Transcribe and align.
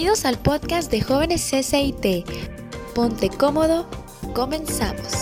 Bienvenidos 0.00 0.24
al 0.24 0.38
podcast 0.38 0.90
de 0.90 1.02
jóvenes 1.02 1.50
CCIT. 1.50 2.26
Ponte 2.94 3.28
cómodo, 3.28 3.86
comenzamos. 4.34 5.12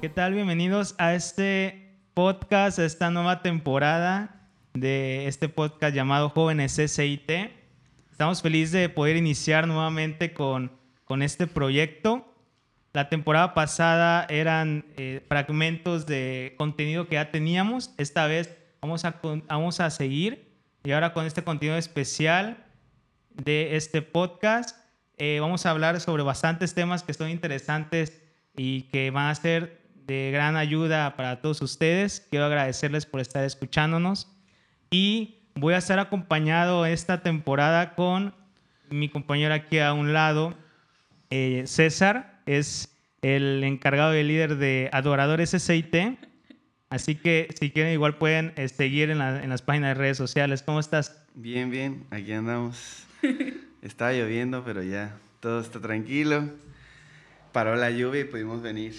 ¿Qué 0.00 0.08
tal? 0.08 0.34
Bienvenidos 0.34 0.94
a 0.98 1.14
este 1.14 1.96
podcast, 2.14 2.78
a 2.78 2.84
esta 2.84 3.10
nueva 3.10 3.42
temporada 3.42 4.46
de 4.72 5.26
este 5.26 5.48
podcast 5.48 5.96
llamado 5.96 6.28
Jóvenes 6.28 6.76
CCIT. 6.76 7.28
Estamos 8.12 8.40
felices 8.40 8.70
de 8.70 8.88
poder 8.88 9.16
iniciar 9.16 9.66
nuevamente 9.66 10.32
con, 10.32 10.70
con 11.06 11.22
este 11.22 11.48
proyecto. 11.48 12.29
La 12.92 13.08
temporada 13.08 13.54
pasada 13.54 14.26
eran 14.28 14.84
eh, 14.96 15.24
fragmentos 15.28 16.06
de 16.06 16.54
contenido 16.58 17.06
que 17.06 17.14
ya 17.14 17.30
teníamos. 17.30 17.94
Esta 17.98 18.26
vez 18.26 18.56
vamos 18.82 19.04
a, 19.04 19.20
vamos 19.48 19.78
a 19.78 19.90
seguir 19.90 20.56
y 20.82 20.90
ahora 20.90 21.12
con 21.12 21.24
este 21.24 21.44
contenido 21.44 21.76
especial 21.76 22.64
de 23.30 23.76
este 23.76 24.02
podcast 24.02 24.76
eh, 25.18 25.38
vamos 25.40 25.66
a 25.66 25.70
hablar 25.70 26.00
sobre 26.00 26.24
bastantes 26.24 26.74
temas 26.74 27.04
que 27.04 27.14
son 27.14 27.30
interesantes 27.30 28.20
y 28.56 28.82
que 28.84 29.12
van 29.12 29.28
a 29.28 29.34
ser 29.36 29.80
de 29.94 30.30
gran 30.32 30.56
ayuda 30.56 31.14
para 31.14 31.40
todos 31.40 31.62
ustedes. 31.62 32.26
Quiero 32.28 32.46
agradecerles 32.46 33.06
por 33.06 33.20
estar 33.20 33.44
escuchándonos 33.44 34.36
y 34.90 35.44
voy 35.54 35.74
a 35.74 35.78
estar 35.78 36.00
acompañado 36.00 36.84
esta 36.86 37.22
temporada 37.22 37.94
con 37.94 38.34
mi 38.88 39.08
compañero 39.08 39.54
aquí 39.54 39.78
a 39.78 39.92
un 39.92 40.12
lado, 40.12 40.54
eh, 41.30 41.62
César 41.66 42.39
es 42.56 42.96
el 43.22 43.62
encargado 43.64 44.12
de 44.12 44.24
líder 44.24 44.56
de 44.56 44.88
Adoradores 44.92 45.50
SIT. 45.50 45.94
Así 46.88 47.14
que 47.14 47.48
si 47.58 47.70
quieren 47.70 47.92
igual 47.92 48.18
pueden 48.18 48.52
eh, 48.56 48.68
seguir 48.68 49.10
en, 49.10 49.18
las 49.18 49.62
páginas 49.62 49.90
de 49.90 49.94
redes 49.94 50.16
sociales. 50.16 50.62
¿Cómo 50.62 50.80
estás? 50.80 51.24
Bien, 51.34 51.70
bien, 51.70 52.04
aquí 52.10 52.32
andamos. 52.32 53.04
Estaba 53.82 54.12
lloviendo, 54.12 54.64
pero 54.64 54.82
ya 54.82 55.16
todo 55.38 55.60
está 55.60 55.80
tranquilo. 55.80 56.50
Paró 57.52 57.76
la 57.76 57.90
lluvia 57.90 58.22
y 58.22 58.24
pudimos 58.24 58.62
venir. 58.62 58.94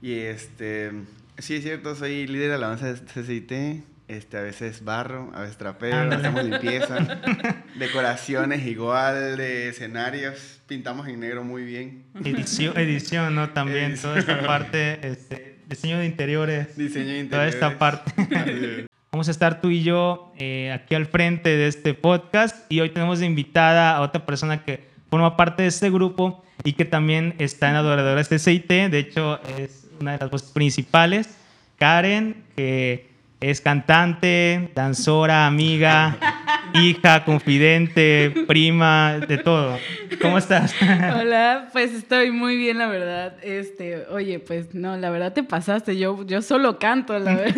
Y 0.00 0.14
este, 0.14 0.92
sí 1.38 1.56
es 1.56 1.62
cierto, 1.62 1.94
soy 1.94 2.26
líder 2.26 2.50
de 2.50 2.54
alabanza 2.54 2.92
de 2.92 3.00
CCIT. 3.00 3.84
Este, 4.10 4.38
a 4.38 4.42
veces 4.42 4.84
barro, 4.84 5.30
a 5.34 5.42
veces 5.42 5.56
trapeo, 5.56 5.94
hacemos 6.12 6.42
limpieza, 6.42 6.96
decoraciones 7.78 8.66
igual 8.66 9.36
de 9.36 9.68
escenarios, 9.68 10.60
pintamos 10.66 11.06
en 11.06 11.20
negro 11.20 11.44
muy 11.44 11.62
bien. 11.62 12.06
Edición, 12.24 12.76
edición 12.76 13.36
¿no? 13.36 13.50
También 13.50 13.96
toda 13.96 14.18
esta 14.18 14.44
parte, 14.44 14.98
este, 15.06 15.60
diseño 15.68 16.00
de 16.00 16.06
interiores. 16.06 16.76
Diseño 16.76 17.06
de 17.06 17.20
interiores. 17.20 17.60
Toda 17.60 17.68
esta 17.68 17.78
parte. 17.78 18.86
Vamos 19.12 19.28
a 19.28 19.30
estar 19.30 19.60
tú 19.60 19.70
y 19.70 19.84
yo 19.84 20.32
eh, 20.38 20.72
aquí 20.72 20.96
al 20.96 21.06
frente 21.06 21.50
de 21.50 21.68
este 21.68 21.94
podcast 21.94 22.66
y 22.68 22.80
hoy 22.80 22.90
tenemos 22.90 23.20
de 23.20 23.26
invitada 23.26 23.96
a 23.96 24.00
otra 24.00 24.26
persona 24.26 24.64
que 24.64 24.88
forma 25.08 25.36
parte 25.36 25.62
de 25.62 25.68
este 25.68 25.88
grupo 25.88 26.44
y 26.64 26.72
que 26.72 26.84
también 26.84 27.36
está 27.38 27.70
en 27.70 27.76
Adoradores 27.76 28.28
CIT. 28.28 28.68
De 28.68 28.98
hecho, 28.98 29.40
es 29.56 29.86
una 30.00 30.14
de 30.14 30.18
las 30.18 30.30
voces 30.32 30.50
principales. 30.50 31.36
Karen, 31.78 32.42
que 32.56 33.09
es 33.40 33.60
cantante, 33.60 34.70
danzora, 34.74 35.46
amiga, 35.46 36.16
hija, 36.74 37.24
confidente, 37.24 38.32
prima, 38.46 39.18
de 39.18 39.38
todo. 39.38 39.78
¿Cómo 40.20 40.38
estás? 40.38 40.74
Hola, 40.82 41.68
pues 41.72 41.92
estoy 41.92 42.30
muy 42.30 42.56
bien, 42.56 42.78
la 42.78 42.88
verdad. 42.88 43.34
Este, 43.42 44.06
oye, 44.10 44.38
pues 44.38 44.74
no, 44.74 44.96
la 44.96 45.10
verdad 45.10 45.32
te 45.32 45.42
pasaste. 45.42 45.96
Yo, 45.96 46.24
yo 46.26 46.42
solo 46.42 46.78
canto, 46.78 47.18
la 47.18 47.34
verdad. 47.34 47.54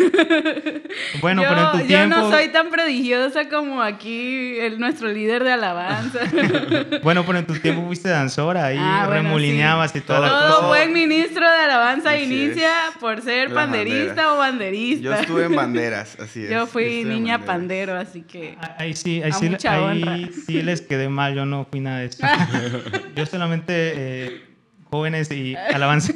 Bueno, 1.21 1.43
pero 1.49 1.61
en 1.61 1.71
tu 1.73 1.87
tiempo. 1.87 2.17
Yo 2.17 2.23
no 2.23 2.31
soy 2.31 2.49
tan 2.49 2.71
prodigiosa 2.71 3.49
como 3.49 3.83
aquí 3.83 4.59
el, 4.59 4.79
nuestro 4.79 5.09
líder 5.09 5.45
de 5.45 5.53
alabanza. 5.53 6.21
bueno, 7.03 7.25
pero 7.25 7.39
en 7.39 7.47
tu 7.47 7.55
tiempo 7.55 7.85
fuiste 7.87 8.09
danzora 8.09 8.67
ahí, 8.67 8.79
ah, 8.79 9.07
remolineabas 9.09 9.95
y 9.97 10.01
toda 10.01 10.21
la 10.21 10.29
cosa. 10.29 10.49
Todo 10.49 10.69
buen 10.69 10.93
ministro 10.93 11.51
de 11.51 11.59
alabanza 11.59 12.17
inicia 12.19 12.71
por 13.01 13.21
ser 13.23 13.53
panderista 13.53 14.35
o 14.35 14.39
banderista. 14.39 15.03
Yo 15.03 15.15
estuve 15.15 15.45
en 15.45 15.55
banderas, 15.55 16.19
así 16.21 16.45
es. 16.45 16.51
Yo 16.51 16.67
fui 16.67 17.05
niña 17.05 17.45
pandero, 17.45 17.97
así 17.97 18.23
que. 18.23 18.57
Ahí 18.79 18.95
sí, 19.03 19.23
ahí, 19.23 19.33
sí, 19.33 19.67
ahí 19.67 20.31
sí 20.47 20.63
les 20.63 20.81
quedé 20.81 21.09
mal, 21.09 21.35
yo 21.35 21.45
no 21.45 21.67
fui 21.71 21.81
nada 21.81 21.99
de 21.99 22.07
eso. 22.07 22.27
yo 23.17 23.27
solamente 23.27 23.73
eh, 23.75 24.43
jóvenes 24.91 25.31
y 25.31 25.57
alabanza. 25.57 26.13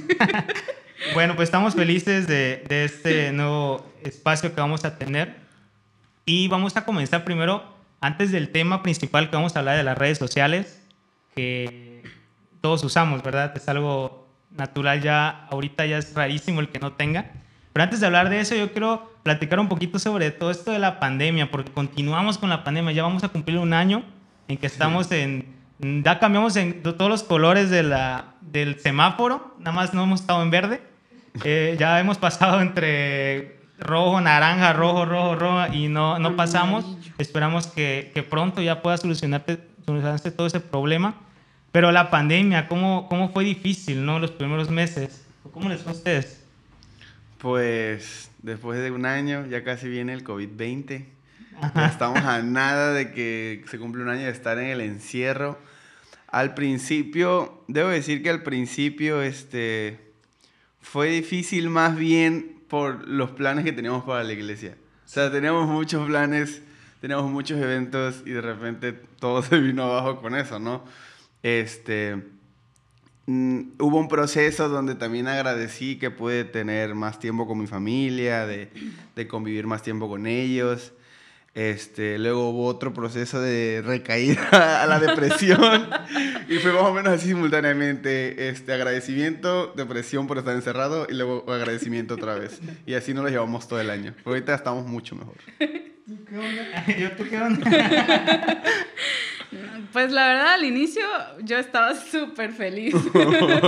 bueno, 1.14 1.36
pues 1.36 1.48
estamos 1.48 1.74
felices 1.74 2.26
de, 2.26 2.64
de 2.68 2.84
este 2.84 3.32
nuevo 3.32 3.86
espacio 4.02 4.54
que 4.54 4.60
vamos 4.60 4.84
a 4.84 4.98
tener. 4.98 5.36
Y 6.24 6.48
vamos 6.48 6.76
a 6.76 6.84
comenzar 6.84 7.24
primero, 7.24 7.62
antes 8.00 8.32
del 8.32 8.50
tema 8.50 8.82
principal 8.82 9.30
que 9.30 9.36
vamos 9.36 9.56
a 9.56 9.60
hablar 9.60 9.76
de 9.76 9.84
las 9.84 9.96
redes 9.96 10.18
sociales, 10.18 10.82
que 11.34 12.02
todos 12.60 12.82
usamos, 12.82 13.22
¿verdad? 13.22 13.52
Es 13.56 13.68
algo 13.68 14.26
natural 14.50 15.02
ya, 15.02 15.46
ahorita 15.50 15.86
ya 15.86 15.98
es 15.98 16.14
rarísimo 16.14 16.60
el 16.60 16.68
que 16.68 16.78
no 16.78 16.92
tenga. 16.94 17.32
Pero 17.72 17.84
antes 17.84 18.00
de 18.00 18.06
hablar 18.06 18.30
de 18.30 18.40
eso, 18.40 18.54
yo 18.54 18.72
quiero 18.72 19.15
platicar 19.26 19.58
un 19.58 19.68
poquito 19.68 19.98
sobre 19.98 20.30
todo 20.30 20.52
esto 20.52 20.70
de 20.70 20.78
la 20.78 21.00
pandemia, 21.00 21.50
porque 21.50 21.72
continuamos 21.72 22.38
con 22.38 22.48
la 22.48 22.62
pandemia, 22.62 22.92
ya 22.92 23.02
vamos 23.02 23.24
a 23.24 23.28
cumplir 23.28 23.58
un 23.58 23.72
año 23.72 24.04
en 24.46 24.56
que 24.56 24.68
estamos 24.68 25.10
en, 25.10 25.46
ya 25.80 26.20
cambiamos 26.20 26.54
en 26.54 26.80
todos 26.80 27.10
los 27.10 27.24
colores 27.24 27.68
de 27.68 27.82
la, 27.82 28.36
del 28.40 28.78
semáforo, 28.78 29.56
nada 29.58 29.72
más 29.72 29.92
no 29.94 30.04
hemos 30.04 30.20
estado 30.20 30.44
en 30.44 30.50
verde, 30.50 30.80
eh, 31.44 31.74
ya 31.76 31.98
hemos 31.98 32.18
pasado 32.18 32.60
entre 32.60 33.58
rojo, 33.80 34.20
naranja, 34.20 34.72
rojo, 34.72 35.04
rojo, 35.04 35.34
rojo 35.34 35.74
y 35.74 35.88
no, 35.88 36.20
no 36.20 36.36
pasamos. 36.36 36.96
Esperamos 37.18 37.66
que, 37.66 38.12
que 38.14 38.22
pronto 38.22 38.62
ya 38.62 38.80
pueda 38.80 38.96
solucionarte, 38.96 39.58
solucionarse 39.84 40.30
todo 40.30 40.46
ese 40.46 40.60
problema. 40.60 41.16
Pero 41.72 41.90
la 41.90 42.10
pandemia, 42.10 42.68
¿cómo, 42.68 43.08
¿cómo 43.08 43.30
fue 43.30 43.42
difícil, 43.42 44.06
no? 44.06 44.20
Los 44.20 44.30
primeros 44.30 44.70
meses. 44.70 45.26
¿Cómo 45.52 45.68
les 45.68 45.80
fue 45.82 45.92
a 45.92 45.94
ustedes? 45.96 46.44
Pues 47.38 48.30
después 48.46 48.80
de 48.80 48.92
un 48.92 49.04
año 49.06 49.44
ya 49.46 49.64
casi 49.64 49.88
viene 49.88 50.12
el 50.12 50.22
COVID-20. 50.22 51.04
estamos 51.90 52.20
a 52.20 52.42
nada 52.42 52.92
de 52.92 53.10
que 53.10 53.64
se 53.68 53.76
cumple 53.78 54.02
un 54.02 54.08
año 54.08 54.22
de 54.22 54.30
estar 54.30 54.56
en 54.58 54.68
el 54.68 54.80
encierro. 54.80 55.58
Al 56.28 56.54
principio, 56.54 57.64
debo 57.66 57.88
decir 57.88 58.22
que 58.22 58.30
al 58.30 58.44
principio 58.44 59.20
este, 59.20 59.98
fue 60.80 61.08
difícil 61.08 61.70
más 61.70 61.96
bien 61.96 62.62
por 62.68 63.08
los 63.08 63.32
planes 63.32 63.64
que 63.64 63.72
teníamos 63.72 64.04
para 64.04 64.22
la 64.22 64.32
iglesia. 64.32 64.76
O 65.04 65.08
sea, 65.08 65.30
teníamos 65.30 65.68
muchos 65.68 66.06
planes, 66.06 66.62
teníamos 67.00 67.28
muchos 67.30 67.60
eventos 67.60 68.22
y 68.24 68.30
de 68.30 68.42
repente 68.42 68.92
todo 68.92 69.42
se 69.42 69.58
vino 69.58 69.82
abajo 69.82 70.20
con 70.20 70.36
eso, 70.36 70.60
¿no? 70.60 70.84
Este, 71.42 72.22
Mm, 73.26 73.72
hubo 73.80 73.98
un 73.98 74.08
proceso 74.08 74.68
donde 74.68 74.94
también 74.94 75.26
agradecí 75.26 75.98
que 75.98 76.10
pude 76.10 76.44
tener 76.44 76.94
más 76.94 77.18
tiempo 77.18 77.46
con 77.46 77.58
mi 77.58 77.66
familia, 77.66 78.46
de, 78.46 78.70
de 79.14 79.28
convivir 79.28 79.66
más 79.66 79.82
tiempo 79.82 80.08
con 80.08 80.26
ellos. 80.26 80.92
Este, 81.56 82.18
luego 82.18 82.50
hubo 82.50 82.66
otro 82.66 82.92
proceso 82.92 83.40
de 83.40 83.82
recaída 83.82 84.82
a 84.82 84.86
la 84.86 85.00
depresión 85.00 85.88
y 86.50 86.58
fue 86.58 86.70
más 86.70 86.82
o 86.82 86.92
menos 86.92 87.14
así 87.14 87.28
simultáneamente, 87.28 88.50
este, 88.50 88.74
agradecimiento, 88.74 89.72
depresión 89.74 90.26
por 90.26 90.36
estar 90.36 90.54
encerrado 90.54 91.06
y 91.08 91.14
luego 91.14 91.50
agradecimiento 91.50 92.14
otra 92.14 92.34
vez. 92.34 92.60
Y 92.84 92.92
así 92.92 93.14
nos 93.14 93.24
lo 93.24 93.30
llevamos 93.30 93.66
todo 93.66 93.80
el 93.80 93.88
año. 93.88 94.14
ahorita 94.26 94.54
estamos 94.54 94.86
mucho 94.86 95.16
mejor. 95.16 95.36
¿Qué 95.58 96.38
onda? 96.38 97.16
¿Tú 97.16 97.24
qué 97.28 97.38
onda? 97.40 98.62
Pues 99.92 100.12
la 100.12 100.28
verdad, 100.28 100.54
al 100.54 100.64
inicio 100.64 101.02
yo 101.42 101.58
estaba 101.58 101.94
súper 102.10 102.52
feliz. 102.52 102.94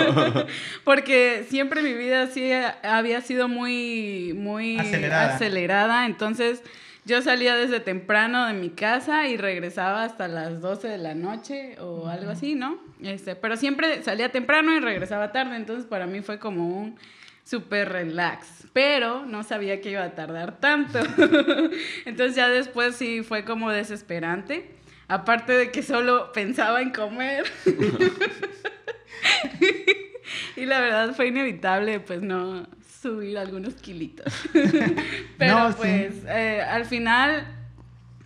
Porque 0.85 1.47
siempre 1.49 1.83
mi 1.83 1.95
vida 1.95 2.27
sí 2.29 2.51
había 2.83 3.21
sido 3.21 3.49
muy, 3.49 4.33
muy 4.35 4.79
acelerada. 4.79 6.07
Entonces 6.07 6.63
yo 7.05 7.23
salía 7.23 7.57
desde 7.57 7.81
temprano 7.81 8.47
de 8.47 8.53
mi 8.53 8.71
casa 8.71 9.29
y 9.29 9.37
regresaba 9.37 10.05
hasta 10.05 10.29
las 10.29 10.61
12 10.61 10.89
de 10.89 10.99
la 10.99 11.15
noche 11.15 11.77
o 11.81 12.09
algo 12.09 12.31
así, 12.31 12.55
¿no? 12.55 12.79
Este, 13.03 13.35
pero 13.35 13.57
siempre 13.57 14.03
salía 14.03 14.31
temprano 14.31 14.75
y 14.75 14.81
regresaba 14.81 15.33
tarde. 15.33 15.57
Entonces 15.57 15.87
para 15.87 16.07
mí 16.07 16.21
fue 16.21 16.39
como 16.39 16.69
un 16.69 16.99
súper 17.45 17.89
relax. 17.89 18.67
Pero 18.75 19.25
no 19.25 19.43
sabía 19.43 19.81
que 19.81 19.93
iba 19.93 20.05
a 20.05 20.15
tardar 20.15 20.61
tanto. 20.61 20.99
Entonces 22.05 22.37
ya 22.37 22.49
después 22.49 22.97
sí 22.97 23.23
fue 23.23 23.45
como 23.45 23.71
desesperante. 23.71 24.78
Aparte 25.09 25.55
de 25.55 25.71
que 25.71 25.83
solo 25.83 26.33
pensaba 26.33 26.83
en 26.83 26.91
comer. 26.91 27.51
y 30.57 30.67
la 30.67 30.81
verdad 30.81 31.15
fue 31.15 31.29
inevitable, 31.29 32.01
pues 32.01 32.23
no 32.23 32.67
subir 33.01 33.39
algunos 33.39 33.75
kilitos. 33.75 34.33
Pero 35.39 35.75
pues 35.77 36.13
eh, 36.27 36.63
al 36.63 36.85
final 36.85 37.47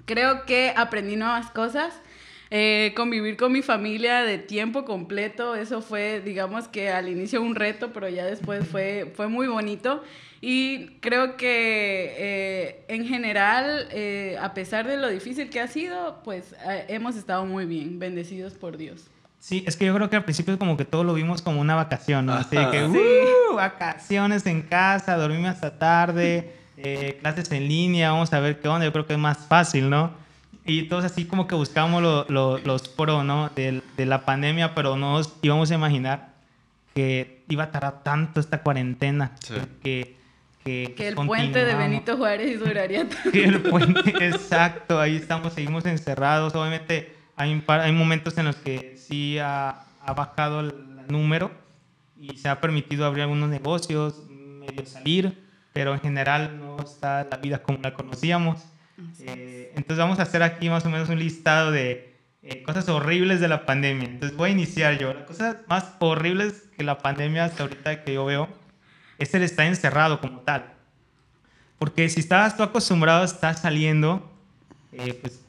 creo 0.06 0.44
que 0.44 0.72
aprendí 0.76 1.16
nuevas 1.16 1.50
cosas. 1.50 1.94
Eh, 2.54 2.92
convivir 2.94 3.38
con 3.38 3.50
mi 3.50 3.62
familia 3.62 4.24
de 4.24 4.36
tiempo 4.36 4.84
completo, 4.84 5.54
eso 5.54 5.80
fue, 5.80 6.20
digamos 6.20 6.68
que 6.68 6.90
al 6.90 7.08
inicio 7.08 7.40
un 7.40 7.54
reto, 7.54 7.94
pero 7.94 8.10
ya 8.10 8.26
después 8.26 8.68
fue, 8.68 9.10
fue 9.14 9.28
muy 9.28 9.46
bonito. 9.46 10.04
Y 10.44 10.98
creo 10.98 11.36
que 11.36 12.16
eh, 12.18 12.84
en 12.88 13.06
general, 13.06 13.86
eh, 13.92 14.36
a 14.42 14.54
pesar 14.54 14.88
de 14.88 14.96
lo 14.96 15.08
difícil 15.08 15.48
que 15.50 15.60
ha 15.60 15.68
sido, 15.68 16.20
pues 16.24 16.56
eh, 16.68 16.86
hemos 16.88 17.14
estado 17.14 17.46
muy 17.46 17.64
bien, 17.64 18.00
bendecidos 18.00 18.54
por 18.54 18.76
Dios. 18.76 19.04
Sí, 19.38 19.62
es 19.68 19.76
que 19.76 19.86
yo 19.86 19.94
creo 19.94 20.10
que 20.10 20.16
al 20.16 20.24
principio 20.24 20.58
como 20.58 20.76
que 20.76 20.84
todo 20.84 21.04
lo 21.04 21.14
vimos 21.14 21.42
como 21.42 21.60
una 21.60 21.76
vacación, 21.76 22.26
¿no? 22.26 22.32
Así 22.32 22.56
que, 22.72 22.84
uh, 22.84 23.54
vacaciones 23.54 24.44
en 24.46 24.62
casa, 24.62 25.16
dormimos 25.16 25.50
hasta 25.50 25.78
tarde, 25.78 26.52
clases 27.20 27.50
en 27.52 27.68
línea, 27.68 28.10
vamos 28.10 28.32
a 28.32 28.40
ver 28.40 28.58
qué 28.60 28.66
onda, 28.66 28.84
yo 28.84 28.92
creo 28.92 29.06
que 29.06 29.12
es 29.12 29.18
más 29.20 29.46
fácil, 29.46 29.90
¿no? 29.90 30.12
Y 30.64 30.88
todos 30.88 31.04
así 31.04 31.24
como 31.24 31.46
que 31.46 31.54
buscamos 31.54 32.02
los 32.28 32.88
pro, 32.88 33.22
¿no? 33.22 33.48
De, 33.54 33.80
de 33.96 34.06
la 34.06 34.24
pandemia, 34.24 34.74
pero 34.74 34.96
no 34.96 35.18
nos 35.18 35.34
íbamos 35.42 35.70
a 35.70 35.74
imaginar 35.74 36.32
que 36.94 37.44
iba 37.48 37.64
a 37.64 37.70
tardar 37.70 38.02
tanto 38.02 38.40
esta 38.40 38.62
cuarentena. 38.62 39.32
Sí. 39.40 39.54
Que, 39.84 40.21
que, 40.64 40.94
el 40.98 41.14
puente 41.14 41.64
de 41.64 41.74
Benito 41.74 42.16
Juárez 42.16 42.60
duraría 42.60 43.08
tanto. 43.08 43.30
Que 43.30 43.44
el 43.44 43.60
puente, 43.62 44.10
exacto, 44.24 45.00
ahí 45.00 45.16
estamos, 45.16 45.52
seguimos 45.52 45.84
encerrados. 45.86 46.54
Obviamente 46.54 47.14
hay, 47.36 47.62
hay 47.66 47.92
momentos 47.92 48.38
en 48.38 48.46
los 48.46 48.56
que 48.56 48.96
sí 48.96 49.38
ha, 49.38 49.86
ha, 50.00 50.14
bajado 50.14 50.60
el 50.60 50.74
número 51.08 51.50
y 52.16 52.36
se 52.36 52.48
ha 52.48 52.60
permitido 52.60 53.04
abrir 53.04 53.22
algunos 53.22 53.50
negocios, 53.50 54.22
medio 54.28 54.86
salir, 54.86 55.42
pero 55.72 55.94
en 55.94 56.00
general 56.00 56.58
no 56.58 56.78
está 56.80 57.26
la 57.30 57.38
vida 57.38 57.62
como 57.62 57.78
la 57.82 57.94
conocíamos. 57.94 58.62
Eh, 59.20 59.72
entonces 59.74 59.98
vamos 59.98 60.20
a 60.20 60.22
hacer 60.22 60.42
aquí 60.42 60.68
más 60.68 60.84
o 60.84 60.90
menos 60.90 61.08
un 61.08 61.18
listado 61.18 61.72
de 61.72 62.14
eh, 62.42 62.62
cosas 62.62 62.88
horribles 62.88 63.40
de 63.40 63.48
la 63.48 63.66
pandemia. 63.66 64.08
Entonces 64.08 64.36
voy 64.36 64.50
a 64.50 64.52
iniciar 64.52 64.98
yo. 64.98 65.12
Las 65.12 65.24
cosas 65.24 65.56
más 65.66 65.96
horribles 65.98 66.68
que 66.76 66.84
la 66.84 66.98
pandemia 66.98 67.46
hasta 67.46 67.64
ahorita 67.64 68.04
que 68.04 68.14
yo 68.14 68.24
veo 68.24 68.61
es 69.18 69.34
el 69.34 69.42
estar 69.42 69.66
encerrado 69.66 70.20
como 70.20 70.40
tal. 70.40 70.72
Porque 71.78 72.08
si 72.08 72.20
estabas 72.20 72.56
tú 72.56 72.62
acostumbrado 72.62 73.22
a 73.22 73.24
estar 73.24 73.56
saliendo, 73.56 74.30
eh, 74.92 75.18
pues 75.20 75.40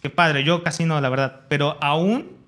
qué 0.00 0.10
padre, 0.10 0.44
yo 0.44 0.62
casi 0.62 0.84
no, 0.84 1.00
la 1.00 1.08
verdad. 1.08 1.40
Pero 1.48 1.76
aún 1.82 2.38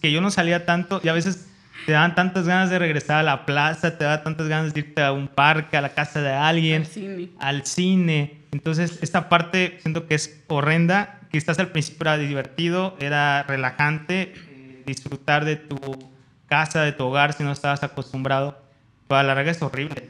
que 0.00 0.12
yo 0.12 0.20
no 0.20 0.30
salía 0.30 0.66
tanto 0.66 1.00
y 1.02 1.08
a 1.08 1.12
veces 1.12 1.48
te 1.86 1.92
dan 1.92 2.14
tantas 2.14 2.46
ganas 2.46 2.70
de 2.70 2.78
regresar 2.78 3.18
a 3.18 3.22
la 3.22 3.46
plaza, 3.46 3.96
te 3.96 4.04
da 4.04 4.22
tantas 4.22 4.48
ganas 4.48 4.74
de 4.74 4.80
irte 4.80 5.02
a 5.02 5.12
un 5.12 5.28
parque, 5.28 5.76
a 5.76 5.80
la 5.80 5.94
casa 5.94 6.20
de 6.20 6.30
alguien, 6.30 6.82
al 6.82 6.86
cine. 6.86 7.30
Al 7.38 7.66
cine. 7.66 8.40
Entonces, 8.52 8.98
esta 9.02 9.28
parte 9.28 9.78
siento 9.80 10.06
que 10.06 10.14
es 10.14 10.42
horrenda. 10.48 11.20
Quizás 11.30 11.58
al 11.58 11.68
principio 11.68 12.02
era 12.02 12.18
divertido, 12.18 12.96
era 13.00 13.44
relajante, 13.44 14.34
eh, 14.34 14.82
disfrutar 14.86 15.44
de 15.44 15.56
tu 15.56 15.76
casa, 16.46 16.82
de 16.82 16.92
tu 16.92 17.04
hogar, 17.04 17.32
si 17.32 17.44
no 17.44 17.52
estabas 17.52 17.82
acostumbrado. 17.82 18.59
Pero 19.10 19.18
a 19.18 19.22
la 19.24 19.34
larga 19.34 19.50
es 19.50 19.60
horrible. 19.60 20.08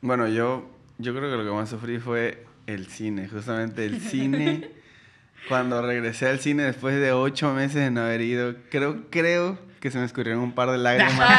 Bueno, 0.00 0.26
yo, 0.26 0.68
yo 0.98 1.14
creo 1.14 1.30
que 1.30 1.36
lo 1.36 1.44
que 1.44 1.56
más 1.56 1.70
sufrí 1.70 2.00
fue 2.00 2.44
el 2.66 2.88
cine, 2.88 3.28
justamente 3.28 3.86
el 3.86 4.00
cine. 4.00 4.68
Cuando 5.48 5.80
regresé 5.80 6.26
al 6.26 6.40
cine 6.40 6.64
después 6.64 6.96
de 6.96 7.12
ocho 7.12 7.54
meses 7.54 7.76
de 7.76 7.92
no 7.92 8.00
haber 8.00 8.22
ido, 8.22 8.56
creo, 8.68 9.04
creo 9.10 9.60
que 9.78 9.92
se 9.92 9.98
me 9.98 10.04
escurrieron 10.06 10.42
un 10.42 10.56
par 10.56 10.72
de 10.72 10.78
lágrimas. 10.78 11.30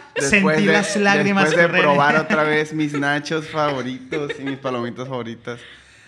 después 0.16 0.56
Sentí 0.56 0.66
de, 0.66 0.72
las 0.72 0.96
lágrimas 0.96 1.44
Después 1.44 1.72
de 1.72 1.78
probar 1.78 2.16
otra 2.16 2.42
vez 2.42 2.74
mis 2.74 2.92
nachos 2.94 3.46
favoritos 3.46 4.32
y 4.40 4.42
mis 4.42 4.58
palomitas 4.58 5.06
favoritas. 5.06 5.60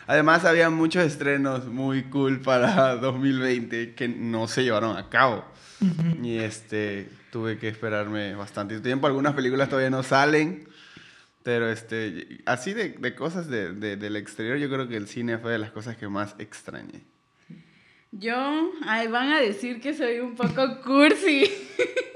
Además, 0.08 0.44
había 0.44 0.68
muchos 0.68 1.04
estrenos 1.04 1.66
muy 1.66 2.02
cool 2.02 2.40
para 2.40 2.96
2020 2.96 3.94
que 3.94 4.08
no 4.08 4.48
se 4.48 4.64
llevaron 4.64 4.96
a 4.96 5.08
cabo. 5.08 5.44
Y 6.24 6.38
este, 6.38 7.08
tuve 7.30 7.58
que 7.58 7.69
esperarme 7.69 8.34
bastante 8.34 8.80
tiempo. 8.80 9.06
Algunas 9.06 9.34
películas 9.34 9.69
todavía 9.69 9.90
no 9.90 10.02
salen. 10.02 10.69
Pero 11.42 11.70
este, 11.70 12.40
así 12.44 12.75
de, 12.75 12.90
de 12.90 13.14
cosas 13.14 13.48
de, 13.48 13.72
de, 13.72 13.96
del 13.96 14.16
exterior, 14.16 14.58
yo 14.58 14.69
creo 14.69 14.88
que 14.88 14.96
el 14.96 15.08
cine 15.08 15.38
fue 15.38 15.52
de 15.52 15.58
las 15.58 15.70
cosas 15.70 15.96
que 15.96 16.08
más 16.08 16.34
extrañé. 16.38 17.04
Yo, 18.10 18.70
van 19.10 19.32
a 19.32 19.40
decir 19.40 19.80
que 19.80 19.94
soy 19.94 20.20
un 20.20 20.34
poco 20.34 20.80
cursi. 20.82 21.50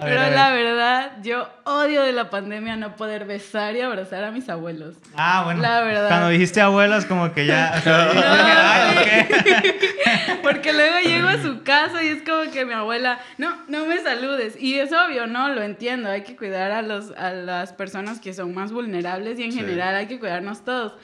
Pero 0.00 0.30
la 0.30 0.50
verdad, 0.50 1.12
yo 1.22 1.48
odio 1.64 2.02
de 2.02 2.12
la 2.12 2.30
pandemia 2.30 2.76
no 2.76 2.96
poder 2.96 3.24
besar 3.24 3.76
y 3.76 3.80
abrazar 3.80 4.24
a 4.24 4.30
mis 4.30 4.48
abuelos. 4.48 4.96
Ah, 5.16 5.42
bueno. 5.44 5.62
La 5.62 5.82
verdad. 5.82 6.08
Cuando 6.08 6.28
dijiste 6.28 6.60
abuelos, 6.60 7.04
como 7.06 7.32
que 7.32 7.46
ya. 7.46 7.72
Porque 10.42 10.72
luego 10.72 10.98
llego 11.00 11.28
a 11.28 11.42
su 11.42 11.62
casa 11.62 12.02
y 12.02 12.08
es 12.08 12.22
como 12.22 12.50
que 12.50 12.64
mi 12.64 12.72
abuela, 12.72 13.20
no, 13.38 13.56
no 13.68 13.86
me 13.86 13.98
saludes. 13.98 14.60
Y 14.60 14.74
es 14.74 14.92
obvio, 14.92 15.26
¿no? 15.26 15.48
Lo 15.48 15.62
entiendo. 15.62 16.08
Hay 16.08 16.22
que 16.22 16.36
cuidar 16.36 16.72
a, 16.72 16.82
los, 16.82 17.12
a 17.12 17.32
las 17.32 17.72
personas 17.72 18.20
que 18.20 18.34
son 18.34 18.54
más 18.54 18.72
vulnerables 18.72 19.38
y 19.38 19.44
en 19.44 19.52
general 19.52 19.94
hay 19.94 20.06
que 20.06 20.18
cuidarnos 20.18 20.64
todos. 20.64 20.94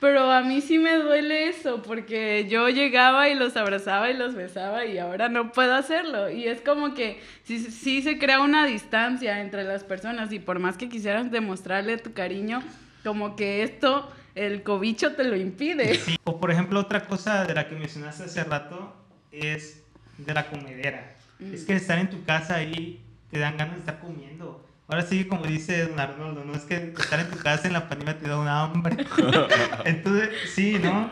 Pero 0.00 0.30
a 0.30 0.42
mí 0.42 0.60
sí 0.60 0.78
me 0.78 0.94
duele 0.94 1.48
eso, 1.48 1.82
porque 1.82 2.46
yo 2.48 2.68
llegaba 2.68 3.28
y 3.28 3.34
los 3.34 3.56
abrazaba 3.56 4.08
y 4.10 4.16
los 4.16 4.36
besaba 4.36 4.84
y 4.84 4.98
ahora 4.98 5.28
no 5.28 5.50
puedo 5.50 5.74
hacerlo. 5.74 6.30
Y 6.30 6.46
es 6.46 6.60
como 6.60 6.94
que 6.94 7.20
sí, 7.42 7.58
sí 7.58 8.00
se 8.02 8.16
crea 8.16 8.40
una 8.40 8.64
distancia 8.64 9.40
entre 9.40 9.64
las 9.64 9.82
personas 9.82 10.32
y 10.32 10.38
por 10.38 10.60
más 10.60 10.76
que 10.76 10.88
quisieras 10.88 11.32
demostrarle 11.32 11.98
tu 11.98 12.12
cariño, 12.12 12.62
como 13.02 13.34
que 13.34 13.64
esto, 13.64 14.08
el 14.38 14.62
cobicho 14.62 15.14
te 15.14 15.24
lo 15.24 15.36
impide. 15.36 15.98
O 16.24 16.38
por 16.38 16.50
ejemplo, 16.50 16.80
otra 16.80 17.06
cosa 17.06 17.44
de 17.44 17.54
la 17.54 17.68
que 17.68 17.74
mencionaste 17.74 18.24
hace 18.24 18.44
rato 18.44 18.94
es 19.32 19.82
de 20.16 20.34
la 20.34 20.46
comedera. 20.48 21.14
Es 21.40 21.64
que 21.64 21.74
estar 21.74 21.98
en 21.98 22.10
tu 22.10 22.24
casa 22.24 22.56
ahí 22.56 23.00
te 23.30 23.38
dan 23.38 23.56
ganas 23.56 23.74
de 23.74 23.80
estar 23.80 24.00
comiendo. 24.00 24.64
Ahora 24.86 25.02
sí, 25.02 25.24
como 25.24 25.44
dice 25.44 25.86
Don 25.86 26.00
Arnoldo, 26.00 26.44
no 26.44 26.54
es 26.54 26.62
que 26.62 26.94
estar 26.98 27.20
en 27.20 27.30
tu 27.30 27.36
casa 27.38 27.66
en 27.66 27.74
la 27.74 27.88
pandemia 27.88 28.18
te 28.18 28.28
da 28.28 28.38
una 28.38 28.62
hambre. 28.62 28.96
Entonces, 29.84 30.30
sí, 30.54 30.78
¿no? 30.82 31.10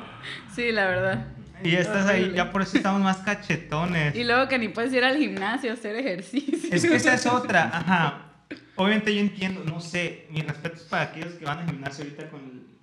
Sí, 0.55 0.73
la 0.73 0.87
verdad. 0.87 1.27
Y 1.63 1.75
estás 1.75 2.07
ahí, 2.07 2.33
ya 2.35 2.53
por 2.53 2.63
eso 2.63 2.77
estamos 2.77 3.03
más 3.03 3.19
cachetones. 3.19 4.15
Y 4.15 4.25
luego 4.25 4.49
que 4.49 4.59
ni 4.59 4.69
puedes 4.69 4.93
ir 4.93 5.05
al 5.05 5.17
gimnasio 5.17 5.71
a 5.71 5.75
hacer 5.75 5.97
ejercicio. 5.97 6.69
Es 6.71 6.87
que 6.87 6.97
esa 6.97 7.15
es 7.15 7.27
otra, 7.27 7.71
ajá. 7.73 8.23
Obviamente 8.77 9.15
yo 9.15 9.21
entiendo, 9.21 9.63
no 9.65 9.81
sé, 9.81 10.27
mi 10.31 10.43
respeto 10.43 10.77
es 10.77 10.83
para 10.83 11.05
aquellos 11.05 11.35
que 11.35 11.45
van 11.45 11.61
al 11.61 11.67
gimnasio 11.67 12.05
ahorita 12.05 12.29
con, 12.29 12.41
la 12.41 12.76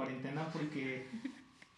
cuarentena 0.00 0.48
porque 0.50 1.06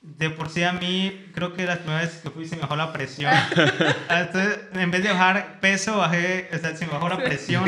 de 0.00 0.30
por 0.30 0.48
sí 0.48 0.64
a 0.64 0.72
mí, 0.72 1.26
creo 1.32 1.54
que 1.54 1.64
las 1.64 1.78
primeras 1.78 2.06
veces 2.06 2.22
que 2.22 2.30
fui 2.30 2.44
se 2.44 2.56
me 2.56 2.62
bajó 2.62 2.74
la 2.74 2.92
presión. 2.92 3.32
Entonces, 4.10 4.58
en 4.74 4.90
vez 4.90 5.02
de 5.02 5.10
bajar 5.10 5.60
peso, 5.60 5.98
bajé, 5.98 6.48
o 6.52 6.58
sea, 6.58 6.76
se 6.76 6.86
me 6.86 6.92
bajó 6.92 7.08
la 7.08 7.18
presión. 7.18 7.64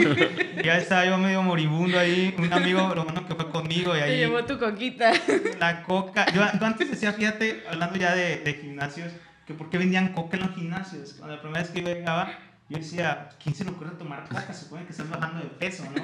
Ya 0.64 0.76
estaba 0.76 1.07
yo 1.07 1.17
medio 1.17 1.43
moribundo 1.45 1.99
ahí. 1.99 2.35
Un 2.37 2.52
amigo, 2.52 2.93
lo 2.95 3.05
bueno 3.05 3.26
que 3.26 3.37
fue 3.37 3.50
conmigo 3.50 3.97
y 3.97 4.00
ahí... 4.00 4.11
Te 4.11 4.17
llevó 4.19 4.45
tu 4.45 4.59
coquita. 4.59 5.12
La 5.61 5.85
coca. 5.85 6.26
Yo, 6.33 6.43
antes 6.43 6.90
decía, 6.90 7.12
fíjate, 7.12 7.62
hablando 7.71 7.97
ya 7.97 8.14
de, 8.14 8.38
de, 8.38 8.55
gimnasios, 8.55 9.12
que 9.47 9.55
por 9.55 9.71
qué 9.71 9.78
vendían 9.78 10.12
coca 10.12 10.37
en 10.37 10.47
los 10.47 10.57
gimnasios. 10.57 11.14
Cuando 11.14 11.37
la 11.37 11.40
primera 11.43 11.62
vez 11.62 11.71
que 11.71 11.83
yo 11.83 11.87
llegaba, 11.88 12.37
yo 12.69 12.78
decía, 12.78 13.28
¿quién 13.40 13.55
se 13.55 13.64
le 13.64 13.71
ocurre 13.71 13.90
tomar 13.90 14.25
coca? 14.28 14.52
Se 14.52 14.64
supone 14.64 14.85
que 14.87 14.90
estás 14.90 15.09
bajando 15.09 15.38
de 15.38 15.50
peso, 15.50 15.85
¿no? 15.85 16.02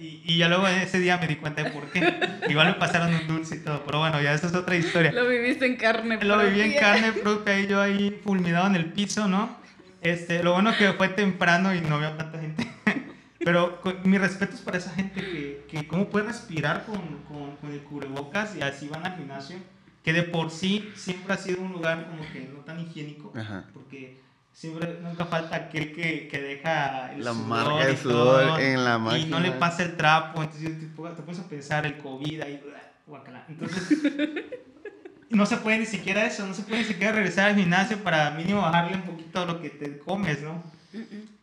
Y, 0.00 0.22
y, 0.24 0.38
ya 0.38 0.48
luego 0.48 0.66
ese 0.66 0.98
día 0.98 1.18
me 1.18 1.26
di 1.26 1.36
cuenta 1.36 1.62
de 1.62 1.70
por 1.70 1.90
qué. 1.90 2.00
Igual 2.48 2.68
me 2.68 2.74
pasaron 2.74 3.14
un 3.14 3.26
dulce 3.26 3.56
y 3.56 3.58
todo, 3.60 3.84
pero 3.84 3.98
bueno, 3.98 4.20
ya 4.20 4.32
esa 4.34 4.46
es 4.46 4.54
otra 4.54 4.76
historia. 4.76 5.12
Lo 5.12 5.28
viviste 5.28 5.66
en 5.66 5.76
carne 5.76 6.18
propia. 6.18 6.36
Lo 6.36 6.44
viví 6.44 6.60
en 6.60 6.78
carne 6.78 7.12
propia 7.12 7.60
y 7.60 7.66
yo 7.66 7.80
ahí 7.80 8.20
fulminado 8.24 8.66
en 8.66 8.76
el 8.76 8.86
piso, 8.86 9.28
¿no? 9.28 9.56
Este, 10.00 10.42
lo 10.42 10.52
bueno 10.52 10.76
que 10.76 10.92
fue 10.92 11.08
temprano 11.08 11.74
y 11.74 11.80
no 11.80 11.96
había 11.96 12.16
tanta 12.16 12.38
gente. 12.38 12.66
Pero 13.38 13.80
mi 14.04 14.18
respeto 14.18 14.54
es 14.54 14.60
para 14.60 14.78
esa 14.78 14.90
gente 14.90 15.20
que, 15.20 15.66
que 15.68 15.86
cómo 15.86 16.08
puede 16.08 16.26
respirar 16.26 16.84
con, 16.84 17.00
con, 17.28 17.56
con, 17.56 17.72
el 17.72 17.80
cubrebocas 17.80 18.56
y 18.56 18.62
así 18.62 18.88
van 18.88 19.06
al 19.06 19.16
gimnasio, 19.16 19.56
que 20.02 20.12
de 20.12 20.22
por 20.22 20.50
sí 20.50 20.90
siempre 20.96 21.32
ha 21.34 21.36
sido 21.36 21.60
un 21.62 21.72
lugar 21.72 22.08
como 22.08 22.22
que 22.32 22.40
no 22.52 22.60
tan 22.60 22.80
higiénico, 22.80 23.32
Ajá. 23.36 23.64
porque 23.72 24.20
siempre 24.56 24.98
nunca 25.02 25.26
falta 25.26 25.54
aquel 25.54 25.92
que, 25.92 26.28
que 26.28 26.40
deja 26.40 27.12
el 27.12 27.22
la 27.22 27.34
marca 27.34 27.84
de 27.84 27.96
sudor 27.98 28.58
en 28.58 28.84
la 28.86 28.96
máquina 28.96 29.26
y 29.26 29.30
no 29.30 29.38
le 29.38 29.52
pasa 29.52 29.82
el 29.82 29.96
trapo 29.98 30.42
entonces 30.42 30.80
te, 30.80 30.86
te 30.86 31.22
pones 31.22 31.38
a 31.38 31.46
pensar 31.46 31.84
el 31.84 31.98
covid 31.98 32.40
ahí 32.40 32.62
guacala. 33.06 33.44
entonces 33.50 33.98
no 35.28 35.44
se 35.44 35.58
puede 35.58 35.80
ni 35.80 35.84
siquiera 35.84 36.24
eso 36.24 36.46
no 36.46 36.54
se 36.54 36.62
puede 36.62 36.78
ni 36.78 36.88
siquiera 36.88 37.12
regresar 37.12 37.50
al 37.50 37.56
gimnasio 37.56 37.98
para 37.98 38.30
mínimo 38.30 38.62
bajarle 38.62 38.96
un 38.96 39.02
poquito 39.02 39.42
a 39.42 39.44
lo 39.44 39.60
que 39.60 39.68
te 39.68 39.98
comes 39.98 40.40
no 40.40 40.62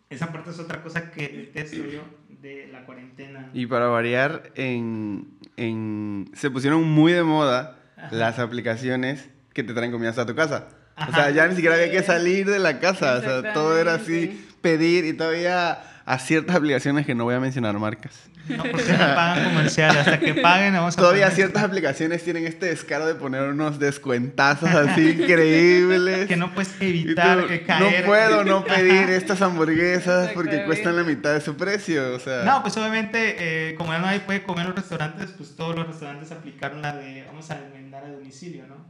esa 0.09 0.31
parte 0.31 0.49
es 0.49 0.57
otra 0.57 0.81
cosa 0.81 1.11
que 1.11 1.27
detesto 1.27 1.85
yo 1.85 2.01
de 2.41 2.67
la 2.67 2.85
cuarentena. 2.85 3.49
Y 3.53 3.65
para 3.67 3.87
variar 3.87 4.51
en, 4.55 5.27
en 5.55 6.29
se 6.33 6.51
pusieron 6.51 6.83
muy 6.83 7.13
de 7.13 7.23
moda 7.23 7.79
Ajá. 7.95 8.15
las 8.15 8.37
aplicaciones 8.37 9.29
que 9.53 9.63
te 9.63 9.73
traen 9.73 9.91
comida 9.91 10.09
a 10.09 10.25
tu 10.25 10.35
casa 10.35 10.67
o 10.95 11.13
sea, 11.13 11.29
ya 11.31 11.47
ni 11.47 11.55
siquiera 11.55 11.75
había 11.75 11.91
que 11.91 12.03
salir 12.03 12.49
de 12.49 12.59
la 12.59 12.79
casa. 12.79 13.15
O 13.15 13.21
sea, 13.21 13.53
todo 13.53 13.77
era 13.77 13.95
así, 13.95 14.45
pedir 14.61 15.05
y 15.05 15.13
todavía 15.13 15.79
a 16.05 16.19
ciertas 16.19 16.55
aplicaciones 16.55 17.05
que 17.05 17.15
no 17.15 17.23
voy 17.23 17.35
a 17.35 17.39
mencionar 17.39 17.77
marcas. 17.79 18.29
No, 18.47 18.63
porque 18.63 18.91
no 18.91 18.97
pagan 18.97 19.45
comerciales. 19.45 19.97
Hasta 19.97 20.19
que 20.19 20.33
paguen, 20.35 20.73
vamos 20.73 20.97
a 20.97 21.01
Todavía 21.01 21.31
ciertas 21.31 21.63
aplicaciones 21.63 22.23
tienen 22.23 22.45
este 22.45 22.65
descaro 22.65 23.05
de 23.05 23.15
poner 23.15 23.43
unos 23.43 23.79
descuentazos 23.79 24.69
así 24.69 25.11
increíbles. 25.11 26.27
Que 26.27 26.35
no 26.35 26.53
puedes 26.53 26.75
evitar 26.81 27.47
que 27.47 27.63
caer. 27.63 28.01
No 28.01 28.05
puedo 28.05 28.43
no 28.43 28.65
pedir 28.65 29.09
estas 29.09 29.41
hamburguesas 29.41 30.31
porque 30.33 30.65
cuestan 30.65 30.97
la 30.97 31.03
mitad 31.03 31.33
de 31.33 31.41
su 31.41 31.55
precio. 31.55 32.13
O 32.15 32.19
sea. 32.19 32.43
No, 32.43 32.61
pues 32.61 32.75
obviamente, 32.75 33.35
eh, 33.69 33.75
como 33.75 33.93
ya 33.93 33.99
nadie 33.99 34.19
puede 34.19 34.43
comer 34.43 34.63
en 34.65 34.71
los 34.71 34.79
restaurantes, 34.79 35.31
pues 35.37 35.55
todos 35.55 35.75
los 35.75 35.87
restaurantes 35.87 36.31
aplicaron 36.31 36.81
la 36.81 36.97
de 36.97 37.23
vamos 37.25 37.49
a 37.49 37.59
enmendar 37.59 38.03
a 38.03 38.09
domicilio, 38.09 38.67
¿no? 38.67 38.85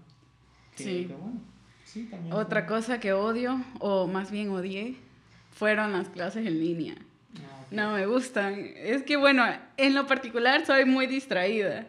sí. 0.76 1.08
Sí 1.94 2.04
también 2.06 2.34
Otra 2.34 2.66
cosa 2.66 3.00
que 3.00 3.14
odio, 3.14 3.64
o 3.80 4.08
más 4.08 4.32
bien 4.32 4.50
odié, 4.50 4.96
fueron 5.52 5.94
las 5.94 6.10
clases 6.10 6.46
en 6.48 6.60
línea. 6.60 6.96
No 7.72 7.94
me 7.94 8.06
gustan. 8.06 8.70
Es 8.76 9.02
que 9.02 9.18
bueno, 9.18 9.44
en 9.78 9.96
lo 9.96 10.06
particular 10.06 10.64
soy 10.64 10.86
muy 10.86 11.08
distraída. 11.08 11.88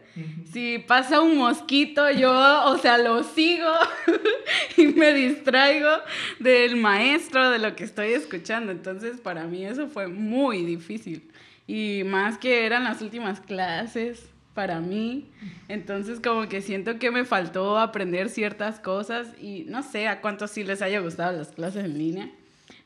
Si 0.50 0.78
pasa 0.78 1.20
un 1.20 1.36
mosquito, 1.36 2.10
yo, 2.10 2.32
o 2.64 2.78
sea, 2.78 2.96
lo 2.96 3.22
sigo 3.22 3.70
y 4.78 4.86
me 4.86 5.12
distraigo 5.12 5.90
del 6.38 6.76
maestro, 6.76 7.50
de 7.50 7.58
lo 7.58 7.76
que 7.76 7.84
estoy 7.84 8.14
escuchando. 8.14 8.72
Entonces, 8.72 9.20
para 9.20 9.44
mí 9.44 9.66
eso 9.66 9.88
fue 9.88 10.06
muy 10.06 10.64
difícil. 10.64 11.30
Y 11.66 12.02
más 12.06 12.38
que 12.38 12.64
eran 12.64 12.84
las 12.84 13.02
últimas 13.02 13.40
clases 13.40 14.33
para 14.54 14.80
mí. 14.80 15.30
Entonces, 15.68 16.20
como 16.20 16.48
que 16.48 16.62
siento 16.62 16.98
que 16.98 17.10
me 17.10 17.24
faltó 17.24 17.78
aprender 17.78 18.28
ciertas 18.28 18.80
cosas 18.80 19.28
y 19.40 19.64
no 19.68 19.82
sé 19.82 20.08
a 20.08 20.20
cuántos 20.20 20.52
sí 20.52 20.64
les 20.64 20.80
haya 20.80 21.00
gustado 21.00 21.36
las 21.36 21.48
clases 21.48 21.84
en 21.84 21.98
línea 21.98 22.30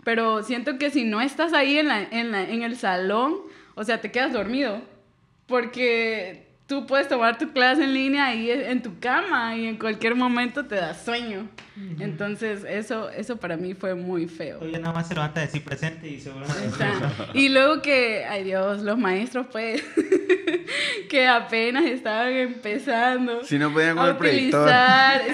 pero 0.09 0.43
siento 0.43 0.79
que 0.79 0.89
si 0.91 1.05
no 1.05 1.21
estás 1.21 1.53
ahí 1.53 1.77
en, 1.77 1.89
la, 1.89 2.03
en, 2.03 2.33
la, 2.33 2.43
en 2.43 2.63
el 2.63 2.77
salón, 2.77 3.37
o 3.75 3.85
sea, 3.85 4.01
te 4.01 4.11
quedas 4.11 4.33
dormido, 4.33 4.81
porque 5.47 6.48
tú 6.69 6.87
puedes 6.87 7.09
tomar 7.09 7.39
tu 7.39 7.51
clase 7.51 7.83
en 7.83 7.95
línea 7.95 8.27
ahí 8.27 8.51
en 8.51 8.83
tu 8.83 8.99
cama 9.01 9.57
y 9.57 9.67
en 9.67 9.79
cualquier 9.79 10.15
momento 10.15 10.67
te 10.67 10.75
da 10.77 10.95
sueño. 10.95 11.49
Entonces, 12.01 12.65
eso, 12.69 13.09
eso 13.11 13.37
para 13.37 13.57
mí 13.57 13.73
fue 13.73 13.95
muy 13.95 14.27
feo. 14.27 14.59
Oye, 14.61 14.79
nada 14.79 14.93
más 14.93 15.09
se 15.09 15.15
levanta 15.15 15.41
de 15.41 15.47
sí 15.47 15.61
presente 15.61 16.09
y 16.09 16.21
seguramente... 16.21 16.85
y 17.35 17.49
luego 17.49 17.81
que, 17.81 18.27
ay 18.27 18.45
Dios, 18.45 18.83
los 18.83 18.99
maestros 18.99 19.47
pues, 19.51 19.83
que 21.09 21.27
apenas 21.27 21.85
estaban 21.85 22.33
empezando. 22.33 23.45
Si 23.45 23.59
no 23.59 23.73
podían 23.73 23.97
con 23.97 24.09
el 24.09 24.17
proyector. 24.17 24.71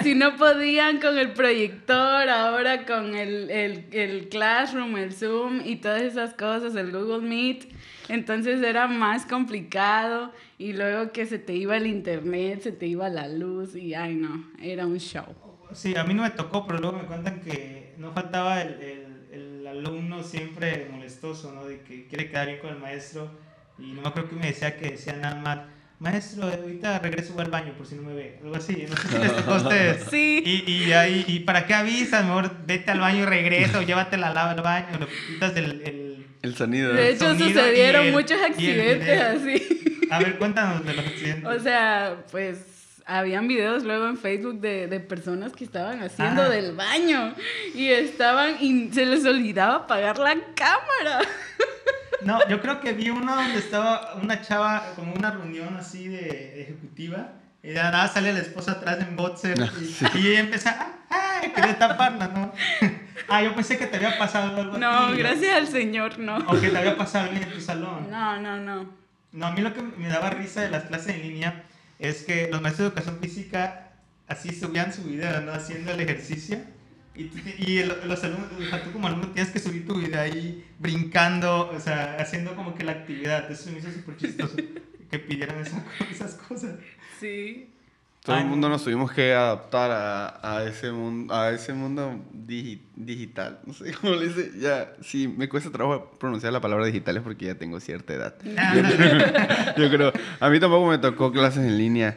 Si 0.03 0.15
no 0.15 0.35
podían 0.37 1.01
con 1.01 1.17
el 1.17 1.31
proyector, 1.31 2.29
ahora 2.29 2.85
con 2.85 3.15
el, 3.15 3.49
el, 3.49 3.85
el 3.91 4.29
Classroom, 4.29 4.95
el 4.97 5.13
Zoom 5.13 5.61
y 5.65 5.77
todas 5.77 6.03
esas 6.03 6.33
cosas, 6.33 6.75
el 6.75 6.91
Google 6.91 7.27
Meet. 7.27 7.73
Entonces 8.07 8.61
era 8.61 8.87
más 8.87 9.25
complicado 9.25 10.31
y 10.57 10.73
luego 10.73 11.11
que 11.11 11.25
se 11.25 11.39
te 11.39 11.53
iba 11.53 11.75
el 11.77 11.87
internet, 11.87 12.61
se 12.61 12.71
te 12.71 12.87
iba 12.87 13.09
la 13.09 13.27
luz 13.27 13.75
y 13.75 13.93
ay 13.93 14.15
no, 14.15 14.51
era 14.61 14.85
un 14.85 14.99
show. 14.99 15.25
Sí, 15.73 15.95
a 15.95 16.03
mí 16.03 16.13
no 16.13 16.23
me 16.23 16.29
tocó, 16.29 16.65
pero 16.65 16.79
luego 16.79 16.97
me 16.99 17.05
cuentan 17.05 17.41
que 17.41 17.93
no 17.97 18.11
faltaba 18.13 18.61
el, 18.61 19.27
el, 19.31 19.67
alumno 19.67 20.23
siempre 20.23 20.87
molestoso, 20.89 21.51
¿no? 21.51 21.65
De 21.65 21.81
que 21.81 22.05
quiere 22.07 22.29
quedar 22.29 22.47
bien 22.47 22.59
con 22.59 22.69
el 22.69 22.79
maestro 22.79 23.29
y 23.77 23.91
no 23.91 24.03
me 24.03 24.07
acuerdo 24.07 24.29
que 24.29 24.35
me 24.35 24.47
decía 24.47 24.77
que 24.77 24.91
decía 24.91 25.17
nada 25.17 25.35
más 25.35 25.59
maestro, 25.99 26.43
ahorita 26.43 26.99
regreso 26.99 27.37
al 27.39 27.49
baño 27.49 27.73
por 27.73 27.85
si 27.85 27.95
no 27.95 28.03
me 28.03 28.13
ve. 28.13 28.39
Algo 28.41 28.55
así, 28.55 28.85
no 28.87 28.95
sé 28.95 29.07
si 29.07 29.17
les 29.17 29.35
tocó 29.35 29.53
a 29.53 29.57
ustedes. 29.57 30.05
Sí. 30.09 30.43
Y, 30.45 30.71
y, 30.71 30.93
ahí, 30.93 31.25
¿y 31.27 31.39
para 31.39 31.65
qué 31.65 31.73
avisas? 31.73 32.23
Mejor 32.25 32.65
vete 32.65 32.91
al 32.91 32.99
baño 32.99 33.23
y 33.23 33.25
regresa 33.25 33.79
o 33.79 33.81
llévate 33.81 34.17
la 34.17 34.33
lava 34.33 34.51
al 34.51 34.61
baño, 34.61 34.99
le 34.99 35.07
quitas 35.33 35.57
el, 35.57 35.81
el, 35.81 36.27
el 36.41 36.55
sonido. 36.55 36.93
De 36.93 37.11
hecho, 37.11 37.35
sucedieron 37.35 38.11
muchos 38.11 38.39
accidentes 38.41 39.21
así. 39.21 39.81
A 40.11 40.19
ver, 40.19 40.37
cuéntanos 40.37 40.85
de 40.85 40.93
los 40.93 41.05
accidentes. 41.05 41.45
O 41.45 41.59
sea, 41.59 42.17
pues 42.31 42.75
habían 43.05 43.47
videos 43.47 43.83
luego 43.83 44.07
en 44.07 44.17
Facebook 44.17 44.59
de, 44.59 44.87
de 44.87 44.99
personas 44.99 45.53
que 45.53 45.63
estaban 45.63 46.01
haciendo 46.01 46.43
ah. 46.43 46.49
del 46.49 46.75
baño 46.75 47.35
y 47.73 47.89
estaban 47.89 48.55
y 48.59 48.89
se 48.91 49.05
les 49.05 49.25
olvidaba 49.25 49.75
apagar 49.75 50.17
la 50.17 50.35
cámara. 50.55 51.21
No, 52.21 52.39
yo 52.47 52.59
creo 52.59 52.81
que 52.81 52.93
vi 52.93 53.11
uno 53.11 53.35
donde 53.35 53.59
estaba 53.59 54.15
una 54.15 54.41
chava, 54.41 54.93
como 54.95 55.13
una 55.13 55.29
reunión 55.29 55.77
así 55.77 56.07
de, 56.07 56.63
ejecutiva, 56.63 57.33
y 57.61 57.67
de 57.67 57.75
nada 57.75 58.07
sale 58.07 58.33
la 58.33 58.39
esposa 58.39 58.73
atrás 58.73 58.99
en 58.99 59.15
boxer 59.15 59.55
y, 59.59 60.17
y 60.17 60.27
ella 60.29 60.39
empieza, 60.39 60.93
¡ay! 61.09 61.49
Quería 61.49 61.77
taparla, 61.77 62.27
¿no? 62.29 62.51
ah, 63.27 63.43
yo 63.43 63.53
pensé 63.53 63.77
que 63.77 63.85
te 63.85 63.97
había 63.97 64.17
pasado 64.17 64.59
algo 64.59 64.77
No, 64.77 65.15
gracias 65.15 65.55
al 65.55 65.67
Señor, 65.67 66.17
no. 66.17 66.37
O 66.47 66.59
que 66.59 66.69
te 66.69 66.77
había 66.77 66.97
pasado 66.97 67.31
en 67.31 67.47
tu 67.51 67.61
salón. 67.61 68.09
No, 68.09 68.41
no, 68.41 68.57
no. 68.57 69.04
No, 69.35 69.47
a 69.47 69.51
mí 69.51 69.61
lo 69.61 69.73
que 69.73 69.81
me 69.81 70.07
daba 70.07 70.29
risa 70.29 70.61
de 70.61 70.69
las 70.69 70.85
clases 70.85 71.15
en 71.15 71.21
línea 71.21 71.65
es 71.99 72.23
que 72.23 72.49
los 72.49 72.61
maestros 72.61 72.85
de 72.85 73.01
educación 73.01 73.19
física 73.21 73.91
así 74.27 74.55
subían 74.55 74.93
su 74.93 75.03
video, 75.03 75.41
¿no? 75.41 75.51
Haciendo 75.53 75.91
el 75.91 75.99
ejercicio 75.99 76.59
y, 77.13 77.31
y 77.57 77.83
los 77.83 78.23
alumnos, 78.23 78.49
o 78.57 78.69
sea, 78.69 78.83
tú 78.83 78.91
como 78.91 79.07
alumno 79.07 79.29
tienes 79.31 79.51
que 79.51 79.59
subir 79.59 79.85
tu 79.85 79.95
video 79.95 80.21
ahí 80.21 80.65
brincando, 80.79 81.69
o 81.69 81.79
sea, 81.79 82.17
haciendo 82.19 82.55
como 82.55 82.75
que 82.75 82.83
la 82.83 82.93
actividad. 82.93 83.49
Eso 83.51 83.71
me 83.71 83.79
hizo 83.79 83.91
súper 83.91 84.17
chistoso 84.17 84.55
que 85.11 85.19
pidieran 85.19 85.59
esas 85.59 86.35
cosas. 86.35 86.75
Sí. 87.19 87.74
Todo 88.25 88.37
el 88.37 88.45
mundo 88.45 88.69
nos 88.69 88.83
tuvimos 88.83 89.11
que 89.11 89.33
adaptar 89.33 89.91
a, 89.91 90.57
a 90.57 90.63
ese 90.63 90.91
mundo, 90.91 91.31
a 91.31 91.51
ese 91.51 91.73
mundo 91.73 92.19
digital. 92.33 93.59
No 93.67 93.73
sé 93.73 93.93
cómo 93.93 94.15
le 94.15 94.29
dice. 94.29 94.51
Ya, 94.59 94.93
sí, 95.03 95.27
me 95.27 95.47
cuesta 95.47 95.69
trabajo 95.69 96.09
pronunciar 96.19 96.51
la 96.51 96.59
palabra 96.59 96.87
digital 96.87 97.17
es 97.17 97.23
porque 97.23 97.45
ya 97.45 97.55
tengo 97.55 97.79
cierta 97.79 98.15
edad. 98.15 98.35
yo 99.77 99.89
creo, 99.91 100.11
a 100.39 100.49
mí 100.49 100.59
tampoco 100.59 100.87
me 100.87 100.97
tocó 100.97 101.31
clases 101.31 101.65
en 101.65 101.77
línea. 101.77 102.15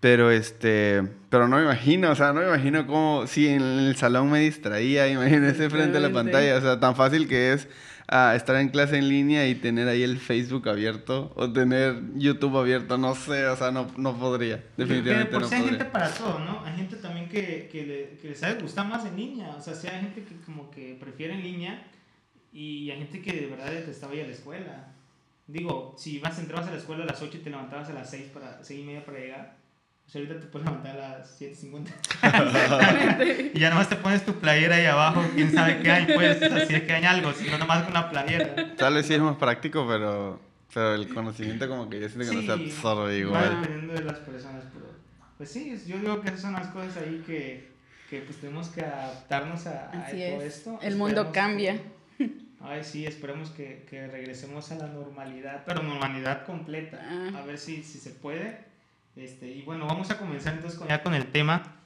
Pero 0.00 0.30
este, 0.30 1.02
pero 1.28 1.48
no 1.48 1.56
me 1.56 1.62
imagino, 1.62 2.10
o 2.10 2.14
sea, 2.14 2.32
no 2.32 2.40
me 2.40 2.46
imagino 2.46 2.86
cómo 2.86 3.26
si 3.26 3.48
en 3.48 3.62
el 3.62 3.96
salón 3.96 4.30
me 4.30 4.38
distraía, 4.38 5.08
imagínese 5.08 5.70
frente 5.70 5.96
a 5.96 6.00
la 6.00 6.12
pantalla, 6.12 6.56
o 6.56 6.60
sea, 6.60 6.78
tan 6.78 6.94
fácil 6.94 7.26
que 7.26 7.52
es 7.52 7.68
ah, 8.08 8.34
estar 8.34 8.56
en 8.56 8.70
clase 8.70 8.98
en 8.98 9.08
línea 9.08 9.46
y 9.48 9.54
tener 9.54 9.88
ahí 9.88 10.02
el 10.02 10.18
Facebook 10.18 10.68
abierto 10.68 11.32
o 11.36 11.52
tener 11.52 12.02
YouTube 12.16 12.56
abierto, 12.56 12.98
no 12.98 13.14
sé, 13.14 13.46
o 13.46 13.56
sea, 13.56 13.70
no, 13.70 13.86
no 13.96 14.18
podría, 14.18 14.64
definitivamente 14.76 15.30
Pero 15.30 15.42
por 15.42 15.50
no 15.50 15.56
hay 15.56 15.68
gente 15.70 15.84
para 15.84 16.10
todo, 16.10 16.38
¿no? 16.40 16.64
Hay 16.64 16.76
gente 16.76 16.96
también 16.96 17.28
que, 17.28 17.68
que, 17.70 17.86
le, 17.86 18.18
que 18.20 18.28
les 18.28 18.38
sabe 18.38 18.60
gustar 18.60 18.86
más 18.86 19.06
en 19.06 19.16
línea, 19.16 19.50
o 19.50 19.60
sea, 19.60 19.74
sí 19.74 19.86
hay 19.86 20.00
gente 20.00 20.24
que 20.24 20.36
como 20.40 20.70
que 20.70 20.96
prefiere 20.98 21.34
en 21.34 21.42
línea 21.42 21.86
y 22.52 22.90
hay 22.90 22.98
gente 22.98 23.20
que 23.20 23.32
de 23.32 23.46
verdad 23.46 23.70
detestaba 23.70 24.14
ir 24.14 24.24
a 24.24 24.26
la 24.26 24.32
escuela. 24.32 24.94
Digo, 25.46 25.94
si 25.96 26.18
vas, 26.18 26.38
entrabas 26.38 26.68
a 26.68 26.72
la 26.72 26.78
escuela 26.78 27.04
a 27.04 27.06
las 27.06 27.22
8 27.22 27.38
y 27.38 27.40
te 27.40 27.50
levantabas 27.50 27.88
a 27.88 27.94
las 27.94 28.10
6 28.10 28.30
para 28.34 28.62
6 28.62 28.80
y 28.80 28.82
media 28.82 29.04
para 29.04 29.18
llegar, 29.18 29.57
o 30.08 30.10
sea, 30.10 30.22
ahorita 30.22 30.40
te 30.40 30.46
puedes 30.46 30.66
levantar 30.66 30.98
a 30.98 31.18
las 31.18 31.38
7.50. 31.38 33.52
y 33.54 33.58
ya 33.58 33.68
nomás 33.68 33.90
te 33.90 33.96
pones 33.96 34.24
tu 34.24 34.32
playera 34.36 34.76
ahí 34.76 34.86
abajo, 34.86 35.22
quién 35.34 35.52
sabe 35.52 35.82
qué 35.82 35.90
hay, 35.90 36.06
pues, 36.06 36.40
así 36.40 36.76
es 36.76 36.82
que 36.84 36.94
hay 36.94 37.04
algo, 37.04 37.30
si 37.34 37.46
no 37.50 37.58
nomás 37.58 37.86
una 37.86 38.08
playera. 38.08 38.74
Tal 38.76 38.94
vez 38.94 39.04
sí 39.04 39.12
es 39.12 39.20
más 39.20 39.36
práctico, 39.36 39.86
pero, 39.86 40.40
pero 40.72 40.94
el 40.94 41.12
conocimiento 41.12 41.68
como 41.68 41.90
que 41.90 42.00
yo 42.00 42.08
siento 42.08 42.30
que 42.30 42.36
no 42.36 42.42
se 42.42 42.52
absorbe 42.52 43.18
igual. 43.18 43.44
Va 43.44 43.50
dependiendo 43.60 43.92
de 43.92 44.04
las 44.04 44.18
personas, 44.20 44.64
pero 44.72 44.86
pues 45.36 45.50
sí, 45.50 45.78
yo 45.86 45.98
digo 45.98 46.22
que 46.22 46.28
esas 46.28 46.40
son 46.40 46.54
las 46.54 46.68
cosas 46.68 46.96
ahí 46.96 47.22
que, 47.26 47.68
que 48.08 48.22
pues 48.22 48.38
tenemos 48.38 48.68
que 48.68 48.80
adaptarnos 48.80 49.66
a, 49.66 49.90
a 49.90 50.06
todo 50.06 50.42
esto. 50.42 50.78
El 50.80 50.96
mundo 50.96 51.32
cambia. 51.32 51.82
ay, 52.62 52.82
sí, 52.82 53.04
esperemos 53.04 53.50
que, 53.50 53.84
que, 53.90 54.06
regresemos 54.06 54.72
a 54.72 54.76
la 54.76 54.86
normalidad, 54.86 55.64
pero 55.66 55.82
normalidad 55.82 56.46
completa. 56.46 56.98
Ah. 57.02 57.40
A 57.40 57.42
ver 57.42 57.58
si, 57.58 57.82
si 57.82 57.98
se 57.98 58.08
puede 58.08 58.67
este, 59.18 59.48
y 59.48 59.62
bueno, 59.62 59.86
vamos 59.86 60.10
a 60.10 60.18
comenzar 60.18 60.54
entonces 60.54 60.80
ya 60.88 61.02
con 61.02 61.14
el 61.14 61.26
tema. 61.26 61.76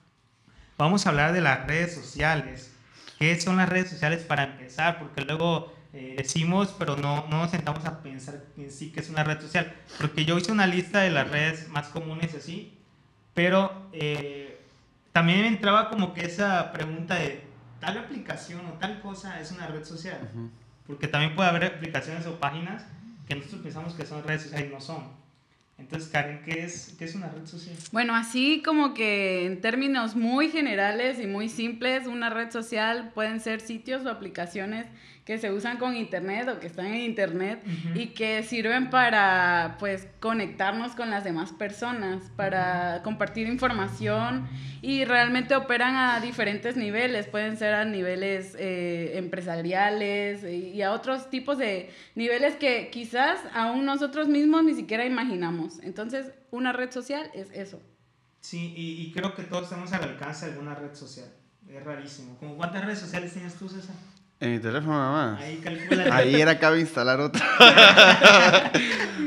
Vamos 0.76 1.06
a 1.06 1.10
hablar 1.10 1.32
de 1.32 1.40
las 1.40 1.66
redes 1.66 1.94
sociales. 1.94 2.74
¿Qué 3.18 3.40
son 3.40 3.56
las 3.56 3.68
redes 3.68 3.88
sociales 3.88 4.22
para 4.22 4.44
empezar? 4.44 4.98
Porque 4.98 5.22
luego 5.22 5.72
eh, 5.92 6.14
decimos, 6.18 6.74
pero 6.78 6.96
no, 6.96 7.26
no 7.28 7.38
nos 7.38 7.50
sentamos 7.50 7.84
a 7.84 8.02
pensar 8.02 8.44
en 8.56 8.70
sí 8.70 8.90
que 8.90 9.00
es 9.00 9.08
una 9.08 9.24
red 9.24 9.40
social. 9.40 9.74
Porque 9.98 10.24
yo 10.24 10.36
hice 10.36 10.52
una 10.52 10.66
lista 10.66 11.00
de 11.00 11.10
las 11.10 11.30
redes 11.30 11.68
más 11.68 11.88
comunes 11.88 12.34
así, 12.34 12.78
pero 13.32 13.88
eh, 13.92 14.60
también 15.12 15.42
me 15.42 15.48
entraba 15.48 15.88
como 15.88 16.14
que 16.14 16.24
esa 16.24 16.72
pregunta 16.72 17.14
de 17.14 17.44
tal 17.80 17.98
aplicación 17.98 18.66
o 18.66 18.72
tal 18.74 19.00
cosa 19.00 19.40
es 19.40 19.52
una 19.52 19.66
red 19.68 19.84
social. 19.84 20.30
Porque 20.86 21.08
también 21.08 21.34
puede 21.34 21.48
haber 21.48 21.64
aplicaciones 21.64 22.26
o 22.26 22.38
páginas 22.38 22.84
que 23.26 23.36
nosotros 23.36 23.62
pensamos 23.62 23.94
que 23.94 24.04
son 24.04 24.22
redes 24.24 24.42
sociales 24.42 24.68
y 24.68 24.74
no 24.74 24.80
son. 24.80 25.22
Entonces, 25.79 26.09
Karen, 26.11 26.43
¿qué 26.45 26.62
es, 26.64 26.95
¿qué 26.99 27.05
es 27.05 27.14
una 27.14 27.29
red 27.29 27.45
social? 27.45 27.76
Bueno, 27.91 28.14
así 28.14 28.62
como 28.64 28.95
que 28.95 29.47
en 29.47 29.61
términos 29.61 30.14
muy 30.14 30.49
generales 30.49 31.19
y 31.19 31.26
muy 31.26 31.49
simples, 31.49 32.07
una 32.07 32.31
red 32.31 32.50
social 32.50 33.11
pueden 33.14 33.41
ser 33.41 33.61
sitios 33.61 34.05
o 34.07 34.11
aplicaciones 34.11 34.87
que 35.25 35.38
se 35.38 35.52
usan 35.52 35.76
con 35.76 35.97
internet 35.97 36.49
o 36.49 36.59
que 36.59 36.67
están 36.67 36.87
en 36.87 37.02
internet 37.02 37.62
y 37.95 38.07
que 38.07 38.43
sirven 38.43 38.91
para 38.91 39.76
pues 39.79 40.09
conectarnos 40.19 40.97
con 40.97 41.11
las 41.11 41.23
demás 41.23 41.52
personas, 41.52 42.25
para 42.35 43.02
compartir 43.05 43.47
información 43.47 44.49
y 44.81 45.05
realmente 45.05 45.55
operan 45.55 45.95
a 45.95 46.19
diferentes 46.19 46.76
niveles, 46.76 47.29
pueden 47.29 47.57
ser 47.57 47.75
a 47.75 47.85
niveles 47.85 48.57
eh, 48.59 49.12
empresariales 49.14 50.43
y 50.43 50.83
a 50.83 50.91
otros 50.91 51.31
tipos 51.31 51.57
de 51.57 51.91
niveles 52.17 52.57
que 52.57 52.91
quizás 52.91 53.38
aún 53.55 53.85
nosotros 53.85 54.26
mismos 54.26 54.64
ni 54.64 54.75
siquiera 54.75 55.07
imaginamos. 55.07 55.62
Entonces, 55.83 56.26
una 56.50 56.73
red 56.73 56.90
social 56.90 57.31
es 57.35 57.49
eso. 57.52 57.81
Sí, 58.40 58.75
y, 58.76 59.02
y 59.02 59.12
creo 59.12 59.35
que 59.35 59.45
todos 59.45 59.69
tenemos 59.69 59.92
al 59.92 60.02
alcance 60.02 60.47
de 60.47 60.52
alguna 60.52 60.75
red 60.75 60.95
social. 60.95 61.28
Es 61.69 61.83
rarísimo. 61.85 62.37
¿Cómo 62.38 62.57
cuántas 62.57 62.85
redes 62.85 62.99
sociales 62.99 63.33
tienes 63.33 63.54
tú, 63.54 63.69
César? 63.69 63.95
En 64.40 64.52
mi 64.54 64.59
teléfono 64.59 64.92
nada 64.99 65.11
más. 65.33 65.40
Ahí 65.40 65.57
calcula. 65.59 66.04
Ahí 66.16 66.35
era 66.40 66.59
cabe 66.59 66.81
instalar 66.81 67.21
otra. 67.21 67.40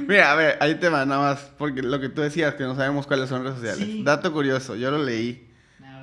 Mira, 0.07 0.31
a 0.31 0.35
ver, 0.35 0.57
ahí 0.59 0.75
te 0.75 0.89
va 0.89 1.05
nada 1.05 1.21
más. 1.21 1.39
Porque 1.57 1.81
lo 1.81 1.99
que 2.01 2.09
tú 2.09 2.21
decías, 2.21 2.55
que 2.55 2.63
no 2.63 2.75
sabemos 2.75 3.07
cuáles 3.07 3.29
son 3.29 3.43
redes 3.43 3.59
sociales. 3.59 4.03
Dato 4.03 4.33
curioso, 4.33 4.75
yo 4.75 4.91
lo 4.91 5.03
leí. 5.03 5.49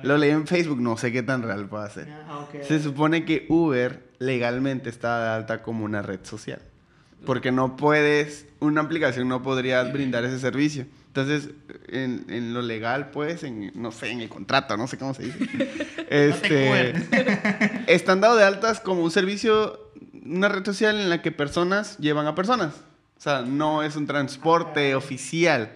Lo 0.01 0.17
leí 0.17 0.31
en 0.31 0.47
Facebook, 0.47 0.81
no 0.81 0.97
sé 0.97 1.11
qué 1.13 1.23
tan 1.23 1.43
real 1.43 1.69
puede 1.69 1.89
ser. 1.89 2.09
Ah, 2.27 2.45
Se 2.67 2.81
supone 2.81 3.23
que 3.23 3.45
Uber 3.47 4.03
legalmente 4.19 4.89
está 4.89 5.23
de 5.23 5.29
alta 5.29 5.61
como 5.61 5.85
una 5.85 6.01
red 6.01 6.19
social. 6.23 6.59
Porque 7.25 7.51
no 7.51 7.75
puedes, 7.77 8.47
una 8.59 8.81
aplicación 8.81 9.27
no 9.27 9.41
podría 9.41 9.83
brindar 9.83 10.25
ese 10.25 10.39
servicio. 10.39 10.85
Entonces, 11.07 11.51
en, 11.89 12.25
en, 12.29 12.53
lo 12.53 12.61
legal, 12.61 13.11
pues, 13.11 13.43
en, 13.43 13.71
no 13.75 13.91
sé, 13.91 14.09
en 14.09 14.21
el 14.21 14.29
contrato, 14.29 14.75
no 14.77 14.87
sé 14.87 14.97
cómo 14.97 15.13
se 15.13 15.23
dice. 15.23 15.37
este, 16.09 16.93
están 17.93 18.19
dados 18.19 18.39
de 18.39 18.45
altas 18.45 18.79
como 18.79 19.03
un 19.03 19.11
servicio, 19.11 19.91
una 20.25 20.49
red 20.49 20.65
social 20.65 20.99
en 20.99 21.09
la 21.09 21.21
que 21.21 21.31
personas 21.31 21.97
llevan 21.99 22.25
a 22.25 22.33
personas. 22.33 22.73
O 23.17 23.21
sea, 23.21 23.41
no 23.41 23.83
es 23.83 23.95
un 23.95 24.07
transporte 24.07 24.95
oficial, 24.95 25.73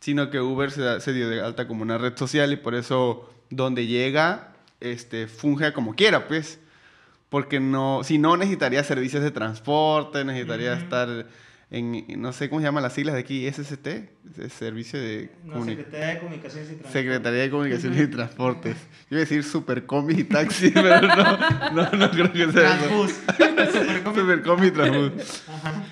sino 0.00 0.28
que 0.28 0.40
Uber 0.40 0.70
se, 0.70 1.00
se 1.00 1.12
dio 1.12 1.30
de 1.30 1.40
alta 1.40 1.68
como 1.68 1.82
una 1.82 1.96
red 1.96 2.16
social 2.16 2.52
y 2.52 2.56
por 2.56 2.74
eso 2.74 3.32
donde 3.50 3.86
llega, 3.86 4.54
este, 4.80 5.28
funge 5.28 5.72
como 5.72 5.94
quiera, 5.94 6.26
pues. 6.26 6.58
Porque 7.28 7.60
no, 7.60 8.02
si 8.04 8.18
no 8.18 8.36
necesitaría 8.36 8.84
servicios 8.84 9.22
de 9.22 9.30
transporte, 9.30 10.24
necesitaría 10.24 10.74
estar 10.74 11.26
en, 11.70 12.04
no 12.20 12.32
sé 12.32 12.48
cómo 12.48 12.60
se 12.60 12.66
llaman 12.66 12.82
las 12.82 12.92
siglas 12.92 13.14
de 13.14 13.20
aquí, 13.20 13.50
SST, 13.50 13.88
Servicio 14.50 15.00
de... 15.00 15.30
Secretaría 15.64 16.06
de 16.06 16.18
Comunicaciones 16.20 16.70
y 16.70 16.74
Transportes. 16.76 16.92
Secretaría 16.92 17.40
de 17.40 17.50
Comunicaciones 17.50 18.00
y 18.00 18.06
Transportes. 18.06 18.76
Yo 18.76 19.16
iba 19.16 19.18
a 19.18 19.20
decir 19.20 19.42
Supercombi 19.42 20.20
y 20.20 20.24
Taxi, 20.24 20.70
pero 20.74 21.00
no, 21.00 21.72
no, 21.72 21.90
no 21.90 22.10
creo 22.10 22.32
que 22.32 22.52
sea 22.52 22.78
Transbus. 22.78 23.14
Supercombi 24.14 24.66
y 24.68 24.70
Transbus. 24.70 25.42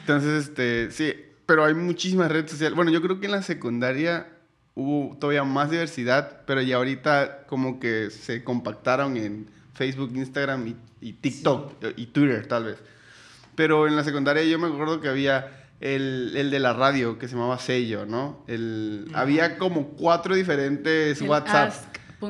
Entonces, 0.01 0.49
este, 0.49 0.91
sí, 0.93 1.15
pero 1.47 1.65
hay 1.65 1.75
muchísimas 1.75 2.31
redes 2.31 2.53
sociales. 2.53 2.77
Bueno, 2.77 2.93
yo 2.93 3.03
creo 3.03 3.19
que 3.19 3.27
en 3.27 3.33
la 3.33 3.43
secundaria 3.43 4.29
hubo 4.75 5.17
todavía 5.19 5.43
más 5.43 5.71
diversidad, 5.71 6.43
pero 6.47 6.63
ya 6.63 6.77
ahorita 6.77 7.45
como 7.47 7.81
que 7.81 8.11
se 8.11 8.45
compactaron 8.45 9.17
en 9.17 9.51
Facebook, 9.75 10.13
Instagram 10.15 10.67
y, 10.69 10.77
y 11.01 11.13
TikTok 11.15 11.75
y 11.97 12.07
Twitter 12.07 12.47
tal 12.47 12.65
vez. 12.65 12.79
Pero 13.55 13.87
en 13.87 13.97
la 13.97 14.05
secundaria 14.05 14.43
yo 14.45 14.59
me 14.59 14.69
acuerdo 14.69 15.01
que 15.01 15.09
había 15.09 15.63
el, 15.81 16.33
el, 16.37 16.51
de 16.51 16.61
la 16.61 16.73
radio 16.73 17.19
que 17.19 17.29
se 17.29 17.35
llamaba 17.35 17.59
Sello, 17.59 18.07
¿no? 18.07 18.45
El, 18.47 19.09
Había 19.15 19.59
como 19.59 19.89
cuatro 19.89 20.35
diferentes 20.35 21.21
WhatsApp. 21.23 21.75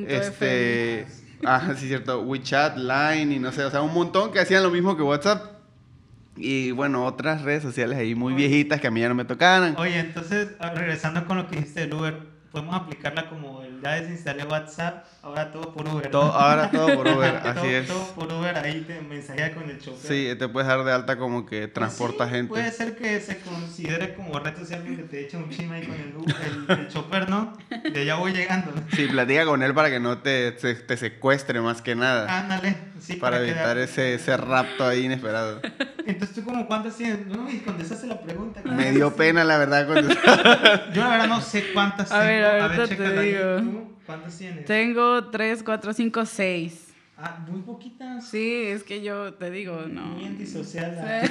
este, 0.08 1.06
ah, 1.44 1.75
sí, 1.76 1.87
cierto. 1.88 2.22
WeChat, 2.22 2.76
Line 2.78 3.34
y 3.34 3.38
no 3.38 3.52
sé, 3.52 3.62
o 3.64 3.70
sea, 3.70 3.82
un 3.82 3.92
montón 3.92 4.32
que 4.32 4.40
hacían 4.40 4.62
lo 4.62 4.70
mismo 4.70 4.96
que 4.96 5.02
WhatsApp. 5.02 5.52
Y 6.34 6.70
bueno, 6.70 7.04
otras 7.04 7.42
redes 7.42 7.62
sociales 7.62 7.99
ahí 7.99 8.14
muy 8.14 8.32
viejitas 8.32 8.80
que 8.80 8.87
a 8.87 8.90
mí 8.90 9.00
ya 9.00 9.08
no 9.11 9.14
me 9.14 9.26
tocaran. 9.26 9.76
Oye, 9.76 9.99
entonces, 9.99 10.49
regresando 10.75 11.26
con 11.26 11.37
lo 11.37 11.46
que 11.46 11.56
dijiste 11.56 11.87
de 11.87 11.94
Uber, 11.94 12.32
podemos 12.52 12.76
aplicarla 12.76 13.28
como 13.30 13.62
el 13.62 13.80
ya 13.80 13.92
desinstalé 13.92 14.44
WhatsApp, 14.44 15.06
ahora 15.23 15.50
todo 15.50 15.73
por 15.73 15.88
Uber. 15.88 16.11
Todo, 16.11 16.30
ahora 16.32 16.71
todo 16.71 16.94
por 16.94 17.09
Uber, 17.09 17.37
así 17.44 17.66
es. 17.66 17.88
Todo 17.88 18.06
por 18.14 18.30
Uber, 18.30 18.56
ahí 18.59 18.82
te 18.82 19.00
mensajea 19.00 19.54
con 19.54 19.68
el 19.71 19.80
chofer. 19.80 20.11
Sí, 20.11 20.38
te 20.38 20.49
puedes 20.49 20.68
dar 20.68 20.85
de 20.85 20.92
alta 20.92 21.16
como 21.16 21.47
que 21.47 21.62
pues 21.62 21.73
transporta 21.73 22.28
gente. 22.28 22.50
Puede 22.50 22.71
ser 22.71 22.94
que 22.94 23.18
se 23.21 23.38
considere 23.38 24.14
como 24.14 24.38
red 24.38 24.56
social 24.56 24.85
que 24.85 25.02
te 25.02 25.25
echa 25.25 25.38
un 25.38 25.49
chima 25.49 25.76
ahí 25.76 25.87
con 25.87 25.94
el, 25.97 26.80
el, 26.80 26.88
chofer, 26.92 27.30
¿no? 27.30 27.56
De 27.90 28.04
ya 28.04 28.16
voy 28.16 28.32
llegando. 28.32 28.73
Sí, 28.94 29.06
platica 29.06 29.47
con 29.47 29.62
él 29.62 29.73
para 29.73 29.88
que 29.88 29.99
no 29.99 30.18
te, 30.18 30.52
te, 30.52 30.97
secuestre 30.97 31.61
más 31.62 31.80
que 31.80 31.94
nada. 31.94 32.38
Ándale, 32.38 32.76
sí. 33.00 33.16
Para, 33.16 33.40
evitar 33.40 33.78
ese, 33.78 34.14
ese 34.14 34.37
rapto 34.37 34.87
ahí 34.87 35.06
inesperado. 35.06 35.62
Entonces, 36.06 36.35
¿tú 36.35 36.44
como 36.44 36.66
cuántas 36.66 36.97
tienes? 36.97 37.26
No, 37.26 37.50
y 37.50 37.59
contestaste 37.59 38.06
la 38.06 38.21
pregunta. 38.21 38.61
Me 38.64 38.92
dio 38.92 39.14
pena, 39.14 39.44
la 39.44 39.59
verdad, 39.59 39.87
Yo 40.94 41.03
la 41.03 41.11
verdad 41.11 41.29
no 41.29 41.40
sé 41.40 41.72
cuántas 41.72 42.11
a 42.12 42.20
Ver, 42.20 42.44
a 42.44 42.68
ver, 42.68 42.88
te 42.88 43.22
digo. 43.22 43.92
¿Cuántas 44.07 44.37
tienes? 44.37 44.64
Tengo 44.64 45.24
3, 45.27 45.62
4, 45.62 45.92
5, 45.92 46.27
6. 46.27 46.88
Ah, 47.18 47.38
muy 47.48 47.61
poquitas. 47.61 48.27
Sí, 48.27 48.64
es 48.66 48.83
que 48.83 49.00
yo 49.00 49.35
te 49.35 49.50
digo, 49.50 49.83
no. 49.88 50.07
Muy 50.07 50.24
antisocial. 50.24 51.31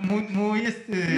muy, 0.00 0.22
muy, 0.28 0.60
este... 0.64 1.14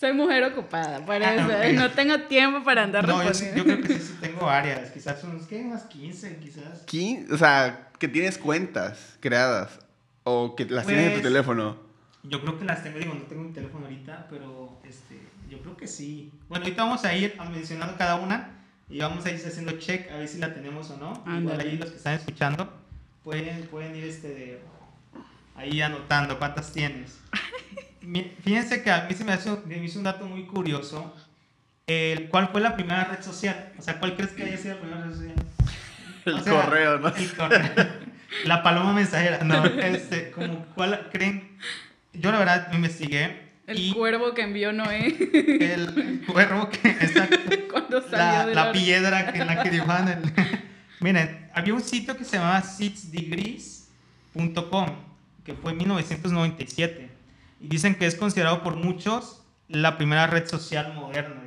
Soy 0.00 0.14
mujer 0.14 0.42
ocupada, 0.44 1.04
por 1.04 1.22
ah, 1.22 1.34
eso. 1.34 1.78
No 1.78 1.90
tengo 1.90 2.18
tiempo 2.20 2.64
para 2.64 2.84
andar 2.84 3.06
no, 3.06 3.22
yo, 3.22 3.32
yo, 3.54 3.64
creo 3.64 3.82
que 3.82 3.98
sí, 3.98 4.00
sí 4.00 4.14
tengo 4.18 4.46
varias. 4.46 4.90
Quizás 4.92 5.20
son, 5.20 5.46
¿qué? 5.46 5.60
Unas 5.60 5.82
15, 5.82 6.38
quizás. 6.38 6.80
15, 6.86 7.34
o 7.34 7.36
sea, 7.36 7.90
que 7.98 8.08
tienes 8.08 8.38
cuentas 8.38 9.18
creadas. 9.20 9.78
O 10.22 10.56
que 10.56 10.64
las 10.64 10.86
tienes 10.86 11.04
en 11.04 11.10
tu 11.10 11.20
pues, 11.20 11.24
teléfono. 11.24 11.76
Yo 12.22 12.40
creo 12.40 12.58
que 12.58 12.64
las 12.64 12.82
tengo, 12.82 12.98
digo, 12.98 13.12
no 13.12 13.24
tengo 13.24 13.42
mi 13.42 13.52
teléfono 13.52 13.84
ahorita, 13.84 14.26
pero 14.30 14.80
este, 14.84 15.18
yo 15.50 15.60
creo 15.60 15.76
que 15.76 15.86
sí. 15.86 16.32
Bueno, 16.48 16.64
ahorita 16.64 16.82
vamos 16.82 17.04
a 17.04 17.14
ir 17.14 17.36
mencionando 17.52 17.94
cada 17.98 18.14
una 18.16 18.52
y 18.88 19.00
vamos 19.00 19.26
a 19.26 19.30
ir 19.30 19.36
haciendo 19.36 19.72
check 19.72 20.10
a 20.10 20.16
ver 20.16 20.28
si 20.28 20.38
la 20.38 20.54
tenemos 20.54 20.90
o 20.90 20.96
no. 20.96 21.22
Igual 21.38 21.60
ahí 21.60 21.76
los 21.76 21.90
que 21.90 21.96
están 21.98 22.14
escuchando 22.14 22.72
pueden, 23.22 23.66
pueden 23.66 23.94
ir 23.96 24.04
este, 24.04 24.62
ahí 25.56 25.82
anotando 25.82 26.38
cuántas 26.38 26.72
tienes. 26.72 27.18
Fíjense 28.42 28.82
que 28.82 28.90
a 28.90 29.06
mí 29.08 29.14
se 29.14 29.24
me, 29.24 29.32
hace, 29.32 29.50
me 29.66 29.84
hizo 29.84 29.98
un 29.98 30.04
dato 30.04 30.26
muy 30.26 30.44
curioso. 30.44 31.14
El, 31.86 32.28
¿Cuál 32.28 32.48
fue 32.48 32.60
la 32.60 32.74
primera 32.74 33.04
red 33.04 33.22
social? 33.22 33.72
O 33.78 33.82
sea, 33.82 33.98
¿cuál 33.98 34.16
crees 34.16 34.32
que 34.32 34.44
haya 34.44 34.56
sido 34.56 34.74
la 34.74 34.80
primera 34.80 35.04
red 35.04 35.12
social? 35.12 35.34
El 36.24 36.42
correo, 36.42 36.98
¿no? 36.98 37.08
El 37.08 37.34
correo. 37.34 37.70
La 38.44 38.62
paloma 38.62 38.92
mensajera. 38.92 39.42
No, 39.42 39.64
este, 39.64 40.30
como, 40.30 40.64
¿cuál 40.74 41.08
creen? 41.12 41.56
Yo 42.12 42.30
la 42.30 42.38
verdad 42.38 42.68
me 42.70 42.76
investigué 42.76 43.50
el 43.70 43.94
cuervo 43.94 44.34
que 44.34 44.42
envió 44.42 44.72
Noé. 44.72 45.16
El, 45.60 46.24
cuervo 46.26 46.68
que. 46.70 46.88
Exacto. 46.88 47.38
Cuando 47.70 48.02
salió 48.02 48.52
la, 48.52 48.66
la 48.66 48.72
piedra 48.72 49.32
que, 49.32 49.38
en 49.38 49.46
la 49.46 49.62
que 49.62 49.70
dibujaban 49.70 50.08
el. 50.08 50.18
Miren, 50.98 51.48
había 51.54 51.74
un 51.74 51.80
sitio 51.80 52.16
que 52.16 52.24
se 52.24 52.36
llamaba 52.36 52.62
sitsdegrees.com, 52.62 54.88
que 55.44 55.54
fue 55.54 55.70
en 55.70 55.78
1997. 55.78 57.09
Y 57.60 57.68
dicen 57.68 57.94
que 57.94 58.06
es 58.06 58.14
considerado 58.14 58.62
por 58.62 58.76
muchos 58.76 59.42
la 59.68 59.96
primera 59.96 60.26
red 60.26 60.48
social 60.48 60.94
moderna. 60.94 61.42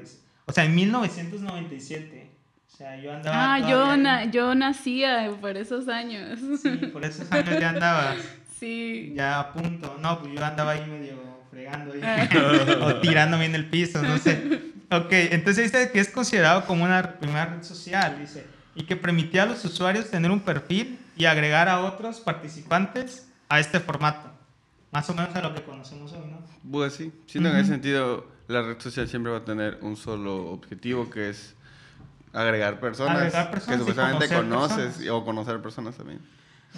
O 0.45 0.51
sea, 0.51 0.65
en 0.65 0.75
1997. 0.75 2.31
O 2.71 2.75
sea, 2.75 2.97
yo 2.97 3.13
andaba. 3.13 3.55
Ah, 3.55 3.59
yo, 3.59 4.31
yo 4.31 4.55
nacía 4.55 5.31
por 5.39 5.57
esos 5.57 5.87
años. 5.87 6.39
Sí, 6.61 6.69
por 6.91 7.05
esos 7.05 7.31
años 7.31 7.59
ya 7.59 7.69
andabas. 7.69 8.17
Sí. 8.59 9.11
Ya 9.13 9.41
a 9.41 9.51
punto. 9.51 9.97
No, 10.01 10.19
pues 10.19 10.33
yo 10.33 10.45
andaba 10.45 10.71
ahí 10.71 10.85
medio 10.89 11.15
fregando 11.51 11.93
o 12.85 12.95
tirándome 13.01 13.45
en 13.45 13.55
el 13.55 13.65
piso, 13.65 14.01
no 14.01 14.17
sé. 14.17 14.61
Ok, 14.89 15.11
entonces 15.11 15.69
dice 15.69 15.91
que 15.91 15.99
es 15.99 16.07
considerado 16.07 16.65
como 16.65 16.85
una 16.85 17.15
primera 17.19 17.47
red 17.47 17.63
social, 17.63 18.19
dice, 18.19 18.45
y 18.73 18.83
que 18.83 18.95
permitía 18.95 19.43
a 19.43 19.45
los 19.47 19.65
usuarios 19.65 20.09
tener 20.09 20.31
un 20.31 20.39
perfil 20.39 20.97
y 21.17 21.25
agregar 21.25 21.67
a 21.67 21.81
otros 21.81 22.21
participantes 22.21 23.27
a 23.49 23.59
este 23.59 23.81
formato. 23.81 24.32
Más 24.93 25.09
o 25.09 25.15
menos 25.15 25.35
a 25.35 25.41
lo 25.41 25.55
que 25.55 25.63
conocemos 25.63 26.13
hoy, 26.13 26.27
¿no? 26.29 26.37
Pues 26.71 26.93
sí, 26.93 27.11
siento 27.25 27.49
en 27.49 27.57
ese 27.57 27.69
sentido 27.69 28.27
la 28.47 28.61
red 28.61 28.79
social 28.79 29.07
siempre 29.07 29.31
va 29.31 29.39
a 29.39 29.45
tener 29.45 29.79
un 29.81 29.95
solo 29.95 30.51
objetivo 30.51 31.09
que 31.09 31.29
es 31.29 31.55
agregar 32.31 32.79
personas, 32.79 33.33
que 33.65 33.77
supuestamente 33.77 34.27
conoces 34.27 35.07
o 35.09 35.25
conocer 35.25 35.61
personas 35.61 35.95
también. 35.95 36.19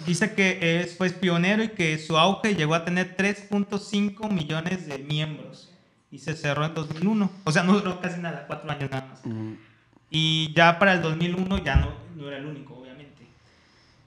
Dice 0.06 0.34
que 0.34 0.80
es 0.80 0.94
pues, 0.94 1.12
pionero 1.12 1.62
y 1.62 1.68
que 1.68 1.98
su 1.98 2.16
auge 2.16 2.54
llegó 2.54 2.74
a 2.74 2.84
tener 2.84 3.16
3.5 3.16 4.30
millones 4.30 4.86
de 4.86 4.98
miembros 4.98 5.72
y 6.10 6.18
se 6.18 6.34
cerró 6.34 6.66
en 6.66 6.74
2001. 6.74 7.30
O 7.44 7.52
sea, 7.52 7.62
no 7.62 7.74
duró 7.74 8.00
casi 8.00 8.20
nada, 8.20 8.46
cuatro 8.46 8.70
años 8.70 8.90
nada 8.90 9.08
más. 9.08 9.22
Y 10.10 10.52
ya 10.54 10.78
para 10.78 10.94
el 10.94 11.02
2001 11.02 11.64
ya 11.64 11.76
no, 11.76 11.92
no 12.14 12.28
era 12.28 12.38
el 12.38 12.46
único. 12.46 12.85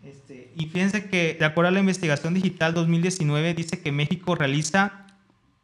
Este, 0.04 0.52
y 0.56 0.68
fíjense 0.68 1.10
que, 1.10 1.36
de 1.38 1.46
acuerdo 1.46 1.70
a 1.70 1.72
la 1.72 1.80
investigación 1.80 2.34
digital 2.34 2.74
2019, 2.74 3.54
dice 3.54 3.82
que 3.82 3.92
México 3.92 4.36
realiza 4.36 5.08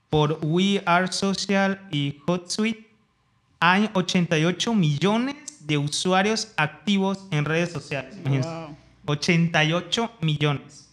por 0.09 0.39
We 0.41 0.81
Are 0.85 1.11
Social 1.11 1.87
y 1.91 2.19
HotSuite, 2.25 2.89
hay 3.59 3.89
88 3.93 4.73
millones 4.73 5.35
de 5.61 5.77
usuarios 5.77 6.53
activos 6.57 7.25
en 7.31 7.45
redes 7.45 7.71
sociales. 7.71 8.15
88 9.05 10.11
millones 10.21 10.85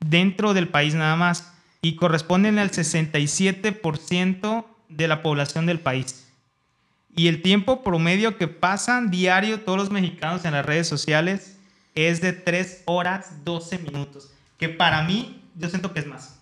dentro 0.00 0.54
del 0.54 0.68
país 0.68 0.94
nada 0.94 1.16
más 1.16 1.52
y 1.80 1.96
corresponden 1.96 2.58
al 2.58 2.70
67% 2.70 4.64
de 4.88 5.08
la 5.08 5.22
población 5.22 5.66
del 5.66 5.80
país. 5.80 6.28
Y 7.14 7.28
el 7.28 7.42
tiempo 7.42 7.82
promedio 7.82 8.38
que 8.38 8.48
pasan 8.48 9.10
diario 9.10 9.60
todos 9.60 9.78
los 9.78 9.90
mexicanos 9.90 10.44
en 10.44 10.52
las 10.52 10.64
redes 10.64 10.86
sociales 10.86 11.51
es 11.94 12.20
de 12.20 12.32
3 12.32 12.82
horas 12.86 13.44
12 13.44 13.78
minutos, 13.78 14.32
que 14.58 14.68
para 14.68 15.02
mí 15.02 15.42
yo 15.56 15.68
siento 15.68 15.92
que 15.92 16.00
es 16.00 16.06
más. 16.06 16.38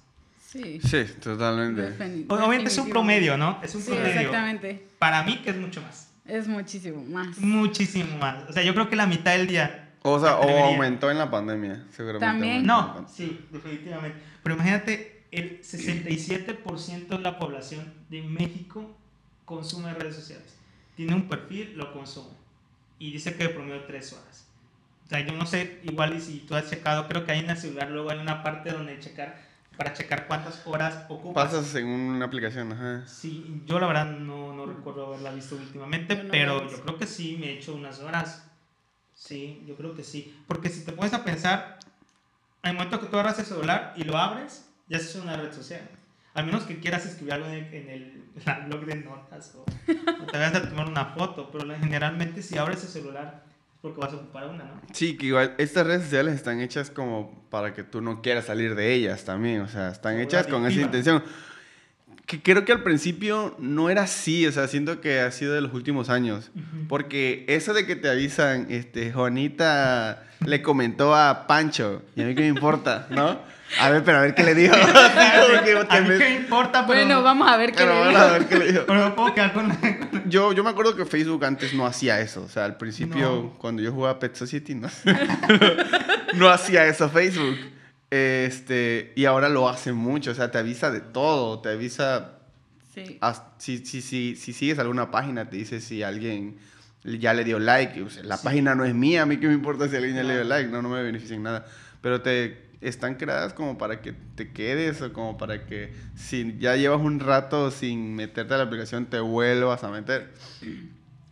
Sí, 0.46 0.80
sí 0.80 1.04
totalmente. 1.20 2.26
Obviamente 2.28 2.68
es 2.68 2.78
un 2.78 2.90
promedio, 2.90 3.36
¿no? 3.36 3.60
Es 3.62 3.74
un 3.74 3.82
sí, 3.82 3.90
promedio. 3.90 4.20
Exactamente. 4.20 4.86
Para 4.98 5.22
mí 5.22 5.38
que 5.38 5.50
es 5.50 5.56
mucho 5.56 5.80
más. 5.80 6.10
Es 6.26 6.48
muchísimo 6.48 7.04
más. 7.04 7.38
Muchísimo 7.38 8.16
más. 8.18 8.48
O 8.48 8.52
sea, 8.52 8.62
yo 8.62 8.74
creo 8.74 8.88
que 8.88 8.96
la 8.96 9.06
mitad 9.06 9.32
del 9.32 9.46
día. 9.46 9.92
O 10.02 10.18
sea, 10.18 10.38
o 10.38 10.64
aumentó 10.64 11.10
en 11.10 11.18
la 11.18 11.30
pandemia, 11.30 11.84
seguramente. 11.90 12.26
También. 12.26 12.66
No, 12.66 13.06
sí, 13.08 13.46
definitivamente. 13.50 14.18
Pero 14.42 14.54
imagínate, 14.54 15.24
el 15.30 15.60
67% 15.60 17.08
de 17.08 17.18
la 17.18 17.38
población 17.38 17.92
de 18.08 18.22
México 18.22 18.96
consume 19.44 19.92
redes 19.94 20.16
sociales. 20.16 20.56
Tiene 20.96 21.14
un 21.14 21.28
perfil, 21.28 21.74
lo 21.76 21.92
consume. 21.92 22.34
Y 22.98 23.12
dice 23.12 23.34
que 23.34 23.44
de 23.44 23.48
promedio 23.50 23.84
tres 23.84 24.12
horas. 24.12 24.46
O 25.10 25.12
sea, 25.12 25.26
yo 25.26 25.32
no 25.32 25.44
sé, 25.44 25.80
igual 25.82 26.14
y 26.14 26.20
si 26.20 26.38
tú 26.38 26.54
has 26.54 26.70
checado, 26.70 27.08
creo 27.08 27.26
que 27.26 27.32
ahí 27.32 27.40
en 27.40 27.50
el 27.50 27.56
celular 27.56 27.90
luego 27.90 28.10
hay 28.10 28.18
una 28.20 28.44
parte 28.44 28.70
donde 28.70 28.96
checar 29.00 29.40
para 29.76 29.92
checar 29.92 30.28
cuántas 30.28 30.64
horas 30.68 31.06
ocupas. 31.08 31.46
Pasas 31.46 31.74
en 31.74 31.88
una 31.88 32.26
aplicación, 32.26 32.70
ajá. 32.70 33.04
Sí, 33.08 33.60
yo 33.66 33.80
la 33.80 33.88
verdad 33.88 34.06
no, 34.06 34.54
no 34.54 34.66
recuerdo 34.66 35.08
haberla 35.08 35.32
visto 35.32 35.56
últimamente, 35.56 36.14
pero 36.14 36.70
yo 36.70 36.80
creo 36.82 36.96
que 36.96 37.08
sí 37.08 37.36
me 37.40 37.48
he 37.48 37.52
hecho 37.54 37.74
unas 37.74 37.98
horas. 37.98 38.48
Sí, 39.12 39.64
yo 39.66 39.74
creo 39.74 39.96
que 39.96 40.04
sí. 40.04 40.40
Porque 40.46 40.68
si 40.68 40.84
te 40.84 40.92
pones 40.92 41.12
a 41.12 41.24
pensar, 41.24 41.80
al 42.62 42.74
momento 42.74 43.00
que 43.00 43.06
tú 43.06 43.16
agarras 43.16 43.40
el 43.40 43.46
celular 43.46 43.94
y 43.96 44.04
lo 44.04 44.16
abres, 44.16 44.70
ya 44.86 44.98
es 44.98 45.12
una 45.16 45.36
red 45.36 45.52
social. 45.52 45.88
A 46.34 46.44
menos 46.44 46.62
que 46.62 46.78
quieras 46.78 47.04
escribir 47.04 47.32
algo 47.32 47.48
en 47.48 47.90
el, 47.90 48.30
blog 48.68 48.84
de 48.84 48.94
notas 48.94 49.56
o, 49.56 49.64
te 49.64 50.38
vayas 50.38 50.54
a 50.54 50.68
tomar 50.68 50.88
una 50.88 51.06
foto, 51.06 51.50
pero 51.50 51.66
generalmente 51.80 52.42
si 52.42 52.58
abres 52.58 52.84
el 52.84 52.90
celular 52.90 53.49
porque 53.80 54.00
vas 54.00 54.12
a 54.12 54.16
ocupar 54.16 54.46
una, 54.48 54.64
¿no? 54.64 54.80
Sí, 54.92 55.16
que 55.16 55.26
igual 55.26 55.54
estas 55.58 55.86
redes 55.86 56.02
sociales 56.02 56.34
están 56.34 56.60
hechas 56.60 56.90
como 56.90 57.44
para 57.50 57.72
que 57.72 57.82
tú 57.82 58.00
no 58.00 58.20
quieras 58.20 58.46
salir 58.46 58.74
de 58.74 58.92
ellas 58.92 59.24
también, 59.24 59.62
o 59.62 59.68
sea, 59.68 59.88
están 59.88 60.20
hechas 60.20 60.46
con 60.46 60.66
esa 60.66 60.80
intención. 60.80 61.22
Que 62.26 62.40
creo 62.40 62.64
que 62.64 62.70
al 62.70 62.82
principio 62.82 63.56
no 63.58 63.90
era 63.90 64.02
así, 64.02 64.46
o 64.46 64.52
sea, 64.52 64.68
siento 64.68 65.00
que 65.00 65.20
ha 65.20 65.30
sido 65.32 65.52
de 65.52 65.62
los 65.62 65.74
últimos 65.74 66.10
años, 66.10 66.52
porque 66.88 67.44
eso 67.48 67.74
de 67.74 67.86
que 67.86 67.96
te 67.96 68.08
avisan, 68.08 68.66
este, 68.70 69.12
Juanita 69.12 70.24
le 70.46 70.62
comentó 70.62 71.16
a 71.16 71.46
Pancho, 71.48 72.02
y 72.14 72.22
a 72.22 72.26
mí 72.26 72.34
qué 72.34 72.42
me 72.42 72.48
importa, 72.48 73.08
¿no? 73.10 73.40
A 73.78 73.90
ver, 73.90 74.02
pero 74.02 74.18
a 74.18 74.20
ver 74.22 74.34
qué 74.34 74.42
le 74.42 74.54
dijo. 74.54 74.74
a 75.88 76.00
mí 76.00 76.08
qué 76.18 76.34
importa, 76.34 76.86
pero... 76.86 77.00
Bueno, 77.00 77.22
vamos 77.22 77.48
a 77.48 77.56
ver 77.56 77.72
qué 77.72 77.86
le 77.86 77.92
dijo. 77.92 78.18
A 78.18 78.32
ver 78.32 78.46
qué 78.46 78.58
le 78.58 78.72
dijo. 78.72 78.84
Pero 78.86 79.14
puedo 79.14 79.34
quedar 79.34 79.52
con... 79.52 79.72
yo, 80.26 80.52
yo 80.52 80.64
me 80.64 80.70
acuerdo 80.70 80.96
que 80.96 81.04
Facebook 81.04 81.44
antes 81.44 81.72
no 81.74 81.86
hacía 81.86 82.20
eso. 82.20 82.42
O 82.42 82.48
sea, 82.48 82.64
al 82.64 82.76
principio, 82.76 83.54
cuando 83.58 83.82
yo 83.82 83.92
jugaba 83.92 84.18
Pet 84.18 84.34
Society, 84.34 84.74
no, 84.74 84.88
no 86.34 86.48
hacía 86.48 86.86
eso 86.86 87.08
Facebook. 87.08 87.56
Este, 88.10 89.12
y 89.14 89.24
ahora 89.26 89.48
lo 89.48 89.68
hace 89.68 89.92
mucho. 89.92 90.32
O 90.32 90.34
sea, 90.34 90.50
te 90.50 90.58
avisa 90.58 90.90
de 90.90 91.00
todo. 91.00 91.60
Te 91.60 91.70
avisa... 91.70 92.36
Sí. 92.92 93.20
si, 93.58 93.78
si, 93.86 94.02
si, 94.02 94.34
si 94.34 94.52
sigues 94.52 94.80
alguna 94.80 95.12
página, 95.12 95.48
te 95.48 95.56
dice 95.56 95.80
si 95.80 96.02
alguien 96.02 96.58
ya 97.04 97.34
le 97.34 97.44
dio 97.44 97.58
like. 97.58 98.04
la 98.24 98.36
página 98.36 98.74
no 98.74 98.84
es 98.84 98.94
mía, 98.94 99.22
a 99.22 99.26
mí 99.26 99.38
qué 99.38 99.46
me 99.46 99.54
importa 99.54 99.88
si 99.88 99.96
alguien 99.96 100.16
ya 100.16 100.22
le 100.22 100.34
dio 100.34 100.44
like, 100.44 100.68
no, 100.70 100.82
no 100.82 100.88
me 100.88 101.02
beneficia 101.02 101.36
en 101.36 101.44
nada. 101.44 101.66
Pero 102.00 102.22
te 102.22 102.70
están 102.80 103.16
creadas 103.16 103.52
como 103.52 103.76
para 103.76 104.00
que 104.00 104.12
te 104.12 104.52
quedes 104.52 105.02
o 105.02 105.12
como 105.12 105.36
para 105.36 105.66
que 105.66 105.92
si 106.16 106.56
ya 106.58 106.76
llevas 106.76 107.00
un 107.00 107.20
rato 107.20 107.70
sin 107.70 108.14
meterte 108.14 108.54
a 108.54 108.58
la 108.58 108.64
aplicación 108.64 109.06
te 109.06 109.20
vuelvas 109.20 109.84
a 109.84 109.90
meter. 109.90 110.32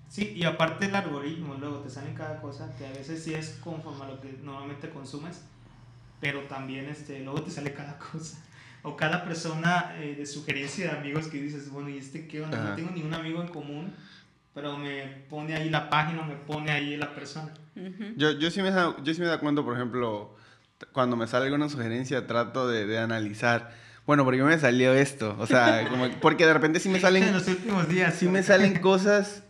Sí, 0.09 0.33
y 0.35 0.45
aparte 0.45 0.87
el 0.87 0.95
algoritmo, 0.95 1.55
luego 1.55 1.79
te 1.79 1.91
sale 1.91 2.13
cada 2.15 2.41
cosa 2.41 2.75
que 2.77 2.87
a 2.87 2.91
veces 2.91 3.23
sí 3.23 3.35
es 3.35 3.59
conforme 3.63 4.05
a 4.05 4.09
lo 4.09 4.21
que 4.21 4.33
normalmente 4.43 4.91
consumes, 4.91 5.43
pero 6.21 6.43
también 6.43 6.87
este, 6.87 7.21
luego 7.21 7.43
te 7.43 7.51
sale 7.51 7.73
cada 7.73 7.99
cosa. 8.13 8.45
O 8.83 8.97
cada 8.97 9.25
persona 9.25 9.97
eh, 9.99 10.15
de 10.17 10.25
sugerencia 10.25 10.93
de 10.93 10.99
amigos 10.99 11.27
que 11.27 11.43
dices, 11.43 11.71
bueno, 11.71 11.89
¿y 11.89 11.99
este 11.99 12.27
qué 12.29 12.43
onda? 12.43 12.63
No 12.63 12.75
tengo 12.75 12.91
ningún 12.91 13.13
amigo 13.13 13.43
en 13.43 13.49
común, 13.49 13.93
pero 14.55 14.79
me 14.79 15.03
pone 15.29 15.55
ahí 15.55 15.69
la 15.69 15.91
página, 15.91 16.23
me 16.23 16.37
pone 16.37 16.71
ahí 16.71 16.97
la 16.97 17.15
persona. 17.15 17.53
yo, 18.17 18.33
yo, 18.33 18.51
sí 18.51 18.63
me, 18.63 18.71
yo 18.71 19.15
sí 19.15 19.21
me 19.21 19.27
da 19.27 19.41
cuenta, 19.41 19.63
por 19.63 19.75
ejemplo, 19.75 20.38
cuando 20.93 21.17
me 21.17 21.27
sale 21.27 21.47
alguna 21.47 21.69
sugerencia 21.69 22.27
trato 22.27 22.69
de, 22.69 22.87
de 22.87 22.99
analizar. 22.99 23.71
Bueno, 24.07 24.25
¿por 24.25 24.35
qué 24.35 24.43
me 24.43 24.59
salió 24.59 24.95
esto? 24.95 25.37
O 25.39 25.47
sea, 25.47 25.87
como, 25.89 26.09
porque 26.21 26.47
de 26.47 26.55
repente 26.55 26.81
sí 26.81 26.89
me 26.89 27.01
salen... 27.01 27.25
En 27.25 27.35
los 27.35 27.47
últimos 27.47 27.89
días. 27.89 28.15
Sí 28.15 28.27
me 28.29 28.43
salen 28.43 28.79
cosas 28.81 29.43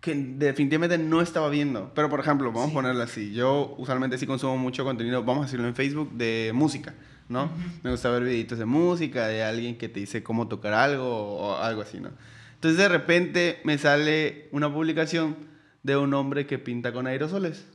que 0.00 0.14
definitivamente 0.14 0.96
no 0.98 1.20
estaba 1.20 1.48
viendo. 1.50 1.92
Pero, 1.94 2.08
por 2.08 2.20
ejemplo, 2.20 2.50
vamos 2.52 2.70
a 2.70 2.74
ponerlo 2.74 3.02
así. 3.02 3.32
Yo 3.32 3.74
usualmente 3.78 4.16
sí 4.16 4.26
consumo 4.26 4.56
mucho 4.56 4.84
contenido, 4.84 5.22
vamos 5.24 5.42
a 5.42 5.46
decirlo 5.46 5.66
en 5.66 5.74
Facebook, 5.74 6.12
de 6.12 6.52
música, 6.54 6.94
¿no? 7.28 7.50
Me 7.82 7.90
gusta 7.90 8.08
ver 8.10 8.22
videitos 8.22 8.58
de 8.58 8.64
música, 8.64 9.26
de 9.26 9.42
alguien 9.42 9.76
que 9.76 9.88
te 9.88 10.00
dice 10.00 10.22
cómo 10.22 10.48
tocar 10.48 10.72
algo 10.72 11.06
o 11.06 11.56
algo 11.56 11.82
así, 11.82 12.00
¿no? 12.00 12.10
Entonces, 12.54 12.78
de 12.78 12.88
repente 12.88 13.60
me 13.64 13.76
sale 13.76 14.48
una 14.52 14.72
publicación 14.72 15.36
de 15.82 15.96
un 15.96 16.14
hombre 16.14 16.46
que 16.46 16.58
pinta 16.58 16.92
con 16.92 17.06
aerosoles. 17.06 17.66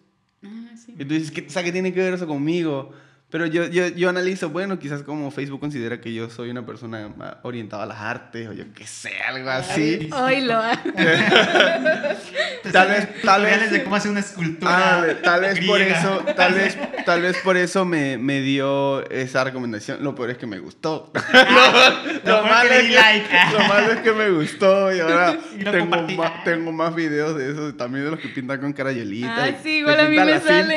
Ah, 0.74 0.80
y 0.88 1.06
tú 1.06 1.14
dices, 1.14 1.32
¿qué, 1.32 1.48
o 1.48 1.64
¿qué 1.64 1.72
tiene 1.72 1.94
que 1.94 2.00
ver 2.00 2.14
eso 2.14 2.28
conmigo? 2.28 2.92
Pero 3.34 3.48
yo, 3.48 3.66
yo, 3.66 3.88
yo 3.88 4.10
analizo, 4.10 4.52
bueno, 4.52 4.78
quizás 4.78 5.02
como 5.02 5.32
Facebook 5.32 5.60
considera 5.60 6.00
que 6.00 6.14
yo 6.14 6.30
soy 6.30 6.52
una 6.52 6.64
persona 6.64 7.10
orientada 7.42 7.82
a 7.82 7.88
las 7.88 8.00
artes 8.00 8.48
o 8.48 8.54
yo 8.54 8.66
qué 8.76 8.86
sé, 8.86 9.10
algo 9.28 9.50
así. 9.50 10.08
Hoy 10.14 10.42
lo 10.42 10.62
Tal 12.72 12.90
vez, 12.90 13.22
tal 13.24 13.42
vez 13.42 13.72
de 13.72 13.84
cómo 13.84 13.96
hacer 13.96 14.12
una 14.12 14.20
escultura. 14.20 14.72
Ah, 14.72 15.04
tal 15.24 15.42
vez 15.42 15.66
por 15.66 15.82
eso, 15.82 16.24
tal 16.36 16.54
vez, 16.54 16.78
tal 17.06 17.24
vez 17.24 17.38
por 17.38 17.58
eso 17.58 17.86
me, 17.86 18.20
me, 18.20 18.42
dio 18.42 19.04
esa 19.10 19.44
recomendación. 19.44 20.04
Lo 20.04 20.14
peor 20.14 20.30
es 20.30 20.38
que 20.38 20.46
me 20.46 20.60
gustó. 20.60 21.12
lo, 22.24 22.44
malo 22.44 22.70
es 22.70 22.84
que, 22.84 22.94
like. 22.94 23.30
lo, 23.52 23.60
malo 23.68 23.94
es 23.94 24.02
que, 24.02 24.12
me 24.12 24.30
gustó 24.30 24.96
y 24.96 25.00
ahora 25.00 25.40
tengo, 25.72 26.08
más, 26.16 26.44
tengo 26.44 26.72
más 26.72 26.94
videos 26.94 27.36
de 27.36 27.52
eso, 27.52 27.74
también 27.74 28.06
de 28.06 28.12
los 28.12 28.20
que 28.20 28.30
pintan 28.30 28.62
con 28.62 28.74
carayolita. 28.74 29.44
Ah, 29.44 29.50
sí, 29.64 29.78
igual 29.78 30.00
a 30.00 30.08
mí 30.08 30.18
me 30.18 30.40
sale. 30.40 30.76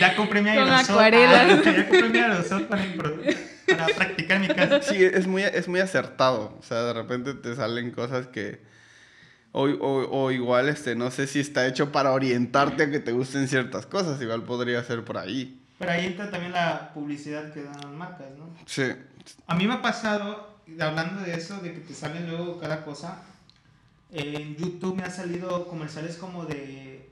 Ya 0.00 0.16
compré 0.16 0.42
mi 0.42 0.52
Con 0.52 0.68
acuarelas. 0.68 1.75
Para, 3.66 3.86
practicar 3.96 4.40
mi 4.40 4.48
casa. 4.48 4.82
Sí, 4.82 5.02
es 5.02 5.26
muy, 5.26 5.42
es 5.42 5.68
muy 5.68 5.80
acertado. 5.80 6.56
O 6.58 6.62
sea, 6.62 6.82
de 6.82 6.92
repente 6.92 7.34
te 7.34 7.54
salen 7.54 7.90
cosas 7.90 8.26
que... 8.28 8.60
O, 9.52 9.62
o, 9.62 10.30
igual, 10.32 10.68
este, 10.68 10.94
no 10.94 11.10
sé 11.10 11.26
si 11.26 11.40
está 11.40 11.66
hecho 11.66 11.90
para 11.90 12.12
orientarte 12.12 12.82
a 12.82 12.90
que 12.90 13.00
te 13.00 13.12
gusten 13.12 13.48
ciertas 13.48 13.86
cosas. 13.86 14.20
Igual 14.20 14.42
podría 14.42 14.84
ser 14.84 15.02
por 15.02 15.16
ahí. 15.16 15.62
Pero 15.78 15.90
ahí 15.90 16.06
entra 16.06 16.30
también 16.30 16.52
la 16.52 16.92
publicidad 16.92 17.52
que 17.52 17.62
dan 17.62 17.80
las 17.80 17.92
marcas, 17.92 18.26
¿no? 18.38 18.50
Sí. 18.66 18.84
A 19.46 19.54
mí 19.54 19.66
me 19.66 19.74
ha 19.74 19.82
pasado, 19.82 20.58
hablando 20.78 21.22
de 21.22 21.34
eso, 21.34 21.58
de 21.60 21.72
que 21.72 21.80
te 21.80 21.94
salen 21.94 22.28
luego 22.28 22.58
cada 22.60 22.84
cosa. 22.84 23.22
En 24.12 24.56
YouTube 24.56 24.96
me 24.96 25.04
han 25.04 25.10
salido 25.10 25.66
comerciales 25.66 26.16
como 26.16 26.44
de 26.44 27.08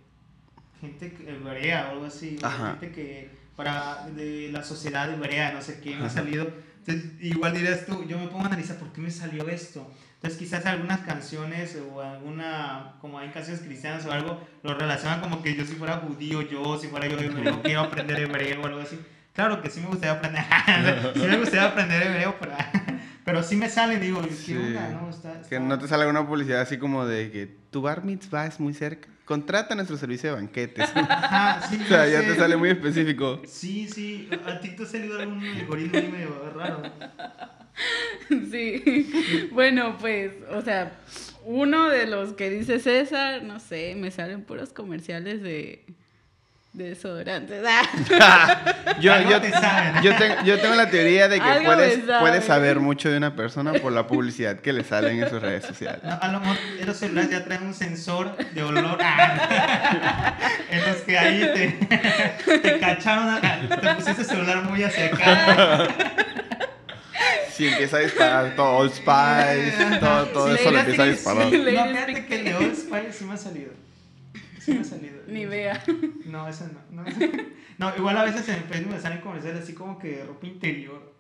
gente 0.80 1.16
hebrea 1.26 1.88
o 1.88 1.90
algo 1.92 2.06
así. 2.06 2.38
gente 2.38 2.92
que 2.92 3.30
para 3.56 4.06
de 4.08 4.50
la 4.52 4.62
sociedad 4.62 5.12
hebrea, 5.12 5.52
no 5.52 5.62
sé 5.62 5.80
qué, 5.80 5.96
me 5.96 6.06
ha 6.06 6.10
salido. 6.10 6.48
Entonces, 6.86 7.12
igual 7.20 7.54
dirías 7.54 7.86
tú, 7.86 8.04
yo 8.04 8.18
me 8.18 8.26
pongo 8.26 8.44
a 8.44 8.48
analizar 8.48 8.76
por 8.76 8.92
qué 8.92 9.00
me 9.00 9.10
salió 9.10 9.48
esto. 9.48 9.90
Entonces, 10.16 10.38
quizás 10.38 10.66
algunas 10.66 11.00
canciones 11.00 11.76
o 11.76 12.00
alguna, 12.00 12.94
como 13.00 13.18
hay 13.18 13.28
canciones 13.30 13.62
cristianas 13.62 14.04
o 14.06 14.12
algo, 14.12 14.40
lo 14.62 14.74
relacionan 14.74 15.20
como 15.20 15.42
que 15.42 15.54
yo 15.54 15.64
si 15.64 15.74
fuera 15.74 15.98
judío, 15.98 16.42
yo 16.42 16.78
si 16.78 16.88
fuera 16.88 17.06
yo 17.06 17.18
hebreo, 17.18 17.62
quiero 17.62 17.80
aprender 17.80 18.20
hebreo 18.20 18.62
o 18.62 18.66
algo 18.66 18.80
así. 18.80 18.98
Claro 19.34 19.60
que 19.60 19.70
sí 19.70 19.80
me 19.80 19.88
gustaría 19.88 20.12
aprender, 20.12 20.44
sí 21.14 21.20
me 21.20 21.36
gustaría 21.36 21.66
aprender 21.66 22.02
hebreo, 22.02 22.36
pero, 22.38 22.52
pero 23.24 23.42
sí 23.42 23.56
me 23.56 23.68
sale, 23.68 23.98
digo, 23.98 24.20
¿qué 24.46 24.58
onda? 24.58 24.88
No? 24.90 25.10
Está, 25.10 25.40
Que 25.48 25.58
no 25.58 25.78
te 25.78 25.88
sale 25.88 26.02
alguna 26.02 26.26
publicidad 26.26 26.60
así 26.60 26.78
como 26.78 27.06
de 27.06 27.30
que 27.30 27.46
tu 27.70 27.82
bar 27.82 28.04
mitzvah 28.04 28.46
es 28.46 28.60
muy 28.60 28.74
cerca. 28.74 29.08
Contrata 29.24 29.74
nuestro 29.74 29.96
servicio 29.96 30.30
de 30.30 30.36
banquetes. 30.36 30.88
sí, 31.70 31.78
o 31.82 31.88
sea, 31.88 32.06
ya 32.06 32.20
te 32.20 32.36
sale 32.36 32.56
muy 32.56 32.68
específico. 32.68 33.40
Sí, 33.46 33.88
sí. 33.88 34.28
¿A 34.46 34.60
ti 34.60 34.76
te 34.76 34.82
ha 34.82 34.86
salido 34.86 35.18
algún 35.18 35.42
algoritmo 35.42 36.10
medio 36.10 36.52
raro? 36.54 36.82
Sí. 38.28 39.48
Bueno, 39.52 39.96
pues, 39.98 40.32
o 40.50 40.60
sea, 40.60 40.92
uno 41.44 41.88
de 41.88 42.06
los 42.06 42.34
que 42.34 42.50
dice 42.50 42.78
César, 42.78 43.42
no 43.42 43.58
sé, 43.60 43.94
me 43.96 44.10
salen 44.10 44.42
puros 44.42 44.72
comerciales 44.72 45.42
de 45.42 45.84
de 46.74 46.88
desodorantes. 46.90 47.62
yo, 49.00 49.12
yo, 49.20 49.40
yo, 50.02 50.58
tengo, 50.58 50.74
la 50.74 50.90
teoría 50.90 51.28
de 51.28 51.40
que 51.40 51.62
puedes, 51.64 52.00
puedes, 52.20 52.44
saber 52.44 52.80
mucho 52.80 53.10
de 53.10 53.16
una 53.16 53.36
persona 53.36 53.72
por 53.74 53.92
la 53.92 54.06
publicidad 54.06 54.58
que 54.58 54.72
le 54.72 54.82
salen 54.82 55.22
en 55.22 55.30
sus 55.30 55.40
redes 55.40 55.64
sociales. 55.64 56.00
a 56.04 56.28
lo 56.28 56.40
mejor 56.40 56.56
los 56.84 56.96
celulares 56.96 57.30
ya 57.30 57.44
traen 57.44 57.62
un 57.62 57.74
sensor 57.74 58.36
de 58.36 58.62
olor 58.62 58.98
en 60.70 60.86
los 60.90 61.00
que 61.06 61.16
ahí 61.16 61.40
te, 61.54 62.58
te 62.58 62.78
cacharon, 62.80 63.40
te 63.40 63.94
pusiste 63.94 64.22
el 64.22 64.28
celular 64.28 64.62
muy 64.64 64.82
hacia 64.82 65.06
acá. 65.06 65.88
Si 67.52 67.68
empieza 67.68 67.98
a 67.98 68.00
disparar 68.00 68.56
todo 68.56 68.78
Old 68.78 68.92
Spice, 68.92 70.00
todo, 70.00 70.26
todo 70.26 70.54
eso 70.54 70.72
le 70.72 70.80
empieza 70.80 71.02
a 71.04 71.06
disparar. 71.06 71.44
No, 71.46 71.50
fíjate 71.50 72.26
que 72.26 72.34
el 72.34 72.44
de 72.44 72.54
Old 72.56 72.74
Spice 72.74 73.12
sí 73.12 73.24
me 73.24 73.34
ha 73.34 73.36
salido. 73.36 73.84
Ni 75.28 75.46
vea. 75.46 75.82
No, 76.26 76.48
esa 76.48 76.70
no. 76.90 77.04
No, 77.76 77.96
igual 77.96 78.16
a 78.16 78.24
veces 78.24 78.48
en 78.48 78.64
Facebook 78.64 78.94
me 78.94 79.00
salen 79.00 79.20
comerciales 79.20 79.62
así 79.62 79.74
como 79.74 79.98
que 79.98 80.18
de 80.18 80.24
ropa 80.24 80.46
interior. 80.46 81.14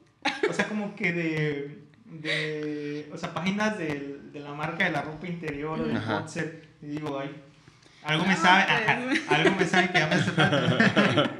O 0.48 0.52
sea, 0.52 0.68
como 0.68 0.94
que 0.94 1.12
de. 1.12 1.78
de 2.06 3.10
o 3.12 3.18
sea, 3.18 3.34
páginas 3.34 3.76
de, 3.76 4.20
de 4.32 4.40
la 4.40 4.52
marca 4.54 4.84
de 4.84 4.92
la 4.92 5.02
ropa 5.02 5.26
interior 5.26 5.80
o 5.80 5.84
del. 5.84 6.00
Y 6.82 6.86
digo, 6.86 7.18
ay. 7.18 7.34
Algo 8.04 8.26
me 8.26 8.36
sabe, 8.36 8.66
pues. 9.04 9.30
algo 9.30 9.56
me 9.56 9.66
sabe 9.66 9.90
que 9.90 9.98
ya 9.98 10.06
me 10.06 10.14
hace 10.14 10.30
falta. 10.30 11.30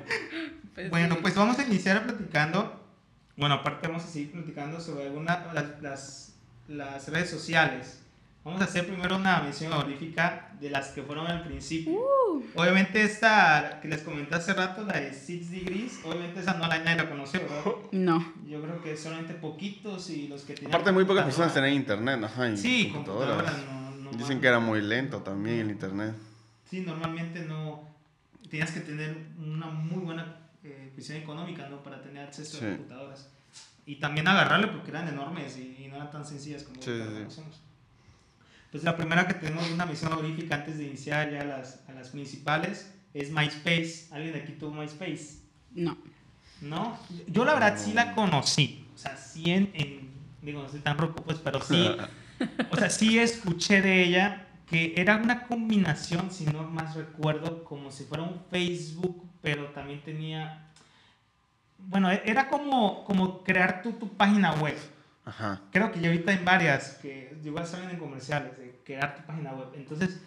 Pues 0.75 0.91
bueno, 0.91 1.19
pues 1.23 1.35
vamos 1.37 1.59
a 1.59 1.65
iniciar 1.65 2.05
platicando. 2.05 2.81
Bueno, 3.37 3.57
aparte 3.57 3.87
vamos 3.87 4.05
a 4.05 4.09
seguir 4.09 4.33
platicando 4.33 4.81
sobre 4.81 5.05
algunas 5.05 5.55
las, 5.55 5.83
las, 5.83 6.35
las 6.67 7.09
redes 7.09 7.31
sociales. 7.31 8.04
Vamos 8.45 8.61
a 8.61 8.65
hacer 8.65 8.87
primero 8.87 9.17
una 9.17 9.41
mención 9.41 9.73
honorífica 9.73 10.53
de 10.61 10.69
las 10.69 10.89
que 10.89 11.03
fueron 11.03 11.27
al 11.27 11.43
principio. 11.45 11.95
Uh. 11.95 12.45
Obviamente 12.55 13.03
esta 13.03 13.79
que 13.81 13.89
les 13.89 14.03
comenté 14.03 14.35
hace 14.35 14.53
rato, 14.53 14.85
la 14.85 15.01
de 15.01 15.15
Six 15.15 15.51
Degrees, 15.51 16.01
obviamente 16.05 16.41
esa 16.41 16.53
no 16.53 16.69
la 16.69 16.79
nadie 16.81 16.97
la 16.97 17.09
conoció, 17.09 17.41
¿verdad? 17.41 17.73
No. 17.93 18.35
Yo 18.47 18.61
creo 18.61 18.83
que 18.83 18.99
solamente 18.99 19.33
poquitos 19.33 20.11
y 20.11 20.29
los 20.29 20.43
que 20.43 20.53
tenían... 20.55 20.75
Aparte 20.75 20.93
muy 20.93 21.07
pocas 21.07 21.25
personas 21.25 21.55
tenían 21.55 21.73
internet, 21.73 22.23
ajá, 22.23 22.55
Sí, 22.55 22.91
computadoras. 22.93 23.55
No, 24.03 24.11
Dicen 24.11 24.43
que 24.43 24.47
era 24.47 24.61
muy 24.61 24.83
lento 24.83 25.23
también 25.23 25.61
el 25.61 25.71
internet. 25.71 26.15
Sí, 26.69 26.81
normalmente 26.81 27.41
no... 27.47 27.89
Tenías 28.51 28.73
que 28.73 28.81
tener 28.81 29.17
una 29.39 29.67
muy 29.69 30.05
buena 30.05 30.37
eh, 30.63 30.93
visión 30.95 31.17
económica, 31.17 31.67
¿no? 31.71 31.83
Para 31.83 32.03
tener 32.03 32.27
acceso 32.27 32.59
a 32.59 32.61
computadoras. 32.61 33.31
Y 33.87 33.97
también 33.97 34.29
agarrarle 34.29 34.67
porque 34.67 34.91
eran 34.91 35.09
enormes 35.09 35.57
y, 35.57 35.89
no 35.89 35.97
eran 35.97 36.11
tan 36.11 36.27
sencillas 36.27 36.63
como 36.63 36.83
sí, 36.83 36.91
conocemos. 36.91 37.63
Pues 38.75 38.83
la 38.83 38.97
primera 38.97 39.29
que 39.29 39.35
tenemos 39.35 39.71
una 39.71 39.87
misión 39.87 40.13
honorífica 40.13 40.57
antes 40.57 40.79
de 40.79 40.87
iniciar 40.87 41.31
ya 41.31 41.45
las, 41.45 41.85
a 41.89 41.93
las 41.93 42.09
principales 42.09 42.93
es 43.15 43.31
MySpace. 43.31 44.09
¿Alguien 44.11 44.33
de 44.33 44.41
aquí 44.41 44.55
tuvo 44.55 44.73
MySpace? 44.73 45.39
No. 45.71 45.97
¿No? 46.61 46.99
Yo 47.29 47.45
la 47.45 47.55
verdad 47.55 47.79
sí 47.79 47.93
la 47.93 48.17
conocí. 48.17 48.85
O 48.93 48.99
sea, 48.99 49.17
sí 49.17 49.53
en, 49.53 49.71
digo, 50.43 50.59
no 50.59 50.67
estoy 50.67 50.81
tan 50.81 50.99
rojo, 50.99 51.15
pues, 51.25 51.39
pero 51.39 51.63
sí, 51.63 51.89
o 52.73 52.77
sea, 52.77 52.91
sí 52.91 53.17
escuché 53.17 53.81
de 53.81 54.03
ella 54.03 54.49
que 54.67 54.95
era 54.97 55.19
una 55.19 55.47
combinación, 55.47 56.33
si 56.33 56.45
no 56.45 56.65
más 56.65 56.97
recuerdo, 56.97 57.63
como 57.63 57.93
si 57.93 58.03
fuera 58.03 58.25
un 58.25 58.43
Facebook, 58.51 59.25
pero 59.41 59.67
también 59.67 60.03
tenía, 60.03 60.73
bueno, 61.79 62.11
era 62.11 62.49
como, 62.49 63.05
como 63.05 63.45
crear 63.45 63.83
tu, 63.85 63.93
tu 63.93 64.09
página 64.17 64.53
web. 64.55 64.77
Ajá. 65.25 65.63
Creo 65.71 65.91
que 65.91 66.01
ya 66.01 66.09
ahorita 66.09 66.33
hay 66.33 66.45
varias 66.45 66.99
que 67.01 67.35
igual 67.43 67.67
salen 67.67 67.91
en 67.91 67.99
comerciales 67.99 68.59
de 68.59 68.64
crear 68.85 69.17
tu 69.17 69.23
página 69.23 69.53
web. 69.53 69.69
Entonces, 69.75 70.21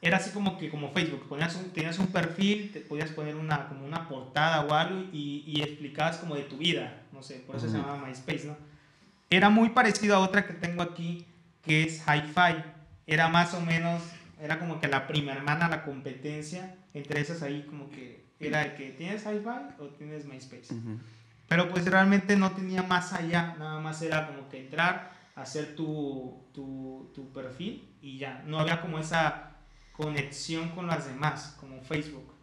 era 0.00 0.18
así 0.18 0.30
como 0.30 0.58
que 0.58 0.70
como 0.70 0.92
Facebook, 0.92 1.28
ponías 1.28 1.56
un, 1.56 1.70
tenías 1.70 1.98
un 1.98 2.08
perfil, 2.08 2.70
te 2.72 2.80
podías 2.80 3.10
poner 3.10 3.34
una, 3.34 3.68
como 3.68 3.84
una 3.84 4.08
portada 4.08 4.60
o 4.64 4.72
algo 4.72 5.08
y, 5.12 5.42
y 5.46 5.62
explicabas 5.62 6.18
como 6.18 6.36
de 6.36 6.42
tu 6.42 6.58
vida, 6.58 7.02
no 7.12 7.22
sé, 7.22 7.36
por 7.46 7.56
eso 7.56 7.68
se 7.68 7.78
llamaba 7.78 8.06
MySpace, 8.06 8.46
¿no? 8.46 8.56
Era 9.30 9.50
muy 9.50 9.70
parecido 9.70 10.16
a 10.16 10.20
otra 10.20 10.46
que 10.46 10.54
tengo 10.54 10.82
aquí, 10.82 11.26
que 11.62 11.82
es 11.82 12.02
Hi-Fi. 12.06 12.64
Era 13.06 13.28
más 13.28 13.52
o 13.54 13.60
menos, 13.60 14.02
era 14.40 14.58
como 14.58 14.80
que 14.80 14.88
la 14.88 15.06
prima 15.06 15.32
hermana, 15.32 15.68
la 15.68 15.84
competencia 15.84 16.76
entre 16.94 17.20
esas 17.20 17.42
ahí, 17.42 17.64
como 17.68 17.90
que 17.90 18.24
era 18.40 18.60
de 18.60 18.74
que 18.74 18.90
tienes 18.90 19.24
Hi-Fi 19.24 19.82
o 19.82 19.86
tienes 19.88 20.24
MySpace. 20.24 20.74
Pero 21.48 21.70
pues 21.70 21.84
realmente 21.86 22.36
no 22.36 22.52
tenía 22.52 22.82
más 22.82 23.12
allá, 23.12 23.54
nada 23.58 23.80
más 23.80 24.00
era 24.02 24.26
como 24.26 24.48
que 24.48 24.60
entrar, 24.60 25.10
hacer 25.40 25.74
tu, 25.74 26.44
tu, 26.52 27.10
tu 27.14 27.32
perfil 27.32 27.88
y 28.02 28.18
ya. 28.18 28.42
No 28.46 28.58
había 28.58 28.80
como 28.80 28.98
esa 28.98 29.52
conexión 29.92 30.70
con 30.70 30.86
las 30.86 31.06
demás, 31.06 31.56
como 31.58 31.80
Facebook. 31.82 32.34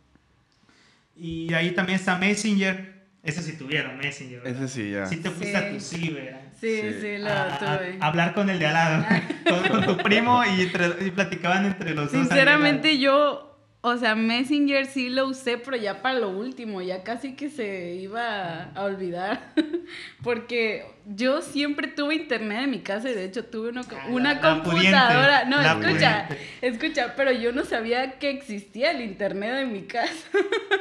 Y 1.16 1.54
ahí 1.54 1.72
también 1.72 2.00
está 2.00 2.18
Messenger. 2.18 2.96
Ese 3.24 3.42
sí 3.42 3.58
tuvieron, 3.58 3.98
Messenger. 3.98 4.46
Ese 4.46 4.68
sí, 4.68 4.92
ya. 4.92 5.06
Sí 5.06 5.18
te 5.18 5.30
fuiste 5.32 5.58
a 5.58 5.72
tu 5.72 5.80
ciber. 5.80 6.46
Sí, 6.60 6.82
sí, 7.02 7.18
lo 7.18 7.30
tuve. 7.60 7.98
hablar 8.00 8.34
con 8.34 8.50
el 8.50 8.60
de 8.60 8.68
al 8.68 8.74
lado, 8.74 9.06
con, 9.72 9.86
tu 9.86 9.98
primo 9.98 10.44
y, 10.46 10.62
y 10.62 11.12
platicaban 11.12 11.66
entre 11.66 11.94
los 11.94 12.12
dos. 12.12 12.22
Sinceramente 12.22 12.98
yo 12.98 13.55
o 13.88 13.98
sea, 13.98 14.16
Messenger 14.16 14.88
sí 14.88 15.10
lo 15.10 15.28
usé, 15.28 15.60
pero 15.60 15.78
ya 15.78 16.02
para 16.02 16.18
lo 16.18 16.30
último, 16.30 16.82
ya 16.82 17.04
casi 17.04 17.36
que 17.36 17.52
se 17.52 17.94
iba 17.94 18.72
a 18.74 18.84
olvidar. 18.84 19.54
Porque 20.24 20.88
yo 21.06 21.44
siempre 21.44 21.88
tuve 21.88 22.16
internet 22.16 22.64
en 22.64 22.72
mi 22.72 22.80
casa 22.80 23.12
y 23.12 23.14
de 23.14 23.26
hecho 23.26 23.46
tuve 23.46 23.70
una, 23.70 23.82
ah, 23.82 24.08
una 24.10 24.42
computadora. 24.42 25.46
no, 25.46 25.62
escucha, 25.62 26.28
escucha, 26.62 27.14
pero 27.16 27.32
yo 27.32 27.52
no 27.52 27.64
sabía 27.64 28.18
que 28.18 28.32
existía 28.32 28.90
el 28.90 29.02
internet 29.02 29.54
en 29.60 29.72
mi 29.72 29.84
casa. 29.84 30.30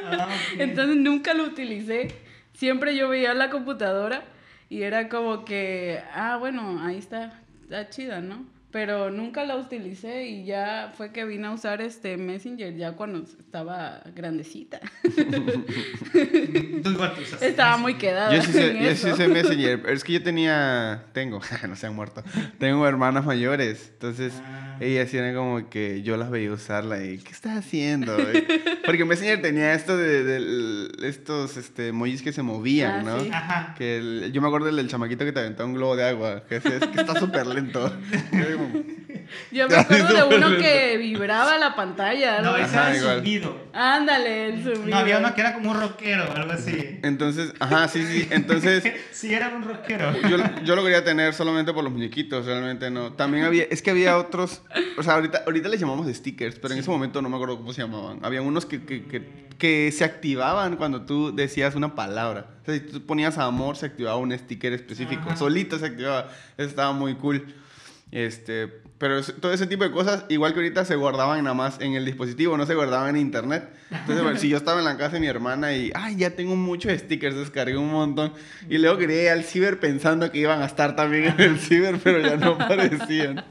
Ah, 0.03 0.27
Entonces 0.57 0.95
nunca 0.95 1.35
lo 1.35 1.43
utilicé. 1.43 2.07
Siempre 2.53 2.95
yo 2.95 3.07
veía 3.07 3.35
la 3.35 3.51
computadora 3.51 4.23
y 4.67 4.81
era 4.81 5.09
como 5.09 5.45
que, 5.45 6.01
ah, 6.11 6.37
bueno, 6.37 6.83
ahí 6.83 6.97
está, 6.97 7.39
está 7.61 7.87
chida, 7.87 8.19
¿no? 8.19 8.54
Pero 8.75 9.09
nunca 9.09 9.45
la 9.45 9.55
utilicé 9.55 10.25
y 10.25 10.43
ya 10.43 10.91
fue 10.97 11.13
que 11.13 11.23
vine 11.23 11.47
a 11.47 11.51
usar 11.51 11.79
este 11.81 12.17
Messenger 12.17 12.75
ya 12.75 12.91
cuando 12.91 13.19
estaba 13.19 14.01
grandecita. 14.13 14.81
estaba 17.39 17.77
muy 17.77 17.93
quedada. 17.93 18.35
Yo 18.35 18.41
sí 18.41 18.51
sé, 18.51 18.77
yo 18.77 18.93
sí 18.93 19.13
sé 19.15 19.29
Messenger, 19.29 19.81
pero 19.81 19.93
es 19.93 20.03
que 20.03 20.11
yo 20.11 20.21
tenía, 20.21 21.05
tengo, 21.13 21.39
no 21.69 21.75
se 21.77 21.87
han 21.87 21.95
muerto, 21.95 22.21
tengo 22.59 22.85
hermanas 22.85 23.23
mayores, 23.23 23.91
entonces 23.93 24.33
ah. 24.43 24.74
Ellas 24.79 25.13
eran 25.13 25.35
como 25.35 25.69
que 25.69 26.01
yo 26.03 26.17
las 26.17 26.29
veía 26.29 26.51
usarla 26.51 27.03
y 27.03 27.17
¿qué 27.17 27.31
estás 27.31 27.57
haciendo? 27.57 28.15
Porque 28.85 29.05
Messenger 29.05 29.41
tenía 29.41 29.73
esto 29.73 29.97
de, 29.97 30.89
estos 31.03 31.57
este, 31.57 31.89
emojis 31.89 32.21
que 32.21 32.33
se 32.33 32.41
movían, 32.41 33.07
ah, 33.07 33.17
¿no? 33.17 33.33
Ajá. 33.33 33.75
Que 33.77 34.29
yo 34.31 34.41
me 34.41 34.47
acuerdo 34.47 34.67
del, 34.67 34.87
chamaquito 34.87 35.25
que 35.25 35.31
te 35.31 35.39
aventó 35.39 35.65
un 35.65 35.73
globo 35.73 35.95
de 35.95 36.05
agua, 36.05 36.43
que, 36.47 36.57
es, 36.57 36.63
que 36.63 37.01
está 37.01 37.19
súper 37.19 37.47
lento. 37.47 37.91
Yo 39.51 39.67
me 39.67 39.75
acuerdo 39.75 40.13
de 40.13 40.35
uno 40.35 40.57
que 40.57 40.97
vibraba 40.97 41.57
la 41.57 41.75
pantalla. 41.75 42.41
No, 42.41 42.55
ese 42.57 42.73
era 42.73 42.95
el 42.95 43.01
zumbido. 43.01 43.65
Ándale, 43.73 44.49
el 44.49 44.63
zumbido. 44.63 44.85
No, 44.87 44.97
había 44.97 45.19
uno 45.19 45.33
que 45.33 45.41
era 45.41 45.53
como 45.53 45.71
un 45.71 45.79
rockero, 45.79 46.31
algo 46.31 46.51
así. 46.51 46.99
Entonces, 47.03 47.53
ajá, 47.59 47.87
sí, 47.87 48.05
sí. 48.05 48.27
Entonces. 48.31 48.83
sí, 49.11 49.33
era 49.33 49.49
un 49.49 49.63
rockero. 49.63 50.13
Yo, 50.27 50.37
yo, 50.63 50.75
lo 50.75 50.83
quería 50.83 51.03
tener 51.03 51.33
solamente 51.33 51.73
por 51.73 51.83
los 51.83 51.91
muñequitos, 51.93 52.45
realmente 52.45 52.89
no. 52.89 53.13
También 53.13 53.45
había. 53.45 53.63
Es 53.63 53.81
que 53.81 53.91
había 53.91 54.17
otros. 54.17 54.61
O 54.97 55.03
sea, 55.03 55.13
ahorita, 55.15 55.43
ahorita 55.45 55.69
les 55.69 55.79
llamamos 55.79 56.07
stickers, 56.13 56.59
pero 56.59 56.73
en 56.73 56.79
ese 56.79 56.89
momento 56.89 57.21
no 57.21 57.29
me 57.29 57.35
acuerdo 57.35 57.57
cómo 57.57 57.73
se 57.73 57.81
llamaban. 57.81 58.19
Había 58.23 58.41
unos 58.41 58.65
que, 58.65 58.83
que, 58.85 59.05
que, 59.05 59.45
que 59.57 59.91
se 59.91 60.03
activaban 60.03 60.77
cuando 60.77 61.05
tú 61.05 61.35
decías 61.35 61.75
una 61.75 61.95
palabra. 61.95 62.47
O 62.61 62.65
sea, 62.65 62.73
si 62.75 62.81
tú 62.81 63.05
ponías 63.05 63.37
amor, 63.37 63.77
se 63.77 63.85
activaba 63.85 64.17
un 64.17 64.37
sticker 64.37 64.73
específico. 64.73 65.35
Solito 65.35 65.77
se 65.79 65.85
activaba. 65.85 66.29
Eso 66.57 66.69
estaba 66.69 66.91
muy 66.93 67.15
cool. 67.15 67.53
Este, 68.11 68.81
pero 68.97 69.21
todo 69.21 69.51
ese 69.51 69.67
tipo 69.67 69.83
de 69.83 69.91
cosas, 69.91 70.23
igual 70.29 70.53
que 70.53 70.59
ahorita 70.59 70.85
se 70.85 70.95
guardaban 70.95 71.43
nada 71.43 71.53
más 71.53 71.81
en 71.81 71.95
el 71.95 72.05
dispositivo, 72.05 72.55
no 72.55 72.65
se 72.65 72.75
guardaban 72.75 73.09
en 73.09 73.21
internet. 73.21 73.69
Entonces, 73.91 74.39
si 74.39 74.47
yo 74.47 74.55
estaba 74.55 74.79
en 74.79 74.85
la 74.85 74.95
casa 74.95 75.15
de 75.15 75.19
mi 75.19 75.27
hermana 75.27 75.73
y, 75.73 75.91
ay, 75.93 76.15
ya 76.15 76.29
tengo 76.31 76.55
muchos 76.55 76.97
stickers, 76.97 77.35
descargué 77.35 77.75
un 77.75 77.91
montón. 77.91 78.31
Y 78.69 78.77
luego 78.77 78.97
quería 78.97 79.23
ir 79.23 79.29
al 79.29 79.43
ciber 79.43 79.81
pensando 79.81 80.31
que 80.31 80.39
iban 80.39 80.61
a 80.61 80.65
estar 80.65 80.95
también 80.95 81.25
en 81.25 81.41
el 81.41 81.59
ciber, 81.59 81.99
pero 82.01 82.21
ya 82.21 82.37
no 82.37 82.51
aparecían. 82.51 83.43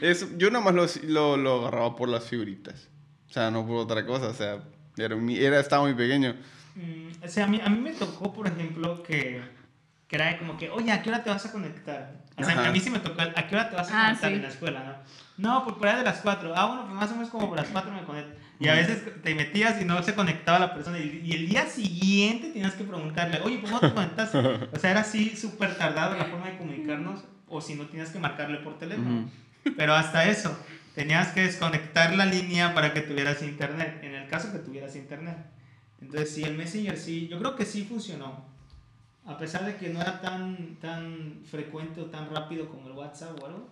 Eso, 0.00 0.26
yo 0.38 0.50
nada 0.50 0.64
más 0.64 1.02
lo, 1.02 1.36
lo, 1.36 1.60
agarraba 1.60 1.94
por 1.94 2.08
las 2.08 2.24
figuritas. 2.24 2.88
O 3.28 3.32
sea, 3.32 3.50
no 3.50 3.66
por 3.66 3.76
otra 3.76 4.06
cosa. 4.06 4.28
O 4.28 4.34
sea, 4.34 4.62
era, 4.96 5.16
era 5.30 5.60
estaba 5.60 5.82
muy 5.82 5.94
pequeño. 5.94 6.34
Mm, 6.76 7.24
o 7.24 7.28
sea, 7.28 7.44
a 7.44 7.48
mí, 7.48 7.60
a 7.62 7.68
mí 7.68 7.78
me 7.78 7.92
tocó, 7.92 8.32
por 8.32 8.46
ejemplo, 8.46 9.02
que, 9.02 9.42
que 10.08 10.16
era 10.16 10.38
como 10.38 10.56
que, 10.56 10.70
oye, 10.70 10.90
¿a 10.90 11.02
qué 11.02 11.10
hora 11.10 11.22
te 11.22 11.28
vas 11.28 11.44
a 11.44 11.52
conectar? 11.52 12.12
O 12.36 12.42
sea, 12.42 12.66
a 12.66 12.72
mí 12.72 12.80
sí 12.80 12.88
me 12.88 12.98
tocó, 12.98 13.20
¿a 13.20 13.46
qué 13.46 13.54
hora 13.54 13.68
te 13.68 13.76
vas 13.76 13.90
a 13.90 14.00
ah, 14.00 14.04
conectar 14.06 14.32
en 14.32 14.42
la 14.42 14.48
escuela, 14.48 14.82
no? 14.84 14.94
No, 15.36 15.64
pues 15.64 15.76
por 15.76 15.86
ahí 15.86 15.98
de 15.98 16.04
las 16.04 16.20
4. 16.20 16.52
Ah, 16.56 16.66
bueno, 16.66 16.82
pues 16.86 16.94
más 16.94 17.10
o 17.10 17.14
menos 17.14 17.28
como 17.30 17.48
por 17.48 17.58
las 17.58 17.68
4 17.68 17.92
me 17.92 18.02
conecto. 18.04 18.40
Y 18.58 18.68
a 18.68 18.74
veces 18.74 19.22
te 19.22 19.34
metías 19.34 19.80
y 19.80 19.84
no 19.84 20.02
se 20.02 20.14
conectaba 20.14 20.58
la 20.58 20.74
persona. 20.74 20.98
Y, 20.98 21.30
el 21.32 21.48
día 21.48 21.66
siguiente 21.66 22.48
tenías 22.48 22.74
que 22.74 22.84
preguntarle, 22.84 23.40
oye, 23.42 23.60
¿cómo 23.60 23.78
te 23.78 23.92
conectas? 23.92 24.34
O 24.72 24.78
sea, 24.78 24.90
era 24.90 25.00
así 25.00 25.36
súper 25.36 25.76
tardado 25.76 26.16
la 26.16 26.24
forma 26.24 26.46
de 26.48 26.58
comunicarnos. 26.58 27.24
O 27.46 27.60
si 27.60 27.74
no, 27.74 27.86
tenías 27.86 28.10
que 28.10 28.18
marcarle 28.18 28.58
por 28.58 28.78
teléfono. 28.78 29.30
Pero 29.76 29.94
hasta 29.94 30.28
eso, 30.28 30.58
tenías 30.94 31.28
que 31.28 31.42
desconectar 31.42 32.14
la 32.14 32.26
línea 32.26 32.74
para 32.74 32.92
que 32.92 33.02
tuvieras 33.02 33.42
internet. 33.42 34.00
En 34.02 34.14
el 34.14 34.26
caso 34.28 34.52
que 34.52 34.58
tuvieras 34.58 34.96
internet. 34.96 35.36
Entonces, 36.00 36.34
sí, 36.34 36.44
el 36.44 36.56
Messenger 36.56 36.96
sí, 36.96 37.28
yo 37.28 37.38
creo 37.38 37.56
que 37.56 37.64
sí 37.64 37.84
funcionó. 37.84 38.57
A 39.28 39.36
pesar 39.36 39.66
de 39.66 39.76
que 39.76 39.90
no 39.90 40.00
era 40.00 40.22
tan, 40.22 40.76
tan 40.80 41.42
frecuente 41.44 42.00
o 42.00 42.06
tan 42.06 42.30
rápido 42.30 42.66
como 42.70 42.88
el 42.88 42.94
WhatsApp 42.94 43.38
o 43.42 43.46
algo. 43.46 43.68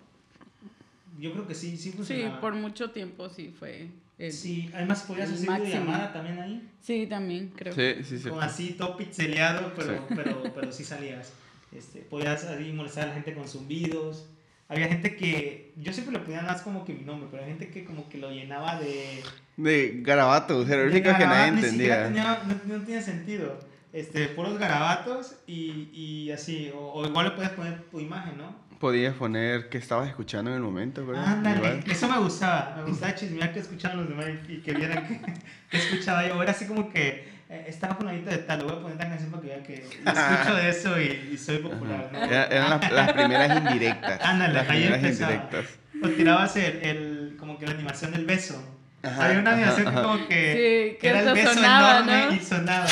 Yo 1.18 1.32
creo 1.32 1.48
que 1.48 1.54
sí, 1.54 1.78
sí 1.78 1.92
funcionó. 1.92 2.34
Sí, 2.34 2.36
por 2.42 2.54
mucho 2.54 2.90
tiempo 2.90 3.30
sí 3.30 3.54
fue. 3.58 3.88
sí, 4.30 4.70
además 4.74 5.04
podías 5.04 5.32
hacer 5.32 5.66
llamada 5.66 6.12
también 6.12 6.38
ahí. 6.38 6.70
Sí, 6.82 7.06
también, 7.06 7.48
creo. 7.56 7.72
Sí, 7.72 8.04
sí, 8.04 8.18
sí. 8.18 8.28
Como 8.28 8.42
así, 8.42 8.72
todo 8.72 8.98
pixeleado, 8.98 9.72
pero, 9.74 9.94
sí. 9.94 10.14
pero, 10.14 10.42
pero 10.54 10.70
sí 10.70 10.84
salías. 10.84 11.32
Este, 11.72 12.00
podías 12.00 12.44
ahí 12.44 12.70
molestar 12.74 13.04
a 13.04 13.06
la 13.08 13.14
gente 13.14 13.34
con 13.34 13.48
zumbidos. 13.48 14.26
Había 14.68 14.88
gente 14.88 15.16
que, 15.16 15.72
yo 15.76 15.90
siempre 15.90 16.18
le 16.18 16.20
ponía 16.20 16.42
más 16.42 16.60
como 16.60 16.84
que 16.84 16.92
mi 16.92 17.04
nombre, 17.04 17.28
pero 17.30 17.42
hay 17.42 17.48
gente 17.48 17.70
que 17.70 17.84
como 17.84 18.10
que 18.10 18.18
lo 18.18 18.30
llenaba 18.30 18.78
de... 18.78 19.22
De 19.56 20.00
garabatos, 20.02 20.66
jeroglíficos 20.66 21.16
que 21.16 21.24
nadie 21.24 21.48
entendía. 21.48 22.04
Tenía, 22.04 22.42
no, 22.46 22.76
no, 22.76 22.84
tenía 22.84 23.00
sentido. 23.00 23.58
Este, 23.96 24.28
puros 24.28 24.58
garabatos 24.58 25.36
y, 25.46 25.88
y 25.90 26.30
así, 26.30 26.70
o, 26.76 27.06
igual 27.06 27.28
le 27.28 27.30
podías 27.30 27.52
poner 27.52 27.80
tu 27.90 27.98
imagen, 27.98 28.36
¿no? 28.36 28.54
Podías 28.78 29.14
poner 29.14 29.70
que 29.70 29.78
estabas 29.78 30.06
escuchando 30.06 30.50
en 30.50 30.56
el 30.58 30.62
momento, 30.62 31.06
¿verdad? 31.06 31.26
Ándale, 31.26 31.82
eso 31.86 32.06
me 32.06 32.18
gustaba, 32.18 32.74
me 32.76 32.90
gustaba 32.90 33.14
chismear 33.14 33.54
que 33.54 33.60
escuchaban 33.60 33.96
los 33.96 34.08
demás 34.10 34.26
y 34.48 34.58
que 34.58 34.74
vieran 34.74 35.08
que, 35.08 35.20
que 35.70 35.78
escuchaba 35.78 36.28
yo. 36.28 36.42
Era 36.42 36.52
así 36.52 36.66
como 36.66 36.90
que 36.90 37.26
eh, 37.48 37.64
estaba 37.68 37.94
fulanito 37.94 38.28
de 38.28 38.36
tal, 38.36 38.58
le 38.58 38.64
voy 38.64 38.74
a 38.74 38.76
poner 38.80 38.92
esta 38.92 39.08
canción 39.08 39.30
para 39.30 39.42
que 39.42 39.48
vean 39.48 39.62
que 39.62 39.74
escucho 39.74 40.54
de 40.56 40.68
eso 40.68 41.00
y, 41.00 41.30
y 41.32 41.38
soy 41.38 41.58
popular, 41.60 42.10
¿no? 42.12 42.18
eran 42.22 42.68
las, 42.68 42.92
las, 42.92 43.12
primeras 43.14 43.56
indirectas. 43.56 44.20
Ándale, 44.22 44.52
las 44.52 44.68
ahí 44.68 44.84
empezaba. 44.84 45.32
indirectas. 45.32 45.78
O 46.02 46.08
tirabas 46.10 46.54
el, 46.56 46.82
el, 46.82 47.36
como 47.38 47.58
que 47.58 47.64
la 47.64 47.72
animación 47.72 48.12
del 48.12 48.26
beso. 48.26 48.62
Ajá, 49.02 49.24
Había 49.24 49.38
una 49.38 49.52
animación 49.52 49.88
ajá, 49.88 50.02
como 50.02 50.28
que, 50.28 50.92
sí, 50.92 50.98
que 51.00 51.08
era 51.08 51.20
el 51.20 51.32
beso 51.32 51.54
sonaba, 51.54 52.00
enorme 52.00 52.26
¿no? 52.26 52.32
y 52.34 52.44
sonaba. 52.44 52.86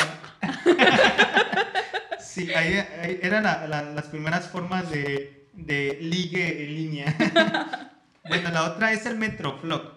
Sí, 2.19 2.53
ahí, 2.53 2.83
ahí 3.01 3.19
eran 3.21 3.43
la, 3.43 3.67
la, 3.67 3.81
las 3.81 4.05
primeras 4.05 4.47
formas 4.47 4.89
de, 4.89 5.47
de 5.53 5.97
ligue 6.01 6.63
en 6.63 6.75
línea. 6.75 7.91
bueno, 8.29 8.51
la 8.51 8.71
otra 8.71 8.93
es 8.93 9.05
el 9.05 9.17
Metroflog. 9.17 9.93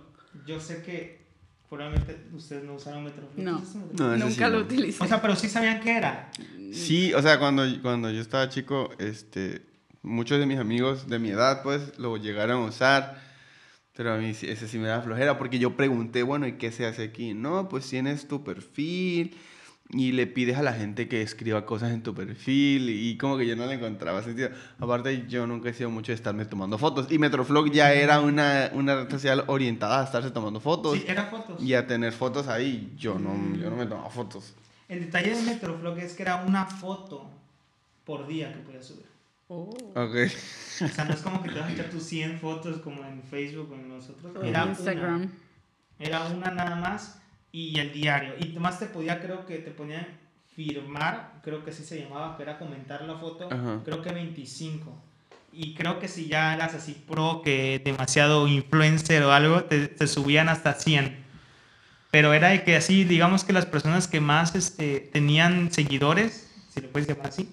Yo 0.47 0.61
sé 0.61 0.83
que 0.83 1.19
Probablemente 1.69 2.19
ustedes 2.33 2.65
no 2.65 2.75
usaron 2.75 3.05
Metroflog. 3.05 3.45
No, 3.45 3.63
no 3.93 4.17
nunca 4.17 4.31
sí, 4.31 4.41
lo 4.41 4.51
no. 4.51 4.65
utilicé. 4.65 5.05
O 5.05 5.07
sea, 5.07 5.21
pero 5.21 5.37
sí 5.37 5.51
sabían 5.51 5.81
qué 5.81 5.99
era. 5.99 6.31
Sí, 6.73 7.13
o 7.13 7.21
sea, 7.21 7.39
cuando, 7.39 7.63
cuando 7.83 8.11
yo 8.11 8.23
estaba 8.23 8.49
chico, 8.49 8.91
este, 8.99 9.67
muchos 10.03 10.39
de 10.39 10.47
mis 10.47 10.59
amigos 10.59 11.09
de 11.09 11.19
mi 11.19 11.29
edad, 11.29 11.63
pues, 11.63 11.99
lo 11.99 12.17
llegaron 12.17 12.63
a 12.63 12.67
usar. 12.67 13.21
Pero 13.95 14.15
a 14.15 14.17
mí 14.17 14.31
ese 14.31 14.69
sí 14.69 14.79
me 14.79 14.89
da 14.89 15.03
flojera 15.03 15.37
porque 15.37 15.59
yo 15.59 15.77
pregunté, 15.77 16.23
bueno, 16.23 16.47
¿y 16.47 16.53
qué 16.53 16.73
se 16.73 16.87
hace 16.87 17.03
aquí? 17.03 17.35
No, 17.35 17.69
pues 17.69 17.87
tienes 17.89 18.29
tu 18.29 18.45
perfil 18.45 19.37
y 19.91 20.13
le 20.13 20.27
pides 20.27 20.59
a 20.59 20.63
la 20.63 20.75
gente 20.75 21.09
que 21.09 21.23
escriba 21.23 21.65
cosas 21.65 21.93
en 21.93 22.03
tu 22.03 22.15
perfil 22.15 22.91
y 22.91 23.17
como 23.17 23.39
que 23.39 23.47
yo 23.47 23.57
no 23.57 23.67
le 23.67 23.75
encontraba 23.75 24.23
sentido. 24.23 24.51
Aparte, 24.79 25.27
yo 25.29 25.47
nunca 25.47 25.71
he 25.71 25.75
sido 25.75 25.89
mucho 25.89 26.13
de 26.13 26.17
estarme 26.17 26.45
tomando 26.45 26.77
fotos 26.77 27.11
y 27.11 27.19
Metroflog 27.19 27.71
ya 27.71 27.93
era 27.95 28.21
una, 28.21 28.71
una 28.75 28.97
red 28.97 29.11
social 29.11 29.45
orientada 29.47 30.03
a 30.03 30.05
estarse 30.05 30.31
tomando 30.31 30.61
fotos. 30.61 30.99
Sí, 30.99 31.05
era 31.07 31.27
fotos. 31.27 31.63
Y 31.63 31.73
a 31.75 31.87
tener 31.87 32.13
fotos 32.13 32.49
ahí. 32.49 32.93
Yo 32.99 33.19
no, 33.19 33.33
yo 33.57 33.71
no 33.71 33.77
me 33.77 33.87
tomaba 33.87 34.11
fotos. 34.11 34.55
El 34.89 35.01
detalle 35.01 35.35
de 35.35 35.43
Metroflog 35.43 35.99
es 35.99 36.13
que 36.13 36.23
era 36.23 36.45
una 36.45 36.67
foto 36.67 37.31
por 38.05 38.27
día 38.27 38.53
que 38.53 38.61
podías 38.61 38.87
subir. 38.87 39.07
Oh. 39.49 39.71
Ok. 39.95 40.17
O 40.85 40.89
sea, 40.89 41.07
no 41.07 41.15
es 41.15 41.21
como 41.21 41.43
que 41.43 41.49
te 41.49 41.59
vas 41.59 41.71
a 41.71 41.73
echar 41.73 41.89
tus 41.89 42.03
100 42.03 42.39
fotos 42.39 42.81
como 42.83 43.03
en 43.05 43.23
Facebook 43.23 43.73
o 43.73 43.75
en 43.75 43.89
nosotros. 43.89 44.45
Era 44.45 44.67
Instagram. 44.67 45.23
Una, 45.23 45.31
era 45.99 46.27
una 46.27 46.51
nada 46.51 46.77
más 46.77 47.19
y 47.53 47.79
el 47.79 47.93
diario. 47.93 48.35
Y 48.39 48.51
además 48.51 48.79
te 48.79 48.87
podía, 48.87 49.21
creo 49.21 49.47
que 49.47 49.59
te 49.59 49.71
ponían 49.71 50.07
firmar, 50.55 51.41
creo 51.43 51.65
que 51.65 51.71
así 51.71 51.85
se 51.85 52.03
llamaba, 52.03 52.37
que 52.37 52.43
era 52.43 52.59
comentar 52.59 53.03
la 53.03 53.17
foto, 53.17 53.49
Ajá. 53.51 53.81
creo 53.85 54.03
que 54.03 54.13
25. 54.13 55.03
Y 55.53 55.75
creo 55.75 55.99
que 55.99 56.09
si 56.09 56.27
ya 56.27 56.55
eras 56.55 56.75
así 56.75 57.01
pro, 57.07 57.43
que 57.43 57.81
demasiado 57.85 58.47
influencer 58.49 59.23
o 59.23 59.33
algo, 59.33 59.65
te, 59.65 59.89
te 59.89 60.07
subían 60.07 60.49
hasta 60.49 60.75
100. 60.75 61.17
Pero 62.11 62.33
era 62.33 62.49
de 62.49 62.65
que 62.65 62.77
así, 62.77 63.05
digamos 63.05 63.45
que 63.45 63.53
las 63.53 63.67
personas 63.67 64.09
que 64.09 64.21
más 64.21 64.55
este, 64.55 65.01
tenían 65.13 65.73
seguidores, 65.73 66.51
si 66.73 66.81
le 66.81 66.89
puedes 66.89 67.09
llamar 67.09 67.29
así, 67.29 67.49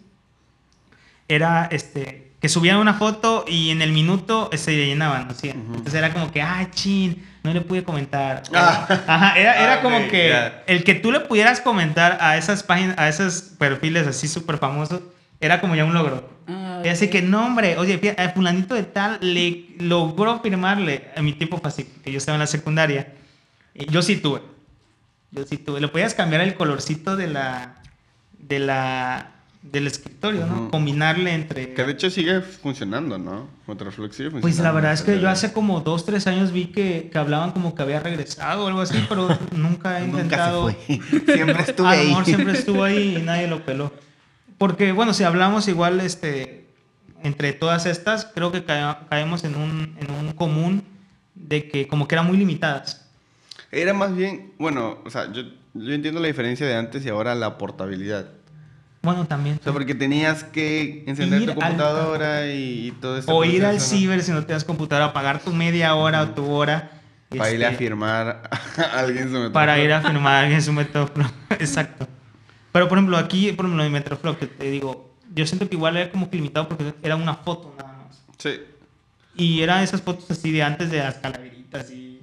era 1.28 1.66
este, 1.72 2.32
que 2.40 2.50
subían 2.50 2.78
una 2.78 2.94
foto 2.94 3.46
y 3.48 3.72
en 3.72 3.82
el 3.82 3.92
minuto 3.92 4.50
se 4.54 4.76
llenaban, 4.76 5.28
¿no? 5.28 5.34
Sí. 5.34 5.50
Entonces 5.50 5.94
era 5.94 6.14
como 6.14 6.32
que, 6.32 6.42
ah, 6.42 6.70
chin, 6.72 7.24
no 7.46 7.54
le 7.54 7.62
pude 7.62 7.84
comentar. 7.84 8.44
Ah. 8.54 8.88
Ajá, 9.08 9.40
era, 9.40 9.54
era 9.62 9.74
Ah, 9.76 9.82
como 9.82 10.08
que 10.10 10.52
el 10.68 10.84
que 10.84 10.96
tú 10.96 11.12
le 11.12 11.22
pudieras 11.22 11.62
comentar 11.62 12.18
a 12.20 12.36
esas 12.38 12.64
páginas, 12.64 12.98
a 12.98 13.08
esos 13.08 13.42
perfiles 13.58 14.08
así 14.08 14.28
súper 14.28 14.58
famosos, 14.58 15.02
era 15.40 15.62
como 15.62 15.76
ya 15.76 15.86
un 15.86 15.94
logro. 15.94 16.28
Ah, 16.48 16.82
Y 16.84 16.90
así 16.90 17.10
que, 17.10 17.22
no, 17.22 17.46
hombre, 17.46 17.78
oye, 17.78 17.98
fíjate, 17.98 18.22
a 18.22 18.30
fulanito 18.32 18.76
de 18.76 18.84
tal 18.84 19.20
le 19.22 19.68
logró 19.80 20.40
firmarle. 20.42 21.10
A 21.16 21.22
mi 21.22 21.34
tipo 21.34 21.58
fue 21.60 21.70
así, 21.70 21.84
que 22.04 22.12
yo 22.12 22.18
estaba 22.18 22.36
en 22.36 22.40
la 22.42 22.48
secundaria. 22.48 23.14
Y 23.74 23.86
yo 23.92 24.02
sí 24.02 24.16
tuve. 24.18 24.42
Yo 25.32 25.44
sí 25.46 25.58
tuve. 25.58 25.80
Le 25.82 25.88
podías 25.88 26.14
cambiar 26.14 26.42
el 26.42 26.56
colorcito 26.56 27.16
de 27.16 27.28
la, 27.28 27.76
de 28.38 28.60
la, 28.60 29.32
del 29.72 29.88
escritorio, 29.88 30.46
¿no? 30.46 30.54
Ujú. 30.64 30.70
Combinarle 30.72 31.34
entre... 31.34 31.74
Que 31.74 31.84
de 31.84 31.92
hecho 31.92 32.10
sigue 32.10 32.42
funcionando, 32.42 33.18
¿no? 33.18 33.48
Metroflog 33.68 34.14
sigue 34.14 34.30
funcionando. 34.30 34.42
Pues 34.42 34.60
la 34.60 34.72
verdad 34.72 34.94
es 34.94 35.02
que 35.02 35.20
yo 35.20 35.30
hace 35.30 35.52
como 35.54 35.82
dos, 35.82 36.06
tres 36.06 36.28
años 36.28 36.52
vi 36.52 36.68
que, 36.68 37.10
que 37.12 37.18
hablaban 37.18 37.52
como 37.52 37.76
que 37.76 37.82
había 37.84 38.00
regresado 38.00 38.64
o 38.66 38.68
algo 38.68 38.82
así, 38.82 39.04
pero 39.10 39.28
nunca 39.56 40.00
he 40.00 40.06
Nunca 40.08 40.22
intentado... 40.22 40.70
se 40.70 40.76
fue. 40.76 41.00
Siempre 41.36 41.62
estuve 41.68 41.88
A 41.88 41.94
lo 41.96 42.00
ahí. 42.02 42.08
mejor 42.10 42.26
siempre 42.26 42.54
estuvo 42.54 42.84
ahí 42.84 43.18
y 43.18 43.22
nadie 43.22 43.48
lo 43.48 43.66
peló. 43.66 43.92
Porque, 44.58 44.92
bueno, 44.94 45.14
si 45.14 45.24
hablamos 45.24 45.68
igual, 45.68 46.00
este, 46.00 46.68
entre 47.24 47.52
todas 47.54 47.86
estas, 47.86 48.26
creo 48.26 48.52
que 48.52 48.64
ca- 48.64 49.08
caemos 49.10 49.44
en 49.44 49.56
un, 49.56 49.96
en 50.00 50.12
un 50.12 50.32
común 50.34 50.84
de 51.34 51.68
que 51.70 51.88
como 51.88 52.08
que 52.08 52.16
eran 52.16 52.28
muy 52.28 52.38
limitadas. 52.38 53.10
Era 53.72 53.94
más 53.94 54.16
bien, 54.16 54.54
bueno, 54.58 55.00
o 55.04 55.10
sea, 55.10 55.30
yo, 55.34 55.42
yo 55.74 55.92
entiendo 55.92 56.22
la 56.22 56.28
diferencia 56.28 56.66
de 56.66 56.76
antes 56.76 57.06
y 57.06 57.10
ahora 57.10 57.36
la 57.36 57.58
portabilidad. 57.58 58.28
Bueno, 59.06 59.26
también. 59.26 59.58
O 59.60 59.64
sea, 59.64 59.72
porque 59.72 59.96
tenías 59.96 60.44
que 60.44 61.04
encender 61.08 61.42
Ir 61.44 61.54
tu 61.54 61.62
al- 61.62 61.68
computadora 61.70 62.48
y, 62.52 62.88
y 62.88 62.92
todo 62.92 63.18
eso. 63.18 63.34
O 63.34 63.46
ir 63.46 63.64
al 63.66 63.80
ciber 63.80 64.22
si 64.24 64.32
no 64.32 64.44
tenías 64.46 64.64
computadora, 64.66 65.14
pagar 65.14 65.40
tu 65.40 65.54
media 65.54 65.96
hora 65.96 66.22
o 66.24 66.30
tu 66.30 66.50
hora. 66.52 66.92
Para 67.30 67.52
ir 67.52 67.64
a 67.66 67.70
este, 67.70 67.78
firmar 67.86 68.50
a 68.78 69.00
alguien 69.00 69.24
su 69.26 69.32
metroflog. 69.34 69.54
para 69.54 69.80
ir 69.80 69.92
a 69.94 70.02
firmar 70.02 70.34
a 70.36 70.40
alguien 70.42 70.62
su 70.62 70.74
Metroflog. 70.74 71.32
Exacto. 71.52 72.08
Pero 72.72 72.88
por 72.88 72.98
ejemplo, 72.98 73.18
aquí, 73.18 73.52
por 73.54 73.66
ejemplo, 73.66 73.84
en 73.84 73.92
Metroflog, 73.92 74.38
que 74.38 74.48
te 74.48 74.70
digo, 74.70 75.14
yo 75.34 75.46
siento 75.48 75.68
que 75.70 75.76
igual 75.76 75.98
era 75.98 76.12
como 76.12 76.30
que 76.30 76.36
limitado 76.38 76.68
porque 76.70 76.94
era 77.04 77.16
una 77.16 77.34
foto 77.36 77.74
nada 77.78 77.94
más. 78.08 78.22
Sí. 78.38 78.60
Y 79.36 79.62
eran 79.62 79.84
esas 79.84 80.02
fotos 80.02 80.30
así 80.32 80.52
de 80.52 80.64
antes 80.64 80.92
de 80.92 81.00
las 81.00 81.16
calaveritas 81.16 81.90
y. 81.92 82.15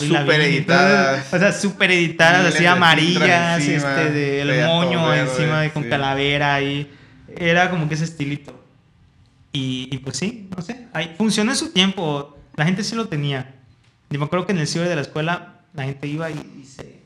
y 0.00 0.14
editadas. 0.14 1.32
O 1.32 1.38
sea, 1.38 1.52
súper 1.52 1.90
editadas, 1.90 2.54
así 2.54 2.62
de 2.62 2.68
amarillas, 2.68 3.58
encima, 3.58 4.02
este, 4.02 4.10
del 4.12 4.48
feas, 4.48 4.68
moño 4.68 5.08
verde, 5.08 5.30
encima 5.30 5.60
de 5.62 5.70
con 5.70 5.84
sí. 5.84 5.88
calavera 5.88 6.60
y. 6.60 6.90
Era 7.36 7.70
como 7.70 7.88
que 7.88 7.94
ese 7.94 8.04
estilito. 8.04 8.58
Y, 9.52 9.88
y 9.90 9.98
pues 9.98 10.16
sí, 10.16 10.48
no 10.54 10.62
sé. 10.62 10.88
Ahí, 10.92 11.14
funcionó 11.16 11.52
en 11.52 11.56
su 11.56 11.72
tiempo. 11.72 12.36
La 12.56 12.64
gente 12.64 12.82
sí 12.82 12.94
lo 12.96 13.08
tenía. 13.08 13.54
Yo 14.10 14.18
me 14.18 14.26
acuerdo 14.26 14.46
que 14.46 14.52
en 14.52 14.58
el 14.58 14.66
ciber 14.66 14.88
de 14.88 14.96
la 14.96 15.02
escuela 15.02 15.60
la 15.74 15.84
gente 15.84 16.06
iba 16.06 16.30
y, 16.30 16.60
y 16.60 16.64
se, 16.64 17.02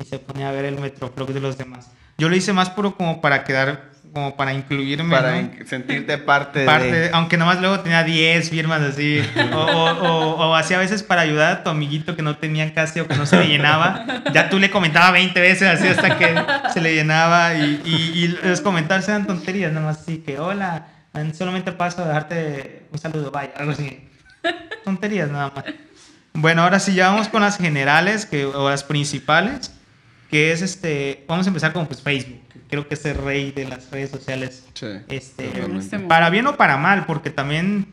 y 0.00 0.04
se 0.04 0.18
ponía 0.18 0.48
a 0.48 0.52
ver 0.52 0.64
el 0.64 0.78
Metroflog 0.78 1.32
de 1.32 1.40
los 1.40 1.58
demás. 1.58 1.90
Yo 2.18 2.28
lo 2.28 2.36
hice 2.36 2.52
más 2.52 2.70
puro 2.70 2.96
como 2.96 3.20
para 3.20 3.44
quedar, 3.44 3.90
como 4.14 4.36
para 4.36 4.54
incluirme. 4.54 5.14
Para 5.14 5.50
sentirte 5.66 6.16
parte, 6.16 6.64
parte, 6.64 6.92
de... 6.92 7.10
aunque 7.12 7.36
nomás 7.36 7.60
luego 7.60 7.80
tenía 7.80 8.04
10 8.04 8.48
firmas 8.48 8.80
así, 8.80 9.20
o, 9.52 9.56
o, 9.56 9.90
o, 9.92 10.50
o 10.50 10.54
así 10.54 10.72
a 10.72 10.78
veces 10.78 11.02
para 11.02 11.22
ayudar 11.22 11.52
a 11.52 11.64
tu 11.64 11.70
amiguito 11.70 12.16
que 12.16 12.22
no 12.22 12.38
tenía 12.38 12.72
casi 12.72 13.00
o 13.00 13.08
que 13.08 13.16
no 13.16 13.26
se 13.26 13.36
le 13.36 13.48
llenaba, 13.48 14.06
ya 14.32 14.48
tú 14.48 14.58
le 14.58 14.70
comentabas 14.70 15.12
20 15.12 15.38
veces 15.40 15.68
así 15.68 15.88
hasta 15.88 16.16
que 16.16 16.34
se 16.72 16.80
le 16.80 16.94
llenaba 16.94 17.54
y, 17.54 17.82
y, 17.84 18.24
y 18.24 18.28
los 18.48 18.60
comentarios 18.60 19.08
eran 19.08 19.26
tonterías, 19.26 19.72
nomás 19.72 20.00
así 20.00 20.18
que 20.18 20.38
hola, 20.38 20.86
solamente 21.36 21.72
paso 21.72 22.02
a 22.02 22.06
dejarte 22.06 22.86
un 22.92 22.98
saludo, 22.98 23.30
vaya, 23.30 23.52
algo 23.56 23.72
así. 23.72 24.08
Tonterías 24.84 25.30
nada 25.30 25.52
más. 25.54 25.64
Bueno, 26.34 26.62
ahora 26.62 26.80
sí, 26.80 26.94
ya 26.94 27.10
vamos 27.10 27.28
con 27.28 27.42
las 27.42 27.58
generales 27.58 28.26
que, 28.26 28.44
o 28.44 28.68
las 28.68 28.84
principales, 28.84 29.72
que 30.30 30.52
es 30.52 30.62
este, 30.62 31.24
vamos 31.28 31.46
a 31.46 31.50
empezar 31.50 31.72
con 31.72 31.86
pues, 31.86 32.02
Facebook, 32.02 32.42
creo 32.68 32.88
que 32.88 32.94
es 32.94 33.04
el 33.04 33.16
rey 33.16 33.50
de 33.52 33.66
las 33.66 33.90
redes 33.90 34.10
sociales. 34.10 34.64
Sí, 34.74 34.86
Este, 35.08 35.48
totalmente. 35.48 35.98
Para 36.00 36.30
bien 36.30 36.46
o 36.46 36.56
para 36.56 36.76
mal, 36.76 37.06
porque 37.06 37.30
también, 37.30 37.86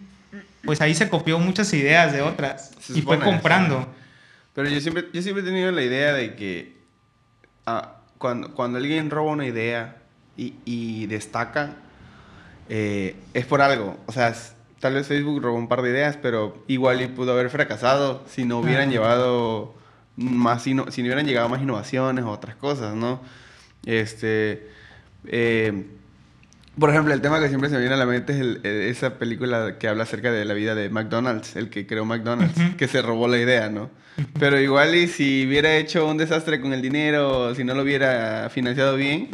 pues 0.64 0.82
ahí 0.82 0.94
se 0.96 1.10
copió 1.10 1.40
muchas 1.40 1.72
ideas 1.74 2.14
de 2.14 2.22
otras 2.22 2.72
Se 2.80 3.00
y 3.00 3.02
fue 3.02 3.20
comprando. 3.20 3.88
Pero 4.54 4.70
yo 4.70 4.80
siempre, 4.82 5.06
yo 5.14 5.22
siempre 5.22 5.44
he 5.44 5.46
tenido 5.46 5.72
la 5.72 5.82
idea 5.82 6.14
de 6.14 6.36
que 6.36 6.78
ah, 7.66 7.98
cuando, 8.18 8.54
cuando 8.54 8.78
alguien 8.78 9.10
roba 9.10 9.32
una 9.32 9.46
idea 9.46 9.98
y, 10.38 10.56
y 10.66 11.06
destaca, 11.08 11.76
eh, 12.70 13.16
es 13.34 13.46
por 13.46 13.62
algo. 13.62 13.98
O 14.06 14.12
sea, 14.12 14.30
s- 14.30 14.54
tal 14.80 14.94
vez 14.96 15.08
Facebook 15.08 15.42
robó 15.42 15.58
un 15.58 15.68
par 15.68 15.82
de 15.82 15.90
ideas, 15.90 16.18
pero 16.22 16.64
igual 16.68 17.02
y 17.02 17.08
pudo 17.08 17.34
haber 17.34 17.50
fracasado 17.50 18.24
si 18.28 18.46
no 18.46 18.60
hubieran 18.60 18.90
llevado 18.92 19.76
más 20.18 20.64
si 20.64 20.74
no 20.74 20.84
hubieran 20.86 21.26
llegado 21.26 21.48
más 21.50 21.62
innovaciones 21.62 22.26
o 22.26 22.30
otras 22.30 22.56
cosas, 22.56 22.94
¿no? 22.96 23.22
Este, 23.86 24.68
eh, 25.28 25.86
por 26.80 26.90
ejemplo, 26.90 27.14
el 27.14 27.22
tema 27.22 27.40
que 27.40 27.50
siempre 27.50 27.70
se 27.70 27.76
me 27.76 27.82
viene 27.82 27.96
a 27.96 27.98
la 27.98 28.06
mente 28.06 28.34
es 28.34 28.60
eh, 28.64 28.90
esa 28.90 29.18
película 29.18 29.78
que 29.78 29.88
habla 29.88 30.04
acerca 30.04 30.32
de 30.32 30.46
la 30.46 30.54
vida 30.54 30.74
de 30.74 30.90
McDonald's, 30.90 31.56
el 31.56 31.70
que 31.70 31.86
creó 31.86 32.06
McDonald's, 32.06 32.60
que 32.78 32.88
se 32.88 33.02
robó 33.02 33.28
la 33.28 33.38
idea, 33.38 33.70
¿no? 33.70 33.90
Pero 34.40 34.60
igual 34.60 34.96
y 34.96 35.08
si 35.08 35.46
hubiera 35.48 35.76
hecho 35.76 36.08
un 36.08 36.18
desastre 36.18 36.62
con 36.62 36.74
el 36.74 36.82
dinero, 36.82 37.54
si 37.56 37.64
no 37.64 37.74
lo 37.74 37.82
hubiera 37.82 38.50
financiado 38.50 38.96
bien, 38.96 39.30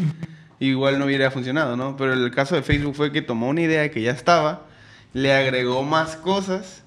igual 0.60 0.98
no 0.98 1.06
hubiera 1.06 1.30
funcionado, 1.30 1.78
¿no? 1.78 1.96
Pero 1.98 2.14
el 2.14 2.32
caso 2.32 2.56
de 2.56 2.64
Facebook 2.64 2.96
fue 2.96 3.12
que 3.12 3.22
tomó 3.22 3.50
una 3.50 3.62
idea 3.62 3.92
que 3.92 4.02
ya 4.02 4.12
estaba, 4.12 4.66
le 5.14 5.34
agregó 5.34 5.84
más 5.84 6.16
cosas 6.16 6.84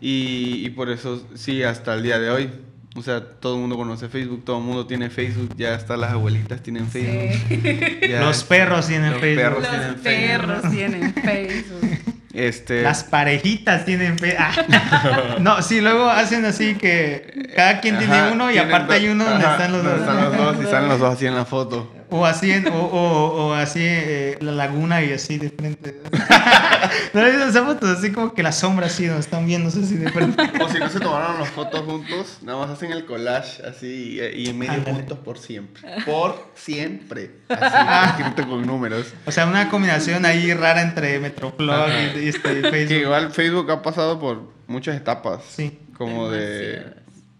y, 0.00 0.64
y 0.64 0.70
por 0.70 0.90
eso 0.90 1.26
sí, 1.34 1.62
hasta 1.62 1.94
el 1.94 2.02
día 2.02 2.18
de 2.18 2.30
hoy 2.30 2.50
o 2.94 3.02
sea, 3.02 3.24
todo 3.24 3.54
el 3.54 3.60
mundo 3.60 3.76
conoce 3.76 4.08
Facebook, 4.08 4.44
todo 4.44 4.58
el 4.58 4.64
mundo 4.64 4.86
tiene 4.86 5.08
Facebook, 5.08 5.54
ya 5.56 5.74
hasta 5.74 5.96
las 5.96 6.12
abuelitas 6.12 6.62
tienen 6.62 6.86
Facebook. 6.86 8.10
los 8.20 8.44
perros 8.44 8.86
tienen 8.86 9.14
Facebook. 9.14 9.62
los 9.62 9.96
perros 10.02 10.70
tienen 10.70 11.14
Facebook. 11.14 12.11
Este... 12.34 12.82
Las 12.82 13.04
parejitas 13.04 13.84
tienen 13.84 14.18
Facebook. 14.18 14.38
Ah. 14.40 15.36
no, 15.40 15.62
sí, 15.62 15.80
luego 15.80 16.08
hacen 16.08 16.44
así 16.44 16.74
que 16.74 17.50
cada 17.54 17.80
quien 17.80 17.98
tiene 17.98 18.32
uno 18.32 18.50
y 18.50 18.58
aparte 18.58 18.94
hay 18.94 19.08
uno 19.08 19.24
donde 19.24 19.46
están 19.46 19.72
los 19.72 19.84
dos. 19.84 20.00
Están 20.00 20.24
los 20.24 20.36
dos 20.36 20.56
y 20.62 20.66
salen 20.66 20.88
los 20.88 20.98
dos 20.98 21.14
así 21.14 21.26
en 21.26 21.34
la 21.34 21.44
foto. 21.44 21.92
O 22.14 22.26
así, 22.26 22.52
o, 22.70 22.76
o, 22.76 23.46
o 23.46 23.54
así 23.54 23.80
eh, 23.82 24.36
la 24.40 24.52
laguna 24.52 25.02
y 25.02 25.14
así 25.14 25.38
de 25.38 25.48
frente. 25.48 25.98
no 27.14 27.26
esa 27.26 27.64
fotos 27.64 27.98
así 27.98 28.12
como 28.12 28.34
que 28.34 28.42
las 28.42 28.58
sombras 28.58 28.92
así, 28.92 29.06
donde 29.06 29.22
están 29.22 29.46
viéndose 29.46 29.80
así 29.80 29.96
de 29.96 30.10
frente. 30.10 30.42
O 30.62 30.68
si 30.68 30.78
no 30.78 30.90
se 30.90 31.00
tomaron 31.00 31.40
las 31.40 31.48
fotos 31.48 31.80
juntos, 31.80 32.38
nada 32.42 32.58
más 32.58 32.70
hacen 32.70 32.92
el 32.92 33.06
collage 33.06 33.62
así 33.66 34.20
y, 34.34 34.46
en 34.46 34.58
medio 34.58 34.82
juntos 34.84 35.18
por 35.20 35.38
siempre. 35.38 35.82
Por 36.04 36.50
siempre. 36.54 37.30
Así, 37.48 38.22
escrito 38.22 38.48
con 38.48 38.66
números. 38.66 39.14
O 39.24 39.32
sea, 39.32 39.46
una 39.46 39.68
combinación 39.68 40.26
ahí 40.26 40.52
rara 40.52 40.82
entre 40.82 41.18
Metroflog 41.18 41.88
y, 42.16 42.21
este, 42.28 42.62
Facebook. 42.70 42.88
Que 42.88 43.00
igual 43.00 43.32
Facebook 43.32 43.70
ha 43.70 43.82
pasado 43.82 44.18
por 44.18 44.42
muchas 44.66 44.96
etapas. 44.96 45.42
Sí. 45.48 45.78
Como 45.96 46.30
de... 46.30 46.94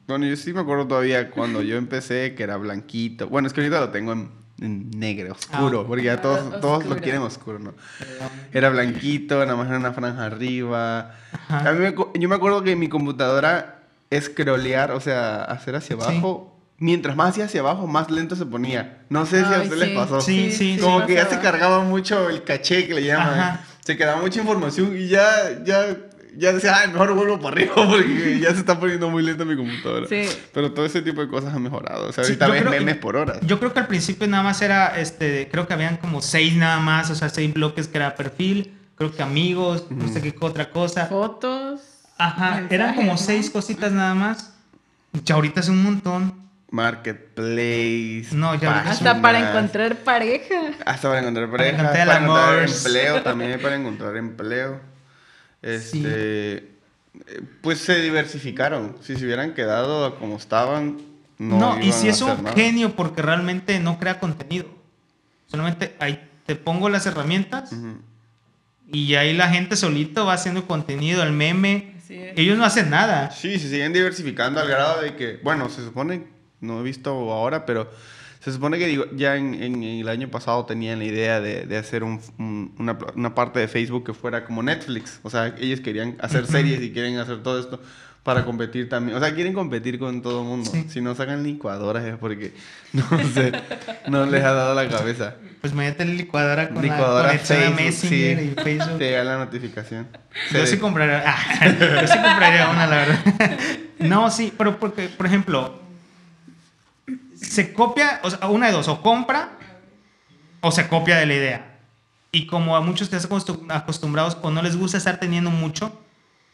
Bueno, 0.06 0.26
yo 0.26 0.36
sí 0.36 0.52
me 0.52 0.60
acuerdo 0.60 0.86
todavía 0.86 1.30
cuando 1.30 1.62
yo 1.62 1.76
empecé 1.76 2.34
que 2.34 2.42
era 2.42 2.56
blanquito. 2.56 3.28
Bueno, 3.28 3.48
es 3.48 3.54
que 3.54 3.60
ahorita 3.60 3.80
lo 3.80 3.90
tengo 3.90 4.12
en 4.12 4.90
negro, 4.90 5.32
oscuro, 5.32 5.80
ah, 5.80 5.84
porque 5.86 6.04
ya 6.04 6.20
todos, 6.20 6.60
todos 6.60 6.86
lo 6.86 6.96
quieren 6.96 7.22
oscuro, 7.22 7.58
¿no? 7.58 7.74
Era 8.52 8.70
blanquito, 8.70 9.38
nada 9.40 9.56
más 9.56 9.68
era 9.68 9.78
una 9.78 9.92
franja 9.92 10.24
arriba. 10.24 11.14
A 11.48 11.72
mí 11.72 11.94
yo 12.14 12.28
me 12.28 12.34
acuerdo 12.34 12.62
que 12.62 12.76
mi 12.76 12.88
computadora 12.88 13.82
scrollear, 14.20 14.92
o 14.92 15.00
sea, 15.00 15.42
hacer 15.44 15.74
hacia 15.76 15.96
abajo. 15.96 16.48
Mientras 16.78 17.14
más 17.14 17.30
hacía 17.30 17.44
hacia 17.44 17.60
abajo, 17.60 17.86
más 17.86 18.10
lento 18.10 18.34
se 18.34 18.44
ponía. 18.44 19.04
No 19.08 19.24
sé 19.24 19.44
si 19.44 19.54
a 19.54 19.62
ustedes 19.62 19.78
les 19.78 19.90
pasó. 19.90 20.20
Sí, 20.20 20.50
sí. 20.50 20.78
Como 20.80 21.06
que 21.06 21.14
ya 21.14 21.26
se 21.26 21.38
cargaba 21.38 21.84
mucho 21.84 22.28
el 22.28 22.42
caché 22.42 22.88
que 22.88 22.94
le 22.94 23.04
llaman. 23.04 23.60
Se 23.84 23.96
quedaba 23.96 24.20
mucha 24.20 24.40
información 24.40 24.96
y 24.96 25.08
ya, 25.08 25.62
ya 25.64 25.96
ya 26.36 26.52
decía, 26.52 26.76
ay, 26.76 26.88
mejor 26.88 27.14
vuelvo 27.14 27.38
para 27.38 27.56
arriba 27.56 27.74
porque 27.74 28.40
ya 28.40 28.52
se 28.52 28.60
está 28.60 28.78
poniendo 28.78 29.10
muy 29.10 29.22
lento 29.22 29.44
mi 29.44 29.56
computadora. 29.56 30.06
Sí. 30.08 30.28
Pero 30.52 30.72
todo 30.72 30.86
ese 30.86 31.02
tipo 31.02 31.20
de 31.20 31.28
cosas 31.28 31.54
han 31.54 31.62
mejorado. 31.62 32.08
O 32.08 32.12
sea, 32.12 32.24
ahorita 32.24 32.48
ves 32.48 32.64
memes 32.64 32.96
por 32.96 33.16
hora. 33.16 33.38
Yo 33.42 33.58
creo 33.58 33.72
que 33.72 33.80
al 33.80 33.86
principio 33.86 34.26
nada 34.28 34.42
más 34.42 34.62
era, 34.62 34.98
este, 34.98 35.48
creo 35.50 35.66
que 35.66 35.74
habían 35.74 35.96
como 35.98 36.22
seis 36.22 36.56
nada 36.56 36.80
más, 36.80 37.10
o 37.10 37.14
sea, 37.14 37.28
seis 37.28 37.52
bloques 37.52 37.88
que 37.88 37.98
era 37.98 38.14
perfil, 38.14 38.74
creo 38.96 39.12
que 39.14 39.22
amigos, 39.22 39.86
no 39.90 40.08
sé 40.08 40.22
qué 40.22 40.34
otra 40.40 40.70
cosa. 40.70 41.06
Fotos. 41.06 41.80
Ajá, 42.18 42.66
eran 42.70 42.94
como 42.94 43.16
seis 43.16 43.50
cositas 43.50 43.92
nada 43.92 44.14
más. 44.14 44.54
Ya 45.24 45.34
ahorita 45.34 45.60
es 45.60 45.68
un 45.68 45.82
montón. 45.82 46.34
Marketplace. 46.72 48.34
No, 48.34 48.54
ya 48.54 48.80
Hasta 48.80 49.20
para 49.20 49.50
encontrar 49.50 49.96
pareja. 49.96 50.72
Hasta 50.86 51.08
para 51.08 51.20
encontrar 51.20 51.50
pareja. 51.50 51.92
Para 51.92 52.16
encontrar 52.18 52.68
empleo 52.68 53.22
también, 53.24 53.60
para 53.60 53.76
encontrar 53.76 54.16
empleo. 54.16 54.80
Este, 55.60 56.70
Pues 57.60 57.78
se 57.78 58.00
diversificaron. 58.00 58.96
Si 59.02 59.16
se 59.16 59.24
hubieran 59.24 59.52
quedado 59.52 60.16
como 60.18 60.36
estaban, 60.36 60.98
no. 61.38 61.58
No, 61.58 61.80
y 61.80 61.92
si 61.92 62.08
es 62.08 62.22
un 62.22 62.46
genio 62.54 62.96
porque 62.96 63.20
realmente 63.20 63.78
no 63.78 63.98
crea 63.98 64.18
contenido. 64.18 64.66
Solamente 65.48 65.94
ahí 65.98 66.26
te 66.46 66.56
pongo 66.56 66.88
las 66.88 67.04
herramientas 67.04 67.74
y 68.90 69.14
ahí 69.16 69.34
la 69.34 69.48
gente 69.48 69.76
solito 69.76 70.24
va 70.24 70.34
haciendo 70.34 70.66
contenido, 70.66 71.22
el 71.22 71.32
meme. 71.32 71.96
Ellos 72.08 72.56
no 72.56 72.64
hacen 72.64 72.88
nada. 72.88 73.30
Sí, 73.30 73.58
se 73.58 73.68
siguen 73.68 73.92
diversificando 73.92 74.60
al 74.60 74.68
grado 74.68 75.02
de 75.02 75.16
que, 75.16 75.38
bueno, 75.42 75.68
se 75.68 75.82
supone, 75.82 76.24
no 76.62 76.80
he 76.80 76.82
visto 76.82 77.10
ahora, 77.10 77.66
pero 77.66 77.90
se 78.40 78.50
supone 78.50 78.78
que 78.78 78.86
digo, 78.86 79.04
ya 79.14 79.36
en, 79.36 79.82
el 79.84 80.08
año 80.08 80.28
pasado 80.28 80.64
tenían 80.64 80.98
la 80.98 81.04
idea 81.04 81.40
de, 81.40 81.76
hacer 81.76 82.02
una, 82.02 83.34
parte 83.34 83.60
de 83.60 83.68
Facebook 83.68 84.04
que 84.04 84.14
fuera 84.14 84.44
como 84.44 84.62
Netflix. 84.62 85.20
O 85.22 85.30
sea, 85.30 85.54
ellos 85.58 85.80
querían 85.80 86.16
hacer 86.20 86.46
series 86.46 86.82
y 86.82 86.90
quieren 86.92 87.18
hacer 87.18 87.42
todo 87.42 87.60
esto 87.60 87.80
para 88.24 88.44
competir 88.44 88.88
también. 88.88 89.16
O 89.16 89.20
sea, 89.20 89.34
quieren 89.34 89.52
competir 89.52 89.98
con 89.98 90.22
todo 90.22 90.42
el 90.42 90.48
mundo. 90.48 90.70
Si 90.88 91.00
no 91.00 91.14
sacan 91.14 91.44
licuadoras 91.44 92.04
es 92.04 92.16
porque 92.16 92.52
no 92.92 93.04
sé, 93.32 93.52
no 94.08 94.26
les 94.26 94.42
ha 94.42 94.52
dado 94.52 94.74
la 94.74 94.88
cabeza. 94.88 95.36
Pues 95.60 95.72
métete 95.72 96.04
la 96.04 96.14
licuadora 96.14 96.68
con 96.68 96.82
licuadora 96.82 97.32
la 97.32 97.38
Facebook, 97.38 97.76
Messenger 97.76 98.42
y 98.42 98.48
Facebook. 98.60 98.98
Te 98.98 99.12
da 99.12 99.22
la 99.22 99.38
notificación. 99.38 100.08
Yo 100.52 100.66
sí 100.66 100.78
compraría, 100.78 101.22
ah, 101.24 101.66
yo 101.80 102.06
sí 102.08 102.18
compraría 102.20 102.70
una, 102.70 102.86
la 102.86 102.96
verdad. 102.96 103.18
No, 104.00 104.32
sí, 104.32 104.52
pero 104.58 104.80
porque, 104.80 105.08
por 105.08 105.26
ejemplo, 105.26 105.80
se 107.42 107.72
copia, 107.72 108.20
o 108.22 108.30
sea, 108.30 108.48
una 108.48 108.66
de 108.66 108.72
dos, 108.72 108.88
o 108.88 109.02
compra 109.02 109.50
o 110.60 110.70
se 110.70 110.88
copia 110.88 111.16
de 111.16 111.26
la 111.26 111.34
idea. 111.34 111.78
Y 112.30 112.46
como 112.46 112.76
a 112.76 112.80
muchos 112.80 113.08
que 113.08 113.16
están 113.16 113.70
acostumbrados 113.70 114.38
o 114.40 114.50
no 114.50 114.62
les 114.62 114.76
gusta 114.76 114.96
estar 114.96 115.20
teniendo 115.20 115.50
mucho, 115.50 116.00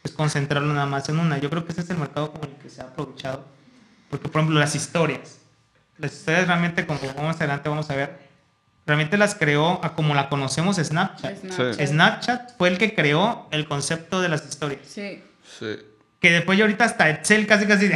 pues 0.01 0.13
concentrarlo 0.13 0.73
nada 0.73 0.85
más 0.85 1.07
en 1.09 1.19
una. 1.19 1.37
Yo 1.37 1.49
creo 1.49 1.65
que 1.65 1.71
ese 1.71 1.81
es 1.81 1.89
el 1.89 1.97
mercado 1.97 2.31
como 2.31 2.43
el 2.45 2.51
que 2.57 2.69
se 2.69 2.81
ha 2.81 2.85
aprovechado. 2.85 3.45
Porque, 4.09 4.27
por 4.27 4.41
ejemplo, 4.41 4.59
las 4.59 4.75
historias. 4.75 5.39
Las 5.97 6.13
historias 6.13 6.47
realmente, 6.47 6.85
como 6.85 6.99
vamos 7.15 7.35
adelante, 7.37 7.69
vamos 7.69 7.89
a 7.89 7.95
ver, 7.95 8.19
realmente 8.85 9.17
las 9.17 9.35
creó 9.35 9.83
a 9.83 9.93
como 9.95 10.15
la 10.15 10.29
conocemos 10.29 10.77
Snapchat. 10.77 11.37
Snapchat. 11.37 11.87
Snapchat 11.87 12.57
fue 12.57 12.69
el 12.69 12.77
que 12.77 12.95
creó 12.95 13.47
el 13.51 13.67
concepto 13.67 14.21
de 14.21 14.29
las 14.29 14.47
historias. 14.47 14.81
Sí. 14.85 15.23
Sí. 15.59 15.77
Que 16.19 16.31
después 16.31 16.57
ya 16.57 16.65
ahorita 16.65 16.85
hasta 16.85 17.09
Excel 17.09 17.47
casi 17.47 17.65
casi 17.65 17.89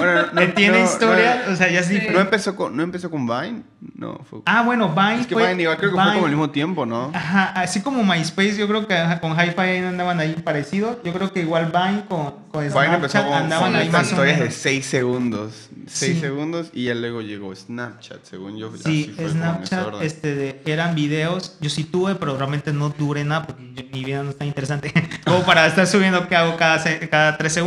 bueno, 0.00 0.26
no, 0.32 0.42
tiene 0.54 0.82
historia, 0.82 1.44
o 1.50 1.56
sea, 1.56 1.70
ya 1.70 1.82
sí. 1.82 2.00
No 2.10 2.20
empezó 2.20 2.56
con, 2.56 2.76
no 2.76 2.82
empezó 2.82 3.10
con 3.10 3.26
Vine, 3.26 3.62
no. 3.94 4.18
Fue... 4.28 4.40
Ah, 4.46 4.62
bueno, 4.62 4.94
Vine. 4.94 5.20
Es 5.20 5.26
que 5.26 5.34
Vine 5.34 5.62
igual 5.62 5.76
creo 5.76 5.90
que 5.90 5.96
fue 5.96 6.12
como 6.12 6.24
al 6.24 6.30
mismo 6.30 6.50
tiempo, 6.50 6.86
¿no? 6.86 7.10
Ajá, 7.14 7.52
así 7.52 7.82
como 7.82 8.02
MySpace, 8.02 8.56
yo 8.56 8.66
creo 8.66 8.86
que 8.86 8.96
con 9.20 9.32
Hi-Fi 9.32 9.84
andaban 9.86 10.18
ahí 10.20 10.34
parecidos. 10.42 10.96
Yo 11.04 11.12
creo 11.12 11.32
que 11.32 11.40
igual 11.40 11.70
Vine 11.72 12.04
con, 12.08 12.34
con 12.50 12.64
Vine 12.64 12.94
empezó 12.94 13.22
con, 13.22 13.32
andaban 13.34 13.76
ahí 13.76 13.90
más 13.90 14.10
historias 14.10 14.40
de 14.40 14.50
6 14.50 14.86
segundos. 14.86 15.68
6 15.86 16.20
segundos 16.20 16.70
y 16.72 16.84
ya 16.84 16.94
luego 16.94 17.20
llegó 17.20 17.54
Snapchat, 17.54 18.24
según 18.24 18.56
yo. 18.56 18.72
Sí, 18.76 19.14
Snapchat, 19.18 20.02
este, 20.02 20.34
de, 20.34 20.62
eran 20.64 20.94
videos. 20.94 21.56
Yo 21.60 21.68
sí 21.68 21.84
tuve, 21.84 22.14
pero 22.14 22.36
realmente 22.36 22.72
no 22.72 22.90
duré 22.90 23.24
nada 23.24 23.46
porque 23.46 23.88
mi 23.92 24.04
vida 24.04 24.22
no 24.22 24.30
es 24.30 24.38
tan 24.38 24.46
interesante 24.46 24.92
como 25.24 25.42
para 25.44 25.66
estar 25.66 25.86
subiendo 25.86 26.28
que 26.28 26.36
hago 26.36 26.56
cada, 26.56 26.82
cada 27.08 27.36
3 27.36 27.52
segundos. 27.52 27.59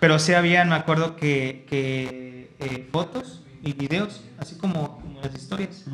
Pero 0.00 0.18
sí 0.18 0.34
había, 0.34 0.64
me 0.64 0.74
acuerdo 0.74 1.16
que, 1.16 1.64
que 1.68 2.50
eh, 2.58 2.88
fotos 2.92 3.42
y 3.62 3.72
videos, 3.72 4.22
así 4.38 4.56
como, 4.56 5.02
las 5.22 5.34
historias. 5.34 5.84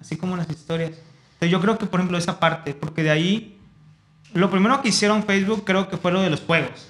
Así 0.00 0.16
como 0.16 0.36
las 0.36 0.50
historias. 0.50 0.92
Entonces 1.34 1.50
yo 1.50 1.60
creo 1.60 1.78
que, 1.78 1.86
por 1.86 2.00
ejemplo, 2.00 2.18
esa 2.18 2.38
parte, 2.38 2.74
porque 2.74 3.02
de 3.02 3.10
ahí, 3.10 3.58
lo 4.34 4.50
primero 4.50 4.82
que 4.82 4.88
hicieron 4.88 5.22
Facebook 5.22 5.64
creo 5.64 5.88
que 5.88 5.96
fue 5.96 6.12
lo 6.12 6.20
de 6.20 6.30
los 6.30 6.40
juegos. 6.40 6.88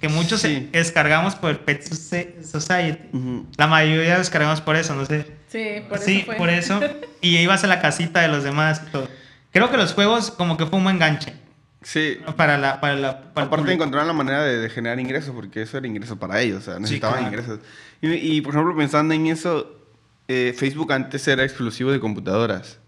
Que 0.00 0.08
muchos 0.08 0.42
descargamos 0.42 1.34
por 1.34 1.50
el 1.50 1.58
Pet 1.58 1.82
Society. 1.82 3.08
La 3.56 3.66
mayoría 3.66 4.18
descargamos 4.18 4.60
por 4.60 4.76
eso, 4.76 4.94
no 4.96 5.04
sé. 5.06 5.30
Sí, 5.48 5.82
por 5.88 5.98
sí, 5.98 6.24
eso. 6.26 6.36
por 6.36 6.48
eso. 6.48 6.80
Y 7.20 7.36
ibas 7.36 7.62
a 7.62 7.68
la 7.68 7.80
casita 7.80 8.20
de 8.20 8.28
los 8.28 8.42
demás 8.42 8.82
y 8.88 8.90
todo. 8.90 9.08
Creo 9.52 9.70
que 9.70 9.76
los 9.76 9.92
juegos 9.92 10.32
como 10.32 10.56
que 10.56 10.66
fue 10.66 10.78
un 10.78 10.84
buen 10.84 10.98
ganche. 10.98 11.34
Sí. 11.82 12.18
Para 12.36 12.58
la... 12.58 12.80
Para 12.80 12.96
la 12.96 13.10
Aparte 13.34 13.72
encontraron 13.72 14.06
la 14.06 14.12
manera 14.12 14.42
de, 14.42 14.68
generar 14.70 14.98
ingresos, 15.00 15.34
porque 15.34 15.62
eso 15.62 15.78
era 15.78 15.86
ingreso 15.86 16.18
para 16.18 16.40
ellos, 16.40 16.62
o 16.62 16.70
sea, 16.70 16.78
necesitaban 16.78 17.24
ingresos. 17.24 17.60
Y, 18.00 18.40
por 18.40 18.54
ejemplo, 18.54 18.76
pensando 18.76 19.14
en 19.14 19.26
eso, 19.26 19.76
eh, 20.28 20.54
Facebook 20.56 20.92
antes 20.92 21.26
era 21.28 21.44
exclusivo 21.44 21.90
de 21.90 22.00
computadoras. 22.00 22.78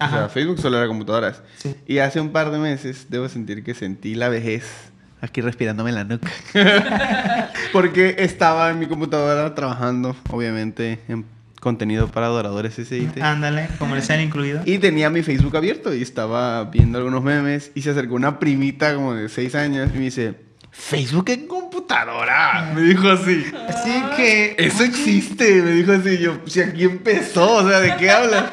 O 0.00 0.08
sea, 0.08 0.28
Facebook 0.30 0.58
solo 0.58 0.78
era 0.78 0.86
computadoras. 0.86 1.42
Y 1.86 1.98
hace 1.98 2.20
un 2.20 2.30
par 2.30 2.50
de 2.50 2.58
meses, 2.58 3.06
debo 3.10 3.28
sentir 3.28 3.62
que 3.62 3.74
sentí 3.74 4.14
la 4.14 4.28
vejez 4.30 4.90
aquí 5.20 5.40
respirándome 5.40 5.90
en 5.90 5.96
la 5.96 6.04
nuca. 6.04 6.30
porque 7.72 8.16
estaba 8.18 8.70
en 8.70 8.78
mi 8.78 8.86
computadora 8.86 9.54
trabajando, 9.54 10.16
obviamente, 10.30 11.00
en 11.08 11.24
contenido 11.60 12.08
para 12.08 12.26
adoradores 12.26 12.74
SIT. 12.74 13.20
Ándale, 13.22 13.68
comercial 13.78 14.20
incluido. 14.20 14.62
Y 14.64 14.78
tenía 14.78 15.10
mi 15.10 15.22
Facebook 15.22 15.56
abierto 15.56 15.94
y 15.94 16.02
estaba 16.02 16.64
viendo 16.64 16.98
algunos 16.98 17.22
memes 17.22 17.70
y 17.74 17.82
se 17.82 17.90
acercó 17.90 18.14
una 18.14 18.38
primita 18.38 18.94
como 18.94 19.14
de 19.14 19.28
6 19.28 19.54
años 19.54 19.90
y 19.94 19.98
me 19.98 20.04
dice, 20.04 20.34
¿Facebook 20.70 21.30
en 21.30 21.46
computadora? 21.46 22.72
Me 22.74 22.82
dijo 22.82 23.10
así. 23.10 23.44
Así 23.68 24.02
que. 24.16 24.54
Eso 24.58 24.84
existe, 24.84 25.62
me 25.62 25.72
dijo 25.72 25.92
así. 25.92 26.18
Yo, 26.18 26.40
si 26.46 26.60
aquí 26.60 26.84
empezó, 26.84 27.56
o 27.56 27.68
sea, 27.68 27.80
¿de 27.80 27.96
qué 27.96 28.10
hablas? 28.10 28.44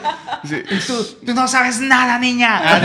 tú, 0.88 1.34
no 1.34 1.48
sabes 1.48 1.80
nada, 1.80 2.20
niña. 2.20 2.62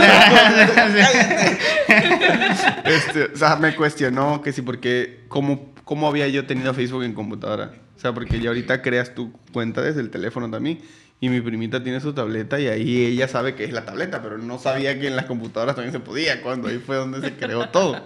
este, 2.85 3.25
o 3.33 3.37
sea, 3.37 3.55
me 3.57 3.75
cuestionó 3.75 4.41
que 4.41 4.53
sí, 4.53 4.61
porque, 4.61 5.25
¿cómo, 5.27 5.73
¿cómo 5.83 6.07
había 6.07 6.27
yo 6.27 6.45
tenido 6.45 6.73
Facebook 6.73 7.03
en 7.03 7.13
computadora? 7.13 7.82
O 7.95 7.99
sea, 7.99 8.13
porque 8.13 8.39
ya 8.39 8.49
ahorita 8.49 8.81
creas 8.81 9.15
tu 9.15 9.31
cuenta 9.51 9.81
desde 9.81 10.01
el 10.01 10.09
teléfono 10.09 10.49
también. 10.49 10.79
Y 11.19 11.29
mi 11.29 11.39
primita 11.39 11.81
tiene 11.81 12.01
su 12.01 12.13
tableta 12.13 12.59
y 12.59 12.67
ahí 12.67 13.05
ella 13.05 13.29
sabe 13.29 13.55
que 13.55 13.63
es 13.63 13.71
la 13.71 13.85
tableta, 13.85 14.21
pero 14.21 14.37
no 14.37 14.59
sabía 14.59 14.99
que 14.99 15.07
en 15.07 15.15
las 15.15 15.25
computadoras 15.25 15.75
también 15.75 15.93
se 15.93 16.01
podía, 16.01 16.41
cuando 16.41 16.67
ahí 16.67 16.79
fue 16.79 16.97
donde 16.97 17.21
se 17.21 17.33
creó 17.35 17.69
todo. 17.69 18.05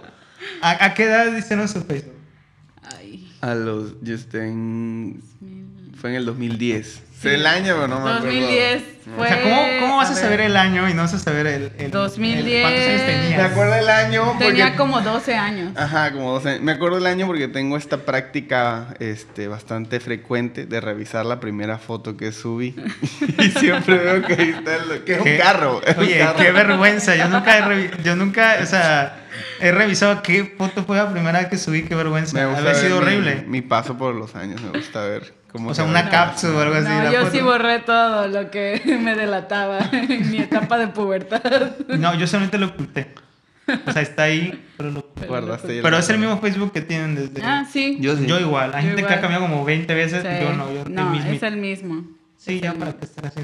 ¿A, 0.62 0.94
qué 0.94 1.04
edad 1.04 1.36
hicieron 1.36 1.66
su 1.68 1.82
Facebook? 1.82 2.14
Ay. 2.82 3.32
A 3.40 3.54
los, 3.56 4.00
yo 4.02 4.14
estoy 4.14 4.42
en, 4.42 5.20
fue 5.96 6.10
en 6.10 6.16
el 6.16 6.26
2010. 6.26 7.02
El 7.24 7.46
año, 7.46 7.74
pero 7.74 7.88
no 7.88 8.00
me 8.00 8.10
acuerdo. 8.10 8.26
2010 8.26 8.82
fue... 9.16 9.26
O 9.26 9.28
sea, 9.28 9.42
¿cómo, 9.42 9.62
cómo 9.80 9.96
vas 9.96 10.10
a, 10.10 10.14
saber 10.14 10.40
el 10.40 10.56
año 10.56 10.88
y 10.88 10.94
no 10.94 11.02
vas 11.02 11.14
a 11.14 11.18
saber 11.18 11.46
el... 11.46 11.72
el 11.78 11.90
2010. 11.90 12.62
¿Cuántos 12.62 12.86
años 12.86 13.06
tenías? 13.06 13.38
Me 13.38 13.42
acuerdo 13.42 13.74
del 13.74 13.88
año 13.88 14.24
porque... 14.26 14.44
Tenía 14.44 14.76
como 14.76 15.00
12 15.00 15.34
años. 15.34 15.72
Ajá, 15.76 16.12
como 16.12 16.32
12 16.32 16.48
años. 16.48 16.62
Me 16.62 16.72
acuerdo 16.72 16.96
del 16.96 17.06
año 17.06 17.26
porque 17.26 17.48
tengo 17.48 17.76
esta 17.76 17.98
práctica 17.98 18.94
este, 19.00 19.48
bastante 19.48 19.98
frecuente 20.00 20.66
de 20.66 20.80
revisar 20.80 21.26
la 21.26 21.40
primera 21.40 21.78
foto 21.78 22.16
que 22.16 22.32
subí. 22.32 22.76
y 23.38 23.50
siempre 23.50 23.98
veo 23.98 24.22
que 24.22 24.34
ahí 24.34 24.50
está 24.50 24.76
el... 24.76 25.04
que 25.04 25.14
es 25.14 25.20
un 25.20 25.36
carro. 25.38 25.80
Oye, 25.98 26.26
qué 26.36 26.52
vergüenza. 26.52 27.16
Yo 27.16 27.28
nunca 27.28 27.58
he 27.58 27.62
revisado... 27.62 28.02
Yo 28.02 28.16
nunca, 28.16 28.58
o 28.62 28.66
sea... 28.66 29.24
He 29.60 29.72
revisado 29.72 30.22
qué 30.22 30.54
foto 30.56 30.84
fue 30.84 30.96
la 30.96 31.10
primera 31.10 31.40
vez 31.40 31.48
que 31.48 31.58
subí, 31.58 31.82
qué 31.82 31.94
vergüenza. 31.94 32.34
Me 32.34 32.70
ha 32.70 32.74
sido 32.74 32.98
horrible. 32.98 33.44
Mi 33.46 33.60
paso 33.60 33.98
por 33.98 34.14
los 34.14 34.36
años, 34.36 34.60
me 34.62 34.70
gusta 34.70 35.02
ver 35.02 35.37
o 35.52 35.74
sea, 35.74 35.84
una 35.84 36.10
cápsula 36.10 36.56
o 36.56 36.60
algo 36.60 36.74
así. 36.74 36.88
No, 36.88 37.12
yo 37.12 37.30
sí 37.30 37.40
borré 37.40 37.80
todo 37.80 38.28
lo 38.28 38.50
que 38.50 38.80
me 39.02 39.14
delataba 39.14 39.80
en 39.92 40.30
mi 40.30 40.38
etapa 40.38 40.78
de 40.78 40.88
pubertad. 40.88 41.76
No, 41.88 42.14
yo 42.14 42.26
solamente 42.26 42.58
lo 42.58 42.66
oculté. 42.66 43.14
O 43.86 43.92
sea, 43.92 44.02
está 44.02 44.24
ahí, 44.24 44.64
pero 44.76 44.90
lo 44.90 45.04
Guardaste 45.26 45.82
Pero 45.82 45.98
es 45.98 46.08
el 46.08 46.18
mismo 46.18 46.38
Facebook 46.38 46.72
que 46.72 46.80
tienen 46.80 47.14
desde. 47.14 47.42
Ah, 47.46 47.66
sí. 47.70 47.98
Yo, 48.00 48.18
yo 48.18 48.40
igual. 48.40 48.72
Hay 48.74 48.84
gente 48.84 49.04
que 49.04 49.12
ha 49.12 49.20
cambiado 49.20 49.46
como 49.46 49.64
20 49.64 49.94
veces. 49.94 50.22
Yo 50.22 50.52
no, 50.54 50.72
yo 50.72 50.84
No, 50.88 51.14
el 51.14 51.34
es 51.34 51.42
el 51.42 51.56
mismo. 51.56 52.04
Sí, 52.36 52.60
ya 52.60 52.72
para 52.72 52.92
que 52.94 53.04
esté 53.04 53.26
así. 53.26 53.40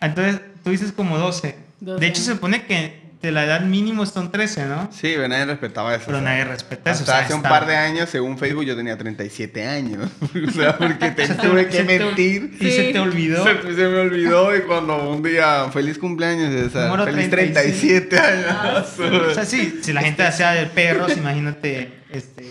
Entonces, 0.00 0.40
tú 0.64 0.70
dices 0.70 0.92
como 0.92 1.16
12. 1.16 1.56
12. 1.80 2.00
De 2.00 2.06
hecho, 2.06 2.22
se 2.22 2.32
supone 2.32 2.66
que 2.66 3.01
de 3.22 3.30
la 3.30 3.44
edad 3.44 3.60
mínimo 3.60 4.04
son 4.04 4.32
13, 4.32 4.66
¿no? 4.66 4.88
Sí, 4.90 5.12
pero 5.14 5.28
nadie 5.28 5.46
respetaba 5.46 5.94
eso. 5.94 6.06
Pero 6.06 6.20
nadie 6.20 6.44
respeta 6.44 6.90
eso. 6.90 7.02
Hasta 7.02 7.20
hace 7.20 7.34
un 7.34 7.42
par 7.42 7.66
de 7.66 7.76
años, 7.76 8.10
según 8.10 8.36
Facebook, 8.36 8.64
yo 8.64 8.76
tenía 8.76 8.98
37 8.98 9.64
años. 9.64 10.10
o 10.48 10.50
sea, 10.50 10.76
porque 10.76 11.12
te 11.12 11.28
tuve 11.34 11.68
que 11.68 11.84
mentir. 11.84 12.56
y 12.60 12.70
se 12.70 12.92
te 12.92 12.98
olvidó. 12.98 13.44
Se, 13.44 13.54
me 13.88 14.00
olvidó 14.00 14.56
y 14.56 14.62
cuando 14.62 15.08
un 15.08 15.22
día, 15.22 15.70
feliz 15.72 15.98
cumpleaños, 15.98 16.52
o 16.66 16.70
sea, 16.70 17.04
feliz 17.04 17.30
37 17.30 18.18
años. 18.18 18.98
O 18.98 19.34
sea, 19.34 19.44
sí, 19.44 19.78
si 19.82 19.92
la 19.92 20.02
gente 20.02 20.24
hacía 20.24 20.50
de 20.50 20.66
perros, 20.66 21.16
imagínate, 21.16 21.92
este, 22.10 22.44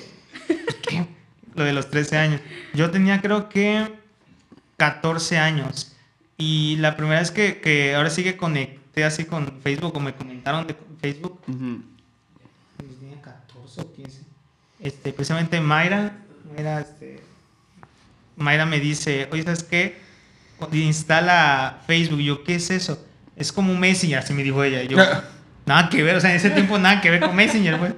¿qué? 0.87 1.05
lo 1.53 1.65
de 1.65 1.73
los 1.73 1.89
13 1.89 2.17
años. 2.17 2.41
Yo 2.73 2.91
tenía 2.91 3.19
creo 3.19 3.49
que 3.49 3.91
14 4.77 5.37
años. 5.37 5.97
Y 6.37 6.77
la 6.77 6.95
primera 6.95 7.19
vez 7.19 7.29
que, 7.29 7.59
que 7.59 7.93
ahora 7.93 8.09
sí 8.09 8.23
que 8.23 8.37
conecté 8.37 8.80
así 9.05 9.25
con 9.25 9.61
Facebook 9.61 9.95
o 9.95 9.99
me 9.99 10.13
comentaron 10.13 10.67
de 10.67 10.75
Facebook. 10.99 11.39
Tenía 11.45 13.21
14 13.21 13.81
o 13.81 13.93
15. 13.93 14.21
Este, 14.81 15.13
precisamente 15.13 15.61
Mayra, 15.61 16.17
Mayra, 16.55 16.81
este, 16.81 17.21
Mayra 18.35 18.65
me 18.65 18.79
dice, 18.79 19.29
oye, 19.31 19.43
¿sabes 19.43 19.63
qué? 19.63 19.99
Instala 20.71 21.81
Facebook. 21.87 22.19
yo, 22.19 22.43
¿qué 22.43 22.55
es 22.55 22.69
eso? 22.69 23.03
Es 23.35 23.51
como 23.51 23.71
un 23.71 23.79
Messenger, 23.79 24.19
así 24.19 24.33
me 24.33 24.43
dijo 24.43 24.63
ella. 24.63 24.83
yo, 24.83 24.97
nada 25.65 25.89
que 25.89 26.03
ver, 26.03 26.15
o 26.15 26.19
sea, 26.19 26.31
en 26.31 26.35
ese 26.35 26.49
tiempo 26.49 26.77
nada 26.77 27.01
que 27.01 27.09
ver 27.09 27.21
con 27.21 27.35
Messenger, 27.35 27.79
pues. 27.79 27.93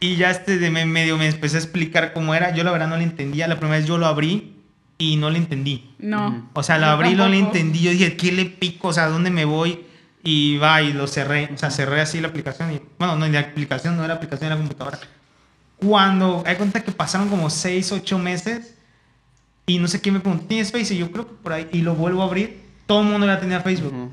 Y 0.00 0.16
ya 0.16 0.32
este 0.32 0.58
de 0.58 0.70
medio 0.70 1.16
me 1.16 1.28
empecé 1.28 1.56
a 1.56 1.60
explicar 1.60 2.12
cómo 2.12 2.34
era. 2.34 2.52
Yo 2.52 2.64
la 2.64 2.72
verdad 2.72 2.88
no 2.88 2.96
le 2.96 3.04
entendía. 3.04 3.46
La 3.46 3.56
primera 3.60 3.78
vez 3.78 3.86
yo 3.86 3.98
lo 3.98 4.06
abrí 4.06 4.56
y 4.98 5.14
no 5.14 5.30
le 5.30 5.38
entendí. 5.38 5.92
No. 6.00 6.50
O 6.54 6.62
sea, 6.64 6.78
lo 6.78 6.86
abrí 6.86 7.10
y 7.10 7.14
no 7.14 7.28
le 7.28 7.38
entendí. 7.38 7.82
Yo 7.82 7.92
dije, 7.92 8.16
¿qué 8.16 8.32
le 8.32 8.46
pico? 8.46 8.88
O 8.88 8.92
sea, 8.92 9.06
¿dónde 9.06 9.30
me 9.30 9.44
voy? 9.44 9.84
Y 10.22 10.56
va 10.58 10.82
y 10.82 10.92
lo 10.92 11.06
cerré, 11.06 11.50
o 11.52 11.58
sea, 11.58 11.70
cerré 11.70 12.00
así 12.00 12.20
la 12.20 12.28
aplicación 12.28 12.72
y, 12.72 12.80
bueno, 12.98 13.16
no, 13.16 13.26
la 13.26 13.40
aplicación 13.40 13.96
no 13.96 14.04
era 14.04 14.14
aplicación, 14.14 14.46
era 14.46 14.56
computadora. 14.56 14.98
Cuando, 15.76 16.44
hay 16.46 16.56
cuenta 16.56 16.82
que 16.82 16.92
pasaron 16.92 17.28
como 17.28 17.50
6, 17.50 17.92
8 17.92 18.18
meses 18.18 18.74
y 19.66 19.78
no 19.78 19.88
sé 19.88 20.00
quién 20.00 20.14
me 20.14 20.20
preguntó, 20.20 20.46
¿tienes 20.46 20.70
Facebook? 20.70 20.96
Y 20.96 20.98
yo 20.98 21.10
creo 21.10 21.26
que 21.26 21.34
por 21.34 21.52
ahí, 21.52 21.68
y 21.72 21.82
lo 21.82 21.94
vuelvo 21.94 22.22
a 22.22 22.26
abrir, 22.26 22.62
todo 22.86 23.00
el 23.00 23.08
mundo 23.08 23.26
ya 23.26 23.40
tenía 23.40 23.60
Facebook. 23.60 24.10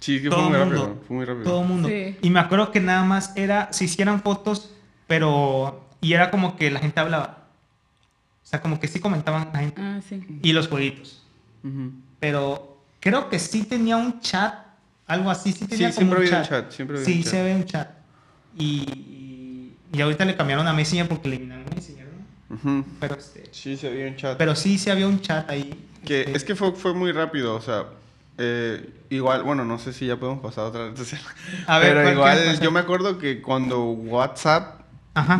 Sí, 0.00 0.22
que 0.22 0.30
fue 0.30 0.42
muy, 0.42 0.56
rápido, 0.56 1.02
fue 1.06 1.16
muy 1.16 1.24
rápido. 1.24 1.44
Todo 1.44 1.62
el 1.62 1.68
mundo. 1.68 1.88
Y 1.88 2.30
me 2.30 2.40
acuerdo 2.40 2.70
que 2.70 2.80
nada 2.80 3.04
más 3.04 3.32
era, 3.36 3.72
se 3.72 3.84
hicieran 3.84 4.22
fotos, 4.22 4.70
pero, 5.06 5.88
y 6.00 6.12
era 6.14 6.30
como 6.30 6.56
que 6.56 6.70
la 6.70 6.80
gente 6.80 7.00
hablaba. 7.00 7.48
O 8.42 8.46
sea, 8.46 8.60
como 8.60 8.78
que 8.78 8.88
sí 8.88 9.00
comentaban 9.00 9.48
la 9.52 9.58
gente. 9.58 9.80
Ah, 9.80 10.00
sí. 10.06 10.22
Y 10.42 10.52
los 10.52 10.68
jueguitos. 10.68 11.22
Pero 12.20 12.78
creo 13.00 13.30
que 13.30 13.38
sí 13.38 13.64
tenía 13.64 13.96
un 13.96 14.20
chat 14.20 14.63
algo 15.06 15.30
así, 15.30 15.52
sí 15.52 15.66
tenía 15.66 15.92
sí, 15.92 16.04
como 16.04 16.18
un 16.18 16.26
chat. 16.26 16.70
siempre 16.70 17.04
sí, 17.04 17.22
se 17.22 17.42
ve 17.42 17.54
un 17.54 17.64
chat. 17.64 17.90
Y, 18.56 19.74
y, 19.92 20.00
ahorita 20.00 20.24
le 20.24 20.36
cambiaron 20.36 20.66
a 20.66 20.72
Messenger 20.72 21.08
porque 21.08 21.28
eliminaron 21.28 21.66
Messenger, 21.74 22.06
¿no? 22.48 22.84
Pero 23.00 23.16
este, 23.16 23.44
sí, 23.50 23.76
se 23.76 23.88
había 23.88 24.06
un 24.06 24.16
chat. 24.16 24.38
Pero 24.38 24.54
sí, 24.54 24.78
se 24.78 24.90
había 24.90 25.06
un 25.08 25.20
chat 25.20 25.48
ahí. 25.50 25.74
Que, 26.04 26.20
este. 26.20 26.36
Es 26.36 26.44
que 26.44 26.54
fue, 26.54 26.72
fue 26.72 26.94
muy 26.94 27.12
rápido, 27.12 27.54
o 27.54 27.60
sea, 27.60 27.86
eh, 28.38 28.90
igual, 29.10 29.42
bueno, 29.42 29.64
no 29.64 29.78
sé 29.78 29.92
si 29.92 30.06
ya 30.06 30.16
podemos 30.16 30.42
pasar 30.42 30.64
a 30.64 30.68
otra 30.68 30.88
red 30.88 30.96
social. 30.96 31.20
A 31.66 31.78
ver, 31.78 31.94
pero 31.94 32.12
igual, 32.12 32.60
yo 32.60 32.70
me 32.70 32.80
acuerdo 32.80 33.18
que 33.18 33.42
cuando 33.42 33.90
WhatsApp, 33.90 34.80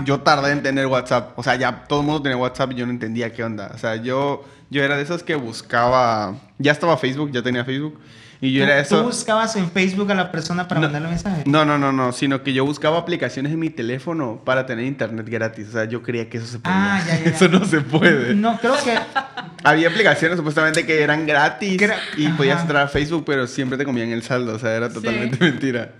yo 0.05 0.21
tardé 0.21 0.53
en 0.53 0.63
tener 0.63 0.87
WhatsApp. 0.87 1.39
O 1.39 1.43
sea, 1.43 1.57
ya 1.57 1.85
todo 1.85 2.01
el 2.01 2.07
mundo 2.07 2.23
tenía 2.23 2.37
WhatsApp 2.37 2.73
y 2.73 2.75
yo 2.77 2.87
no 2.87 2.93
entendía 2.93 3.33
qué 3.33 3.43
onda. 3.43 3.73
O 3.75 3.79
sea, 3.79 3.97
yo, 3.97 4.45
yo 4.71 4.85
era 4.85 4.97
de 4.97 5.03
esos 5.03 5.23
que 5.23 5.35
buscaba, 5.35 6.37
ya 6.59 6.73
estaba 6.73 6.97
Facebook, 6.97 7.33
ya 7.33 7.43
tenía 7.43 7.65
Facebook. 7.65 7.99
Y 8.45 8.53
yo 8.53 8.63
era 8.63 8.79
eso. 8.79 8.99
¿Tú 8.99 9.05
buscabas 9.05 9.57
en 9.57 9.71
Facebook 9.71 10.13
a 10.13 10.15
la 10.15 10.31
persona 10.31 10.69
para 10.69 10.83
mandarle 10.83 11.09
mensaje? 11.09 11.45
No, 11.47 11.65
no, 11.65 11.79
no, 11.79 11.93
no, 11.93 12.13
sino 12.13 12.43
que 12.43 12.53
yo 12.53 12.67
buscaba 12.67 12.99
aplicaciones 12.99 13.53
en 13.53 13.59
mi 13.59 13.71
teléfono 13.71 14.43
para 14.45 14.67
tener 14.67 14.85
internet 14.85 15.27
gratis. 15.27 15.69
O 15.69 15.73
sea, 15.73 15.87
yo 15.87 16.03
creía 16.03 16.29
que 16.29 16.37
eso 16.37 16.47
se 16.47 16.59
podía. 16.59 16.97
Ah, 16.97 17.03
ya, 17.07 17.25
ya, 17.25 17.31
Eso 17.31 17.49
no 17.49 17.65
se 17.65 17.81
puede. 17.81 18.35
No, 18.35 18.59
creo 18.59 18.75
que. 18.85 18.99
Había 19.65 19.89
aplicaciones 19.89 20.37
supuestamente 20.37 20.85
que 20.85 21.03
eran 21.03 21.25
gratis 21.25 21.83
y 22.19 22.29
podías 22.29 22.61
entrar 22.61 22.83
a 22.83 22.89
Facebook, 22.89 23.25
pero 23.25 23.47
siempre 23.47 23.79
te 23.79 23.87
comían 23.87 24.11
el 24.11 24.23
saldo. 24.23 24.57
O 24.57 24.59
sea, 24.59 24.75
era 24.75 24.91
totalmente 24.91 25.39
mentira. 25.41 25.93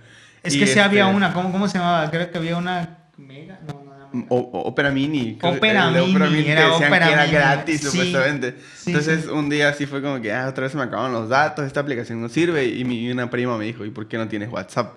Es 0.43 0.55
que 0.55 0.67
sí 0.67 0.77
había 0.77 1.05
este 1.05 1.15
una, 1.15 1.33
¿cómo, 1.33 1.51
¿cómo 1.51 1.67
se 1.67 1.79
llamaba? 1.79 2.11
Creo 2.11 2.29
que 2.29 2.37
había 2.37 2.57
una. 2.57 2.99
No, 4.15 4.25
Opera 4.29 4.91
Mini. 4.91 5.37
Opera 5.41 5.89
Mini. 5.89 6.11
Opera 6.11 6.29
Mini 6.29 6.49
era 6.49 6.69
decían 6.69 6.91
que 6.91 7.11
era 7.11 7.25
gratis, 7.25 7.81
supuestamente. 7.81 8.55
Entonces, 8.85 9.27
un 9.27 9.49
día 9.49 9.69
así 9.69 9.85
fue 9.85 10.01
como 10.01 10.21
que, 10.21 10.31
ah, 10.31 10.47
otra 10.47 10.63
vez 10.63 10.75
me 10.75 10.83
acabaron 10.83 11.11
los 11.11 11.29
datos, 11.29 11.65
esta 11.65 11.79
aplicación 11.79 12.21
no 12.21 12.29
sirve. 12.29 12.65
Y 12.65 12.83
mi, 12.85 13.11
una 13.11 13.29
prima 13.29 13.57
me 13.57 13.65
dijo, 13.65 13.85
¿y 13.85 13.89
por 13.89 14.07
qué 14.07 14.17
no 14.17 14.27
tienes 14.27 14.49
WhatsApp? 14.49 14.95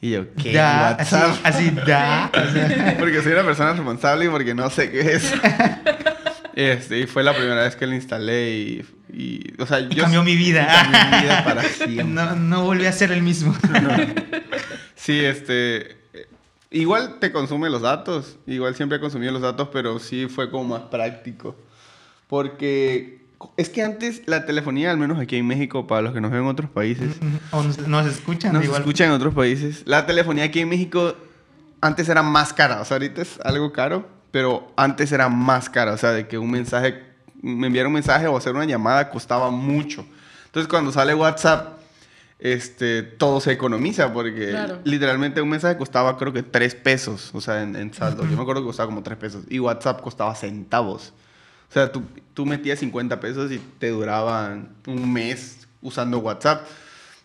Y 0.00 0.10
yo, 0.10 0.26
¿qué? 0.34 0.54
WhatsApp. 0.56 1.38
Así, 1.42 1.70
da. 1.86 2.30
porque 2.98 3.22
soy 3.22 3.32
una 3.32 3.44
persona 3.44 3.72
responsable 3.72 4.26
y 4.26 4.28
porque 4.28 4.54
no 4.54 4.70
sé 4.70 4.90
qué 4.90 5.14
es. 5.14 5.32
Este, 6.58 6.98
y 6.98 7.06
fue 7.06 7.22
la 7.22 7.32
primera 7.36 7.62
vez 7.62 7.76
que 7.76 7.86
lo 7.86 7.94
instalé 7.94 8.50
y, 8.50 8.84
y 9.12 9.62
o 9.62 9.64
sea, 9.64 9.78
yo... 9.78 10.02
Cambió 10.02 10.24
mi 10.24 10.34
vida. 10.34 10.66
Cambió 10.66 11.00
mi 11.04 11.22
vida 11.22 11.44
para 11.44 11.62
siempre. 11.62 12.04
No, 12.04 12.34
no 12.34 12.64
volví 12.64 12.84
a 12.84 12.90
ser 12.90 13.12
el 13.12 13.22
mismo. 13.22 13.56
Sí, 14.96 15.24
este, 15.24 15.97
Igual 16.70 17.18
te 17.18 17.32
consume 17.32 17.70
los 17.70 17.82
datos, 17.82 18.36
igual 18.46 18.74
siempre 18.74 18.98
he 18.98 19.00
consumido 19.00 19.32
los 19.32 19.42
datos, 19.42 19.68
pero 19.72 19.98
sí 19.98 20.26
fue 20.26 20.50
como 20.50 20.64
más 20.64 20.82
práctico. 20.82 21.56
Porque 22.26 23.22
es 23.56 23.70
que 23.70 23.82
antes 23.82 24.22
la 24.26 24.44
telefonía, 24.44 24.90
al 24.90 24.98
menos 24.98 25.18
aquí 25.18 25.36
en 25.36 25.46
México, 25.46 25.86
para 25.86 26.02
los 26.02 26.12
que 26.12 26.20
nos 26.20 26.30
ven 26.30 26.42
en 26.42 26.46
otros 26.46 26.70
países. 26.70 27.16
O 27.52 27.62
nos 27.62 28.06
escuchan. 28.06 28.52
Nos 28.52 28.64
escuchan 28.64 29.08
en 29.08 29.14
otros 29.14 29.34
países. 29.34 29.82
La 29.86 30.04
telefonía 30.04 30.44
aquí 30.44 30.60
en 30.60 30.68
México 30.68 31.14
antes 31.80 32.08
era 32.08 32.22
más 32.22 32.52
cara. 32.52 32.80
O 32.82 32.84
sea, 32.84 32.96
ahorita 32.96 33.22
es 33.22 33.40
algo 33.40 33.72
caro, 33.72 34.06
pero 34.30 34.70
antes 34.76 35.10
era 35.12 35.30
más 35.30 35.70
cara. 35.70 35.92
O 35.92 35.96
sea, 35.96 36.12
de 36.12 36.28
que 36.28 36.36
un 36.36 36.50
mensaje, 36.50 37.02
me 37.40 37.68
enviar 37.68 37.86
un 37.86 37.94
mensaje 37.94 38.26
o 38.26 38.36
hacer 38.36 38.54
una 38.54 38.66
llamada 38.66 39.08
costaba 39.10 39.50
mucho. 39.50 40.04
Entonces, 40.46 40.68
cuando 40.68 40.92
sale 40.92 41.14
WhatsApp, 41.14 41.77
este, 42.38 43.02
todo 43.02 43.40
se 43.40 43.52
economiza 43.52 44.12
porque 44.12 44.56
literalmente 44.84 45.42
un 45.42 45.48
mensaje 45.48 45.76
costaba 45.76 46.16
creo 46.16 46.32
que 46.32 46.42
3 46.42 46.74
pesos, 46.76 47.30
o 47.34 47.40
sea, 47.40 47.62
en, 47.62 47.92
saldo. 47.92 48.24
Yo 48.24 48.36
me 48.36 48.42
acuerdo 48.42 48.62
que 48.62 48.66
costaba 48.66 48.86
como 48.86 49.02
3 49.02 49.18
pesos 49.18 49.44
y 49.48 49.58
WhatsApp 49.58 50.00
costaba 50.00 50.34
centavos. 50.34 51.12
O 51.68 51.72
sea, 51.72 51.90
tú, 51.90 52.02
tú 52.34 52.46
metías 52.46 52.78
50 52.78 53.20
pesos 53.20 53.50
y 53.50 53.58
te 53.78 53.90
duraban 53.90 54.70
un 54.86 55.12
mes 55.12 55.66
usando 55.82 56.18
WhatsApp. 56.18 56.66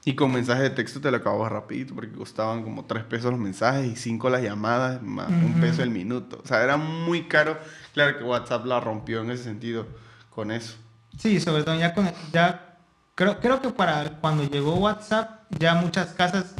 Y 0.06 0.16
con 0.16 0.34
mensajes 0.34 0.64
de 0.64 0.70
texto 0.72 1.00
te 1.00 1.10
lo 1.12 1.18
acababas 1.18 1.50
rapidito 1.50 1.96
porque 1.96 2.12
costaban 2.12 2.64
como 2.64 2.84
3 2.84 3.06
pesos 3.06 3.32
los 3.32 3.40
mensajes 3.40 3.86
y 3.86 3.96
5 3.96 4.30
las 4.30 4.42
llamadas, 4.42 5.02
más 5.02 5.30
un 5.30 5.62
peso 5.62 5.82
el 5.82 5.92
minuto. 5.92 6.42
O 6.44 6.48
sea, 6.48 6.62
era 6.62 6.76
muy 6.76 7.24
caro. 7.28 7.58
Claro 7.94 8.18
que 8.18 8.24
WhatsApp 8.24 8.66
la 8.66 8.82
rompió 8.82 9.22
en 9.22 9.32
ese 9.32 9.44
sentido 9.44 9.88
con 10.30 10.52
eso. 10.52 10.76
Sí, 11.18 11.40
sobre 11.40 11.64
todo 11.64 11.76
ya 11.76 11.94
con 11.94 12.12
ya 12.34 12.73
creo, 13.16 13.40
creo 13.40 13.62
que 13.62 13.70
para 13.70 14.20
cuando 14.20 14.44
llegó 14.44 14.76
WhatsApp 14.76 15.44
ya 15.60 15.76
muchas 15.76 16.08
casas, 16.14 16.56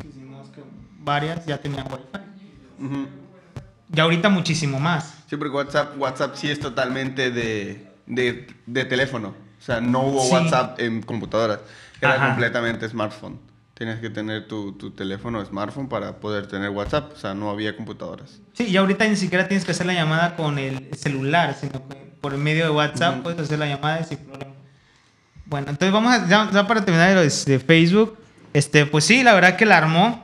varias 1.00 1.46
ya 1.46 1.58
tenían 1.60 1.86
Wi-Fi. 1.92 3.08
Ya 3.90 4.04
ahorita 4.04 4.30
muchísimo 4.30 4.80
más. 4.80 5.18
Sí, 5.30 5.38
porque 5.38 5.56
WhatsApp, 5.56 5.98
WhatsApp 5.98 6.36
sí 6.36 6.50
es 6.50 6.60
totalmente 6.60 7.32
de, 7.32 7.88
de, 8.08 8.48
de 8.66 8.86
teléfono. 8.86 9.30
O 9.60 9.66
sea, 9.66 9.80
no 9.80 10.02
hubo 10.02 10.24
WhatsApp 10.30 10.80
en 10.80 11.02
computadoras. 11.04 11.60
Era 12.02 12.28
completamente 12.28 12.90
smartphone. 12.90 13.40
Tienes 13.76 14.00
que 14.00 14.10
tener 14.10 14.48
tu, 14.48 14.74
tu, 14.74 14.92
teléfono 14.92 15.44
smartphone 15.46 15.88
para 15.88 16.20
poder 16.20 16.48
tener 16.48 16.70
WhatsApp. 16.70 17.14
O 17.14 17.16
sea, 17.16 17.34
no 17.34 17.50
había 17.50 17.76
computadoras. 17.76 18.42
Sí, 18.54 18.66
y 18.66 18.78
ahorita 18.78 19.08
ni 19.08 19.16
siquiera 19.16 19.48
tienes 19.48 19.66
que 19.66 19.72
hacer 19.72 19.86
la 19.86 19.94
llamada 19.94 20.36
con 20.36 20.60
el 20.60 20.94
celular, 20.96 21.56
sino 21.60 21.88
que 21.88 21.96
por 22.20 22.38
medio 22.38 22.66
de 22.66 22.72
WhatsApp 22.72 23.24
puedes 23.24 23.40
hacer 23.40 23.60
la 23.60 23.68
llamada 23.68 24.04
sin 24.04 24.18
problema. 24.18 24.53
Bueno, 25.46 25.70
entonces 25.70 25.94
vamos 25.94 26.14
a, 26.14 26.28
ya, 26.28 26.68
para 26.68 26.84
terminar 26.84 27.16
de, 27.16 27.30
de 27.46 27.60
Facebook, 27.60 28.18
este, 28.54 28.86
pues 28.86 29.04
sí, 29.04 29.24
la 29.24 29.34
verdad 29.34 29.56
que 29.56 29.66
la 29.66 29.78
armó. 29.78 30.24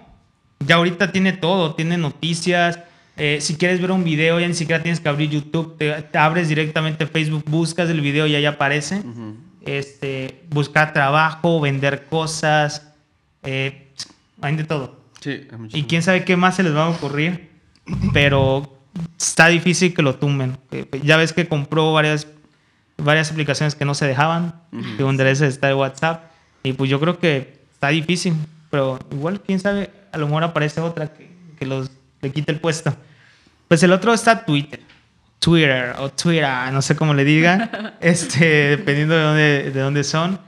Ya 0.66 0.76
ahorita 0.76 1.12
tiene 1.12 1.34
todo, 1.34 1.76
tiene 1.76 1.98
noticias. 1.98 2.80
Eh, 3.16 3.40
si 3.42 3.56
quieres 3.56 3.82
ver 3.82 3.92
un 3.92 4.04
video, 4.04 4.40
ya 4.40 4.48
ni 4.48 4.54
siquiera 4.54 4.82
tienes 4.82 5.02
que 5.02 5.10
abrir 5.10 5.30
YouTube, 5.30 5.78
te, 5.78 6.18
abres 6.18 6.48
directamente 6.48 7.06
Facebook, 7.06 7.44
buscas 7.48 7.90
el 7.90 8.00
video 8.00 8.26
y 8.28 8.36
ahí 8.36 8.46
aparece 8.46 9.04
este, 9.66 10.44
buscar 10.50 10.94
trabajo, 10.94 11.60
vender 11.60 12.06
cosas, 12.06 12.94
eh, 13.44 13.92
hay 14.42 14.56
de 14.56 14.64
todo. 14.64 15.02
y 15.74 15.84
quién 15.84 16.02
sabe 16.02 16.24
qué 16.24 16.38
más 16.38 16.56
se 16.56 16.64
les 16.64 16.74
va 16.74 16.86
a 16.86 16.90
ocurrir, 16.90 17.50
pero 18.14 18.80
está 19.18 19.48
difícil 19.48 19.94
que 19.94 20.02
lo 20.02 20.16
tumben. 20.16 20.58
Ya 21.04 21.18
ves 21.18 21.34
que 21.34 21.46
compró 21.46 21.92
varias, 21.92 22.26
varias 23.00 23.32
aplicaciones 23.32 23.76
que 23.76 23.86
no 23.86 23.94
se 23.94 24.08
dejaban, 24.08 24.62
de 24.72 25.04
donde 25.04 25.24
de 25.24 25.48
está 25.48 25.70
el 25.70 25.76
WhatsApp, 25.76 26.24
y 26.64 26.74
pues 26.74 26.90
yo 26.90 27.00
creo 27.00 27.20
que 27.20 27.60
está 27.74 27.90
difícil, 27.90 28.34
pero 28.70 29.00
igual 29.12 29.42
quién 29.42 29.60
sabe, 29.60 29.90
a 30.12 30.18
lo 30.18 30.28
mejor 30.28 30.44
aparece 30.44 30.82
otra 30.82 31.14
que, 31.14 31.30
que 31.58 31.66
los, 31.66 31.90
le 32.22 32.32
quite 32.32 32.52
el 32.52 32.60
puesto. 32.60 32.96
Pues 33.68 33.84
el 33.84 33.92
otro 33.92 34.14
está 34.14 34.46
Twitter. 34.46 34.82
Twitter 35.40 35.96
o 36.00 36.10
Twitter, 36.10 36.48
no 36.72 36.82
sé 36.82 36.96
cómo 36.96 37.14
le 37.14 37.24
digan, 37.24 37.94
este, 38.02 38.46
dependiendo 38.78 39.16
de 39.16 39.22
dónde, 39.22 39.72
de 39.72 39.80
dónde 39.80 40.04
son. 40.04 40.40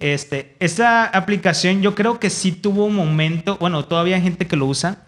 Este, 0.00 0.56
esta 0.60 1.04
aplicación 1.04 1.82
yo 1.82 1.94
creo 1.94 2.18
que 2.20 2.30
sí 2.30 2.52
tuvo 2.52 2.84
un 2.84 2.94
momento, 2.94 3.56
bueno, 3.58 3.84
todavía 3.84 4.16
hay 4.16 4.22
gente 4.22 4.46
que 4.46 4.56
lo 4.56 4.66
usa, 4.66 4.98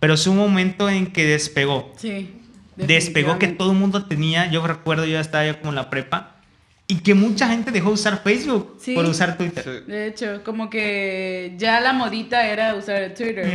pero 0.00 0.14
es 0.14 0.26
un 0.26 0.36
momento 0.36 0.88
en 0.88 1.12
que 1.12 1.26
despegó. 1.26 1.92
Sí. 1.96 2.36
Despegó 2.76 3.38
que 3.38 3.48
todo 3.48 3.72
el 3.72 3.78
mundo 3.78 4.06
tenía, 4.06 4.50
yo 4.50 4.66
recuerdo, 4.66 5.04
yo 5.04 5.20
estaba 5.20 5.44
ya 5.44 5.58
como 5.58 5.70
en 5.70 5.76
la 5.76 5.90
prepa, 5.90 6.36
y 6.90 6.96
que 6.96 7.14
mucha 7.14 7.46
gente 7.46 7.70
dejó 7.70 7.88
de 7.88 7.94
usar 7.94 8.20
Facebook 8.20 8.76
por 8.96 9.04
usar 9.04 9.38
Twitter. 9.38 9.86
De 9.86 10.08
hecho, 10.08 10.42
como 10.42 10.68
que 10.68 11.54
ya 11.56 11.80
la 11.80 11.92
modita 11.92 12.48
era 12.48 12.74
usar 12.74 13.14
Twitter. 13.14 13.46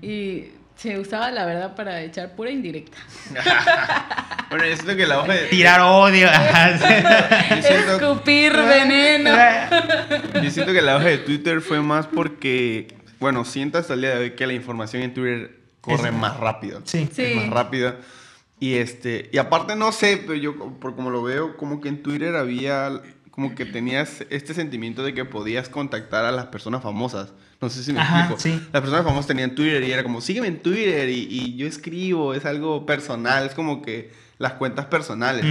Y 0.00 0.52
se 0.76 0.96
usaba, 0.96 1.32
la 1.32 1.44
verdad, 1.46 1.74
para 1.74 2.00
echar 2.02 2.36
pura 2.36 2.50
indirecta. 2.50 2.96
bueno, 4.50 4.66
yo 4.66 4.74
siento 4.76 4.94
que 4.94 5.04
la 5.04 5.18
hoja 5.18 5.32
de... 5.32 5.46
Tirar 5.46 5.80
odio. 5.80 6.28
Escupir 7.50 8.52
veneno. 8.52 9.30
yo 10.42 10.50
siento 10.50 10.72
que 10.72 10.82
la 10.82 10.96
hoja 10.96 11.06
de 11.06 11.18
Twitter 11.18 11.60
fue 11.62 11.80
más 11.80 12.06
porque, 12.06 12.94
bueno, 13.18 13.44
siento 13.44 13.78
hasta 13.78 13.94
el 13.94 14.02
día 14.02 14.10
de 14.10 14.18
hoy 14.18 14.30
que 14.32 14.46
la 14.46 14.52
información 14.52 15.02
en 15.02 15.12
Twitter 15.12 15.58
corre 15.80 16.12
más 16.12 16.36
rápido. 16.36 16.82
Sí. 16.84 17.08
sí. 17.10 17.32
más 17.34 17.50
rápida. 17.50 17.96
Y, 18.58 18.74
este, 18.74 19.28
y 19.32 19.38
aparte, 19.38 19.76
no 19.76 19.92
sé, 19.92 20.16
pero 20.18 20.34
yo, 20.34 20.56
por 20.78 20.96
como 20.96 21.10
lo 21.10 21.22
veo, 21.22 21.56
como 21.56 21.80
que 21.80 21.88
en 21.88 22.02
Twitter 22.02 22.36
había, 22.36 23.02
como 23.30 23.54
que 23.54 23.66
tenías 23.66 24.24
este 24.30 24.54
sentimiento 24.54 25.02
de 25.02 25.12
que 25.12 25.24
podías 25.24 25.68
contactar 25.68 26.24
a 26.24 26.32
las 26.32 26.46
personas 26.46 26.82
famosas. 26.82 27.32
No 27.60 27.68
sé 27.68 27.82
si 27.82 27.92
me 27.92 28.00
explico. 28.00 28.36
Las 28.72 28.82
personas 28.82 29.04
famosas 29.04 29.26
tenían 29.26 29.54
Twitter 29.54 29.82
y 29.82 29.92
era 29.92 30.02
como, 30.02 30.20
sígueme 30.20 30.48
en 30.48 30.62
Twitter 30.62 31.08
y, 31.08 31.56
yo 31.56 31.66
escribo, 31.66 32.34
es 32.34 32.44
algo 32.44 32.86
personal, 32.86 33.46
es 33.46 33.54
como 33.54 33.82
que 33.82 34.12
las 34.38 34.54
cuentas 34.54 34.86
personales. 34.86 35.44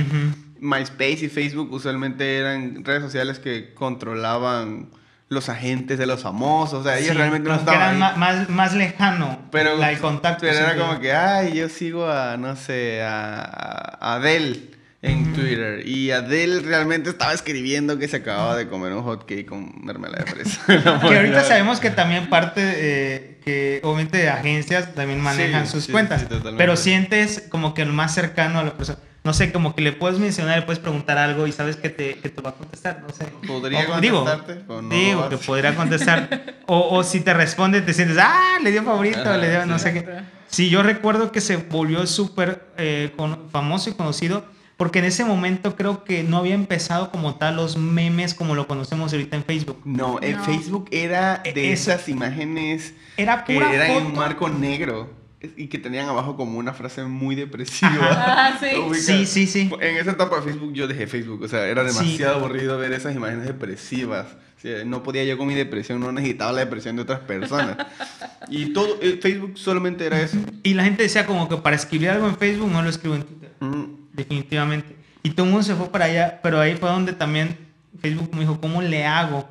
MySpace 0.60 1.26
y 1.26 1.30
Facebook 1.30 1.72
usualmente 1.72 2.38
eran 2.38 2.84
redes 2.84 3.04
sociales 3.04 3.40
que 3.40 3.74
controlaban 3.74 4.90
los 5.28 5.50
agentes 5.50 5.98
de 5.98 6.06
los 6.06 6.22
famosos, 6.22 6.82
o 6.82 6.84
sea, 6.84 7.00
ellos 7.00 7.16
realmente 7.16 7.50
no 7.50 7.56
estaban 7.56 7.98
eran 7.98 8.20
Más, 8.20 8.48
más 8.50 8.74
lejano 8.74 9.40
pero, 9.52 9.84
el 9.84 10.00
contacto. 10.00 10.42
Pero 10.42 10.58
era 10.58 10.78
como 10.78 11.00
que, 11.00 11.14
ay, 11.14 11.54
yo 11.56 11.68
sigo 11.68 12.08
a, 12.08 12.38
no 12.38 12.56
sé, 12.56 13.02
a, 13.02 13.98
a 14.00 14.16
Adele 14.16 14.75
en 15.06 15.34
Twitter. 15.34 15.88
Y 15.88 16.12
Adele 16.12 16.62
realmente 16.62 17.10
estaba 17.10 17.34
escribiendo 17.34 17.98
que 17.98 18.08
se 18.08 18.18
acababa 18.18 18.56
de 18.56 18.68
comer 18.68 18.94
un 18.94 19.04
hot 19.04 19.26
cake 19.26 19.46
con 19.46 19.72
mermelada 19.84 20.24
de 20.24 20.32
fresa. 20.32 20.62
que 20.68 21.16
ahorita 21.16 21.44
sabemos 21.44 21.80
que 21.80 21.92
también 21.92 22.30
parte, 22.30 22.62
eh, 22.64 23.38
que 23.44 23.80
obviamente 23.84 24.30
agencias 24.30 24.94
también 24.94 25.22
manejan 25.22 25.68
sus 25.68 25.88
cuentas. 25.88 26.26
pero 26.58 26.76
sientes 26.76 27.44
como 27.50 27.74
que 27.74 27.84
el 27.84 27.94
más 27.94 28.14
cercano 28.14 28.60
a 28.60 28.64
la 28.64 28.76
persona. 28.76 29.00
No 29.24 29.34
sé, 29.34 29.52
como 29.52 29.74
que 29.76 29.82
le 29.82 29.92
puedes 29.92 30.20
mencionar, 30.20 30.60
le 30.60 30.66
puedes 30.68 30.80
preguntar 30.80 31.18
algo 31.18 31.48
y 31.48 31.52
sabes 31.52 31.78
que 31.78 31.90
te, 31.90 32.20
que 32.20 32.30
te 32.30 32.42
va 32.44 32.52
a 32.52 32.54
contestar, 32.54 33.02
no 33.02 33.12
sé. 33.12 33.26
¿Podría 33.48 33.88
contestarte? 33.88 34.54
Digo, 34.54 34.82
digo 34.84 35.30
que 35.30 35.38
podría 35.38 35.74
contestar. 35.74 36.58
o, 36.68 36.96
o, 36.96 37.04
si 37.04 37.22
te 37.22 37.34
responde, 37.34 37.82
te 37.82 37.92
sientes, 37.92 38.18
ah, 38.20 38.60
le 38.62 38.72
dio 38.72 38.84
favorito, 38.84 39.36
le 39.36 39.50
dio 39.50 39.66
no 39.66 39.80
sé 39.80 39.94
qué. 39.94 40.06
Sí, 40.48 40.70
yo 40.70 40.84
recuerdo 40.84 41.32
que 41.32 41.42
se 41.42 41.58
volvió 41.58 42.06
súper 42.06 42.68
eh, 42.78 43.12
famoso 43.52 43.90
y 43.90 43.94
conocido 43.94 44.46
porque 44.78 45.00
en 45.00 45.06
ese 45.06 45.24
momento 45.24 45.76
creo 45.76 46.04
que 46.04 46.24
no 46.24 46.38
había 46.38 46.54
empezado 46.54 47.12
como 47.12 47.36
tal 47.36 47.56
los 47.56 47.78
memes 47.78 48.34
como 48.34 48.56
lo 48.56 48.68
conocemos 48.68 49.14
ahorita 49.14 49.38
en 49.38 49.44
Facebook. 49.44 49.82
No, 49.86 50.20
en 50.22 50.42
Facebook 50.44 50.88
era 50.92 51.42
e-, 51.46 51.54
de 51.54 51.72
esas 51.72 52.10
imágenes 52.10 52.94
era 53.18 53.46
pura 53.46 53.70
que 53.70 53.76
eran 53.76 53.92
en 53.92 54.06
un 54.08 54.14
marco 54.14 54.50
negro 54.50 55.10
y 55.56 55.68
que 55.68 55.78
tenían 55.78 56.10
abajo 56.10 56.36
como 56.36 56.58
una 56.58 56.74
frase 56.74 57.04
muy 57.04 57.36
depresiva. 57.36 57.92
Ah, 58.02 58.58
sí. 58.96 59.26
sí, 59.26 59.48
sí, 59.48 59.72
En 59.80 59.98
esa 59.98 60.12
etapa 60.12 60.38
de 60.38 60.42
Facebook 60.42 60.74
yo 60.74 60.88
dejé 60.88 61.08
Facebook, 61.08 61.44
o 61.44 61.48
sea, 61.48 61.68
era 61.68 61.84
demasiado 61.84 62.36
aburrido 62.36 62.78
ver 62.78 62.94
esas 62.94 63.16
imágenes 63.16 63.46
depresivas. 63.46 64.26
no 64.86 65.04
podía 65.04 65.24
yo 65.24 65.38
con 65.38 65.48
mi 65.48 65.54
depresión, 65.54 66.00
no 66.00 66.12
necesitaba 66.12 66.52
la 66.52 66.62
depresión 66.62 66.96
de 66.96 67.04
otras 67.04 67.20
personas. 67.22 67.78
y 68.50 68.74
todo, 68.74 68.98
eh, 69.02 69.20
Facebook 69.22 69.54
solamente 69.56 70.06
era 70.06 70.20
eso. 70.20 70.38
Y 70.64 70.74
la 70.74 70.84
gente 70.84 71.04
decía 71.04 71.26
como 71.26 71.48
que 71.48 71.58
para 71.58 71.76
escribir 71.76 72.10
algo 72.10 72.28
en 72.28 72.38
Facebook 72.38 72.72
no 72.72 72.82
lo 72.82 72.90
escribo 72.90 73.16
en 73.16 73.24
Twitter 73.24 73.52
definitivamente. 74.16 74.96
Y 75.24 75.32
todo 75.32 75.46
el 75.46 75.52
mundo 75.52 75.66
se 75.66 75.76
fue 75.76 75.90
para 75.90 76.06
allá, 76.06 76.40
pero 76.42 76.60
ahí 76.60 76.76
fue 76.76 76.90
donde 76.90 77.14
también 77.14 77.58
Facebook 78.02 78.30
me 78.34 78.42
dijo, 78.42 78.60
¿cómo 78.62 78.82
le 78.82 79.06
hago? 79.06 79.48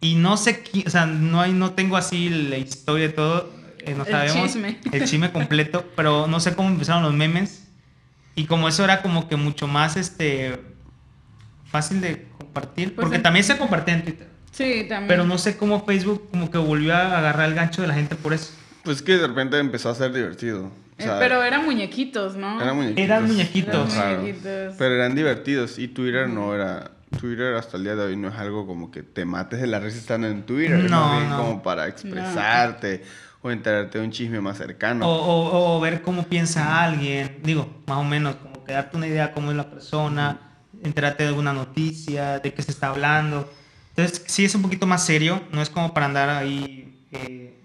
Y 0.00 0.16
no 0.16 0.36
sé, 0.36 0.62
o 0.84 0.90
sea, 0.90 1.06
no, 1.06 1.40
hay, 1.40 1.52
no 1.52 1.72
tengo 1.72 1.96
así 1.96 2.28
la 2.28 2.58
historia 2.58 3.06
de 3.06 3.12
todo, 3.12 3.52
eh, 3.78 3.94
no 3.94 4.04
sabemos. 4.04 4.36
El 4.36 4.42
chisme. 4.42 4.80
El 4.90 5.04
chisme 5.04 5.32
completo, 5.32 5.84
pero 5.96 6.26
no 6.26 6.40
sé 6.40 6.54
cómo 6.54 6.68
empezaron 6.68 7.02
los 7.02 7.14
memes. 7.14 7.68
Y 8.34 8.46
como 8.46 8.66
eso 8.66 8.82
era 8.82 9.02
como 9.02 9.28
que 9.28 9.36
mucho 9.36 9.68
más 9.68 9.96
este 9.96 10.58
fácil 11.66 12.00
de 12.00 12.26
compartir, 12.38 12.94
pues 12.94 13.04
porque 13.04 13.18
también 13.18 13.44
se 13.44 13.56
compartía 13.56 13.94
en 13.94 14.04
Twitter. 14.04 14.28
Sí, 14.50 14.86
también. 14.88 15.08
Pero 15.08 15.24
no 15.24 15.38
sé 15.38 15.56
cómo 15.56 15.84
Facebook 15.84 16.28
como 16.30 16.50
que 16.50 16.58
volvió 16.58 16.94
a 16.94 17.18
agarrar 17.18 17.48
el 17.48 17.54
gancho 17.54 17.82
de 17.82 17.88
la 17.88 17.94
gente 17.94 18.16
por 18.16 18.32
eso. 18.32 18.52
Pues 18.82 19.02
que 19.02 19.16
de 19.16 19.26
repente 19.26 19.58
empezó 19.58 19.90
a 19.90 19.94
ser 19.94 20.12
divertido. 20.12 20.70
Eh, 21.10 21.16
pero 21.18 21.42
eran 21.42 21.64
muñequitos, 21.64 22.36
¿no? 22.36 22.60
Eran 22.60 22.76
muñequitos. 22.76 23.04
Eran 23.04 23.26
muñequitos. 23.26 23.94
Pero 24.78 24.94
eran 24.94 25.14
divertidos. 25.14 25.78
Y 25.78 25.88
Twitter 25.88 26.28
no 26.28 26.54
era. 26.54 26.90
Twitter 27.20 27.54
hasta 27.54 27.76
el 27.76 27.84
día 27.84 27.94
de 27.94 28.04
hoy 28.04 28.16
no 28.16 28.28
es 28.28 28.34
algo 28.36 28.66
como 28.66 28.90
que 28.90 29.02
te 29.02 29.26
mates 29.26 29.60
de 29.60 29.66
la 29.66 29.80
risa 29.80 29.98
estando 29.98 30.28
en 30.28 30.44
Twitter. 30.44 30.90
No, 30.90 31.20
es 31.20 31.28
como 31.34 31.62
para 31.62 31.86
expresarte 31.86 33.02
o 33.42 33.50
enterarte 33.50 33.98
de 33.98 34.04
un 34.04 34.10
chisme 34.10 34.40
más 34.40 34.56
cercano. 34.56 35.04
O, 35.06 35.80
ver 35.80 36.02
cómo 36.02 36.22
piensa 36.24 36.82
alguien. 36.82 37.38
Digo, 37.42 37.68
más 37.86 37.98
o 37.98 38.04
menos, 38.04 38.36
como 38.36 38.64
que 38.64 38.72
darte 38.72 38.96
una 38.96 39.08
idea 39.08 39.32
cómo 39.32 39.50
es 39.50 39.56
la 39.56 39.68
persona, 39.68 40.38
enterarte 40.82 41.24
de 41.24 41.30
alguna 41.30 41.52
noticia, 41.52 42.38
de 42.38 42.54
qué 42.54 42.62
se 42.62 42.70
está 42.70 42.88
hablando. 42.88 43.52
Entonces, 43.90 44.24
sí 44.26 44.44
es 44.44 44.54
un 44.54 44.62
poquito 44.62 44.86
más 44.86 45.04
serio. 45.04 45.42
No 45.50 45.60
es 45.60 45.68
como 45.68 45.92
para 45.92 46.06
andar 46.06 46.30
ahí. 46.30 46.98
Eh, 47.10 47.58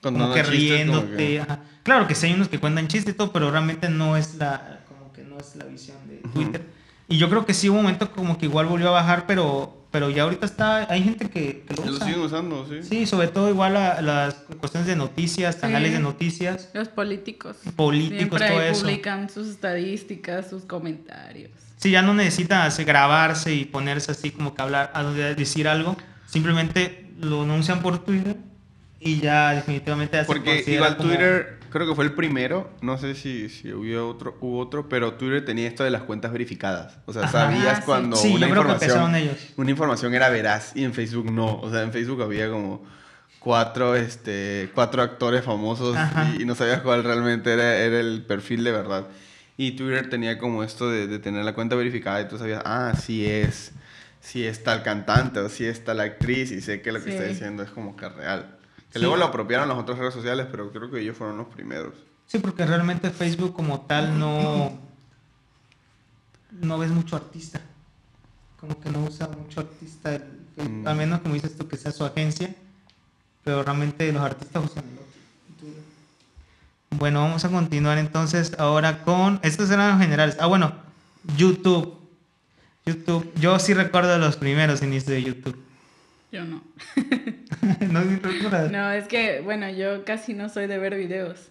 como 0.00 0.32
que 0.32 0.42
riéndote. 0.42 1.42
Claro 1.82 2.06
que 2.06 2.14
sí 2.14 2.26
hay 2.26 2.34
unos 2.34 2.48
que 2.48 2.58
cuentan 2.58 2.88
chistes 2.88 3.14
y 3.14 3.16
todo, 3.16 3.32
pero 3.32 3.50
realmente 3.50 3.88
no 3.88 4.16
es 4.16 4.34
la, 4.34 4.80
como 4.86 5.12
que 5.12 5.22
no 5.22 5.38
es 5.38 5.56
la 5.56 5.64
visión 5.64 5.96
de 6.06 6.16
Twitter. 6.32 6.64
Y 7.08 7.18
yo 7.18 7.28
creo 7.28 7.44
que 7.44 7.54
sí 7.54 7.68
hubo 7.68 7.78
un 7.78 7.82
momento 7.82 8.12
como 8.12 8.38
que 8.38 8.46
igual 8.46 8.66
volvió 8.66 8.88
a 8.88 8.92
bajar, 8.92 9.26
pero, 9.26 9.84
pero 9.90 10.10
ya 10.10 10.22
ahorita 10.22 10.46
está, 10.46 10.92
hay 10.92 11.02
gente 11.02 11.28
que, 11.28 11.64
lo, 11.76 11.82
usa. 11.82 11.90
lo 11.90 12.04
siguen 12.04 12.20
usando, 12.20 12.68
sí. 12.68 12.82
Sí, 12.82 13.06
sobre 13.06 13.28
todo 13.28 13.48
igual 13.48 13.76
a, 13.76 14.00
las 14.00 14.34
cuestiones 14.60 14.86
de 14.86 14.94
noticias, 14.94 15.56
canales 15.56 15.92
de 15.92 15.98
noticias. 15.98 16.70
Los 16.72 16.88
políticos. 16.88 17.56
Políticos, 17.74 18.38
Siempre 18.38 18.48
todo 18.48 18.62
eso. 18.62 18.82
publican 18.82 19.28
sus 19.28 19.48
estadísticas, 19.48 20.48
sus 20.48 20.64
comentarios. 20.64 21.50
Sí, 21.78 21.90
ya 21.90 22.02
no 22.02 22.12
necesitan 22.14 22.70
grabarse 22.84 23.54
y 23.54 23.64
ponerse 23.64 24.12
así 24.12 24.30
como 24.30 24.54
que 24.54 24.62
hablar, 24.62 24.92
a 24.94 25.02
decir 25.02 25.66
algo. 25.66 25.96
Simplemente 26.26 27.10
lo 27.18 27.42
anuncian 27.42 27.82
por 27.82 28.04
Twitter 28.04 28.36
Y 29.00 29.18
ya 29.18 29.52
definitivamente... 29.52 30.22
Porque 30.24 30.62
igual 30.66 30.96
Twitter 30.96 31.59
creo 31.70 31.86
que 31.86 31.94
fue 31.94 32.04
el 32.04 32.12
primero, 32.12 32.70
no 32.82 32.98
sé 32.98 33.14
si, 33.14 33.48
si 33.48 33.72
hubo 33.72 34.08
otro, 34.08 34.36
hubo 34.40 34.58
otro, 34.58 34.88
pero 34.88 35.14
Twitter 35.14 35.44
tenía 35.44 35.68
esto 35.68 35.84
de 35.84 35.90
las 35.90 36.02
cuentas 36.02 36.32
verificadas. 36.32 36.98
O 37.06 37.12
sea, 37.12 37.28
sabías 37.28 37.84
cuando 37.84 38.20
una, 38.20 38.48
información, 38.48 39.14
una 39.56 39.70
información 39.70 40.14
era 40.14 40.28
veraz 40.28 40.72
y 40.74 40.84
en 40.84 40.92
Facebook 40.92 41.30
no. 41.30 41.58
O 41.60 41.70
sea, 41.70 41.82
en 41.82 41.92
Facebook 41.92 42.22
había 42.22 42.50
como 42.50 42.84
cuatro, 43.38 43.96
este, 43.96 44.70
cuatro 44.74 45.02
actores 45.02 45.44
famosos 45.44 45.96
y, 46.38 46.44
no 46.44 46.54
sabías 46.54 46.82
cuál 46.82 47.04
realmente 47.04 47.52
era, 47.52 47.76
era 47.76 48.00
el 48.00 48.22
perfil 48.22 48.64
de 48.64 48.72
verdad. 48.72 49.06
Y 49.56 49.72
Twitter 49.72 50.08
tenía 50.08 50.38
como 50.38 50.62
esto 50.62 50.90
de, 50.90 51.06
de, 51.06 51.18
tener 51.18 51.44
la 51.44 51.54
cuenta 51.54 51.76
verificada 51.76 52.20
y 52.20 52.28
tú 52.28 52.38
sabías, 52.38 52.62
ah, 52.64 52.94
sí 52.98 53.26
es, 53.26 53.72
sí 54.20 54.46
está 54.46 54.72
el 54.74 54.82
cantante 54.82 55.40
o 55.40 55.48
sí 55.48 55.66
está 55.66 55.94
la 55.94 56.04
actriz 56.04 56.50
y 56.50 56.60
sé 56.60 56.80
que 56.80 56.92
lo 56.92 57.02
que 57.02 57.10
está 57.10 57.24
diciendo 57.24 57.62
es 57.62 57.70
como 57.70 57.96
que 57.96 58.08
real. 58.08 58.59
Que 58.92 58.98
luego 58.98 59.16
lo 59.16 59.26
apropiaron 59.26 59.68
las 59.68 59.78
otras 59.78 59.98
redes 59.98 60.14
sociales, 60.14 60.46
pero 60.50 60.70
creo 60.70 60.90
que 60.90 61.00
ellos 61.00 61.16
fueron 61.16 61.36
los 61.36 61.46
primeros. 61.46 61.94
Sí, 62.26 62.38
porque 62.38 62.66
realmente 62.66 63.10
Facebook 63.10 63.54
como 63.54 63.82
tal 63.82 64.18
no, 64.18 64.72
no 66.50 66.78
ves 66.78 66.90
mucho 66.90 67.16
artista. 67.16 67.60
Como 68.58 68.78
que 68.80 68.90
no 68.90 69.04
usa 69.04 69.28
mucho 69.28 69.60
artista, 69.60 70.14
el, 70.14 70.24
mm. 70.56 70.86
al 70.86 70.96
menos 70.96 71.20
como 71.20 71.34
dices 71.34 71.56
tú 71.56 71.66
que 71.66 71.76
sea 71.76 71.92
su 71.92 72.04
agencia 72.04 72.54
pero 73.44 73.62
realmente 73.62 74.12
los 74.12 74.22
artistas 74.22 74.64
usan 74.64 74.84
el 74.84 74.94
otro. 74.94 75.80
Bueno, 76.90 77.20
vamos 77.20 77.44
a 77.44 77.48
continuar 77.50 77.98
entonces 77.98 78.52
ahora 78.58 79.02
con, 79.04 79.40
estos 79.42 79.70
eran 79.70 79.92
los 79.92 80.00
generales. 80.00 80.36
Ah, 80.40 80.46
bueno, 80.46 80.72
YouTube. 81.36 81.98
YouTube, 82.86 83.30
yo 83.36 83.58
sí 83.58 83.74
recuerdo 83.74 84.18
los 84.18 84.36
primeros 84.36 84.82
inicios 84.82 85.06
de 85.06 85.22
YouTube. 85.22 85.56
Yo 86.32 86.44
no. 86.44 86.62
¿No, 87.90 88.68
no, 88.70 88.92
es 88.92 89.08
que, 89.08 89.40
bueno, 89.40 89.68
yo 89.70 90.04
casi 90.04 90.32
no 90.34 90.48
soy 90.48 90.66
de 90.66 90.78
ver 90.78 90.96
videos. 90.96 91.50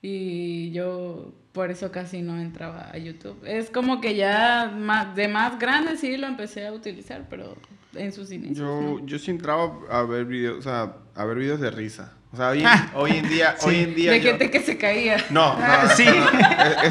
Y 0.00 0.70
yo 0.72 1.34
por 1.52 1.70
eso 1.70 1.90
casi 1.92 2.20
no 2.20 2.38
entraba 2.40 2.90
a 2.92 2.98
YouTube. 2.98 3.38
Es 3.46 3.70
como 3.70 4.00
que 4.00 4.16
ya 4.16 4.72
más, 4.76 5.14
de 5.14 5.28
más 5.28 5.58
grande 5.58 5.96
sí 5.96 6.16
lo 6.16 6.26
empecé 6.26 6.66
a 6.66 6.72
utilizar, 6.72 7.26
pero 7.30 7.56
en 7.94 8.12
sus 8.12 8.30
inicios. 8.32 8.58
Yo, 8.58 9.00
yo 9.06 9.18
sí 9.18 9.30
entraba 9.30 9.78
a 9.90 10.02
ver 10.02 10.24
videos, 10.24 10.58
o 10.58 10.62
sea, 10.62 10.96
a 11.14 11.24
ver 11.24 11.38
videos 11.38 11.60
de 11.60 11.70
risa. 11.70 12.12
O 12.34 12.36
sea, 12.36 12.48
hoy, 12.48 12.64
hoy 12.94 13.12
en 13.12 13.28
día, 13.28 13.54
hoy 13.62 13.76
en 13.76 13.94
día. 13.94 14.10
De 14.10 14.20
gente 14.20 14.50
que 14.50 14.58
se 14.58 14.76
caía. 14.76 15.18
No, 15.30 15.56
no, 15.56 15.64
ah, 15.64 15.88
sí. 15.94 16.04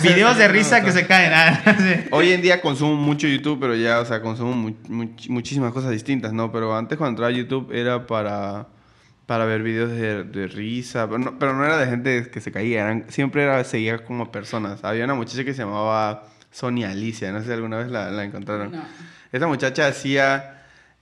videos 0.01 0.37
de 0.37 0.47
risa 0.47 0.81
que 0.81 0.93
se 0.93 1.05
caen. 1.05 1.33
Ah, 1.35 2.05
hoy 2.11 2.31
en 2.31 2.41
día 2.41 2.61
consumo 2.61 2.95
mucho 2.95 3.27
YouTube, 3.27 3.59
pero 3.59 3.75
ya, 3.75 3.99
o 3.99 4.05
sea, 4.05 4.21
consumo 4.21 4.73
muchísimas 4.87 5.73
cosas 5.73 5.91
distintas, 5.91 6.31
¿no? 6.31 6.49
Pero 6.53 6.73
antes 6.73 6.97
cuando 6.97 7.09
entraba 7.09 7.29
a 7.29 7.35
YouTube 7.35 7.73
era 7.73 8.07
para, 8.07 8.67
para 9.25 9.43
ver 9.43 9.63
videos 9.63 9.91
de, 9.91 10.23
de 10.23 10.47
risa, 10.47 11.07
pero 11.07 11.19
no, 11.19 11.37
pero 11.37 11.53
no, 11.53 11.65
era 11.65 11.77
de 11.77 11.87
gente 11.87 12.29
que 12.31 12.39
se 12.39 12.53
caía, 12.53 12.83
eran, 12.83 13.05
siempre 13.09 13.43
era, 13.43 13.61
seguía 13.65 14.05
como 14.05 14.31
personas. 14.31 14.85
Había 14.85 15.03
una 15.03 15.13
muchacha 15.13 15.43
que 15.43 15.53
se 15.53 15.63
llamaba 15.63 16.23
Sonia 16.51 16.91
Alicia, 16.91 17.33
no 17.33 17.39
sé 17.39 17.47
si 17.47 17.51
alguna 17.51 17.79
vez 17.79 17.89
la, 17.89 18.11
la 18.11 18.23
encontraron. 18.23 18.71
No. 18.71 18.81
Esa 19.33 19.47
muchacha 19.47 19.87
hacía 19.87 20.52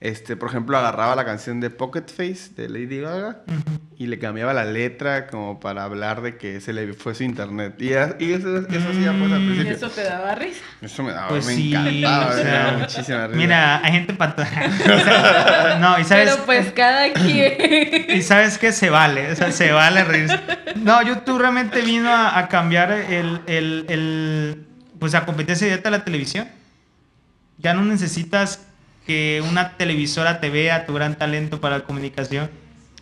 este, 0.02 0.36
por 0.36 0.48
ejemplo, 0.48 0.76
agarraba 0.76 1.14
la 1.14 1.24
canción 1.24 1.60
de 1.60 1.70
Pocket 1.70 2.06
Face 2.08 2.52
de 2.56 2.68
Lady 2.68 3.00
Gaga 3.00 3.42
y 3.96 4.08
le 4.08 4.18
cambiaba 4.18 4.52
la 4.52 4.64
letra 4.64 5.28
como 5.28 5.60
para 5.60 5.84
hablar 5.84 6.22
de 6.22 6.36
que 6.36 6.60
se 6.60 6.72
le 6.72 6.92
fue 6.92 7.14
su 7.14 7.22
internet. 7.22 7.76
Y, 7.78 7.90
y 7.90 8.32
eso, 8.32 8.58
eso 8.58 8.88
hacía 8.90 9.16
pues 9.16 9.30
al 9.30 9.40
mm. 9.40 9.46
principio. 9.46 9.62
¿Y 9.62 9.68
eso 9.68 9.90
te 9.90 10.02
daba 10.02 10.34
risa? 10.34 10.60
Eso 10.80 11.04
me 11.04 11.12
daba, 11.12 11.28
pues 11.28 11.46
me 11.46 11.54
encantaba, 11.54 12.34
me 12.34 12.42
daba 12.42 12.78
muchísima 12.78 13.26
risa. 13.28 13.38
Mira, 13.38 13.84
hay 13.84 13.92
gente 13.92 14.14
para... 14.14 14.34
no, 15.80 16.00
y 16.00 16.04
sabes... 16.04 16.30
Pero 16.32 16.46
pues 16.46 16.72
cada 16.72 17.12
quien... 17.12 18.06
y 18.08 18.22
sabes 18.22 18.58
que 18.58 18.72
se 18.72 18.90
vale, 18.90 19.30
o 19.30 19.36
sea, 19.36 19.52
se 19.52 19.70
vale 19.70 20.02
reírse. 20.02 20.40
No, 20.74 21.00
YouTube 21.02 21.38
realmente 21.38 21.80
vino 21.82 22.10
a, 22.10 22.40
a 22.40 22.48
cambiar 22.48 22.90
el, 22.90 23.40
el, 23.46 23.86
el, 23.88 24.66
pues 24.98 25.12
la 25.12 25.24
competencia 25.24 25.64
directa 25.64 25.90
de 25.92 25.98
la 25.98 26.04
televisión. 26.04 26.48
Ya 27.58 27.72
no 27.72 27.82
necesitas 27.84 28.66
que 29.06 29.42
una 29.48 29.76
televisora 29.76 30.40
te 30.40 30.50
vea 30.50 30.86
tu 30.86 30.94
gran 30.94 31.16
talento 31.16 31.60
para 31.60 31.78
la 31.78 31.84
comunicación 31.84 32.50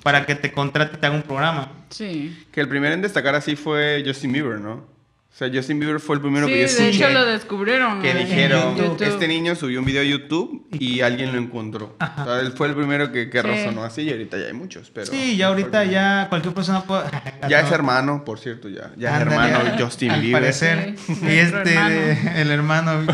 para 0.02 0.26
que 0.26 0.34
te 0.34 0.52
contrate 0.52 0.96
y 0.96 1.00
te 1.00 1.06
haga 1.06 1.16
un 1.16 1.22
programa. 1.22 1.72
Sí. 1.90 2.46
Que 2.52 2.60
el 2.60 2.68
primero 2.68 2.94
en 2.94 3.02
destacar 3.02 3.34
así 3.34 3.56
fue 3.56 4.02
Justin 4.06 4.32
Bieber, 4.32 4.58
¿no? 4.58 4.88
O 5.32 5.36
sea, 5.40 5.48
Justin 5.52 5.78
Bieber 5.78 6.00
fue 6.00 6.16
el 6.16 6.22
primero 6.22 6.48
que 6.48 6.60
yo 6.60 6.68
Sí, 6.68 6.82
de 6.82 6.88
hecho 6.90 7.08
lo 7.08 7.24
descubrieron. 7.24 8.02
Que 8.02 8.12
dijeron, 8.14 8.76
este 9.00 9.28
niño 9.28 9.54
subió 9.54 9.78
un 9.78 9.84
video 9.84 10.02
a 10.02 10.04
YouTube 10.04 10.66
y 10.72 11.00
alguien 11.02 11.32
lo 11.32 11.38
encontró. 11.38 11.96
O 12.00 12.24
sea, 12.24 12.40
él 12.40 12.52
fue 12.52 12.66
el 12.66 12.74
primero 12.74 13.12
que, 13.12 13.30
que 13.30 13.40
resonó 13.40 13.84
así 13.84 14.02
y 14.02 14.10
ahorita 14.10 14.38
ya 14.38 14.46
hay 14.46 14.52
muchos, 14.52 14.90
pero... 14.90 15.06
Sí, 15.06 15.36
ya 15.36 15.46
ahorita 15.46 15.84
ya 15.84 16.26
cualquier 16.28 16.52
persona 16.52 16.82
puede... 16.82 17.04
ya 17.48 17.60
es 17.60 17.70
hermano, 17.70 18.24
por 18.24 18.40
cierto, 18.40 18.68
ya. 18.68 18.90
Ya 18.96 19.16
es 19.16 19.22
hermano 19.22 19.58
Justin 19.78 20.20
Bieber. 20.20 20.36
Al 20.36 20.42
parecer. 20.42 20.94
y 21.08 21.26
este, 21.26 22.40
el 22.40 22.50
hermano... 22.50 23.06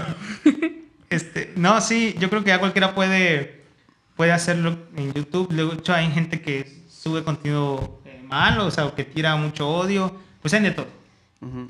Este, 1.16 1.52
no, 1.56 1.80
sí, 1.80 2.14
yo 2.18 2.28
creo 2.28 2.44
que 2.44 2.48
ya 2.48 2.58
cualquiera 2.58 2.94
puede, 2.94 3.64
puede 4.16 4.32
hacerlo 4.32 4.76
en 4.96 5.14
YouTube. 5.14 5.48
De 5.48 5.62
hecho, 5.74 5.94
hay 5.94 6.10
gente 6.10 6.42
que 6.42 6.84
sube 6.88 7.24
contenido 7.24 8.02
eh, 8.04 8.22
malo, 8.28 8.66
o 8.66 8.70
sea, 8.70 8.92
que 8.94 9.04
tira 9.04 9.34
mucho 9.36 9.66
odio. 9.68 10.14
Pues 10.42 10.52
hay 10.54 10.62
de 10.62 10.72
todo. 10.72 10.88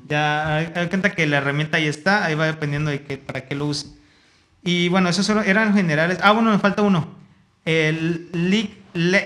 Ya 0.07 0.57
hay, 0.57 0.87
cuenta 0.87 1.11
que 1.11 1.27
la 1.27 1.37
herramienta 1.37 1.77
ahí 1.77 1.87
está, 1.87 2.25
ahí 2.25 2.35
va 2.35 2.45
dependiendo 2.45 2.89
de 2.89 3.03
que, 3.03 3.17
para 3.17 3.45
qué 3.45 3.55
lo 3.55 3.67
use. 3.67 3.87
Y 4.63 4.89
bueno, 4.89 5.07
esos 5.09 5.29
eran 5.29 5.67
los 5.67 5.75
generales. 5.75 6.19
Ah, 6.21 6.31
bueno, 6.31 6.51
me 6.51 6.59
falta 6.59 6.81
uno. 6.81 7.15
El 7.63 8.29
leak, 8.33 8.69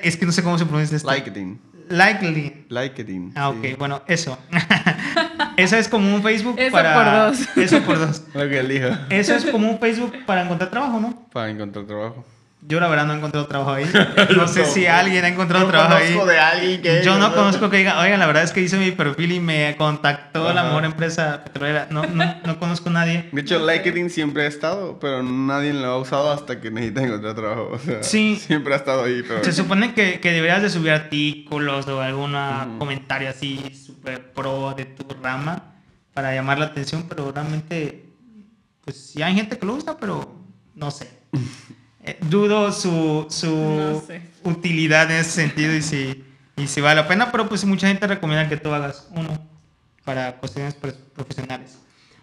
es 0.03 0.17
que 0.17 0.25
no 0.25 0.31
sé 0.31 0.43
cómo 0.43 0.57
se 0.57 0.65
pronuncia 0.65 0.97
esto. 0.97 1.11
LinkedIn. 1.11 1.59
Likely. 1.89 2.65
LinkedIn. 2.69 3.33
Ah, 3.35 3.49
ok, 3.49 3.77
bueno, 3.77 4.01
eso. 4.07 4.37
Eso 5.61 5.75
es 5.77 5.87
como 5.87 6.15
un 6.15 6.23
Facebook 6.23 6.55
Eso 6.57 6.71
para... 6.71 6.93
por 6.95 7.05
dos. 7.05 7.57
Eso 7.57 7.81
por 7.81 7.99
dos. 7.99 8.23
Lo 8.33 8.49
que 8.49 8.59
él 8.59 8.67
dijo. 8.67 8.87
Eso 9.09 9.35
es 9.35 9.45
como 9.45 9.69
un 9.69 9.79
Facebook 9.79 10.25
para 10.25 10.43
encontrar 10.43 10.69
trabajo, 10.71 10.99
¿no? 10.99 11.27
Para 11.31 11.49
encontrar 11.49 11.85
trabajo. 11.85 12.25
Yo 12.63 12.79
la 12.79 12.87
verdad 12.87 13.07
no 13.07 13.13
he 13.13 13.17
encontrado 13.17 13.47
trabajo 13.47 13.73
ahí. 13.73 13.85
No 14.35 14.47
sé 14.47 14.65
si 14.65 14.85
alguien 14.85 15.25
ha 15.25 15.27
encontrado 15.27 15.67
trabajo 15.67 15.95
ahí. 15.95 16.13
de 16.13 16.39
alguien 16.39 16.81
que... 16.81 17.01
Yo 17.03 17.17
no 17.17 17.33
conozco 17.33 17.69
que 17.69 17.77
diga, 17.77 17.99
oigan, 17.99 18.19
la 18.19 18.27
verdad 18.27 18.43
es 18.43 18.51
que 18.51 18.61
hice 18.61 18.77
mi 18.77 18.91
perfil 18.91 19.31
y 19.31 19.39
me 19.39 19.75
contactó 19.77 20.53
la 20.53 20.63
mejor 20.63 20.85
empresa 20.85 21.43
petrolera. 21.43 21.87
No, 21.89 22.05
no, 22.05 22.35
no 22.45 22.59
conozco 22.59 22.89
a 22.89 22.93
nadie. 22.93 23.29
De 23.31 23.41
hecho, 23.41 23.59
LinkedIn 23.65 24.09
siempre 24.09 24.43
ha 24.43 24.47
estado, 24.47 24.99
pero 24.99 25.23
nadie 25.23 25.73
lo 25.73 25.87
ha 25.87 25.97
usado 25.97 26.31
hasta 26.31 26.61
que 26.61 26.69
necesita 26.69 27.03
encontrar 27.03 27.35
trabajo. 27.35 27.69
O 27.73 27.79
sea, 27.79 28.03
sí. 28.03 28.35
Siempre 28.35 28.73
ha 28.73 28.77
estado 28.77 29.03
ahí, 29.03 29.23
pero... 29.27 29.43
Se 29.43 29.53
supone 29.53 29.93
que, 29.93 30.19
que 30.19 30.31
deberías 30.31 30.61
de 30.61 30.69
subir 30.69 30.91
artículos 30.91 31.87
o 31.87 31.99
algún 31.99 32.35
comentario 32.77 33.29
así 33.29 33.73
súper 33.73 34.31
pro 34.33 34.73
de 34.77 34.85
tu 34.85 35.05
rama 35.21 35.63
para 36.13 36.33
llamar 36.33 36.59
la 36.59 36.65
atención, 36.65 37.05
pero 37.09 37.31
realmente, 37.31 38.05
pues 38.83 38.97
sí 38.97 39.21
hay 39.23 39.33
gente 39.33 39.57
que 39.57 39.65
lo 39.65 39.73
usa, 39.73 39.97
pero 39.97 40.35
no 40.75 40.91
sé. 40.91 41.09
Eh, 42.03 42.17
dudo 42.21 42.71
su, 42.71 43.27
su 43.29 44.03
utilidad 44.43 45.11
en 45.11 45.17
ese 45.17 45.31
sentido 45.31 45.75
y 45.75 45.81
si, 45.81 46.23
y 46.57 46.67
si 46.67 46.81
vale 46.81 47.01
la 47.01 47.07
pena, 47.07 47.31
pero 47.31 47.47
pues 47.47 47.63
mucha 47.65 47.87
gente 47.87 48.07
recomienda 48.07 48.49
que 48.49 48.57
tú 48.57 48.73
hagas 48.73 49.07
uno 49.11 49.39
para 50.03 50.37
cuestiones 50.37 50.73
profesionales. 50.73 51.77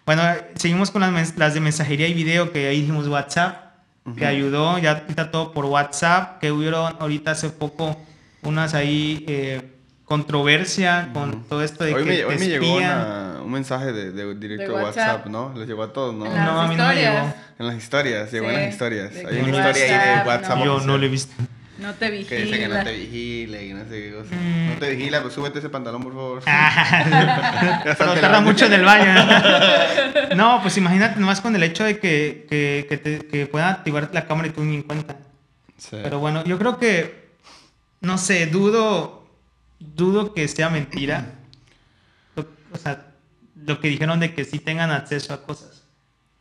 Bueno, 0.05 0.23
seguimos 0.55 0.91
con 0.91 1.01
las, 1.01 1.37
las 1.37 1.53
de 1.53 1.59
mensajería 1.61 2.07
y 2.07 2.13
video, 2.13 2.51
que 2.51 2.67
ahí 2.67 2.81
dijimos 2.81 3.07
WhatsApp, 3.07 3.75
que 4.17 4.25
ayudó, 4.25 4.79
ya 4.79 5.05
está 5.07 5.31
todo 5.31 5.53
por 5.53 5.65
WhatsApp, 5.65 6.39
que 6.39 6.51
hubieron 6.51 6.95
ahorita 6.99 7.31
hace 7.31 7.49
poco 7.49 7.97
unas 8.41 8.73
ahí... 8.73 9.23
Eh, 9.27 9.75
controversia 10.09 11.11
con 11.13 11.43
todo 11.43 11.63
esto 11.63 11.83
de 11.83 11.93
hoy 11.93 12.03
que 12.03 12.09
me, 12.09 12.25
hoy 12.25 12.39
me 12.39 12.47
llegó 12.47 12.77
un 13.45 13.51
mensaje 13.51 13.93
de, 13.93 14.11
de 14.11 14.33
directo 14.33 14.75
de 14.75 14.83
WhatsApp. 14.83 15.27
¿no? 15.27 15.53
Les 15.55 15.67
llegó 15.67 15.83
a 15.83 15.93
todos, 15.93 16.15
¿no? 16.15 16.25
no, 16.25 16.61
a 16.61 16.67
mí 16.67 16.75
no 16.75 16.87
me 16.87 16.95
llegó. 16.95 17.33
En 17.59 17.67
las 17.67 17.75
historias, 17.75 18.31
llegó 18.31 18.49
en 18.49 18.55
las 18.55 18.69
historias. 18.73 19.13
Hay 19.15 19.37
una 19.37 19.49
historia 19.49 20.01
ahí 20.01 20.19
de 20.19 20.27
WhatsApp. 20.27 20.63
Yo 20.65 20.79
no 20.79 20.97
lo 20.97 21.05
he 21.05 21.09
visto. 21.09 21.33
No 21.77 21.93
te 21.93 22.09
vigila. 22.09 22.29
Que 22.29 22.43
dice 22.43 22.59
que 22.59 22.67
no 22.67 22.83
te 22.83 22.91
vigila 22.91 23.61
y 23.61 23.73
no 23.73 23.83
sé 23.83 23.89
qué 23.89 24.13
cosa. 24.13 24.35
Mm. 24.35 24.69
No 24.69 24.75
te 24.79 24.89
vigila, 24.95 25.21
pues 25.21 25.33
súbete 25.35 25.59
ese 25.59 25.69
pantalón, 25.69 26.01
por 26.01 26.13
favor. 26.13 26.43
Pero 27.97 28.13
tarda 28.15 28.41
mucho 28.41 28.65
en 28.65 28.73
el 28.73 28.83
baño. 28.83 29.13
no, 30.35 30.59
pues 30.61 30.75
imagínate 30.77 31.19
nomás 31.19 31.39
con 31.39 31.55
el 31.55 31.61
hecho 31.61 31.83
de 31.83 31.99
que, 31.99 32.47
que, 32.49 32.87
que, 32.89 32.97
te, 32.97 33.19
que 33.27 33.45
puedan 33.45 33.69
activar 33.69 34.09
la 34.11 34.25
cámara 34.25 34.47
y 34.47 34.51
tú 34.51 34.63
ni 34.63 34.75
en 34.75 34.83
cuenta. 34.83 35.17
Sí. 35.77 35.97
Pero 36.01 36.17
bueno, 36.17 36.43
yo 36.43 36.57
creo 36.57 36.79
que, 36.79 37.29
no 38.01 38.17
sé, 38.17 38.47
dudo 38.47 39.18
dudo 39.79 40.33
que 40.33 40.47
sea 40.47 40.69
mentira. 40.69 41.33
o 42.35 42.77
sea, 42.77 43.07
lo 43.55 43.79
que 43.79 43.87
dijeron 43.87 44.19
de 44.19 44.33
que 44.33 44.45
sí 44.45 44.59
tengan 44.59 44.91
acceso 44.91 45.33
a 45.33 45.43
cosas. 45.43 45.83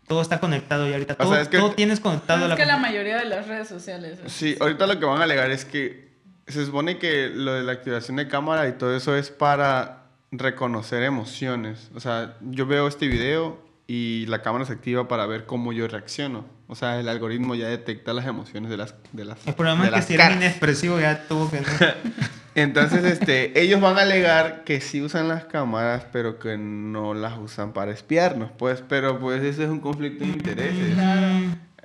Todo 0.07 0.23
está 0.23 0.41
conectado 0.41 0.89
y 0.89 0.93
ahorita 0.93 1.17
todo, 1.17 1.75
tienes 1.75 2.01
conectado. 2.01 2.45
es 2.45 2.49
la 2.49 2.57
que 2.57 2.65
la 2.65 2.79
mayoría 2.79 3.19
de 3.19 3.27
las 3.27 3.47
redes 3.47 3.69
sociales. 3.69 4.19
Sí, 4.27 4.57
ahorita 4.59 4.87
lo 4.87 4.99
que 4.99 5.05
van 5.05 5.21
a 5.21 5.25
alegar 5.25 5.51
es 5.51 5.65
que 5.65 6.09
se 6.47 6.65
supone 6.65 6.99
que 6.99 7.29
lo 7.29 7.53
de 7.53 7.63
la 7.63 7.73
activación 7.73 8.17
de 8.17 8.27
cámara 8.27 8.67
y 8.69 8.73
todo 8.73 8.97
eso 8.97 9.15
es 9.15 9.31
para 9.31 10.05
reconocer 10.31 11.03
emociones. 11.03 11.91
O 11.95 12.01
sea, 12.01 12.37
yo 12.41 12.67
veo 12.67 12.89
este 12.89 13.07
video 13.07 13.68
y 13.91 14.27
la 14.27 14.43
cámara 14.43 14.67
se 14.67 14.75
activa 14.75 15.09
para 15.09 15.27
ver 15.27 15.47
cómo 15.47 15.73
yo 15.73 15.89
reacciono. 15.89 16.45
O 16.67 16.75
sea, 16.75 17.01
el 17.01 17.09
algoritmo 17.09 17.55
ya 17.55 17.69
detecta 17.69 18.13
las 18.13 18.27
emociones 18.27 18.71
de 18.71 18.77
las 18.77 18.95
de 19.13 19.25
las 19.25 19.45
El 19.47 19.55
problema 19.55 19.87
es 19.87 19.93
que 19.93 20.03
si 20.03 20.15
eres 20.15 20.37
inexpresivo 20.37 21.01
ya 21.01 21.27
tuvo 21.27 21.51
que 21.51 21.63
Entonces, 22.55 23.05
este, 23.05 23.59
ellos 23.59 23.81
van 23.81 23.97
a 23.99 24.03
alegar 24.03 24.65
que 24.65 24.81
sí 24.81 25.01
usan 25.01 25.29
las 25.29 25.45
cámaras, 25.45 26.05
pero 26.13 26.39
que 26.39 26.59
no 26.59 27.15
las 27.15 27.39
usan 27.39 27.73
para 27.73 27.93
espiarnos, 27.93 28.51
pues, 28.59 28.83
pero 28.87 29.19
pues 29.21 29.43
ese 29.43 29.65
es 29.65 29.71
un 29.71 29.81
conflicto 29.81 30.25
de 30.25 30.31
intereses. 30.31 30.97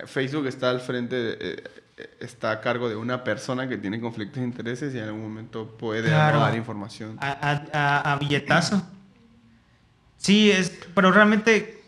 Facebook 0.06 0.48
está 0.48 0.72
al 0.72 0.82
frente, 0.82 1.16
eh, 1.40 1.64
está 2.20 2.52
a 2.52 2.60
cargo 2.60 2.90
de 2.90 2.96
una 2.96 3.24
persona 3.24 3.70
que 3.70 3.78
tiene 3.78 4.02
conflictos 4.02 4.42
de 4.42 4.48
intereses 4.48 4.94
y 4.96 4.98
en 4.98 5.06
algún 5.06 5.22
momento 5.22 5.78
puede 5.78 6.10
dar 6.10 6.56
información. 6.56 7.18
A, 7.22 8.18
billetazo. 8.20 8.82
Sí, 10.18 10.52
es, 10.52 10.72
pero 10.96 11.12
realmente 11.12 11.83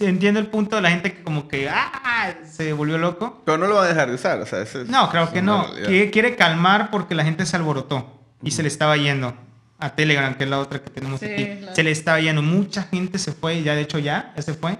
entiendo 0.00 0.40
el 0.40 0.48
punto 0.48 0.76
de 0.76 0.82
la 0.82 0.90
gente 0.90 1.12
que 1.12 1.22
como 1.22 1.48
que 1.48 1.68
¡ah! 1.68 2.34
se 2.50 2.72
volvió 2.72 2.98
loco. 2.98 3.42
Pero 3.44 3.58
no 3.58 3.66
lo 3.66 3.76
va 3.76 3.84
a 3.84 3.88
dejar 3.88 4.08
de 4.08 4.14
usar, 4.14 4.40
o 4.40 4.46
sea, 4.46 4.64
No, 4.86 5.10
creo 5.10 5.32
que 5.32 5.42
no. 5.42 5.66
Quiere, 5.86 6.36
calmar 6.36 6.90
porque 6.90 7.14
la 7.14 7.24
gente 7.24 7.46
se 7.46 7.56
alborotó 7.56 8.20
y 8.42 8.50
se 8.50 8.62
le 8.62 8.68
estaba 8.68 8.96
yendo 8.96 9.34
a 9.78 9.94
Telegram, 9.94 10.34
que 10.34 10.44
es 10.44 10.50
la 10.50 10.58
otra 10.60 10.82
que 10.82 10.90
tenemos 10.90 11.22
aquí. 11.22 11.60
Se 11.72 11.82
le 11.82 11.90
estaba 11.90 12.20
yendo. 12.20 12.42
Mucha 12.42 12.84
gente 12.84 13.18
se 13.18 13.32
fue, 13.32 13.62
ya 13.62 13.74
de 13.74 13.82
hecho 13.82 13.98
ya, 13.98 14.32
ya 14.36 14.42
se 14.42 14.54
fue. 14.54 14.78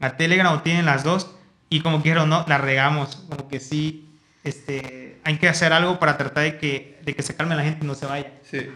A 0.00 0.16
Telegram 0.16 0.52
o 0.54 0.62
tienen 0.62 0.86
las 0.86 1.04
dos. 1.04 1.30
Y 1.68 1.80
como 1.80 2.02
quiero 2.02 2.26
no, 2.26 2.44
la 2.48 2.58
regamos. 2.58 3.16
Como 3.28 3.48
que 3.48 3.60
sí, 3.60 4.08
este, 4.44 5.20
hay 5.24 5.38
que 5.38 5.48
hacer 5.48 5.72
algo 5.72 5.98
para 5.98 6.16
tratar 6.16 6.44
de 6.44 6.58
que, 6.58 7.00
de 7.04 7.14
que 7.14 7.22
se 7.22 7.34
calme 7.34 7.56
la 7.56 7.62
gente 7.62 7.84
y 7.84 7.86
no 7.86 7.94
se 7.94 8.06
vaya. 8.06 8.32
Sí. 8.48 8.68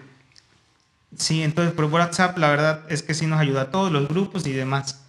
Sí, 1.16 1.42
entonces 1.42 1.74
por 1.74 1.86
WhatsApp 1.86 2.38
la 2.38 2.50
verdad 2.50 2.84
es 2.88 3.02
que 3.02 3.14
sí 3.14 3.26
nos 3.26 3.40
ayuda 3.40 3.62
a 3.62 3.70
todos 3.70 3.90
los 3.90 4.08
grupos 4.08 4.46
y 4.46 4.52
demás. 4.52 4.99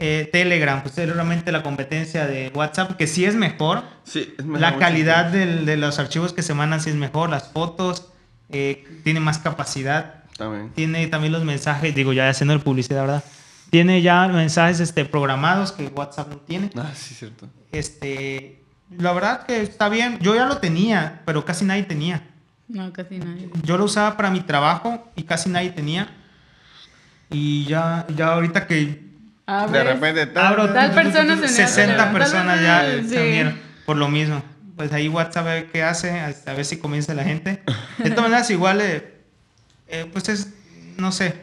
Eh, 0.00 0.28
Telegram, 0.30 0.80
pues 0.80 0.96
es 0.96 1.12
realmente 1.12 1.50
la 1.50 1.64
competencia 1.64 2.24
de 2.26 2.52
WhatsApp, 2.54 2.96
que 2.96 3.08
sí 3.08 3.24
es 3.24 3.34
mejor. 3.34 3.82
Sí, 4.04 4.32
es 4.38 4.44
mejor. 4.44 4.60
La 4.60 4.78
calidad 4.78 5.26
de 5.26 5.76
los 5.76 5.98
archivos 5.98 6.32
que 6.32 6.42
se 6.42 6.54
mandan 6.54 6.80
sí 6.80 6.90
es 6.90 6.96
mejor, 6.96 7.30
las 7.30 7.48
fotos, 7.48 8.08
eh, 8.48 8.86
tiene 9.02 9.18
más 9.18 9.38
capacidad. 9.38 10.24
También. 10.36 10.70
Tiene 10.70 11.06
también 11.08 11.32
los 11.32 11.44
mensajes, 11.44 11.94
digo, 11.96 12.12
ya 12.12 12.28
haciendo 12.28 12.54
el 12.54 12.60
publicidad, 12.60 13.00
¿verdad? 13.00 13.24
Tiene 13.70 14.00
ya 14.00 14.28
mensajes 14.28 14.78
este, 14.80 15.04
programados 15.04 15.72
que 15.72 15.86
WhatsApp 15.88 16.28
no 16.30 16.36
tiene. 16.36 16.70
Ah, 16.76 16.92
sí, 16.94 17.14
cierto. 17.14 17.48
Este, 17.72 18.62
la 18.96 19.12
verdad 19.12 19.46
que 19.46 19.60
está 19.62 19.88
bien. 19.88 20.18
Yo 20.20 20.34
ya 20.34 20.46
lo 20.46 20.58
tenía, 20.58 21.22
pero 21.24 21.44
casi 21.44 21.64
nadie 21.64 21.82
tenía. 21.82 22.22
No, 22.68 22.92
casi 22.92 23.18
nadie. 23.18 23.50
Yo 23.62 23.76
lo 23.76 23.84
usaba 23.84 24.16
para 24.16 24.30
mi 24.30 24.40
trabajo 24.40 25.10
y 25.16 25.24
casi 25.24 25.50
nadie 25.50 25.70
tenía. 25.70 26.08
Y 27.30 27.64
ya, 27.66 28.06
ya 28.14 28.28
ahorita 28.28 28.66
que... 28.66 29.07
de 29.48 29.84
repente 29.84 30.26
tal, 30.26 30.72
tal 30.74 30.90
persona 30.92 31.36
se 31.38 31.48
60 31.48 32.12
personas 32.12 32.60
ya 32.60 32.82
se 33.02 33.54
por 33.86 33.96
lo 33.96 34.08
mismo. 34.08 34.42
Pues 34.76 34.92
ahí 34.92 35.08
WhatsApp 35.08 35.46
a 35.46 35.54
ver 35.54 35.66
qué 35.70 35.82
hace, 35.82 36.20
a 36.20 36.52
ver 36.52 36.64
si 36.64 36.76
comienza 36.76 37.14
la 37.14 37.24
gente. 37.24 37.62
De 37.98 38.10
todas 38.10 38.30
maneras, 38.30 38.50
igual, 38.50 38.80
eh, 38.80 39.22
eh, 39.88 40.08
pues 40.12 40.28
es, 40.28 40.50
no 40.98 41.10
sé, 41.10 41.34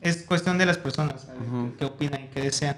es 0.00 0.22
cuestión 0.22 0.56
de 0.56 0.64
las 0.64 0.78
personas, 0.78 1.26
qué 1.78 1.84
opinan 1.84 2.22
y 2.22 2.28
qué 2.28 2.40
desean. 2.40 2.76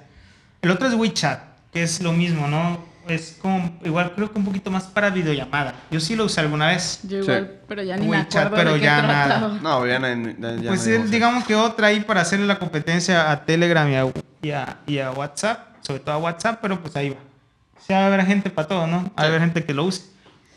El 0.63 0.71
otro 0.71 0.89
es 0.89 0.95
WeChat, 0.95 1.41
que 1.73 1.83
es 1.83 2.01
lo 2.01 2.13
mismo, 2.13 2.49
¿no? 2.49 2.85
Es 3.09 3.37
como, 3.41 3.79
igual 3.85 4.13
creo 4.15 4.33
que 4.33 4.39
un 4.39 4.45
poquito 4.45 4.71
más 4.71 4.85
para 4.85 5.11
videollamada. 5.11 5.75
Yo 5.91 6.01
sí 6.01 6.17
lo 6.17 6.25
usé 6.25 6.41
alguna 6.41 6.69
vez. 6.69 7.01
Yo 7.03 7.19
igual, 7.19 7.61
pero 7.69 7.83
ya 7.83 7.97
ni 7.97 8.07
WeChat, 8.07 8.51
me 8.51 8.57
pero 8.57 8.77
ya 8.77 9.03
nada. 9.03 9.59
No, 9.63 9.87
ya, 9.87 10.01
ya, 10.01 10.69
Pues 10.69 11.11
digamos 11.11 11.45
que 11.45 11.55
otra 11.55 11.89
ahí 11.89 12.01
para 12.01 12.23
hacerle 12.23 12.47
la 12.47 12.59
competencia 12.59 13.31
a 13.31 13.45
Telegram 13.45 13.89
y 13.91 14.51
a, 14.51 14.79
y 14.87 14.99
a, 14.99 15.11
WhatsApp, 15.11 15.77
sobre 15.83 16.01
todo 16.01 16.15
a 16.15 16.19
WhatsApp, 16.19 16.59
pero 16.63 16.81
pues 16.81 16.97
ahí 16.97 17.11
va. 17.11 17.17
O 17.17 17.87
sea, 17.87 17.99
va 17.99 18.05
a 18.05 18.07
haber 18.09 18.25
gente 18.27 18.51
para 18.51 18.69
todo, 18.69 18.87
¿no? 18.87 19.13
Va 19.19 19.25
a 19.25 19.27
haber 19.27 19.41
gente 19.41 19.65
que 19.65 19.75
lo 19.75 19.85
use. 19.85 20.03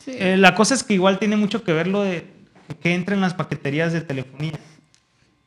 Eh, 0.05 0.37
la 0.37 0.55
cosa 0.55 0.73
es 0.73 0.83
que 0.83 0.93
igual 0.93 1.19
tiene 1.19 1.35
mucho 1.35 1.63
que 1.63 1.73
ver 1.73 1.87
lo 1.87 2.01
de 2.03 2.25
que 2.81 2.93
entren 2.93 3.19
las 3.19 3.33
paqueterías 3.33 3.91
de 3.93 4.01
telefonía. 4.01 4.59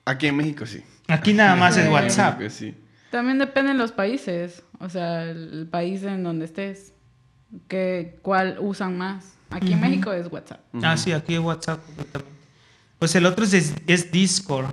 Aquí 0.04 0.26
en 0.26 0.36
México 0.36 0.66
sí. 0.66 0.82
Aquí 1.08 1.32
nada 1.32 1.56
más 1.56 1.76
es 1.76 1.88
WhatsApp. 1.88 2.40
También 3.10 3.38
dependen 3.38 3.76
los 3.76 3.92
países, 3.92 4.62
o 4.78 4.88
sea, 4.88 5.24
el 5.24 5.66
país 5.70 6.02
en 6.04 6.22
donde 6.22 6.44
estés, 6.44 6.92
que, 7.68 8.18
cuál 8.22 8.58
usan 8.60 8.96
más. 8.96 9.36
Aquí 9.50 9.72
en 9.72 9.80
México 9.80 10.12
es 10.12 10.30
WhatsApp. 10.30 10.60
Ah, 10.80 10.96
sí, 10.96 11.10
aquí 11.10 11.34
es 11.34 11.40
WhatsApp 11.40 11.80
Pues 13.00 13.16
el 13.16 13.26
otro 13.26 13.44
es, 13.44 13.74
es 13.88 14.12
Discord, 14.12 14.72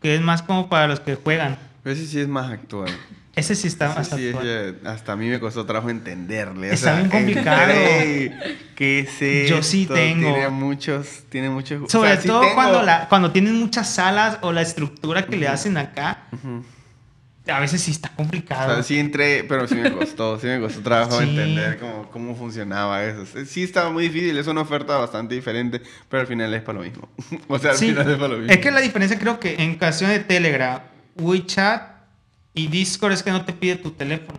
que 0.00 0.14
es 0.14 0.22
más 0.22 0.40
como 0.40 0.70
para 0.70 0.88
los 0.88 1.00
que 1.00 1.14
juegan. 1.16 1.58
Ese 1.84 2.06
sí 2.06 2.20
es 2.20 2.28
más 2.28 2.50
actual. 2.50 2.90
Ese 3.36 3.56
sí 3.56 3.66
está 3.66 3.92
más 3.94 4.08
sí, 4.08 4.32
hasta 4.84 5.12
a 5.12 5.16
mí 5.16 5.28
me 5.28 5.40
costó 5.40 5.66
trabajo 5.66 5.90
entenderle. 5.90 6.72
Está 6.72 6.96
bien 6.96 7.10
complicado. 7.10 7.72
¿Qué 8.76 9.08
sé. 9.18 9.48
Yo 9.48 9.62
sí 9.62 9.86
tengo. 9.86 10.32
Tiene 10.32 10.48
muchos, 10.50 11.24
tiene 11.28 11.50
muchos. 11.50 11.90
Sobre 11.90 12.16
todo 12.18 12.44
cuando, 12.54 12.82
la, 12.82 13.08
cuando 13.08 13.32
tienen 13.32 13.58
muchas 13.58 13.90
salas 13.90 14.38
o 14.42 14.52
la 14.52 14.62
estructura 14.62 15.26
que 15.26 15.36
le 15.36 15.48
hacen 15.48 15.76
acá. 15.76 16.22
A 17.46 17.60
veces 17.60 17.82
sí 17.82 17.90
está 17.90 18.08
complicado. 18.08 18.70
O 18.70 18.74
sea, 18.74 18.82
sí 18.82 18.98
entré, 18.98 19.44
pero 19.44 19.68
sí 19.68 19.74
me 19.74 19.92
costó, 19.92 20.38
sí 20.38 20.46
me 20.46 20.60
costó 20.60 20.80
trabajo 20.80 21.20
entender 21.20 21.78
cómo, 21.78 22.10
cómo 22.10 22.36
funcionaba 22.36 23.04
eso. 23.04 23.26
Sí 23.46 23.62
estaba 23.62 23.90
muy 23.90 24.04
difícil, 24.04 24.36
es 24.38 24.46
una 24.46 24.62
oferta 24.62 24.96
bastante 24.96 25.34
diferente, 25.34 25.82
pero 26.08 26.22
al 26.22 26.26
final 26.26 26.54
es 26.54 26.62
para 26.62 26.78
lo 26.78 26.84
mismo. 26.84 27.08
o 27.48 27.58
sea, 27.58 27.72
al 27.72 27.76
final 27.76 28.10
es 28.10 28.16
para 28.16 28.28
lo 28.28 28.38
mismo. 28.38 28.52
Es 28.52 28.58
que 28.58 28.70
la 28.70 28.80
diferencia 28.80 29.18
creo 29.18 29.38
que 29.38 29.56
en 29.62 29.74
ocasión 29.74 30.10
de 30.10 30.20
Telegram, 30.20 30.80
WeChat 31.16 31.94
y 32.54 32.68
Discord 32.68 33.12
es 33.12 33.22
que 33.22 33.30
no 33.30 33.44
te 33.44 33.52
pide 33.52 33.76
tu 33.76 33.90
teléfono. 33.90 34.38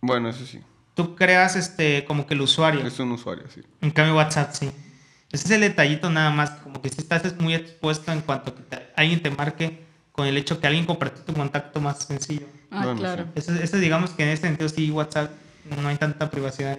Bueno, 0.00 0.30
eso 0.30 0.46
sí. 0.46 0.60
Tú 0.94 1.14
creas 1.16 1.54
este 1.54 2.04
como 2.06 2.26
que 2.26 2.34
el 2.34 2.40
usuario. 2.40 2.86
Es 2.86 2.98
un 2.98 3.12
usuario, 3.12 3.44
sí. 3.54 3.60
En 3.82 3.90
cambio 3.90 4.16
WhatsApp 4.16 4.52
sí. 4.52 4.70
Ese 5.30 5.44
es 5.44 5.50
el 5.50 5.60
detallito 5.60 6.08
nada 6.08 6.30
más, 6.30 6.50
como 6.62 6.80
que 6.80 6.88
si 6.88 7.02
estás 7.02 7.38
muy 7.38 7.54
expuesto 7.54 8.10
en 8.10 8.22
cuanto 8.22 8.54
que 8.54 8.62
alguien 8.96 9.22
te 9.22 9.30
marque 9.30 9.86
con 10.18 10.26
el 10.26 10.36
hecho 10.36 10.58
que 10.58 10.66
alguien 10.66 10.84
compartió 10.84 11.22
tu 11.22 11.32
contacto 11.32 11.80
más 11.80 11.98
sencillo. 12.02 12.48
Ah, 12.72 12.92
claro. 12.98 13.26
Eso, 13.36 13.76
digamos 13.76 14.10
que 14.10 14.24
en 14.24 14.30
este 14.30 14.48
sentido 14.48 14.68
sí 14.68 14.90
WhatsApp 14.90 15.30
no 15.80 15.86
hay 15.86 15.94
tanta 15.94 16.28
privacidad 16.28 16.76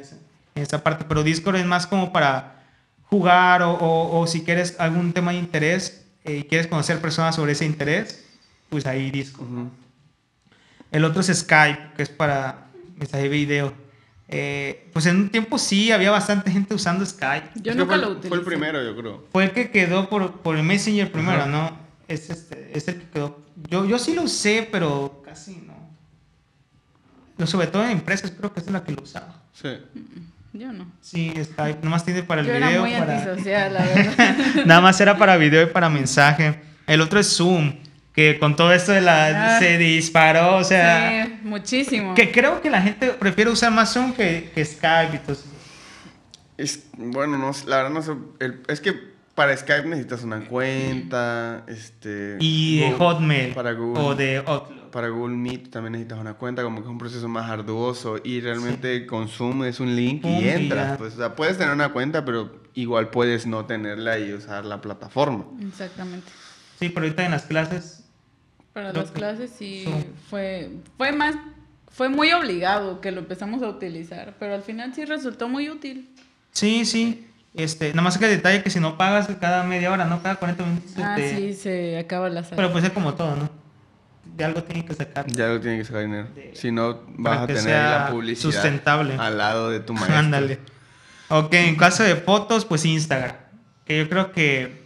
en 0.56 0.62
esa, 0.62 0.84
parte, 0.84 1.06
pero 1.08 1.24
Discord 1.24 1.56
es 1.56 1.66
más 1.66 1.88
como 1.88 2.12
para 2.12 2.66
jugar 3.04 3.62
o, 3.62 3.78
o, 3.80 4.28
si 4.28 4.44
quieres 4.44 4.76
algún 4.78 5.14
tema 5.14 5.32
de 5.32 5.38
interés 5.38 6.06
eh, 6.26 6.40
y 6.40 6.44
quieres 6.44 6.68
conocer 6.68 7.00
personas 7.00 7.38
sobre 7.38 7.54
ese 7.54 7.64
interés, 7.64 8.26
pues 8.68 8.86
ahí 8.86 9.10
Discord. 9.10 9.48
El 10.92 11.06
otro 11.06 11.22
es 11.22 11.28
Skype, 11.28 11.94
que 11.96 12.04
es 12.04 12.10
para 12.10 12.68
mensaje 12.98 13.24
de 13.24 13.30
video. 13.30 13.74
Eh, 14.28 14.90
pues 14.92 15.06
en 15.06 15.16
un 15.16 15.30
tiempo 15.30 15.58
sí 15.58 15.94
había 15.94 16.12
bastante 16.12 16.52
gente 16.52 16.74
usando 16.74 17.06
Skype. 17.06 17.52
Yo 17.56 17.74
nunca 17.74 17.96
fue, 17.96 17.98
lo 18.00 18.10
utilicé. 18.10 18.28
Fue 18.28 18.38
el 18.40 18.44
primero, 18.44 18.84
yo 18.84 18.98
creo. 18.98 19.24
Fue 19.32 19.46
el 19.46 19.52
que 19.52 19.72
quedó 19.72 20.10
por, 20.10 20.42
por 20.42 20.58
el 20.58 20.64
Messenger 20.64 21.10
primero, 21.10 21.46
¿no? 21.46 21.79
Es, 22.10 22.30
este, 22.30 22.72
es 22.76 22.88
el 22.88 22.96
que 23.00 23.08
quedó. 23.08 23.40
Yo, 23.70 23.86
yo 23.86 24.00
sí 24.00 24.14
lo 24.14 24.24
usé, 24.24 24.68
pero 24.70 25.22
casi 25.24 25.64
no. 27.38 27.48
sobre 27.48 27.68
todo 27.68 27.86
en 27.86 27.92
empresas, 27.92 28.32
creo 28.32 28.52
que 28.52 28.60
es 28.60 28.70
la 28.70 28.84
que 28.84 28.92
lo 28.92 29.04
usaba. 29.04 29.36
Sí. 29.54 29.70
Yo 30.52 30.74
no. 30.74 30.92
Sí, 31.02 31.32
Skype. 31.42 31.80
Nomás 31.84 32.04
tiene 32.04 32.24
para 32.24 32.42
el 32.42 32.48
yo 32.48 32.54
video. 32.54 32.68
Era 32.68 32.82
muy 32.82 32.94
antisocial, 32.96 33.74
la 33.74 33.86
verdad. 33.86 34.36
Nada 34.66 34.82
más 34.82 35.00
era 35.00 35.18
para 35.18 35.38
video 35.38 35.62
y 35.62 35.68
para 35.68 35.88
mensaje. 35.88 36.60
El 36.88 37.00
otro 37.02 37.20
es 37.20 37.28
Zoom 37.38 37.76
que 38.20 38.40
con 38.40 38.56
todo 38.56 38.74
esto 38.74 38.92
de 38.92 39.02
la 39.02 39.56
ah. 39.56 39.60
se 39.60 39.78
disparó, 39.78 40.58
o 40.58 40.64
sea, 40.64 41.26
sí, 41.26 41.40
muchísimo. 41.44 42.16
Que 42.16 42.32
creo 42.32 42.62
que 42.62 42.70
la 42.70 42.82
gente 42.82 43.12
prefiere 43.12 43.50
usar 43.50 43.72
más 43.72 43.94
Zoom 43.94 44.14
que, 44.14 44.52
que 44.54 44.66
Skype 44.66 45.16
y 45.16 45.20
todo 45.20 45.34
eso. 45.34 45.46
Es, 46.58 46.88
bueno, 46.98 47.38
no, 47.38 47.52
la 47.68 47.78
verdad 47.78 47.92
no 47.92 48.02
sé, 48.02 48.12
es 48.68 48.82
que 48.82 49.19
para 49.40 49.56
Skype 49.56 49.88
necesitas 49.88 50.26
una 50.26 50.46
cuenta, 50.50 51.64
este... 51.70 52.36
Y 52.42 52.82
de 52.82 52.92
Hotmail 52.92 53.54
para 53.54 53.72
Google, 53.72 54.04
o 54.04 54.14
de 54.14 54.38
Outlook. 54.40 54.92
Para 54.92 55.08
Google 55.08 55.38
Meet 55.38 55.70
también 55.70 55.94
necesitas 55.94 56.20
una 56.20 56.34
cuenta, 56.34 56.62
como 56.62 56.80
que 56.80 56.84
es 56.84 56.90
un 56.90 56.98
proceso 56.98 57.30
más 57.30 57.50
arduoso 57.50 58.18
y 58.22 58.42
realmente 58.42 59.06
con 59.06 59.30
Zoom 59.30 59.64
es 59.64 59.80
un 59.80 59.96
link 59.96 60.26
y 60.26 60.50
entras. 60.50 60.98
Pues, 60.98 61.14
o 61.14 61.18
sea, 61.20 61.38
puedes 61.38 61.58
tener 61.58 61.74
una 61.74 61.94
cuenta, 61.94 62.26
pero 62.26 62.64
igual 62.74 63.12
puedes 63.12 63.48
no 63.48 63.66
tenerla 63.66 64.20
y 64.20 64.34
usar 64.34 64.66
la 64.66 64.82
plataforma. 64.82 65.46
Exactamente. 65.66 66.30
Sí, 66.78 66.90
pero 66.90 67.06
ahorita 67.06 67.24
en 67.24 67.32
las 67.32 67.44
clases 67.44 68.04
para 68.74 68.92
las 68.92 69.12
clases 69.12 69.52
sí 69.58 69.86
fue, 70.30 70.70
fue 70.98 71.14
más, 71.14 71.38
fue 71.88 72.10
muy 72.10 72.34
obligado 72.34 73.00
que 73.00 73.14
lo 73.14 73.20
empezamos 73.20 73.64
a 73.64 73.70
utilizar, 73.70 74.36
pero 74.38 74.54
al 74.54 74.64
final 74.64 74.94
sí 74.94 75.06
resultó 75.06 75.48
muy 75.48 75.70
útil. 75.70 76.10
Sí, 76.52 76.84
sí. 76.84 77.29
Este, 77.60 77.90
nada 77.90 78.04
más 78.04 78.18
que 78.18 78.24
el 78.24 78.32
detalle 78.32 78.64
que 78.64 78.70
si 78.70 78.80
no 78.80 78.98
pagas 78.98 79.28
cada 79.42 79.64
media 79.64 79.92
hora, 79.92 80.06
¿no? 80.06 80.24
Cada 80.24 80.36
40 80.36 80.66
minutos. 80.66 80.92
Ah, 80.98 81.18
sí, 81.18 81.54
se 81.54 82.00
acaba 82.00 82.30
la 82.30 82.44
sala. 82.44 82.56
Pero 82.56 82.72
pues 82.72 82.86
es 82.86 82.92
como 82.92 83.16
todo, 83.16 83.36
¿no? 83.36 83.50
De 84.24 84.46
algo 84.46 84.64
tiene 84.64 84.86
que 84.86 84.94
sacar. 84.94 85.26
De 85.26 85.44
algo 85.44 85.60
tiene 85.60 85.80
que 85.80 85.84
sacar 85.84 86.04
dinero. 86.04 86.28
si 86.54 86.72
no, 86.72 87.02
vas 87.18 87.40
a 87.40 87.48
tener 87.48 87.66
la 87.66 88.08
publicidad 88.10 88.52
sustentable. 88.52 89.16
al 89.20 89.38
lado 89.38 89.70
de 89.70 89.82
tu 89.82 89.94
maestro. 89.96 90.16
Ándale. 90.16 90.60
ok, 91.28 91.54
en 91.54 91.76
caso 91.76 92.04
de 92.04 92.16
fotos, 92.16 92.64
pues 92.64 92.86
Instagram. 92.86 93.36
Que 93.84 93.98
yo 93.98 94.10
creo 94.10 94.32
que, 94.32 94.86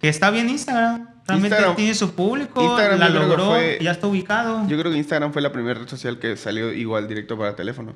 que 0.00 0.08
está 0.08 0.30
bien 0.30 0.50
Instagram. 0.50 1.08
Realmente 1.24 1.56
tiene 1.76 1.94
su 1.94 2.16
público, 2.16 2.76
la 2.76 3.08
logró, 3.08 3.56
ya 3.80 3.92
está 3.92 4.08
ubicado. 4.08 4.66
Yo 4.66 4.76
creo 4.76 4.90
que 4.90 4.98
Instagram 4.98 5.32
fue 5.32 5.40
la 5.40 5.52
primera 5.52 5.78
red 5.78 5.88
social 5.88 6.18
que 6.18 6.36
salió 6.36 6.72
igual 6.72 7.06
directo 7.06 7.38
para 7.38 7.54
teléfono. 7.54 7.94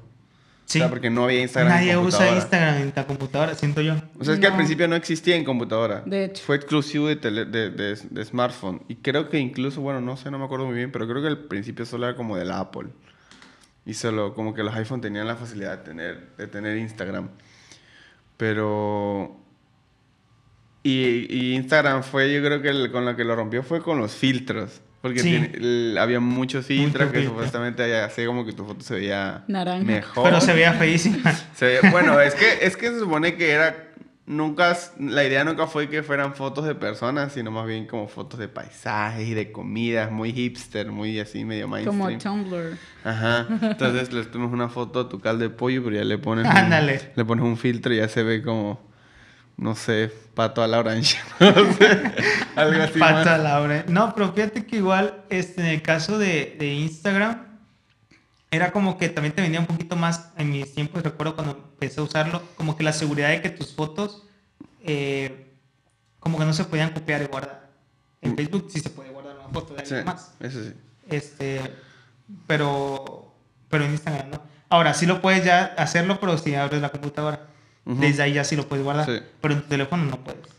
Sí. 0.66 0.78
O 0.78 0.82
sea, 0.82 0.90
porque 0.90 1.10
no 1.10 1.24
había 1.24 1.42
Instagram 1.42 1.72
Nadie 1.72 1.92
en 1.92 1.98
usa 1.98 2.34
Instagram 2.34 2.76
en 2.82 2.92
la 2.94 3.06
computadora, 3.06 3.54
siento 3.54 3.80
yo. 3.80 3.94
O 4.18 4.24
sea, 4.24 4.34
es 4.34 4.40
que 4.40 4.48
al 4.48 4.56
principio 4.56 4.88
no 4.88 4.96
existía 4.96 5.36
en 5.36 5.44
computadora. 5.44 6.02
De 6.04 6.24
hecho. 6.24 6.42
Fue 6.44 6.56
exclusivo 6.56 7.06
de, 7.06 7.14
de, 7.14 7.70
de, 7.70 8.24
smartphone. 8.24 8.82
Y 8.88 8.96
creo 8.96 9.30
que 9.30 9.38
incluso, 9.38 9.80
bueno, 9.80 10.00
no 10.00 10.16
sé, 10.16 10.28
no 10.32 10.40
me 10.40 10.44
acuerdo 10.44 10.66
muy 10.66 10.74
bien, 10.74 10.90
pero 10.90 11.06
creo 11.06 11.22
que 11.22 11.28
al 11.28 11.38
principio 11.38 11.86
solo 11.86 12.08
era 12.08 12.16
como 12.16 12.36
del 12.36 12.50
Apple. 12.50 12.88
Y 13.84 13.94
solo 13.94 14.34
como 14.34 14.54
que 14.54 14.64
los 14.64 14.74
iPhone 14.74 15.00
tenían 15.00 15.28
la 15.28 15.36
facilidad 15.36 15.78
de 15.78 15.84
tener, 15.84 16.36
de 16.36 16.46
tener 16.48 16.76
Instagram. 16.76 17.28
Pero... 18.36 19.40
Y, 20.82 21.26
y 21.30 21.54
Instagram 21.54 22.02
fue, 22.02 22.32
yo 22.32 22.44
creo 22.44 22.60
que 22.60 22.90
con 22.90 23.04
lo 23.04 23.14
que 23.14 23.24
lo 23.24 23.36
rompió 23.36 23.62
fue 23.62 23.82
con 23.82 23.98
los 23.98 24.12
filtros. 24.14 24.80
Porque 25.06 25.96
había 25.98 26.20
muchos 26.20 26.66
filtros 26.66 27.12
que 27.12 27.24
supuestamente 27.24 28.00
hacía 28.00 28.26
como 28.26 28.44
que 28.44 28.52
tu 28.52 28.64
foto 28.64 28.82
se 28.82 28.94
veía 28.94 29.44
mejor. 29.46 30.24
Pero 30.24 30.40
se 30.40 30.52
veía 30.52 30.72
feísima. 30.72 31.34
bueno, 31.90 32.20
es 32.20 32.34
que, 32.34 32.58
es 32.62 32.76
que 32.76 32.88
se 32.88 33.00
supone 33.00 33.36
que 33.36 33.50
era... 33.50 33.82
Nunca, 34.28 34.76
la 34.98 35.22
idea 35.22 35.44
nunca 35.44 35.68
fue 35.68 35.88
que 35.88 36.02
fueran 36.02 36.34
fotos 36.34 36.66
de 36.66 36.74
personas, 36.74 37.32
sino 37.32 37.52
más 37.52 37.64
bien 37.64 37.86
como 37.86 38.08
fotos 38.08 38.40
de 38.40 38.48
paisajes 38.48 39.28
y 39.28 39.34
de 39.34 39.52
comidas, 39.52 40.10
muy 40.10 40.32
hipster, 40.32 40.90
muy 40.90 41.20
así, 41.20 41.44
medio 41.44 41.68
mainstream. 41.68 42.18
Como 42.18 42.18
Tumblr. 42.18 42.76
Ajá. 43.04 43.46
Entonces 43.62 44.12
le 44.12 44.24
tomas 44.24 44.52
una 44.52 44.68
foto 44.68 44.98
a 44.98 45.08
tu 45.08 45.20
caldo 45.20 45.44
de 45.44 45.50
pollo, 45.50 45.84
pero 45.84 45.94
ya 45.94 46.04
le 46.04 46.18
pones, 46.18 46.44
Ándale. 46.50 47.12
le 47.14 47.24
pones 47.24 47.44
un 47.44 47.56
filtro 47.56 47.94
y 47.94 47.98
ya 47.98 48.08
se 48.08 48.24
ve 48.24 48.42
como 48.42 48.80
no 49.56 49.74
sé, 49.74 50.12
pato 50.34 50.62
a 50.62 50.66
la 50.68 50.78
orange. 50.78 51.18
No 51.40 51.72
sé, 51.74 52.14
algo 52.56 52.82
así. 52.82 52.98
Pato 52.98 53.30
a 53.30 53.38
la 53.38 53.60
orange. 53.60 53.86
No, 53.88 54.14
pero 54.14 54.32
fíjate 54.32 54.66
que 54.66 54.76
igual 54.76 55.24
este, 55.30 55.62
en 55.62 55.68
el 55.68 55.82
caso 55.82 56.18
de, 56.18 56.56
de, 56.58 56.74
Instagram, 56.74 57.46
era 58.50 58.70
como 58.72 58.98
que 58.98 59.08
también 59.08 59.34
te 59.34 59.42
venía 59.42 59.60
un 59.60 59.66
poquito 59.66 59.96
más 59.96 60.30
en 60.36 60.50
mis 60.50 60.74
tiempos, 60.74 61.02
recuerdo 61.02 61.34
cuando 61.34 61.52
empecé 61.52 62.00
a 62.00 62.04
usarlo, 62.04 62.42
como 62.56 62.76
que 62.76 62.84
la 62.84 62.92
seguridad 62.92 63.30
de 63.30 63.40
que 63.40 63.50
tus 63.50 63.74
fotos, 63.74 64.24
eh, 64.84 65.52
como 66.20 66.38
que 66.38 66.44
no 66.44 66.52
se 66.52 66.64
podían 66.64 66.90
copiar 66.90 67.22
y 67.22 67.26
guardar. 67.26 67.70
En 68.20 68.32
mm. 68.32 68.36
Facebook 68.36 68.66
sí 68.70 68.80
se 68.80 68.90
puede 68.90 69.10
guardar 69.10 69.36
una 69.36 69.48
foto 69.48 69.74
de 69.74 69.82
alguien 69.82 70.04
más. 70.04 70.32
Eso 70.40 70.62
sí. 70.62 70.72
Este, 71.08 71.60
pero, 72.46 73.34
pero 73.70 73.84
en 73.84 73.92
Instagram 73.92 74.30
no. 74.30 74.42
Ahora 74.68 74.94
sí 74.94 75.06
lo 75.06 75.22
puedes 75.22 75.44
ya 75.44 75.64
hacerlo, 75.78 76.18
pero 76.20 76.36
si 76.36 76.54
abres 76.54 76.82
la 76.82 76.90
computadora. 76.90 77.46
Desde 77.86 78.24
ahí 78.24 78.32
ya 78.32 78.44
sí 78.44 78.56
lo 78.56 78.68
puedes 78.68 78.84
guardar. 78.84 79.06
Pero 79.40 79.54
en 79.54 79.62
tu 79.62 79.68
teléfono 79.68 80.04
no 80.04 80.18
puedes. 80.18 80.56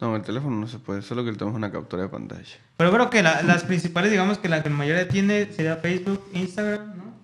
No, 0.00 0.08
en 0.08 0.16
el 0.16 0.22
teléfono 0.22 0.56
no 0.58 0.66
se 0.66 0.80
puede, 0.80 1.00
solo 1.02 1.24
que 1.24 1.30
le 1.30 1.36
tomas 1.36 1.54
una 1.54 1.70
captura 1.70 2.02
de 2.02 2.08
pantalla. 2.08 2.56
Pero 2.76 2.90
creo 2.90 3.08
que 3.08 3.22
las 3.22 3.62
principales, 3.62 4.10
digamos 4.10 4.38
que 4.38 4.48
la 4.48 4.60
que 4.62 4.68
la 4.68 4.74
mayoría 4.74 5.06
tiene 5.06 5.52
sería 5.52 5.76
Facebook, 5.76 6.28
Instagram, 6.32 6.96
¿no? 6.96 7.14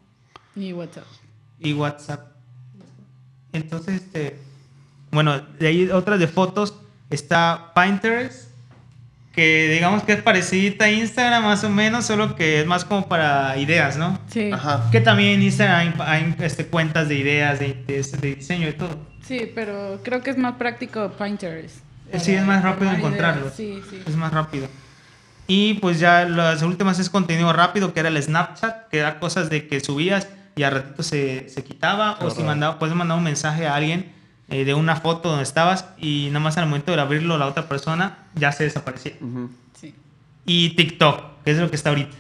Y 0.55 0.73
WhatsApp. 0.73 1.05
Y 1.59 1.73
WhatsApp. 1.73 2.37
Entonces, 3.53 3.97
este. 3.97 4.39
Bueno, 5.11 5.41
de 5.41 5.67
ahí 5.67 5.89
otras 5.91 6.21
de 6.21 6.29
fotos 6.29 6.75
está 7.11 7.73
Pinterest, 7.75 8.51
que 9.33 9.71
digamos 9.71 10.05
que 10.05 10.13
es 10.13 10.23
parecida 10.23 10.85
a 10.85 10.91
Instagram 10.91 11.45
más 11.45 11.65
o 11.65 11.71
menos, 11.71 12.05
solo 12.05 12.37
que 12.37 12.61
es 12.61 12.67
más 12.67 12.85
como 12.85 13.09
para 13.09 13.57
ideas, 13.57 13.97
¿no? 13.97 14.21
Sí. 14.31 14.53
Ajá. 14.53 14.89
Que 14.93 15.01
también 15.01 15.31
en 15.31 15.43
Instagram 15.43 15.95
hay, 16.01 16.37
este, 16.39 16.67
cuentas 16.67 17.09
de 17.09 17.17
ideas, 17.17 17.59
de, 17.59 17.75
de 17.87 18.35
diseño 18.37 18.69
y 18.69 18.73
todo. 18.75 19.09
Sí, 19.29 19.53
pero 19.55 20.01
creo 20.03 20.23
que 20.23 20.31
es 20.31 20.39
más 20.39 20.55
práctico 20.55 21.13
Pinterest. 21.13 21.77
Sí, 22.19 22.33
es 22.33 22.47
más 22.47 22.63
rápido 22.63 22.91
encontrarlo. 22.91 23.51
Sí, 23.55 23.83
sí. 23.91 24.03
Es 24.07 24.17
más 24.17 24.33
rápido. 24.33 24.67
Y 25.47 25.75
pues 25.75 26.01
ya 26.01 26.25
las 26.25 26.63
últimas 26.63 26.99
es 26.99 27.11
contenido 27.11 27.53
rápido, 27.53 27.93
que 27.93 28.01
era 28.01 28.09
el 28.09 28.23
Snapchat, 28.23 28.89
que 28.89 28.99
era 28.99 29.21
cosas 29.21 29.51
de 29.51 29.69
que 29.69 29.81
subías 29.81 30.29
y 30.57 30.63
al 30.63 30.73
ratito 30.73 31.03
se, 31.03 31.49
se 31.51 31.63
quitaba. 31.63 32.19
o 32.21 32.31
si 32.31 32.43
mandaba, 32.43 32.79
puedes 32.79 32.97
mandar 32.97 33.19
un 33.19 33.25
mensaje 33.25 33.67
a 33.67 33.75
alguien 33.75 34.13
eh, 34.49 34.65
de 34.65 34.73
una 34.73 34.97
foto 34.97 35.29
donde 35.29 35.45
estabas 35.45 35.85
y 35.99 36.29
nada 36.29 36.41
más 36.41 36.57
al 36.57 36.65
momento 36.65 36.93
de 36.93 37.01
abrirlo 37.01 37.37
la 37.37 37.47
otra 37.47 37.69
persona 37.69 38.17
ya 38.35 38.51
se 38.53 38.65
desaparecía. 38.65 39.13
sí. 39.79 39.95
Y 40.47 40.71
TikTok, 40.71 41.45
que 41.45 41.51
es 41.51 41.59
lo 41.59 41.69
que 41.69 41.77
está 41.77 41.91
ahorita. 41.91 42.17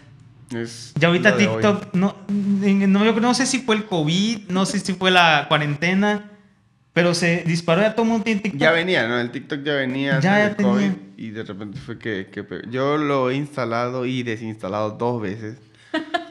ya 0.94 1.08
ahorita 1.08 1.38
TikTok, 1.38 1.94
no, 1.94 2.16
no, 2.28 3.04
yo 3.04 3.18
no 3.18 3.32
sé 3.32 3.46
si 3.46 3.60
fue 3.60 3.76
el 3.76 3.86
COVID, 3.86 4.50
no 4.50 4.66
sé 4.66 4.80
si 4.80 4.92
fue 4.92 5.10
la 5.10 5.46
cuarentena 5.48 6.32
pero 6.98 7.14
se 7.14 7.44
disparó 7.46 7.80
ya 7.82 7.92
todo 7.94 8.02
el 8.02 8.08
mundo 8.08 8.24
tiene 8.24 8.40
TikTok. 8.40 8.60
Ya 8.60 8.72
venía, 8.72 9.06
¿no? 9.06 9.20
El 9.20 9.30
TikTok 9.30 9.62
ya 9.62 9.74
venía. 9.74 10.18
Ya, 10.18 10.48
ya 10.48 10.56
COVID 10.56 10.90
y 11.16 11.30
de 11.30 11.44
repente 11.44 11.78
fue 11.78 11.96
que, 11.96 12.26
que, 12.26 12.44
Yo 12.72 12.96
lo 12.96 13.30
he 13.30 13.36
instalado 13.36 14.04
y 14.04 14.24
desinstalado 14.24 14.90
dos 14.90 15.22
veces. 15.22 15.58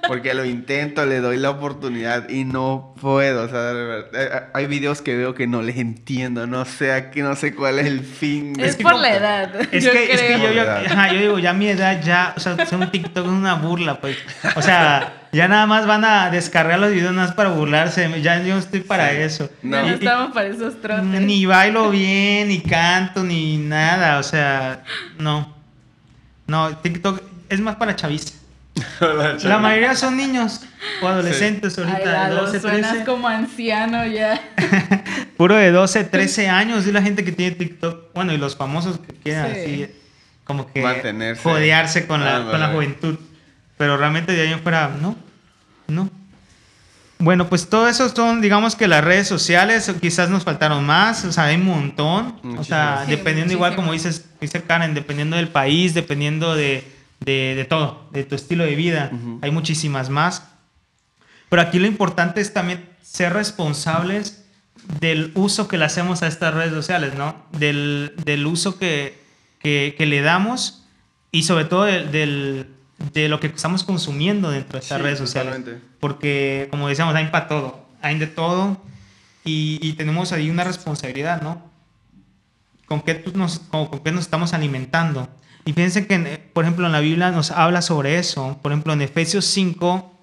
Porque 0.09 0.33
lo 0.33 0.43
intento, 0.43 1.05
le 1.05 1.21
doy 1.21 1.37
la 1.37 1.51
oportunidad 1.51 2.27
y 2.27 2.43
no 2.43 2.93
puedo. 2.99 3.45
O 3.45 3.47
sea, 3.47 3.71
eh, 4.11 4.41
hay 4.53 4.65
videos 4.65 5.01
que 5.01 5.15
veo 5.15 5.33
que 5.33 5.47
no 5.47 5.61
les 5.61 5.77
entiendo. 5.77 6.47
No 6.47 6.65
sé 6.65 6.91
aquí, 6.91 7.21
no 7.21 7.37
sé 7.37 7.55
cuál 7.55 7.79
es 7.79 7.85
el 7.85 8.01
fin. 8.01 8.59
Es, 8.59 8.75
por 8.75 8.95
la 8.95 9.15
edad. 9.15 9.55
Es, 9.71 9.85
yo 9.85 9.93
que, 9.93 10.11
es 10.11 10.21
que 10.21 10.33
yo, 10.33 10.51
yo, 10.51 10.65
yo, 11.13 11.19
digo, 11.21 11.39
ya 11.39 11.53
mi 11.53 11.69
edad, 11.69 12.01
ya, 12.03 12.33
o 12.35 12.41
sea, 12.41 12.57
un 12.73 12.91
TikTok 12.91 13.25
es 13.25 13.31
una 13.31 13.53
burla, 13.53 14.01
pues. 14.01 14.17
O 14.57 14.61
sea, 14.61 15.16
ya 15.31 15.47
nada 15.47 15.65
más 15.65 15.85
van 15.85 16.05
a 16.05 16.29
descargar 16.29 16.79
los 16.79 16.91
videos 16.91 17.13
nada 17.13 17.27
más 17.27 17.35
para 17.35 17.49
burlarse. 17.49 18.21
Ya 18.21 18.41
yo 18.43 18.57
estoy 18.57 18.81
para 18.81 19.11
eso. 19.11 19.49
No, 19.61 19.81
no 19.81 19.89
estamos 19.89 20.33
para 20.33 20.47
esos 20.47 20.81
trotes. 20.81 21.03
Ni 21.03 21.45
bailo 21.45 21.89
bien, 21.89 22.47
ni 22.47 22.61
canto, 22.61 23.23
ni 23.23 23.57
nada. 23.57 24.19
O 24.19 24.23
sea, 24.23 24.83
no. 25.17 25.55
No, 26.47 26.77
TikTok 26.77 27.21
es 27.49 27.59
más 27.59 27.75
para 27.75 27.95
chavistas. 27.95 28.37
la 29.43 29.57
mayoría 29.57 29.95
son 29.95 30.17
niños 30.17 30.61
o 31.01 31.07
adolescentes 31.07 31.77
ahorita. 31.77 32.25
Ay, 32.25 32.29
de 32.29 32.35
12, 32.35 32.59
suenas 32.59 32.91
13. 32.91 33.05
como 33.05 33.27
anciano 33.27 34.05
ya. 34.05 34.41
Puro 35.37 35.55
de 35.55 35.71
12, 35.71 36.03
13 36.05 36.49
años 36.49 36.87
y 36.87 36.91
la 36.91 37.01
gente 37.01 37.23
que 37.23 37.31
tiene 37.31 37.55
TikTok. 37.55 38.13
Bueno, 38.13 38.33
y 38.33 38.37
los 38.37 38.55
famosos 38.55 38.99
que 38.99 39.13
quieren 39.13 39.51
así, 39.51 39.89
como 40.43 40.71
que 40.71 40.81
Mantenerse. 40.81 41.41
jodearse 41.41 42.07
con 42.07 42.23
la, 42.23 42.45
con 42.49 42.59
la 42.59 42.69
juventud. 42.69 43.17
Pero 43.77 43.97
realmente 43.97 44.33
de 44.33 44.41
ahí 44.41 44.53
en 44.53 44.61
fuera, 44.61 44.95
no. 45.01 45.15
No. 45.87 46.09
Bueno, 47.19 47.49
pues 47.49 47.69
todo 47.69 47.87
eso 47.87 48.09
son, 48.09 48.41
digamos 48.41 48.75
que 48.75 48.87
las 48.87 49.03
redes 49.03 49.27
sociales, 49.27 49.91
quizás 49.99 50.29
nos 50.29 50.43
faltaron 50.43 50.85
más, 50.85 51.25
o 51.25 51.31
sea, 51.31 51.45
hay 51.45 51.55
un 51.55 51.65
montón. 51.65 52.39
O 52.57 52.63
sea, 52.63 53.05
dependiendo 53.07 53.53
igual 53.53 53.75
como 53.75 53.93
dices, 53.93 54.25
dice 54.39 54.61
Karen, 54.61 54.93
dependiendo 54.93 55.35
del 55.35 55.47
país, 55.47 55.93
dependiendo 55.93 56.55
de 56.55 56.97
de, 57.19 57.65
todo, 57.69 58.07
de 58.11 58.23
tu 58.23 58.35
estilo 58.35 58.63
de 58.63 58.75
vida. 58.75 59.11
Hay 59.41 59.51
muchísimas 59.51 60.09
más. 60.09 60.47
Pero 61.49 61.61
aquí 61.61 61.79
lo 61.79 61.87
importante 61.87 62.41
es 62.41 62.53
también 62.53 62.87
ser 63.01 63.33
responsables 63.33 64.45
del 64.99 65.31
uso 65.35 65.67
que 65.67 65.77
le 65.77 65.85
hacemos 65.85 66.23
a 66.23 66.27
estas 66.27 66.53
redes 66.53 66.73
sociales, 66.73 67.13
¿no? 67.15 67.35
Del, 67.51 68.13
uso 68.45 68.77
que, 68.77 69.19
le 69.63 70.21
damos 70.21 70.85
y 71.31 71.43
sobre 71.43 71.65
todo 71.65 71.83
del, 71.83 72.67
de 73.13 73.29
lo 73.29 73.39
que 73.39 73.47
estamos 73.47 73.83
consumiendo 73.83 74.49
dentro 74.49 74.73
de 74.73 74.83
estas 74.83 75.01
redes 75.01 75.19
sociales. 75.19 75.61
Porque, 75.99 76.67
como 76.71 76.87
decíamos, 76.87 77.15
hay 77.15 77.27
para 77.27 77.47
todo, 77.47 77.85
hay 78.01 78.17
de 78.17 78.27
todo 78.27 78.77
y, 79.43 79.93
tenemos 79.93 80.33
ahí 80.33 80.49
una 80.49 80.63
responsabilidad, 80.63 81.41
¿no? 81.41 81.61
¿Con 82.85 83.01
qué, 83.01 83.23
nos, 83.33 83.59
con 83.59 83.87
qué 83.99 84.11
nos 84.11 84.21
estamos 84.21 84.53
alimentando? 84.53 85.29
Y 85.65 85.73
fíjense 85.73 86.07
que, 86.07 86.49
por 86.53 86.63
ejemplo, 86.63 86.85
en 86.85 86.91
la 86.91 86.99
Biblia 86.99 87.31
nos 87.31 87.51
habla 87.51 87.81
sobre 87.81 88.17
eso. 88.17 88.57
Por 88.61 88.71
ejemplo, 88.71 88.93
en 88.93 89.01
Efesios 89.01 89.45
5, 89.45 90.13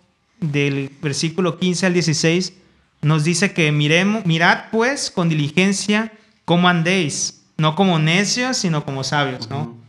del 0.41 0.91
versículo 1.03 1.59
15 1.59 1.87
al 1.87 1.93
16, 1.95 2.55
nos 3.03 3.25
dice 3.25 3.53
que 3.53 3.71
miremos, 3.71 4.25
mirad 4.25 4.65
pues 4.71 5.11
con 5.11 5.29
diligencia 5.29 6.13
cómo 6.45 6.69
andéis, 6.69 7.45
no 7.59 7.77
como 7.77 7.99
necios, 7.99 8.57
sino 8.57 8.85
como 8.85 9.05
sabios, 9.05 9.49
¿no? 9.51 9.84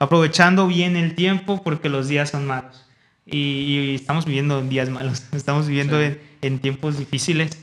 Aprovechando 0.00 0.66
bien 0.66 0.96
el 0.96 1.14
tiempo 1.14 1.62
porque 1.62 1.88
los 1.88 2.08
días 2.08 2.30
son 2.30 2.46
malos. 2.46 2.86
Y, 3.24 3.94
estamos 3.94 4.24
viviendo 4.24 4.58
en 4.58 4.68
días 4.68 4.88
malos, 4.88 5.24
estamos 5.32 5.68
viviendo 5.68 6.00
en, 6.00 6.58
tiempos 6.58 6.98
difíciles. 6.98 7.56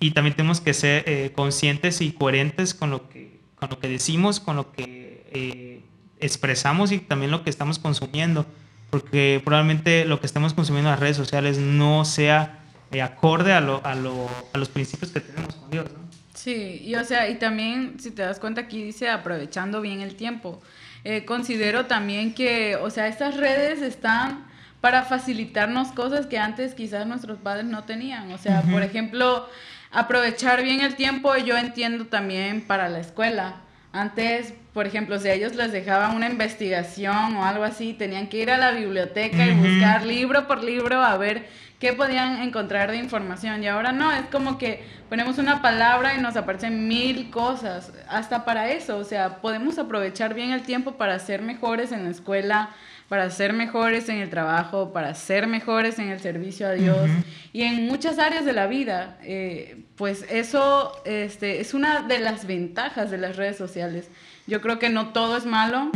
Y 0.00 0.10
también 0.10 0.34
tenemos 0.34 0.60
que 0.60 0.74
ser 0.74 1.04
eh, 1.06 1.30
conscientes 1.32 2.00
y 2.00 2.10
coherentes 2.10 2.74
con 2.74 2.90
lo 2.90 3.08
que, 3.08 3.38
con 3.54 3.70
lo 3.70 3.78
que 3.78 3.86
decimos, 3.86 4.40
con 4.40 4.56
lo 4.56 4.72
que... 4.72 5.24
Eh, 5.32 5.82
expresamos 6.22 6.92
y 6.92 6.98
también 6.98 7.30
lo 7.30 7.42
que 7.42 7.50
estamos 7.50 7.78
consumiendo, 7.78 8.46
porque 8.90 9.42
probablemente 9.44 10.04
lo 10.04 10.20
que 10.20 10.26
estamos 10.26 10.54
consumiendo 10.54 10.88
en 10.88 10.92
las 10.92 11.00
redes 11.00 11.16
sociales 11.16 11.58
no 11.58 12.04
sea 12.04 12.60
eh, 12.92 13.02
acorde 13.02 13.52
a, 13.52 13.60
lo, 13.60 13.84
a, 13.84 13.94
lo, 13.94 14.30
a, 14.52 14.58
los 14.58 14.68
principios 14.68 15.10
que 15.10 15.20
tenemos 15.20 15.54
con 15.56 15.70
Dios. 15.70 15.86
¿no? 15.92 15.98
Sí, 16.34 16.80
y 16.84 16.94
o 16.94 17.04
sea, 17.04 17.28
y 17.28 17.38
también 17.38 17.96
si 17.98 18.10
te 18.10 18.22
das 18.22 18.38
cuenta 18.38 18.62
aquí 18.62 18.82
dice 18.82 19.10
aprovechando 19.10 19.80
bien 19.80 20.00
el 20.00 20.14
tiempo. 20.14 20.62
Eh, 21.04 21.24
considero 21.24 21.86
también 21.86 22.34
que, 22.34 22.76
o 22.76 22.90
sea, 22.90 23.08
estas 23.08 23.36
redes 23.36 23.82
están 23.82 24.44
para 24.80 25.04
facilitarnos 25.04 25.92
cosas 25.92 26.26
que 26.26 26.38
antes 26.38 26.74
quizás 26.74 27.06
nuestros 27.06 27.38
padres 27.38 27.64
no 27.64 27.84
tenían. 27.84 28.30
O 28.32 28.38
sea, 28.38 28.62
por 28.62 28.82
ejemplo, 28.82 29.48
aprovechar 29.90 30.62
bien 30.62 30.80
el 30.80 30.96
tiempo, 30.96 31.36
yo 31.36 31.56
entiendo 31.56 32.06
también 32.06 32.62
para 32.62 32.88
la 32.88 32.98
escuela. 32.98 33.56
Antes, 33.92 34.54
por 34.72 34.86
ejemplo, 34.86 35.18
si 35.20 35.28
a 35.28 35.34
ellos 35.34 35.54
les 35.54 35.70
dejaban 35.70 36.16
una 36.16 36.28
investigación 36.28 37.36
o 37.36 37.44
algo 37.44 37.62
así, 37.62 37.92
tenían 37.92 38.26
que 38.28 38.38
ir 38.38 38.50
a 38.50 38.56
la 38.56 38.72
biblioteca 38.72 39.46
y 39.46 39.54
buscar 39.54 40.04
libro 40.04 40.48
por 40.48 40.64
libro 40.64 41.02
a 41.02 41.16
ver 41.16 41.46
qué 41.82 41.92
podían 41.92 42.40
encontrar 42.40 42.92
de 42.92 42.96
información. 42.96 43.60
Y 43.64 43.66
ahora 43.66 43.90
no, 43.90 44.12
es 44.12 44.26
como 44.30 44.56
que 44.56 44.84
ponemos 45.08 45.38
una 45.38 45.60
palabra 45.60 46.14
y 46.14 46.20
nos 46.20 46.36
aparecen 46.36 46.86
mil 46.86 47.28
cosas, 47.28 47.92
hasta 48.08 48.44
para 48.44 48.70
eso. 48.70 48.98
O 48.98 49.04
sea, 49.04 49.40
podemos 49.40 49.80
aprovechar 49.80 50.32
bien 50.32 50.52
el 50.52 50.62
tiempo 50.62 50.92
para 50.92 51.18
ser 51.18 51.42
mejores 51.42 51.90
en 51.90 52.04
la 52.04 52.10
escuela, 52.10 52.70
para 53.08 53.28
ser 53.30 53.52
mejores 53.52 54.08
en 54.08 54.18
el 54.18 54.30
trabajo, 54.30 54.92
para 54.92 55.12
ser 55.16 55.48
mejores 55.48 55.98
en 55.98 56.10
el 56.10 56.20
servicio 56.20 56.68
a 56.68 56.70
Dios 56.70 57.10
y 57.52 57.62
en 57.62 57.88
muchas 57.88 58.20
áreas 58.20 58.44
de 58.44 58.52
la 58.52 58.68
vida. 58.68 59.18
Eh, 59.24 59.82
pues 59.96 60.24
eso 60.30 60.92
este, 61.04 61.60
es 61.60 61.74
una 61.74 62.02
de 62.02 62.20
las 62.20 62.46
ventajas 62.46 63.10
de 63.10 63.18
las 63.18 63.34
redes 63.34 63.56
sociales. 63.56 64.08
Yo 64.46 64.60
creo 64.60 64.78
que 64.78 64.88
no 64.88 65.08
todo 65.08 65.36
es 65.36 65.46
malo. 65.46 65.90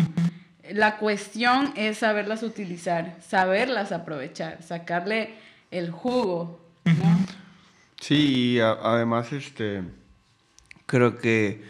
La 0.69 0.97
cuestión 0.97 1.73
es 1.77 1.99
saberlas 1.99 2.43
utilizar, 2.43 3.15
saberlas 3.21 3.93
aprovechar, 3.93 4.65
sacarle 4.65 5.46
el 5.71 5.91
jugo, 5.91 6.61
Sí, 8.01 8.55
y 8.55 8.61
además 8.61 9.33
este 9.33 9.83
creo 10.87 11.19
que 11.19 11.65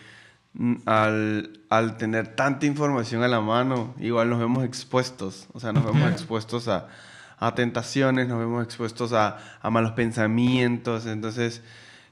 al, 0.85 1.97
tener 1.99 2.29
tanta 2.35 2.67
información 2.67 3.23
a 3.23 3.29
la 3.29 3.41
mano, 3.41 3.95
igual 3.99 4.31
nos 4.31 4.39
vemos 4.39 4.65
expuestos, 4.65 5.47
o 5.53 5.61
sea, 5.61 5.73
nos 5.73 5.85
vemos 5.85 6.11
expuestos 6.11 6.69
a, 6.69 6.89
tentaciones, 7.55 8.29
nos 8.29 8.39
vemos 8.39 8.65
expuestos 8.65 9.13
a, 9.13 9.39
malos 9.71 9.93
pensamientos, 9.93 11.07
entonces 11.07 11.63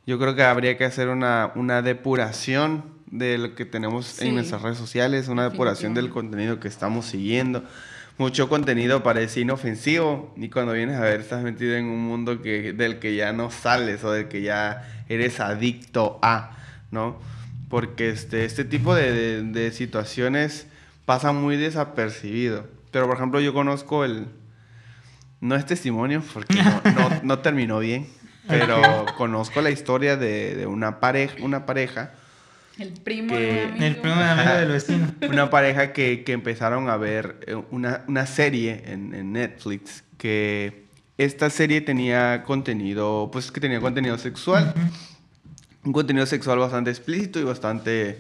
yo 0.07 0.19
creo 0.19 0.35
que 0.35 0.43
habría 0.43 0.77
que 0.77 0.85
hacer 0.85 1.09
una, 1.09 1.83
depuración 1.83 2.85
de 3.07 3.39
lo 3.39 3.55
que 3.55 3.65
tenemos 3.65 4.21
en 4.21 4.35
nuestras 4.35 4.63
redes 4.63 4.79
sociales, 4.79 5.29
una 5.29 5.49
depuración 5.49 5.95
del 5.95 6.11
contenido 6.11 6.61
que 6.61 6.69
estamos 6.69 7.07
siguiendo. 7.07 7.63
Mucho 8.17 8.49
contenido 8.49 9.03
parece 9.03 9.41
inofensivo 9.41 10.33
y 10.37 10.49
cuando 10.49 10.73
vienes 10.73 10.97
a 10.97 11.03
ver 11.03 11.21
estás 11.21 11.43
metido 11.43 11.75
en 11.75 11.87
un 11.87 12.01
mundo 12.01 12.43
que, 12.43 12.73
del 12.73 13.01
que 13.01 13.17
ya 13.17 13.33
no 13.33 13.51
sales 13.51 14.05
o 14.05 14.13
del 14.13 14.29
que 14.29 14.43
ya 14.43 15.05
eres 15.09 15.41
adicto 15.41 16.19
a, 16.23 16.57
¿no? 16.91 17.19
porque 17.75 18.11
este, 18.11 18.45
este 18.45 18.65
tipo 18.65 18.95
de, 18.95 19.73
situaciones 19.75 20.69
pasa 21.07 21.33
muy 21.33 21.57
desapercibido. 21.57 22.69
Pero, 22.93 23.09
por 23.09 23.17
ejemplo, 23.17 23.41
yo 23.41 23.53
conozco 23.53 24.05
el... 24.05 24.29
No 25.41 25.57
es 25.57 25.67
testimonio, 25.67 26.23
porque 26.33 26.63
no, 27.25 27.39
terminó 27.43 27.81
bien, 27.81 28.07
pero 28.47 28.81
conozco 29.19 29.61
la 29.61 29.71
historia 29.71 30.17
de, 30.17 30.69
una, 30.69 31.01
pareja, 31.01 31.35
una 31.43 31.67
pareja. 31.67 32.13
El 32.79 32.93
primo 32.93 33.35
de 33.35 33.65
El 33.79 33.97
primo 33.97 34.17
de 34.17 34.25
amigo 34.25 34.55
del 34.55 34.69
vecino. 34.69 35.15
Una 35.29 35.51
pareja 35.51 35.93
que, 35.93 36.25
empezaron 36.27 36.89
a 36.89 36.97
ver 36.97 37.37
eh, 37.47 37.55
una, 37.71 38.27
serie 38.27 38.83
en, 38.87 39.33
Netflix 39.33 40.05
que 40.19 40.85
esta 41.19 41.51
serie 41.51 41.81
tenía 41.81 42.43
contenido, 42.43 43.31
pues 43.33 43.53
que 43.53 43.61
tenía 43.61 43.81
contenido 43.81 44.19
sexual 44.19 44.75
un 45.85 45.93
contenido 45.93 46.27
sexual 46.27 46.59
bastante 46.59 46.91
explícito 46.91 47.39
y 47.39 47.45
bastante 47.45 48.19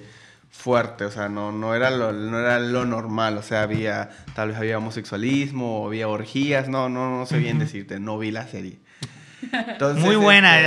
fuerte, 0.50 1.04
o 1.04 1.10
sea, 1.10 1.28
no, 1.28 1.50
no, 1.50 1.74
era 1.74 1.90
lo, 1.90 2.12
no 2.12 2.38
era 2.38 2.60
lo 2.60 2.84
normal, 2.84 3.38
o 3.38 3.42
sea, 3.42 3.62
había, 3.62 4.10
tal 4.34 4.50
vez 4.50 4.58
había 4.58 4.78
homosexualismo, 4.78 5.86
había 5.86 6.06
orgías, 6.08 6.68
no, 6.68 6.88
no, 6.88 7.18
no 7.18 7.26
sé 7.26 7.38
bien 7.38 7.58
decirte, 7.58 7.98
no 7.98 8.18
vi 8.18 8.30
la 8.30 8.46
serie. 8.46 8.78
Muy 9.96 10.16
buena, 10.16 10.60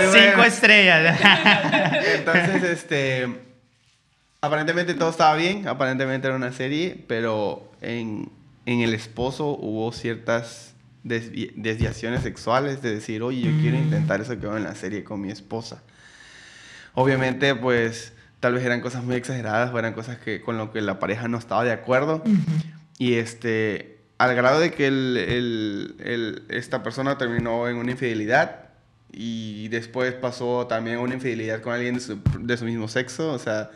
este, 0.00 0.20
cinco 0.30 0.44
estrellas. 0.44 1.20
Entonces, 2.14 2.62
este, 2.62 3.28
aparentemente 4.40 4.94
todo 4.94 5.10
estaba 5.10 5.34
bien, 5.36 5.66
aparentemente 5.68 6.26
era 6.26 6.36
una 6.36 6.52
serie, 6.52 7.04
pero 7.08 7.72
en, 7.80 8.30
en 8.66 8.80
el 8.80 8.94
esposo 8.94 9.46
hubo 9.48 9.92
ciertas 9.92 10.74
desviaciones 11.06 12.22
sexuales, 12.22 12.82
de 12.82 12.94
decir, 12.94 13.22
oye, 13.22 13.42
yo 13.42 13.52
quiero 13.60 13.78
mm. 13.78 13.82
intentar 13.82 14.20
eso 14.20 14.32
que 14.32 14.46
veo 14.46 14.56
en 14.56 14.64
la 14.64 14.74
serie 14.74 15.04
con 15.04 15.20
mi 15.20 15.30
esposa. 15.30 15.82
Obviamente, 16.94 17.54
pues, 17.54 18.12
tal 18.40 18.54
vez 18.54 18.64
eran 18.64 18.80
cosas 18.80 19.04
muy 19.04 19.16
exageradas 19.16 19.72
o 19.72 19.78
eran 19.78 19.92
cosas 19.92 20.18
que, 20.18 20.40
con 20.40 20.58
lo 20.58 20.72
que 20.72 20.80
la 20.80 20.98
pareja 20.98 21.28
no 21.28 21.38
estaba 21.38 21.62
de 21.62 21.72
acuerdo. 21.72 22.24
Y 22.98 23.14
este, 23.14 23.95
al 24.18 24.34
grado 24.34 24.60
de 24.60 24.72
que 24.72 24.86
el, 24.86 26.44
esta 26.48 26.82
persona 26.82 27.18
terminó 27.18 27.68
en 27.68 27.76
una 27.76 27.92
infidelidad 27.92 28.66
y 29.12 29.68
después 29.68 30.14
pasó 30.14 30.66
también 30.66 30.98
una 30.98 31.14
infidelidad 31.14 31.60
con 31.60 31.74
alguien 31.74 31.94
de 31.94 32.00
su, 32.00 32.20
de 32.40 32.56
su 32.56 32.64
mismo 32.64 32.88
sexo, 32.88 33.32
o 33.32 33.38
sea, 33.38 33.70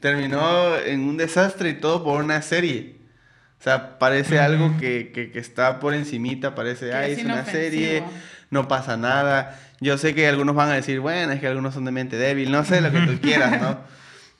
terminó 0.00 0.76
en 0.76 1.00
un 1.00 1.16
desastre 1.16 1.70
y 1.70 1.74
todo 1.74 2.04
por 2.04 2.22
una 2.22 2.40
serie. 2.42 2.96
O 3.58 3.62
sea, 3.62 3.98
parece 3.98 4.38
algo 4.38 4.76
que, 4.78 5.10
que, 5.12 5.38
está 5.38 5.80
por 5.80 5.94
encimita, 5.94 6.54
parece, 6.54 6.92
ay, 6.92 7.12
es, 7.12 7.24
una 7.24 7.44
serie, 7.44 8.02
no 8.50 8.68
pasa 8.68 8.96
nada. 8.96 9.58
Yo 9.80 9.98
sé 9.98 10.14
que 10.14 10.28
algunos 10.28 10.54
van 10.54 10.70
a 10.70 10.74
decir, 10.74 11.00
bueno, 11.00 11.32
es 11.32 11.40
que 11.40 11.46
algunos 11.46 11.74
son 11.74 11.84
de 11.84 11.90
mente 11.90 12.16
débil, 12.16 12.50
no 12.50 12.64
sé 12.64 12.80
lo 12.80 12.92
que 12.92 13.00
tú 13.00 13.18
quieras, 13.22 13.60
¿no? 13.60 13.80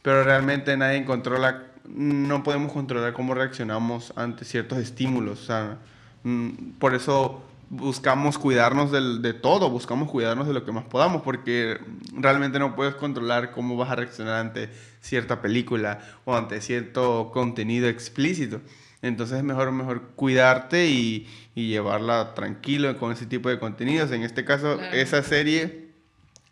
Pero 0.02 0.22
realmente 0.22 0.76
nadie 0.76 1.04
controla, 1.04 1.64
no 1.88 2.42
podemos 2.42 2.72
controlar 2.72 3.12
cómo 3.12 3.34
reaccionamos 3.34 4.12
ante 4.16 4.44
ciertos 4.44 4.78
estímulos. 4.78 5.42
O 5.42 5.44
sea, 5.46 5.78
mm, 6.24 6.50
por 6.78 6.94
eso 6.94 7.42
buscamos 7.68 8.38
cuidarnos 8.38 8.92
del, 8.92 9.22
de 9.22 9.34
todo, 9.34 9.70
buscamos 9.70 10.10
cuidarnos 10.10 10.46
de 10.46 10.54
lo 10.54 10.64
que 10.64 10.72
más 10.72 10.84
podamos, 10.84 11.22
porque 11.22 11.78
realmente 12.12 12.58
no 12.58 12.76
puedes 12.76 12.94
controlar 12.94 13.50
cómo 13.50 13.76
vas 13.76 13.90
a 13.90 13.96
reaccionar 13.96 14.40
ante 14.40 14.70
cierta 15.00 15.40
película 15.42 16.00
o 16.24 16.36
ante 16.36 16.60
cierto 16.60 17.30
contenido 17.32 17.88
explícito. 17.88 18.60
Entonces 19.02 19.38
es 19.38 19.44
mejor, 19.44 19.72
mejor 19.72 20.02
cuidarte 20.16 20.86
y, 20.86 21.26
llevarla 21.54 22.34
tranquilo 22.34 22.98
con 22.98 23.12
ese 23.12 23.24
tipo 23.24 23.48
de 23.48 23.58
contenidos. 23.58 24.10
En 24.12 24.22
este 24.22 24.44
caso, 24.44 24.78
esa 24.92 25.22
serie 25.22 25.88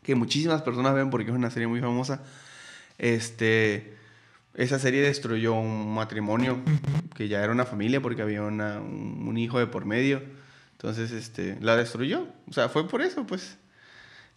que 0.03 0.15
muchísimas 0.15 0.63
personas 0.63 0.95
ven 0.95 1.11
porque 1.11 1.31
es 1.31 1.37
una 1.37 1.51
serie 1.51 1.67
muy 1.67 1.81
famosa, 1.81 2.23
este, 2.97 3.97
esa 4.57 4.79
serie 4.79 5.03
destruyó 5.03 5.55
un 5.55 5.95
matrimonio 5.95 6.59
que 7.15 7.29
ya 7.29 7.43
era 7.43 7.53
una 7.53 7.65
familia 7.65 8.01
porque 8.01 8.23
había 8.23 8.43
un, 8.43 9.37
hijo 9.37 9.59
de 9.59 9.67
por 9.67 9.85
medio. 9.85 10.23
Entonces, 10.73 11.11
este, 11.11 11.59
la 11.61 11.77
destruyó. 11.77 12.27
O 12.49 12.53
sea, 12.53 12.69
fue 12.69 12.89
por 12.89 13.03
eso, 13.03 13.27
pues. 13.27 13.59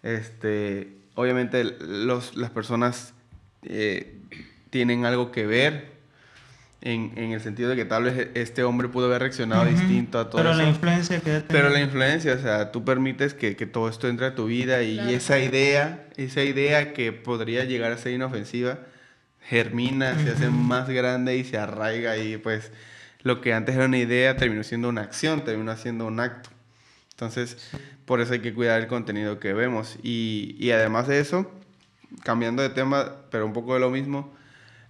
Este, 0.03 0.97
obviamente 1.15 1.63
los, 1.63 2.35
las 2.35 2.51
personas 2.51 3.13
eh, 3.63 4.19
tienen 4.69 5.05
algo 5.05 5.31
que 5.31 5.45
ver 5.45 5.97
en, 6.81 7.13
en, 7.15 7.31
el 7.31 7.41
sentido 7.41 7.69
de 7.69 7.75
que 7.75 7.85
tal 7.85 8.03
vez 8.03 8.29
este 8.35 8.63
hombre 8.63 8.87
pudo 8.87 9.07
haber 9.07 9.21
reaccionado 9.23 9.65
distinto 9.65 10.19
a 10.19 10.29
todo 10.29 10.41
Pero 10.41 10.53
la 10.53 10.69
influencia 10.69 11.19
que 11.19 11.41
Pero 11.47 11.69
la 11.69 11.81
influencia, 11.81 12.35
o 12.35 12.39
sea, 12.39 12.71
tú 12.71 12.85
permites 12.85 13.33
que, 13.33 13.55
que 13.55 13.65
todo 13.65 13.89
esto 13.89 14.07
entre 14.07 14.27
a 14.27 14.35
tu 14.35 14.45
vida 14.45 14.83
y 14.83 14.99
esa 15.13 15.39
idea, 15.39 16.07
esa 16.17 16.43
idea 16.43 16.93
que 16.93 17.11
podría 17.11 17.65
llegar 17.65 17.91
a 17.91 17.97
ser 17.97 18.13
inofensiva, 18.13 18.77
germina, 19.47 20.17
se 20.21 20.31
hace 20.31 20.49
más 20.49 20.89
grande 20.89 21.37
y 21.37 21.43
se 21.43 21.57
arraiga 21.57 22.17
y 22.17 22.37
pues 22.37 22.71
lo 23.23 23.41
que 23.41 23.53
antes 23.53 23.75
era 23.75 23.85
una 23.85 23.97
idea 23.97 24.35
terminó 24.35 24.63
siendo 24.63 24.89
una 24.89 25.01
acción, 25.01 25.43
terminó 25.43 25.75
siendo 25.77 26.05
un 26.05 26.19
acto. 26.19 26.49
Entonces, 27.11 27.57
por 28.05 28.21
eso 28.21 28.33
hay 28.33 28.39
que 28.39 28.53
cuidar 28.53 28.79
el 28.79 28.87
contenido 28.87 29.39
que 29.39 29.53
vemos. 29.53 29.97
Y, 30.03 30.55
y 30.59 30.71
además 30.71 31.07
de 31.07 31.19
eso, 31.19 31.51
cambiando 32.23 32.61
de 32.61 32.69
tema, 32.69 33.13
pero 33.31 33.45
un 33.45 33.53
poco 33.53 33.73
de 33.73 33.79
lo 33.79 33.89
mismo, 33.89 34.33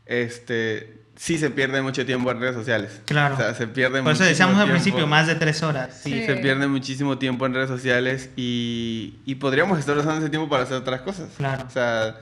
este, 0.05 1.01
sí 1.15 1.37
se 1.37 1.49
pierde 1.49 1.81
mucho 1.81 2.05
tiempo 2.05 2.29
en 2.31 2.39
redes 2.39 2.55
sociales. 2.55 3.01
Claro. 3.05 3.35
O 3.35 3.37
sea, 3.37 3.53
se 3.53 3.67
pierde 3.67 4.03
Por 4.03 4.11
eso 4.11 4.23
decíamos 4.23 4.57
al 4.57 4.69
principio, 4.69 5.07
más 5.07 5.27
de 5.27 5.35
tres 5.35 5.63
horas. 5.63 6.01
Sí. 6.03 6.25
Se 6.25 6.35
pierde 6.35 6.67
muchísimo 6.67 7.17
tiempo 7.17 7.45
en 7.45 7.53
redes 7.53 7.69
sociales 7.69 8.29
y, 8.35 9.19
y, 9.25 9.35
podríamos 9.35 9.79
estar 9.79 9.97
usando 9.97 10.19
ese 10.19 10.29
tiempo 10.29 10.49
para 10.49 10.63
hacer 10.63 10.77
otras 10.77 11.01
cosas. 11.01 11.29
Claro. 11.37 11.65
O 11.65 11.69
sea, 11.69 12.17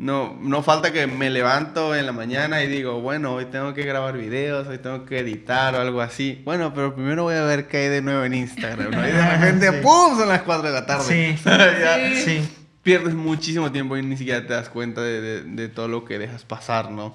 no, 0.00 0.34
no 0.40 0.62
falta 0.62 0.94
que 0.94 1.06
me 1.06 1.28
levanto 1.28 1.94
en 1.94 2.06
la 2.06 2.12
mañana 2.12 2.64
y 2.64 2.68
digo, 2.68 3.02
bueno, 3.02 3.34
hoy 3.34 3.44
tengo 3.44 3.74
que 3.74 3.82
grabar 3.82 4.16
videos, 4.16 4.66
hoy 4.66 4.78
tengo 4.78 5.04
que 5.04 5.18
editar 5.18 5.74
o 5.74 5.78
algo 5.78 6.00
así. 6.00 6.40
Bueno, 6.42 6.72
pero 6.72 6.94
primero 6.94 7.24
voy 7.24 7.34
a 7.34 7.42
ver 7.42 7.68
qué 7.68 7.76
hay 7.76 7.88
de 7.90 8.00
nuevo 8.00 8.24
en 8.24 8.32
Instagram, 8.32 8.92
¿no? 8.92 9.06
Y 9.06 9.12
de 9.12 9.36
repente, 9.36 9.72
¡pum! 9.82 10.16
Son 10.18 10.26
las 10.26 10.40
4 10.40 10.68
de 10.68 10.72
la 10.72 10.86
tarde. 10.86 11.36
Sí. 12.16 12.22
sí. 12.24 12.48
Pierdes 12.82 13.12
muchísimo 13.12 13.70
tiempo 13.70 13.94
y 13.98 14.02
ni 14.02 14.16
siquiera 14.16 14.46
te 14.46 14.54
das 14.54 14.70
cuenta 14.70 15.02
de, 15.02 15.20
de, 15.20 15.42
de 15.42 15.68
todo 15.68 15.86
lo 15.86 16.06
que 16.06 16.18
dejas 16.18 16.46
pasar, 16.46 16.90
¿no? 16.90 17.14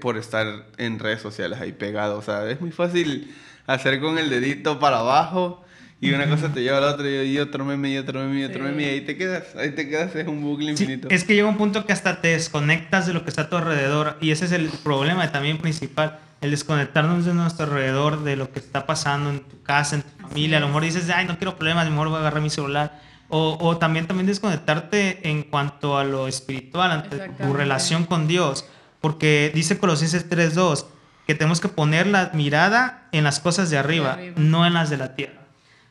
por 0.00 0.16
estar 0.16 0.66
en 0.78 0.98
redes 0.98 1.22
sociales 1.22 1.60
ahí 1.60 1.70
pegado. 1.70 2.18
O 2.18 2.22
sea, 2.22 2.50
es 2.50 2.60
muy 2.60 2.72
fácil 2.72 3.32
hacer 3.68 4.00
con 4.00 4.18
el 4.18 4.30
dedito 4.30 4.80
para 4.80 4.98
abajo 4.98 5.64
y 5.98 6.12
una 6.12 6.28
cosa 6.28 6.52
te 6.52 6.62
lleva 6.62 6.78
a 6.78 6.80
la 6.80 6.90
otra 6.90 7.08
y 7.08 7.38
otro 7.38 7.64
meme 7.64 7.90
y 7.90 7.96
otro 7.96 8.20
meme 8.20 8.40
y 8.40 8.44
otro 8.44 8.62
meme 8.62 8.82
y 8.82 8.86
ahí 8.86 9.00
te 9.00 9.16
quedas. 9.16 9.56
Ahí 9.56 9.70
te 9.70 9.88
quedas, 9.88 10.14
es 10.14 10.26
un 10.26 10.42
bucle 10.42 10.70
infinito. 10.70 11.08
es 11.10 11.24
que 11.24 11.34
llega 11.34 11.48
un 11.48 11.56
punto 11.56 11.86
que 11.86 11.92
hasta 11.92 12.20
te 12.20 12.28
desconectas 12.28 13.06
de 13.06 13.14
lo 13.14 13.24
que 13.24 13.30
está 13.30 13.42
a 13.42 13.48
tu 13.48 13.56
alrededor 13.56 14.18
y 14.20 14.30
ese 14.30 14.44
es 14.44 14.52
el 14.52 14.68
problema 14.68 15.32
también 15.32 15.58
principal. 15.58 16.18
El 16.42 16.50
desconectarnos 16.50 17.24
de 17.24 17.32
nuestro 17.32 17.64
alrededor, 17.64 18.22
de 18.22 18.36
lo 18.36 18.52
que 18.52 18.58
está 18.58 18.84
pasando 18.84 19.30
en 19.30 19.40
tu 19.40 19.62
casa, 19.62 19.96
en 19.96 20.02
tu 20.02 20.28
familia. 20.28 20.58
A 20.58 20.60
lo 20.60 20.66
mejor 20.66 20.82
dices, 20.82 21.08
ay, 21.08 21.26
no 21.26 21.38
quiero 21.38 21.56
problemas, 21.56 21.88
mejor 21.88 22.08
voy 22.08 22.18
a 22.18 22.20
agarrar 22.20 22.42
mi 22.42 22.50
celular 22.50 23.00
O, 23.30 23.56
o, 23.58 23.78
también, 23.78 24.06
también 24.06 24.26
desconectarte 24.26 25.30
en 25.30 25.44
cuanto 25.44 25.96
a 25.96 26.04
lo 26.04 26.28
espiritual, 26.28 26.90
ante 26.90 27.30
tu 27.30 27.54
relación 27.54 28.04
con 28.04 28.28
Dios. 28.28 28.66
Porque 29.00 29.50
dice 29.54 29.78
Colosenses 29.78 30.28
3.2 30.28 30.84
que 31.26 31.34
tenemos 31.34 31.60
que 31.60 31.68
poner 31.68 32.06
la 32.06 32.30
mirada 32.34 33.08
en 33.12 33.24
las 33.24 33.40
cosas 33.40 33.70
de 33.70 33.78
arriba, 33.78 34.18
no 34.36 34.64
en 34.66 34.74
las 34.74 34.90
de 34.90 34.96
la 34.98 35.16
tierra. 35.16 35.45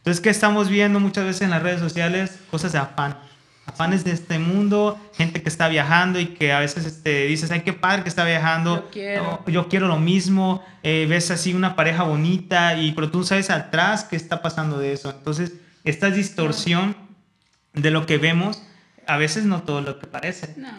Entonces, 0.05 0.21
¿qué 0.21 0.29
estamos 0.29 0.69
viendo 0.69 0.99
muchas 0.99 1.25
veces 1.25 1.41
en 1.41 1.49
las 1.49 1.63
redes 1.63 1.79
sociales? 1.79 2.37
Cosas 2.51 2.71
de 2.71 2.77
afán. 2.77 3.17
Afanes 3.65 4.03
de 4.03 4.11
este 4.11 4.37
mundo, 4.37 4.99
gente 5.15 5.41
que 5.41 5.49
está 5.49 5.67
viajando 5.67 6.19
y 6.19 6.27
que 6.27 6.53
a 6.53 6.59
veces 6.59 6.85
este, 6.85 7.25
dices, 7.25 7.49
ay, 7.49 7.61
qué 7.61 7.73
padre 7.73 8.03
que 8.03 8.09
está 8.09 8.23
viajando. 8.23 8.83
Yo 8.83 8.89
quiero. 8.91 9.43
yo 9.47 9.67
quiero 9.67 9.87
lo 9.87 9.97
mismo. 9.97 10.63
Eh, 10.83 11.07
ves 11.09 11.31
así 11.31 11.55
una 11.55 11.75
pareja 11.75 12.03
bonita, 12.03 12.77
y, 12.77 12.91
pero 12.91 13.09
tú 13.09 13.23
sabes 13.23 13.49
atrás 13.49 14.03
qué 14.03 14.15
está 14.15 14.43
pasando 14.43 14.77
de 14.77 14.93
eso. 14.93 15.09
Entonces, 15.09 15.53
esta 15.83 16.11
distorsión 16.11 16.95
de 17.73 17.89
lo 17.89 18.05
que 18.05 18.19
vemos, 18.19 18.61
a 19.07 19.17
veces 19.17 19.45
no 19.45 19.63
todo 19.63 19.81
lo 19.81 19.97
que 19.97 20.05
parece. 20.05 20.53
No. 20.55 20.69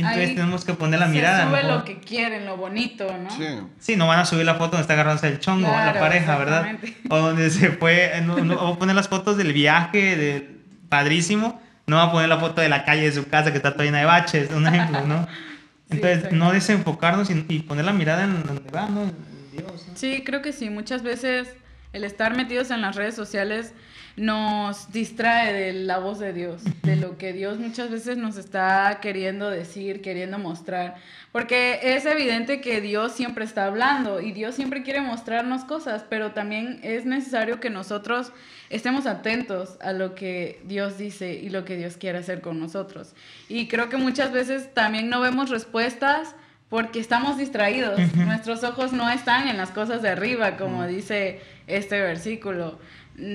Entonces 0.00 0.34
tenemos 0.34 0.64
que 0.64 0.74
poner 0.74 1.00
la 1.00 1.06
mirada. 1.06 1.48
Sube 1.48 1.62
lo 1.62 1.84
que 1.84 1.98
quieren, 1.98 2.46
lo 2.46 2.56
bonito, 2.56 3.06
¿no? 3.16 3.30
Sí. 3.30 3.46
Sí, 3.78 3.96
no 3.96 4.06
van 4.06 4.20
a 4.20 4.24
subir 4.24 4.44
la 4.44 4.54
foto 4.54 4.72
donde 4.72 4.82
está 4.82 4.94
agarrándose 4.94 5.28
el 5.28 5.40
chongo 5.40 5.68
la 5.68 5.94
pareja, 5.98 6.36
¿verdad? 6.36 6.76
O 7.08 7.18
donde 7.18 7.50
se 7.50 7.70
fue, 7.70 8.20
no, 8.24 8.38
no, 8.38 8.54
o 8.54 8.78
poner 8.78 8.96
las 8.96 9.08
fotos 9.08 9.36
del 9.36 9.52
viaje, 9.52 10.16
del 10.16 10.60
padrísimo. 10.88 11.60
No 11.86 11.96
va 11.96 12.04
a 12.04 12.12
poner 12.12 12.28
la 12.28 12.38
foto 12.38 12.60
de 12.60 12.68
la 12.68 12.84
calle 12.84 13.02
de 13.02 13.12
su 13.12 13.28
casa 13.28 13.50
que 13.50 13.56
está 13.56 13.72
toda 13.72 13.84
llena 13.84 13.98
de 13.98 14.04
baches, 14.04 14.50
un 14.50 14.66
ejemplo, 14.66 15.02
¿no? 15.06 15.26
Entonces, 15.90 16.32
no 16.32 16.52
desenfocarnos 16.52 17.30
y, 17.30 17.60
poner 17.60 17.84
la 17.84 17.92
mirada 17.92 18.24
en 18.24 18.44
donde 18.44 18.70
va, 18.70 18.88
¿no? 18.88 19.02
En 19.02 19.14
Dios. 19.52 19.86
Sí, 19.94 20.22
creo 20.24 20.40
que 20.40 20.52
sí. 20.52 20.70
Muchas 20.70 21.02
veces 21.02 21.48
el 21.92 22.04
estar 22.04 22.36
metidos 22.36 22.70
en 22.70 22.80
las 22.80 22.94
redes 22.94 23.14
sociales 23.14 23.74
nos 24.16 24.92
distrae 24.92 25.52
de 25.52 25.72
la 25.72 25.98
voz 25.98 26.18
de 26.18 26.32
Dios, 26.32 26.62
de 26.82 26.96
lo 26.96 27.16
que 27.16 27.32
Dios 27.32 27.58
muchas 27.58 27.90
veces 27.90 28.16
nos 28.16 28.36
está 28.36 28.98
queriendo 29.00 29.50
decir, 29.50 30.02
queriendo 30.02 30.38
mostrar. 30.38 30.96
Porque 31.32 31.80
es 31.82 32.06
evidente 32.06 32.60
que 32.60 32.80
Dios 32.80 33.12
siempre 33.12 33.44
está 33.44 33.66
hablando 33.66 34.20
y 34.20 34.32
Dios 34.32 34.54
siempre 34.54 34.82
quiere 34.82 35.00
mostrarnos 35.00 35.64
cosas, 35.64 36.04
pero 36.08 36.32
también 36.32 36.80
es 36.82 37.06
necesario 37.06 37.60
que 37.60 37.70
nosotros 37.70 38.32
estemos 38.68 39.06
atentos 39.06 39.76
a 39.80 39.92
lo 39.92 40.14
que 40.14 40.60
Dios 40.64 40.98
dice 40.98 41.34
y 41.34 41.48
lo 41.48 41.64
que 41.64 41.76
Dios 41.76 41.96
quiere 41.96 42.18
hacer 42.18 42.40
con 42.40 42.58
nosotros. 42.58 43.14
Y 43.48 43.68
creo 43.68 43.88
que 43.88 43.96
muchas 43.96 44.32
veces 44.32 44.74
también 44.74 45.08
no 45.08 45.20
vemos 45.20 45.50
respuestas 45.50 46.34
porque 46.68 47.00
estamos 47.00 47.36
distraídos. 47.36 47.98
Nuestros 48.14 48.62
ojos 48.62 48.92
no 48.92 49.10
están 49.10 49.48
en 49.48 49.56
las 49.56 49.70
cosas 49.70 50.02
de 50.02 50.08
arriba, 50.08 50.56
como 50.56 50.86
dice 50.86 51.40
este 51.66 52.00
versículo 52.00 52.78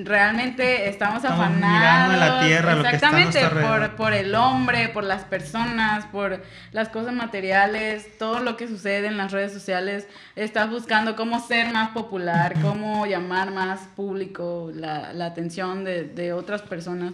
realmente 0.03 0.90
estamos, 0.90 1.24
afanados. 1.24 1.57
Mirando 1.57 2.18
la 2.18 2.45
tierra, 2.45 2.74
exactamente, 2.74 3.40
por, 3.48 3.95
por 3.95 4.14
el 4.14 4.36
hombre, 4.36 4.90
por 4.90 5.03
las 5.03 5.24
personas, 5.24 6.06
por 6.06 6.44
las 6.72 6.90
cosas 6.90 7.14
materiales, 7.14 8.18
todo 8.18 8.40
lo 8.40 8.57
que 8.57 8.68
sucede 8.68 9.07
en 9.07 9.18
las 9.18 9.32
redes 9.32 9.53
sociales. 9.53 10.07
Estás 10.36 10.70
buscando 10.70 11.16
cómo 11.16 11.40
ser 11.40 11.72
más 11.72 11.90
popular, 11.90 12.56
cómo 12.62 13.06
llamar 13.06 13.52
más 13.52 13.82
público 13.95 14.72
la, 14.74 15.14
la 15.14 15.28
atención 15.28 15.84
de, 15.84 16.03
de 16.03 16.34
otras 16.34 16.62
personas. 16.62 17.14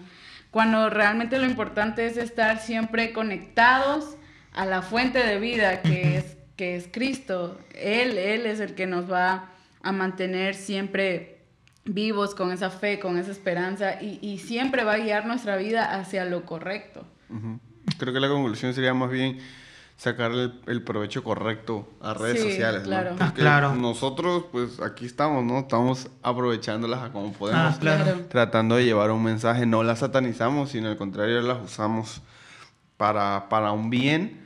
Cuando 0.51 0.89
realmente 0.89 1.39
lo 1.39 1.45
importante 1.45 2.05
es 2.05 2.17
estar 2.17 2.59
siempre 2.59 3.13
conectados 3.13 4.17
a 4.53 4.65
la 4.65 4.81
fuente 4.81 5.25
de 5.25 5.39
vida 5.39 5.81
que 5.81 6.17
es, 6.17 6.37
que 6.57 6.75
es 6.75 6.89
Cristo. 6.91 7.57
Él, 7.73 8.17
Él 8.17 8.45
es 8.45 8.59
el 8.59 8.75
que 8.75 8.85
nos 8.85 9.09
va 9.11 9.49
a 9.81 9.91
mantener 9.91 10.55
siempre 10.55 11.30
vivos 11.85 12.35
con 12.35 12.51
esa 12.51 12.69
fe, 12.69 12.99
con 12.99 13.17
esa 13.17 13.31
esperanza 13.31 14.01
y, 14.01 14.19
y 14.21 14.37
siempre 14.39 14.83
va 14.83 14.93
a 14.93 14.97
guiar 14.97 15.25
nuestra 15.25 15.57
vida 15.57 15.99
hacia 15.99 16.25
lo 16.25 16.45
correcto. 16.45 17.05
Creo 17.97 18.13
que 18.13 18.19
la 18.19 18.27
conclusión 18.27 18.73
sería 18.73 18.93
más 18.93 19.09
bien 19.09 19.39
sacarle 20.01 20.51
el, 20.65 20.81
provecho 20.81 21.23
correcto 21.23 21.87
a 22.01 22.15
redes 22.15 22.41
sociales. 22.41 22.81
Claro. 22.81 23.15
Ah, 23.19 23.33
claro. 23.35 23.75
Nosotros, 23.75 24.45
pues 24.51 24.79
aquí 24.79 25.05
estamos, 25.05 25.43
¿no? 25.43 25.59
Estamos 25.59 26.09
aprovechándolas 26.23 27.03
a 27.03 27.11
como 27.11 27.31
podemos. 27.33 27.75
Ah, 27.75 27.77
claro. 27.79 28.21
Tratando 28.27 28.77
de 28.77 28.85
llevar 28.85 29.11
un 29.11 29.23
mensaje. 29.23 29.67
No 29.67 29.83
las 29.83 29.99
satanizamos, 29.99 30.71
sino 30.71 30.89
al 30.89 30.97
contrario, 30.97 31.39
las 31.41 31.63
usamos 31.63 32.21
para, 32.97 33.47
para 33.47 33.71
un 33.73 33.91
bien, 33.91 34.40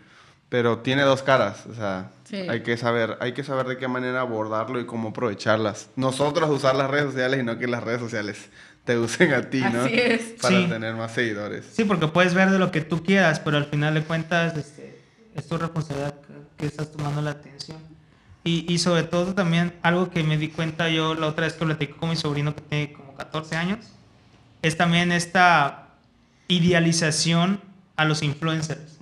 pero 0.56 0.78
tiene 0.78 1.02
dos 1.02 1.22
caras. 1.22 1.66
O 1.70 1.74
sea, 1.74 2.12
hay, 2.50 2.64
que 2.64 2.78
saber, 2.78 3.18
hay 3.20 3.34
que 3.34 3.44
saber 3.44 3.68
de 3.68 3.76
qué 3.76 3.90
manera 3.90 4.22
abordarlo 4.22 4.80
y 4.80 4.86
cómo 4.86 5.10
aprovecharlas. 5.10 5.90
Nosotros 5.98 6.50
usar 6.50 6.78
las 6.78 6.90
redes 6.90 7.08
sociales 7.08 7.42
y 7.42 7.44
no 7.44 7.60
que 7.60 7.68
las 7.68 7.84
redes 7.84 8.00
sociales 8.00 8.48
te 8.86 8.98
usen 8.98 9.34
a 9.34 9.50
ti, 9.50 9.60
¿no? 9.60 9.82
Así 9.82 10.00
es. 10.00 10.22
Para 10.42 10.70
tener 10.70 10.96
más 10.96 11.12
seguidores. 11.12 11.66
Sí, 11.74 11.84
porque 11.84 12.08
puedes 12.08 12.34
ver 12.34 12.52
de 12.52 12.58
lo 12.58 12.72
que 12.72 12.80
tú 12.80 13.04
quieras, 13.04 13.42
pero 13.42 13.58
al 13.58 13.66
final 13.66 13.96
de 13.96 14.04
cuentas 14.04 14.56
este, 14.56 14.98
es 15.36 15.46
tu 15.46 15.58
responsabilidad 15.58 16.16
que 16.56 16.68
estás 16.68 16.90
tomando 16.90 17.22
la 17.22 17.32
atención. 17.32 17.80
Y, 18.46 18.66
y, 18.74 18.78
sobre 18.78 19.04
todo 19.04 19.34
también 19.34 19.74
algo 19.82 20.10
que 20.10 20.24
me 20.24 20.38
di 20.38 20.48
cuenta 20.48 20.88
yo 20.88 21.16
la 21.16 21.28
otra 21.28 21.48
vez 21.48 21.56
que 21.56 21.66
platico 21.66 21.98
con 21.98 22.12
mi 22.12 22.16
sobrino 22.16 22.56
que 22.56 22.62
tiene 22.62 22.94
como 22.94 23.14
14 23.16 23.58
años, 23.58 23.80
es 24.62 24.78
también 24.78 25.12
esta 25.12 25.90
idealización 26.48 27.60
a 27.98 28.06
los 28.06 28.24
influencers, 28.24 29.00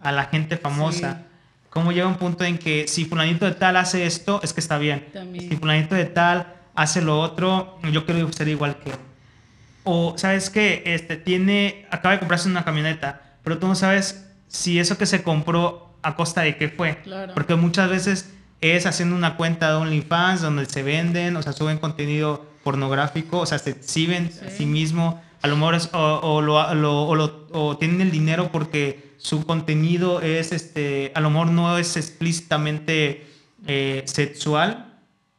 a 0.00 0.12
la 0.12 0.24
gente 0.26 0.56
famosa 0.56 1.22
cómo 1.70 1.92
llega 1.92 2.06
un 2.06 2.16
punto 2.16 2.44
en 2.44 2.58
que 2.58 2.88
si 2.88 3.04
fulanito 3.04 3.44
de 3.44 3.52
tal 3.52 3.76
hace 3.76 4.06
esto, 4.06 4.40
es 4.42 4.52
que 4.52 4.60
está 4.60 4.78
bien. 4.78 5.06
Si 5.38 5.56
fulanito 5.56 5.94
de 5.94 6.06
tal 6.06 6.54
hace 6.74 7.02
lo 7.02 7.20
otro, 7.20 7.78
yo 7.92 8.04
quiero 8.04 8.30
ser 8.32 8.48
igual 8.48 8.76
que. 8.76 8.92
O, 9.84 10.14
¿sabes 10.16 10.50
qué? 10.50 10.82
Este, 10.86 11.16
tiene, 11.16 11.86
acaba 11.90 12.14
de 12.14 12.18
comprarse 12.18 12.48
una 12.48 12.64
camioneta, 12.64 13.22
pero 13.42 13.58
tú 13.58 13.66
no 13.66 13.74
sabes 13.74 14.26
si 14.48 14.78
eso 14.78 14.98
que 14.98 15.06
se 15.06 15.22
compró 15.22 15.94
a 16.02 16.14
costa 16.16 16.42
de 16.42 16.56
qué 16.56 16.68
fue. 16.68 16.98
Porque 17.34 17.54
muchas 17.54 17.88
veces 17.88 18.34
es 18.60 18.86
haciendo 18.86 19.14
una 19.14 19.36
cuenta 19.36 19.70
de 19.70 19.76
OnlyFans 19.76 20.42
donde 20.42 20.66
se 20.66 20.82
venden, 20.82 21.36
o 21.36 21.42
sea, 21.42 21.52
suben 21.52 21.78
contenido 21.78 22.44
pornográfico, 22.64 23.38
o 23.38 23.46
sea, 23.46 23.58
se 23.58 23.70
exhiben 23.70 24.30
a 24.46 24.50
sí 24.50 24.66
mismo, 24.66 25.22
a 25.42 25.46
lo 25.46 25.56
mejor 25.56 25.76
es, 25.76 25.88
o, 25.92 26.42
lo, 26.42 26.74
lo, 26.74 27.46
o 27.52 27.76
tienen 27.78 28.00
el 28.00 28.10
dinero 28.10 28.50
porque 28.50 29.07
su 29.18 29.44
contenido 29.44 30.22
es, 30.22 30.52
este, 30.52 31.12
a 31.14 31.20
lo 31.20 31.30
mejor 31.30 31.48
no 31.48 31.76
es 31.76 31.96
explícitamente 31.96 33.26
eh, 33.66 34.02
sexual, 34.06 34.94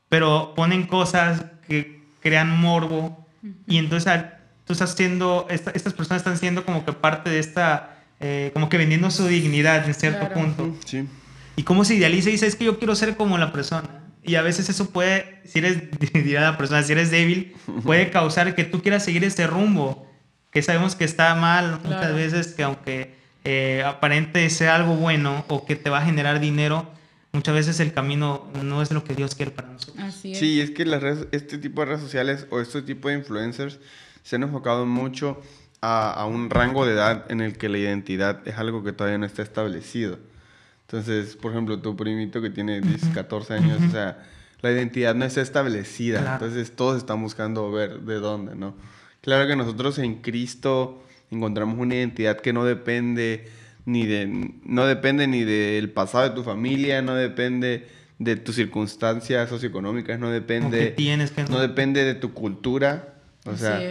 pero 0.10 0.54
ponen 0.56 0.86
cosas 0.86 1.46
que 1.68 2.04
crean 2.20 2.60
morbo 2.60 3.26
y 3.66 3.78
entonces 3.78 4.12
tú 4.66 4.74
estás 4.74 4.94
siendo, 4.94 5.48
estas 5.50 5.94
personas 5.94 6.22
están 6.22 6.38
siendo 6.38 6.66
como 6.66 6.86
que 6.86 6.94
parte 6.94 7.30
de 7.30 7.40
esta, 7.40 7.98
eh, 8.20 8.52
como 8.54 8.70
que 8.70 8.78
vendiendo 8.78 9.10
su 9.12 9.26
dignidad 9.28 9.88
en 9.88 9.94
cierto 9.94 10.30
punto. 10.34 10.76
Sí. 10.86 11.08
Y 11.56 11.64
cómo 11.64 11.86
se 11.86 11.96
idealiza 11.96 12.30
y 12.30 12.34
dice, 12.34 12.48
es 12.48 12.56
que 12.56 12.66
yo 12.66 12.78
quiero 12.78 12.96
ser 12.96 13.16
como 13.16 13.38
la 13.38 13.52
persona. 13.52 14.04
Y 14.24 14.36
a 14.36 14.42
veces 14.42 14.70
eso 14.70 14.90
puede, 14.90 15.42
si 15.46 15.60
eres, 15.60 15.84
la 16.26 16.58
persona, 16.58 16.84
si 16.84 16.92
eres 16.92 17.12
débil, 17.12 17.56
puede 17.84 18.12
causar 18.12 18.54
que 18.56 18.66
tú 18.66 18.82
quieras 18.82 19.04
seguir 19.04 19.24
ese 19.24 19.48
rumbo, 19.48 20.08
que 20.52 20.62
sabemos 20.62 20.96
que 20.96 21.06
está 21.06 21.34
mal 21.36 21.80
muchas 21.84 22.14
veces, 22.14 22.48
que 22.54 22.64
aunque 22.64 23.19
eh, 23.44 23.84
aparente 23.86 24.50
sea 24.50 24.76
algo 24.76 24.96
bueno 24.96 25.46
o 25.48 25.66
que 25.66 25.76
te 25.76 25.90
va 25.90 26.00
a 26.00 26.06
generar 26.06 26.40
dinero, 26.40 26.88
muchas 27.32 27.54
veces 27.54 27.80
el 27.80 27.94
camino 27.94 28.48
no 28.64 28.82
es 28.82 28.92
lo 28.92 29.04
que 29.04 29.16
Dios 29.16 29.36
quiere 29.36 29.52
para 29.52 29.70
nosotros. 29.70 30.04
Así 30.04 30.34
es. 30.34 30.40
Sí, 30.40 30.62
es 30.62 30.72
que 30.72 30.86
las 30.86 31.02
redes, 31.02 31.28
este 31.32 31.58
tipo 31.58 31.82
de 31.82 31.88
redes 31.88 32.02
sociales 32.02 32.48
o 32.50 32.60
este 32.60 32.82
tipo 32.82 33.10
de 33.10 33.16
influencers 33.16 33.80
se 34.24 34.36
han 34.36 34.44
enfocado 34.44 34.86
mucho 34.86 35.42
a, 35.82 36.12
a, 36.12 36.26
un 36.26 36.50
rango 36.50 36.86
de 36.86 36.94
edad 36.94 37.26
en 37.32 37.42
el 37.42 37.58
que 37.58 37.70
la 37.70 37.78
identidad 37.78 38.46
es 38.46 38.58
algo 38.58 38.84
que 38.84 38.92
todavía 38.92 39.18
no 39.18 39.26
está 39.26 39.42
establecido. 39.42 40.20
Entonces, 40.82 41.36
por 41.36 41.52
ejemplo, 41.52 41.80
tu 41.80 41.96
primito 41.96 42.42
que 42.42 42.50
tiene 42.50 42.82
10, 42.82 43.06
14 43.14 43.54
años, 43.54 43.80
o 43.88 43.92
sea, 43.92 44.26
la 44.62 44.72
identidad 44.72 45.16
no 45.16 45.26
está 45.26 45.42
establecida. 45.42 46.34
Entonces, 46.34 46.76
todos 46.76 46.98
están 46.98 47.22
buscando 47.22 47.72
ver 47.72 48.02
de 48.02 48.16
dónde, 48.16 48.56
¿no? 48.56 48.76
Claro 49.22 49.48
que 49.48 49.56
nosotros 49.56 50.00
en 50.00 50.16
Cristo 50.16 51.04
encontramos 51.32 51.78
una 51.80 51.96
identidad 51.96 52.40
que 52.40 52.54
no 52.54 52.66
depende 52.66 53.48
ni 53.86 54.06
de 54.06 54.54
no 54.64 54.86
depende 54.86 55.28
ni 55.28 55.44
del 55.44 55.90
pasado 55.90 56.30
de 56.30 56.36
tu 56.36 56.44
familia, 56.44 57.02
no 57.02 57.16
depende 57.16 57.88
de 58.20 58.36
tus 58.36 58.56
circunstancias 58.56 59.50
socioeconómicas, 59.50 60.20
no 60.20 60.30
depende 60.30 60.92
tienes 60.92 61.32
que 61.32 61.44
no. 61.44 61.60
depende 61.60 62.04
de 62.04 62.16
tu 62.16 62.34
cultura, 62.34 63.16
o 63.46 63.56
sea, 63.56 63.82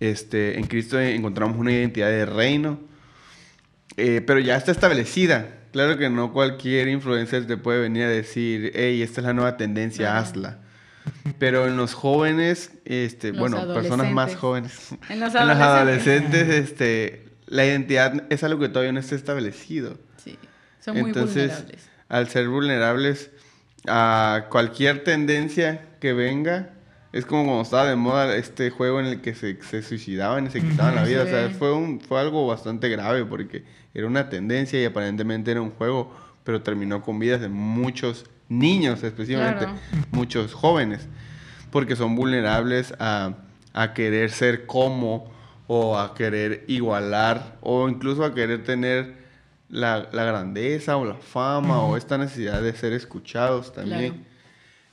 este 0.00 0.58
en 0.58 0.66
Cristo 0.66 1.00
encontramos 1.00 1.56
una 1.56 1.72
identidad 1.72 2.08
de 2.08 2.26
reino, 2.26 2.78
eh, 3.96 4.22
pero 4.26 4.40
ya 4.40 4.56
está 4.56 4.72
establecida. 4.72 5.58
Claro 5.72 5.96
que 5.96 6.10
no 6.10 6.34
cualquier 6.34 6.88
influencer 6.88 7.46
te 7.46 7.56
puede 7.56 7.80
venir 7.80 8.02
a 8.02 8.08
decir, 8.08 8.72
hey, 8.74 9.00
esta 9.00 9.22
es 9.22 9.26
la 9.26 9.32
nueva 9.32 9.56
tendencia, 9.56 10.18
hazla. 10.18 10.61
Pero 11.38 11.66
en 11.66 11.76
los 11.76 11.94
jóvenes, 11.94 12.72
este, 12.84 13.32
bueno, 13.32 13.72
personas 13.74 14.10
más 14.12 14.36
jóvenes, 14.36 14.94
en 15.08 15.20
los 15.20 15.34
adolescentes, 15.34 16.48
este, 16.48 17.24
la 17.46 17.66
identidad 17.66 18.24
es 18.30 18.44
algo 18.44 18.60
que 18.60 18.68
todavía 18.68 18.92
no 18.92 19.00
está 19.00 19.14
establecido. 19.14 19.98
Sí, 20.16 20.38
son 20.80 20.98
muy 20.98 21.10
Entonces, 21.10 21.64
Al 22.08 22.28
ser 22.28 22.48
vulnerables 22.48 23.30
a 23.86 24.46
cualquier 24.50 25.04
tendencia 25.04 25.88
que 26.00 26.12
venga, 26.12 26.70
Es 27.12 27.26
como 27.26 27.44
cuando 27.44 27.62
estaba 27.62 27.86
de 27.86 27.96
moda 27.96 28.36
este 28.36 28.70
juego 28.70 29.00
en 29.00 29.06
el 29.06 29.20
que 29.20 29.34
se, 29.34 29.60
se 29.62 29.82
suicidaban 29.82 30.46
y 30.46 30.50
se 30.50 30.62
quitaban 30.62 30.94
la 30.94 31.04
vida. 31.04 31.24
O 31.24 31.26
sea, 31.26 31.50
fue, 31.50 31.74
un, 31.74 32.00
fue 32.00 32.18
algo 32.18 32.46
bastante 32.46 32.88
grave 32.88 33.24
porque 33.26 33.64
era 33.92 34.06
una 34.06 34.30
tendencia 34.30 34.80
y 34.80 34.84
aparentemente 34.86 35.50
era 35.50 35.60
un 35.60 35.70
juego, 35.70 36.14
pero 36.42 36.62
terminó 36.62 37.02
con 37.02 37.18
vidas 37.18 37.40
de 37.40 37.48
muchos 37.48 38.24
niños, 38.48 39.02
especialmente 39.02 39.66
muchos 40.10 40.54
jóvenes, 40.54 41.08
porque 41.70 41.96
son 41.96 42.16
vulnerables 42.16 42.94
a, 42.98 43.34
a 43.72 43.94
querer 43.94 44.30
ser 44.30 44.66
como 44.66 45.32
o 45.66 45.98
a 45.98 46.14
querer 46.14 46.64
igualar 46.68 47.56
o 47.60 47.88
incluso 47.88 48.24
a 48.24 48.34
querer 48.34 48.64
tener 48.64 49.22
la, 49.68 50.08
la 50.12 50.24
grandeza 50.24 50.96
o 50.96 51.04
la 51.04 51.14
fama 51.14 51.82
o 51.82 51.96
esta 51.96 52.18
necesidad 52.18 52.62
de 52.62 52.74
ser 52.74 52.92
escuchados 52.92 53.72
también. 53.72 54.24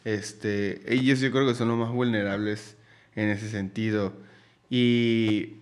Este, 0.06 0.94
ellos 0.94 1.20
yo 1.20 1.32
creo 1.32 1.46
que 1.46 1.56
son 1.56 1.68
los 1.68 1.78
más 1.78 1.92
vulnerables 1.92 2.78
en 3.16 3.30
ese 3.30 3.50
sentido. 3.50 4.14
Y 4.70 5.58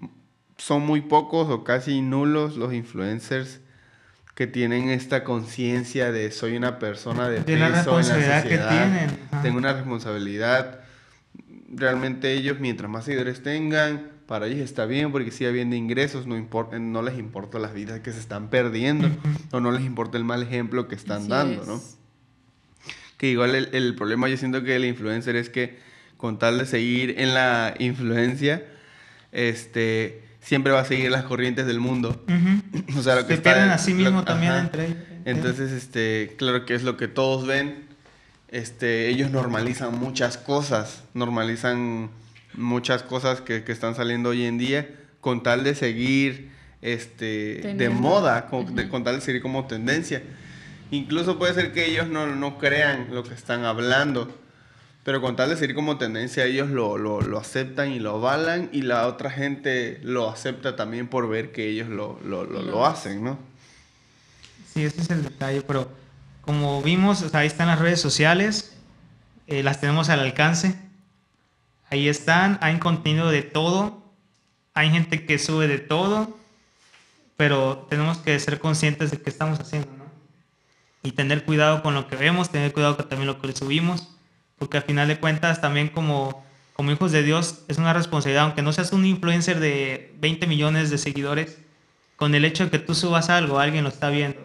son 0.57 0.85
muy 0.85 1.01
pocos 1.01 1.49
o 1.49 1.64
casi 1.64 2.01
nulos 2.01 2.57
los 2.57 2.73
influencers 2.73 3.59
que 4.38 4.45
tienen 4.45 4.89
esta 4.89 5.23
conciencia 5.23 6.11
de 6.11 6.30
soy 6.30 6.55
una 6.55 6.77
persona 6.77 7.27
de, 7.27 7.39
de 7.39 7.57
la 7.57 7.69
responsabilidad 7.69 8.43
que 8.43 8.59
tienen. 8.59 9.09
Tengo 9.41 9.57
una 9.57 9.73
responsabilidad. 9.73 10.81
Realmente 11.73 12.34
ellos, 12.34 12.59
mientras 12.59 12.88
más 12.88 13.05
seguidores 13.05 13.41
tengan, 13.41 14.11
para 14.27 14.45
ellos 14.45 14.59
está 14.59 14.85
bien 14.85 15.11
porque 15.11 15.31
sigue 15.31 15.49
habiendo 15.49 15.76
ingresos, 15.76 16.27
no, 16.27 16.38
importa, 16.38 16.77
no 16.77 17.01
les 17.01 17.18
importa 17.18 17.57
las 17.57 17.73
vidas 17.73 18.01
que 18.01 18.11
se 18.11 18.19
están 18.19 18.51
perdiendo 18.51 19.09
o 19.51 19.59
no 19.59 19.72
les 19.72 19.84
importa 19.84 20.19
el 20.19 20.23
mal 20.23 20.43
ejemplo 20.43 20.88
que 20.88 20.93
están 20.93 21.27
dando, 21.27 21.65
¿no? 21.65 21.81
Que 23.18 23.30
igual 23.30 23.55
el, 23.55 23.69
el, 23.72 23.95
problema 23.95 24.30
yo 24.30 24.38
siento 24.38 24.61
que 24.61 24.76
el 24.76 24.85
influencer 24.85 25.35
es 25.35 25.49
que 25.49 25.80
con 26.15 26.38
tal 26.38 26.59
de 26.59 26.68
seguir 26.68 27.15
en 27.18 27.34
la 27.34 27.73
influencia, 27.80 28.64
este, 29.31 30.27
siempre 30.48 30.72
va 30.72 30.80
a 30.80 30.86
seguir 30.86 31.11
las 31.11 31.24
corrientes 31.24 31.65
del 31.65 31.82
mundo. 31.82 32.24
o 32.98 33.02
sea, 33.02 33.15
lo 33.15 33.28
que 33.28 33.36
Se 33.36 33.41
pierden 33.41 33.69
a 33.69 33.78
sí 33.78 33.94
mismo 33.94 34.24
también 34.24 34.53
entre 34.53 34.86
ellos. 34.86 34.98
Entonces, 35.26 35.74
este, 35.74 36.36
claro 36.38 36.65
que 36.65 36.74
es 36.74 36.84
lo 36.84 36.95
que 36.95 37.10
todos 37.10 37.45
ven. 37.45 37.86
Este, 38.48 39.10
ellos 39.10 39.30
normalizan 39.30 39.99
muchas 39.99 40.38
cosas, 40.38 41.03
normalizan 41.14 42.10
muchas 42.53 43.03
cosas 43.03 43.41
que, 43.41 43.65
que 43.65 43.74
están 43.74 43.94
saliendo 43.94 44.30
hoy 44.30 44.45
en 44.45 44.57
día 44.57 44.88
con 45.19 45.44
tal 45.44 45.65
de 45.65 45.76
seguir 45.76 46.49
este, 46.82 47.74
de 47.76 47.90
moda, 47.90 48.48
con, 48.48 48.74
con, 48.88 49.03
tal 49.03 49.15
de 49.15 49.22
seguir 49.22 49.41
como 49.41 49.68
tendencia. 49.68 50.24
Incluso 50.91 51.38
puede 51.38 51.53
ser 51.56 51.74
que 51.74 51.86
ellos 51.86 52.07
no, 52.07 52.26
no, 52.28 52.57
crean 52.57 53.07
lo 53.11 53.24
que 53.24 53.34
están 53.34 53.65
hablando, 53.65 54.34
pero 55.08 55.22
con 55.22 55.38
tal 55.38 55.48
de 55.48 55.56
seguir 55.56 55.74
como 55.74 55.98
tendencia 55.98 56.44
ellos 56.44 56.70
lo, 56.70 56.98
lo, 56.98 57.22
lo, 57.22 57.40
aceptan 57.40 57.94
y 57.94 58.00
lo 58.00 58.16
avalan 58.16 58.70
y 58.74 58.82
la 58.82 59.08
otra 59.08 59.32
gente 59.32 60.02
lo 60.04 60.30
acepta 60.30 60.76
también 60.76 61.08
por 61.08 61.30
ver 61.30 61.54
que 61.54 61.70
ellos 61.70 61.88
lo, 61.88 62.20
lo 62.26 62.86
hacen, 62.86 63.24
¿no? 63.24 63.40
Sí, 64.74 64.84
ese 64.84 65.00
es 65.00 65.10
el 65.10 65.24
detalle, 65.24 65.62
pero 65.62 65.90
como 66.42 66.82
vimos, 66.82 67.34
ahí 67.34 67.48
están 67.48 67.68
las 67.68 67.80
redes 67.80 68.02
sociales, 68.02 68.76
eh, 69.48 69.64
las 69.64 69.80
tenemos 69.80 70.10
al 70.10 70.20
alcance 70.20 70.78
Ahí 71.90 72.10
están, 72.10 72.60
hay 72.62 72.78
contenido 72.78 73.30
de 73.30 73.44
todo, 73.44 74.04
hay 74.74 74.90
gente 74.90 75.26
que 75.26 75.40
sube 75.40 75.70
de 75.70 75.78
todo, 75.78 76.38
pero 77.38 77.88
tenemos 77.90 78.18
que 78.18 78.38
ser 78.42 78.60
conscientes 78.60 79.12
de 79.12 79.22
qué 79.22 79.30
estamos 79.30 79.58
haciendo, 79.58 79.90
¿no? 79.98 80.04
Y 81.02 81.14
tener 81.14 81.46
cuidado 81.46 81.82
con 81.82 81.94
lo 81.94 82.10
que 82.10 82.18
vemos, 82.18 82.50
tener 82.50 82.74
cuidado 82.74 82.98
con 82.98 83.08
también 83.08 83.28
lo 83.28 83.40
que 83.40 83.48
le 83.48 83.56
subimos, 83.56 84.16
porque 84.58 84.78
al 84.78 84.84
final 84.84 85.08
de 85.08 85.20
cuentas 85.20 85.62
también 85.62 85.90
como, 85.90 86.44
como 86.74 86.92
hijos 86.92 87.12
de 87.12 87.24
Dios 87.24 87.64
es 87.68 87.78
una 87.78 87.94
responsabilidad, 87.94 88.46
aunque 88.46 88.62
no 88.62 88.74
seas 88.74 88.92
un 88.92 89.06
influencer 89.06 89.60
de 89.60 90.14
20 90.20 90.48
millones 90.48 90.90
de 90.90 90.98
seguidores, 90.98 91.58
con 92.16 92.34
el 92.34 92.46
hecho 92.46 92.66
de 92.66 92.72
que 92.72 92.80
tú 92.80 92.96
subas 92.96 93.30
algo, 93.30 93.60
alguien 93.60 93.84
lo 93.84 93.90
está 93.90 94.10
viendo 94.10 94.40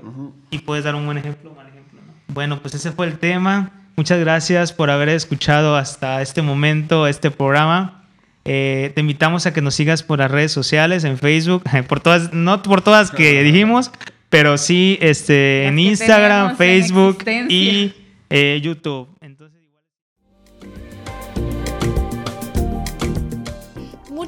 y 0.51 0.59
puedes 0.59 0.85
dar 0.85 0.95
un 0.95 1.07
buen 1.07 1.19
ejemplo, 1.19 1.51
un 1.51 1.57
mal 1.57 1.67
ejemplo, 1.69 2.01
¿no? 2.07 2.13
Bueno, 2.29 2.61
pues 2.61 2.75
ese 2.75 2.93
fue 2.93 3.07
el 3.07 3.19
tema. 3.19 3.71
Muchas 3.97 4.21
gracias 4.21 4.73
por 4.73 4.91
haber 4.91 5.09
escuchado 5.09 5.77
hasta 5.77 6.21
este 6.21 6.43
momento 6.43 7.07
este 7.07 7.31
programa. 7.31 8.05
Eh, 8.45 8.91
te 8.95 9.01
invitamos 9.01 9.47
a 9.47 9.53
que 9.53 9.63
nos 9.63 9.75
sigas 9.75 10.03
por 10.03 10.19
las 10.19 10.31
redes 10.31 10.53
sociales, 10.53 11.05
en 11.05 11.19
Facebook, 11.19 11.63
por 11.89 12.01
todas, 12.01 12.33
no 12.33 12.63
por 12.63 12.83
todas 12.83 13.11
que 13.11 13.43
dijimos, 13.43 13.91
pero 14.29 14.59
sí 14.59 14.99
este, 15.01 15.67
en 15.67 15.79
Instagram, 15.79 16.57
Facebook 16.57 17.25
y 17.49 17.95
eh, 18.31 18.61
YouTube. 18.63 19.09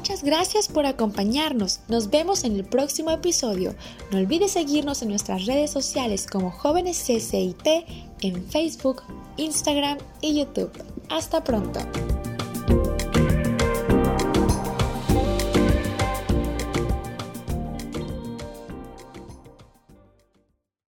Muchas 0.05 0.23
gracias 0.23 0.67
por 0.67 0.85
acompañarnos. 0.85 1.79
Nos 1.87 2.11
vemos 2.11 2.43
en 2.43 2.55
el 2.55 2.63
próximo 2.63 3.09
episodio. 3.09 3.73
No 4.11 4.19
olvides 4.19 4.51
seguirnos 4.51 5.01
en 5.01 5.09
nuestras 5.09 5.47
redes 5.47 5.71
sociales 5.71 6.27
como 6.31 6.51
Jóvenes 6.51 6.99
CCIT 6.99 7.65
en 8.21 8.45
Facebook, 8.47 9.01
Instagram 9.37 9.97
y 10.21 10.37
YouTube. 10.37 10.69
Hasta 11.09 11.43
pronto. 11.43 11.79